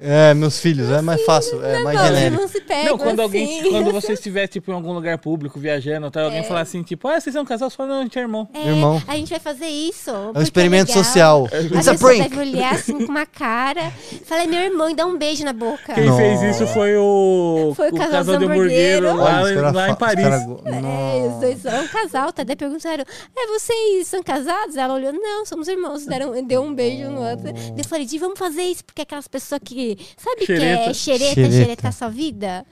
[0.04, 2.42] É, meus filhos, é mais fácil, é mais não, genérico.
[2.42, 3.70] não se pega Não, quando alguém, assim.
[3.70, 7.20] quando você estiver, tipo, em algum lugar público, viajando, tá, alguém falar assim, tipo, ah,
[7.22, 8.50] vocês são um casal, você fala, não, a gente é irmão.
[8.54, 9.02] É, Irmão.
[9.08, 10.10] A gente vai fazer isso.
[10.10, 11.48] É um experimento social.
[11.52, 12.30] A It's a pessoa prank.
[12.30, 13.92] deve olhar assim com uma cara.
[14.26, 15.94] Fala, é meu irmão, e dá um beijo na boca.
[15.94, 19.10] Quem fez isso foi o, Foi o casal casal de hamburguero.
[19.10, 20.24] hamburguero lá, lá fa- em Paris.
[20.26, 22.44] cara É, os dois são um casal, tá?
[22.44, 23.04] Daí perguntaram:
[23.38, 24.76] É, vocês são casados?
[24.76, 26.06] Ela olhou: Não, somos irmãos.
[26.08, 27.50] Deram, deu um beijo no outro.
[27.78, 29.91] Eu falei: Di, vamos fazer isso, porque aquelas pessoas que.
[30.18, 30.94] Sabe que é Xereta.
[30.94, 31.92] xereta, Xereta.
[31.92, 32.66] sua vida?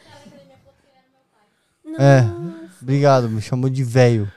[1.98, 2.24] É,
[2.82, 4.32] obrigado, me chamou de velho.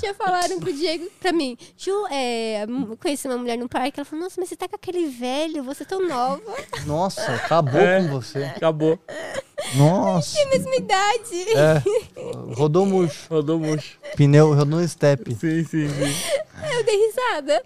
[0.00, 2.66] Já falaram pro Diego, pra mim, Ju, é,
[3.00, 5.82] conheci uma mulher no parque, ela falou, nossa, mas você tá com aquele velho, você
[5.82, 6.42] é tão nova,
[6.86, 8.02] Nossa, acabou É.
[8.02, 8.44] com você.
[8.44, 8.98] Acabou.
[9.76, 10.36] Nossa.
[10.48, 11.44] mesma idade.
[11.56, 11.82] É,
[12.54, 13.26] rodou murcho.
[13.30, 13.96] Rodou murcho.
[14.16, 15.34] Pneu rodou no step.
[15.34, 16.14] Sim, sim, sim.
[16.72, 17.62] Eu dei risada.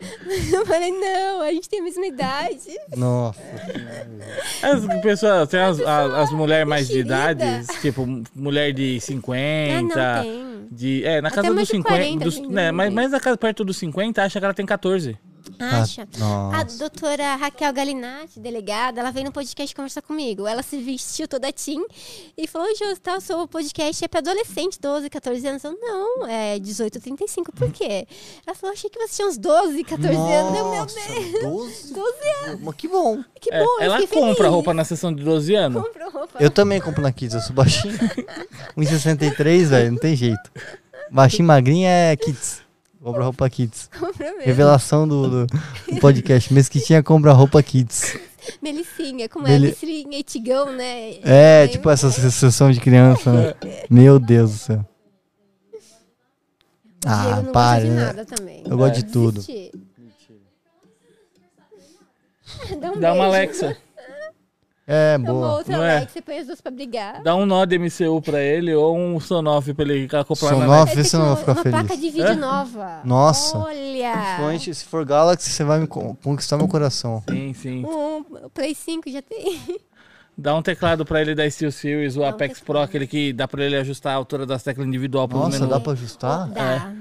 [0.52, 2.78] Eu falei, não, a gente tem a mesma idade.
[2.96, 3.40] Nossa.
[4.62, 10.00] As pessoas, tem as, as, as mulheres mais de idades, tipo, mulher de 50.
[10.00, 10.55] Ah, não tem.
[10.70, 11.88] De, é, na Até casa dos de 50.
[11.88, 14.66] 40 dos- tem, né, mas, mas na casa perto dos 50 acha que ela tem
[14.66, 15.18] 14.
[15.58, 16.02] Acha?
[16.14, 16.78] A Nossa.
[16.78, 20.46] doutora Raquel Galinatti, delegada, ela veio no podcast conversar comigo.
[20.46, 21.84] Ela se vestiu toda teen
[22.36, 25.64] e falou: Jô, tá, o seu podcast é pra adolescente, 12, 14 anos.
[25.64, 27.52] Eu, não, é 18, 35.
[27.52, 28.06] Por quê?
[28.46, 30.58] Ela falou: achei que você tinha uns 12, 14 anos.
[30.58, 31.94] Eu, meu Nossa, Deus, 12?
[31.94, 32.12] 12
[32.44, 32.60] anos.
[32.62, 33.22] Mas que bom.
[33.40, 34.50] Que É, bom, ela compra feliz.
[34.52, 35.82] roupa na sessão de 12 anos.
[35.82, 36.38] Comprou roupa.
[36.40, 37.96] Eu também compro na Kids, eu sou baixinho.
[38.76, 40.50] 1,63, velho, não tem jeito.
[41.10, 42.65] Baixinho, magrinho é Kids.
[43.06, 43.88] Compra roupa Kids.
[43.96, 44.42] Comprou mesmo.
[44.44, 46.52] Revelação do, do, do podcast.
[46.52, 48.18] Mesquitinha compra roupa Kids.
[48.60, 51.14] Melicinha, como Meli- é Melicinha e Tigão, né?
[51.22, 51.68] É, Lembra?
[51.68, 53.54] tipo essa sessão de criança, né?
[53.88, 54.86] Meu Deus do céu.
[57.04, 58.04] Ah, não para, gosta de né?
[58.06, 58.64] nada também.
[58.68, 59.40] Eu gosto de tudo.
[59.40, 59.70] Desistir.
[62.80, 63.36] Dá um Dá uma beijo.
[63.36, 63.76] Alexa.
[64.88, 65.52] É, É uma boa.
[65.56, 65.96] outra Não é?
[65.96, 67.22] Alexa, você põe as duas pra brigar.
[67.22, 70.84] Dá um nó de MCU pra ele ou um Sonoff pra ele acoplar na Sonoff?
[70.86, 70.96] net.
[70.96, 71.80] Vê se eu não vou ficar uma feliz.
[71.80, 72.34] placa de vídeo É?
[72.36, 73.00] nova.
[73.04, 73.58] Nossa.
[73.58, 74.12] Olha.
[74.12, 77.20] Principalmente se for Galaxy, você vai me con- conquistar meu coração.
[77.28, 77.84] Sim, sim.
[77.84, 79.60] Um, o Play 5 já tem.
[80.38, 82.66] Dá um teclado pra ele da Steel Series, o Dá um Apex teclado.
[82.66, 85.70] Pro, aquele que dá pra ele ajustar a altura das teclas individual pelo Nossa, menu.
[85.70, 86.46] dá pra ajustar?
[86.50, 86.92] Dá.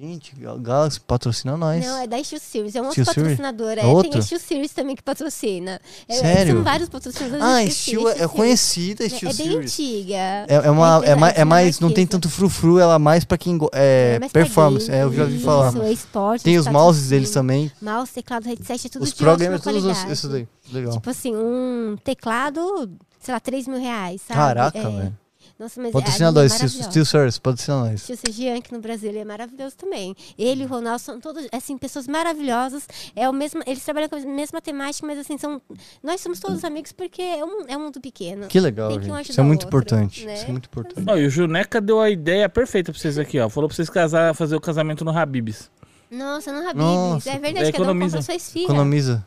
[0.00, 1.84] Gente, Ga- Galaxy patrocina nós.
[1.84, 2.76] Não, é da Steel Series.
[2.76, 3.36] É um Steel outro Series?
[3.36, 3.72] patrocinador.
[3.78, 4.12] É É, outro?
[4.12, 5.80] Tem a Steel Series também que patrocina.
[6.08, 6.54] É, Sério?
[6.54, 9.72] São vários patrocinadores Ah, Steel Series, é, é conhecida, É, Steel é bem Series.
[9.72, 10.14] antiga.
[10.14, 13.36] É, é uma, é, mais, é mais, não tem tanto frufru, ela é mais pra
[13.36, 14.88] quem é, mais pra performance.
[14.88, 15.70] É, eu já ouvi falar.
[15.70, 16.44] Isso, é esporte.
[16.44, 17.72] Tem os mouses deles também.
[17.82, 20.46] Mouse, teclado, headset, é tudo Os de ótima programas, todos os- isso daí.
[20.72, 20.92] Legal.
[20.92, 24.38] Tipo assim, um teclado, sei lá, 3 mil reais, sabe?
[24.38, 24.82] Caraca, É.
[24.82, 25.18] velho.
[25.58, 26.52] Nossa, mas Patrocina é nós.
[26.52, 28.06] Steel Series, patrocina nós.
[28.06, 30.14] Tio Sergi aqui no Brasil, ele é maravilhoso também.
[30.38, 32.86] Ele e o Ronaldo são todos, assim, pessoas maravilhosas.
[33.16, 35.60] É o mesmo, eles trabalham com a mesma temática, mas assim, são.
[36.00, 38.46] Nós somos todos amigos porque é um, é um mundo pequeno.
[38.46, 39.30] Que legal, Tem que um gente.
[39.30, 40.24] Isso é muito outro, importante.
[40.26, 40.34] né?
[40.34, 41.10] Isso é muito importante.
[41.10, 43.48] Ó, e o Juneca deu a ideia perfeita pra vocês aqui, ó.
[43.48, 45.68] Falou pra vocês casar, fazer o casamento no Habibs.
[46.08, 46.76] Nossa, não Habibs.
[46.84, 48.18] Nossa, É verdade, é, cada um economiza.
[48.18, 48.64] compra sua esfirra.
[48.66, 49.26] Economiza.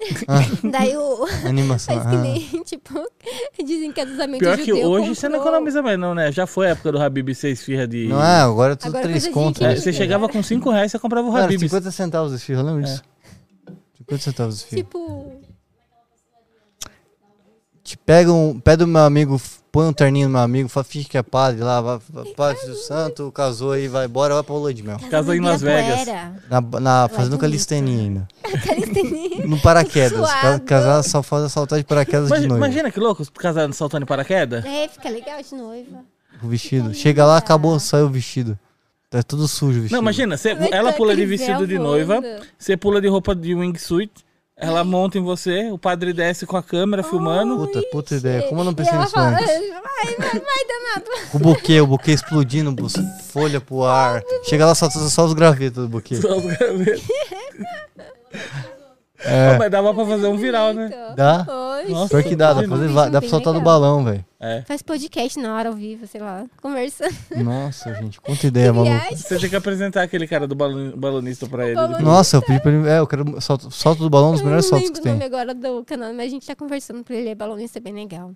[0.70, 1.26] Daí o.
[1.46, 1.94] Animação.
[1.94, 3.06] Faz que Ah, nem, tipo,
[3.64, 6.32] dizem que é casamento Pior que hoje você não comprou- economiza mais, não, né?
[6.32, 8.08] Já foi a época do Habib ser esfirra de.
[8.08, 9.60] Não é, agora é tudo Agora três de contos.
[9.62, 9.76] É, né?
[9.76, 11.60] você chegava com 5 reais, você comprava o Habib.
[11.60, 13.02] 50 centavos esse filho, lembra disso?
[13.98, 14.82] 50 centavos esse filho.
[14.82, 15.40] Tipo.
[17.82, 19.40] Te pega um, pede o meu amigo,
[19.72, 22.66] põe um terninho no meu amigo, fala, finge que é padre lá, vai, vai- Padre
[22.66, 24.98] do Santo, casou aí, vai embora, vai pra lua de mel.
[25.10, 26.06] Casou em Las Vegas.
[26.50, 28.28] Na, na, fazendo calistenia ainda.
[28.64, 29.46] Calistenia.
[29.46, 30.20] No paraquedas.
[30.66, 32.58] Casar só faz saltar de paraquedas Mas, de novo.
[32.58, 34.64] imagina que louco, casando saltando em paraquedas.
[34.64, 36.04] É, fica legal de noiva.
[36.42, 36.94] O vestido.
[36.94, 38.58] Chega lá, acabou, saiu o vestido.
[39.10, 39.96] Tá tudo sujo o vestido.
[39.96, 42.20] Não, imagina, Vai ela pula de vestido véu de noiva,
[42.58, 44.10] você pula de roupa de wingsuit,
[44.60, 47.56] Ela monta em você, o padre desce com a câmera filmando.
[47.56, 48.42] Puta, puta ideia.
[48.42, 49.46] Como eu não pensei nisso fala, antes?
[49.46, 51.10] vai, vai, vai, danado.
[51.32, 52.74] O buquê, o buquê explodindo,
[53.32, 54.22] folha pro ar.
[54.44, 56.16] Chega lá, só, só os gravetos do buquê.
[56.16, 57.02] Só os gravetos.
[59.24, 59.52] É.
[59.52, 60.90] Pô, Mas dava pra fazer um viral, né?
[61.16, 61.46] Dá?
[61.88, 62.08] Nossa.
[62.10, 64.24] Pior que dá, dá pra, fazer, va- dá pra soltar do balão, velho.
[64.42, 64.62] É.
[64.62, 67.14] Faz podcast na hora ao vivo, sei lá, conversando.
[67.36, 68.90] Nossa, gente, quanta ideia, maluco.
[68.92, 69.16] Viagem.
[69.16, 71.74] Você tem que apresentar aquele cara do balon- balonista pra ele.
[71.74, 72.02] balonista.
[72.02, 72.88] Nossa, eu pedi pra ele.
[72.88, 73.40] É, eu quero.
[73.40, 75.38] Solta, solta do balão um dos Eu melhores não soltos lembro que o nome tem.
[75.40, 77.28] agora do canal, mas a gente tá conversando pra ele.
[77.28, 78.32] É balonista, é bem legal.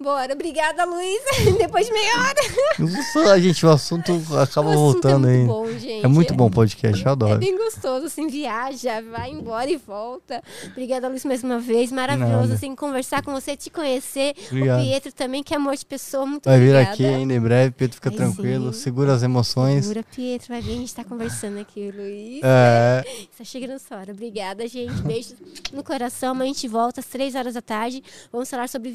[0.00, 1.20] Bora, obrigada, Luiz.
[1.58, 2.40] Depois de meia hora.
[2.78, 5.38] Nossa, gente, o assunto acaba O assunto voltando é aí.
[5.38, 6.04] muito bom, gente.
[6.04, 7.38] É muito bom o podcast, eu É adoro.
[7.38, 10.42] bem gostoso, assim, viaja, vai embora e volta.
[10.66, 11.90] Obrigada, Luiz, mais uma vez.
[11.90, 12.54] Maravilhoso, Nada.
[12.54, 14.34] assim, conversar com você, te conhecer.
[14.50, 14.80] Obrigado.
[14.80, 16.92] O Pietro também, que é amor de pessoa, muito Vai vir obrigada.
[16.94, 18.80] aqui ainda em breve, Pedro fica Vai tranquilo, sim.
[18.82, 19.84] segura as emoções.
[19.84, 22.40] Segura, Pietro, vai vir, a gente tá conversando aqui, Luiz.
[22.44, 24.12] É, Está chegando a sua hora.
[24.12, 24.92] Obrigada, gente.
[25.02, 25.34] Beijos
[25.72, 26.30] no coração.
[26.30, 28.02] Amanhã a gente volta às três horas da tarde.
[28.32, 28.90] Vamos falar sobre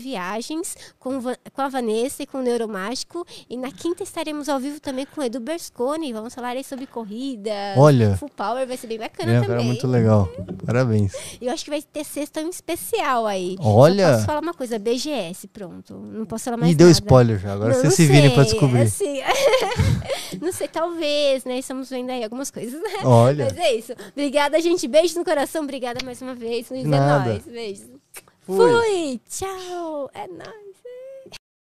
[0.53, 3.25] viagens com, com a Vanessa e com o Neuromágico.
[3.49, 6.14] E na quinta estaremos ao vivo também com o Edu Bersconi.
[6.14, 7.51] Vamos falar aí sobre corrida.
[7.77, 8.15] Olha.
[8.17, 9.57] Full Power vai ser bem bacana é um também.
[9.57, 10.30] cara muito legal.
[10.65, 11.14] Parabéns.
[11.41, 13.56] E eu acho que vai ter sexta um especial aí.
[13.59, 14.06] Olha.
[14.06, 15.93] Só posso falar uma coisa, BGS, pronto.
[15.95, 16.99] Não posso falar mais Ih, deu nada.
[16.99, 17.53] spoiler já.
[17.53, 18.82] Agora Não, vocês não se virem pra descobrir.
[18.82, 19.22] assim,
[20.41, 21.59] não sei, talvez, né?
[21.59, 22.82] Estamos vendo aí algumas coisas.
[23.03, 23.45] Olha.
[23.45, 23.93] Mas é isso.
[24.11, 24.88] Obrigada, gente.
[24.88, 25.64] Beijo no coração.
[25.64, 26.69] Obrigada mais uma vez.
[26.69, 27.30] Luiz, é Nada.
[27.30, 27.43] nóis.
[27.45, 28.02] Beijo.
[28.45, 28.57] Fui.
[28.57, 29.22] Fui.
[29.30, 30.09] Tchau.
[30.13, 30.62] É nóis.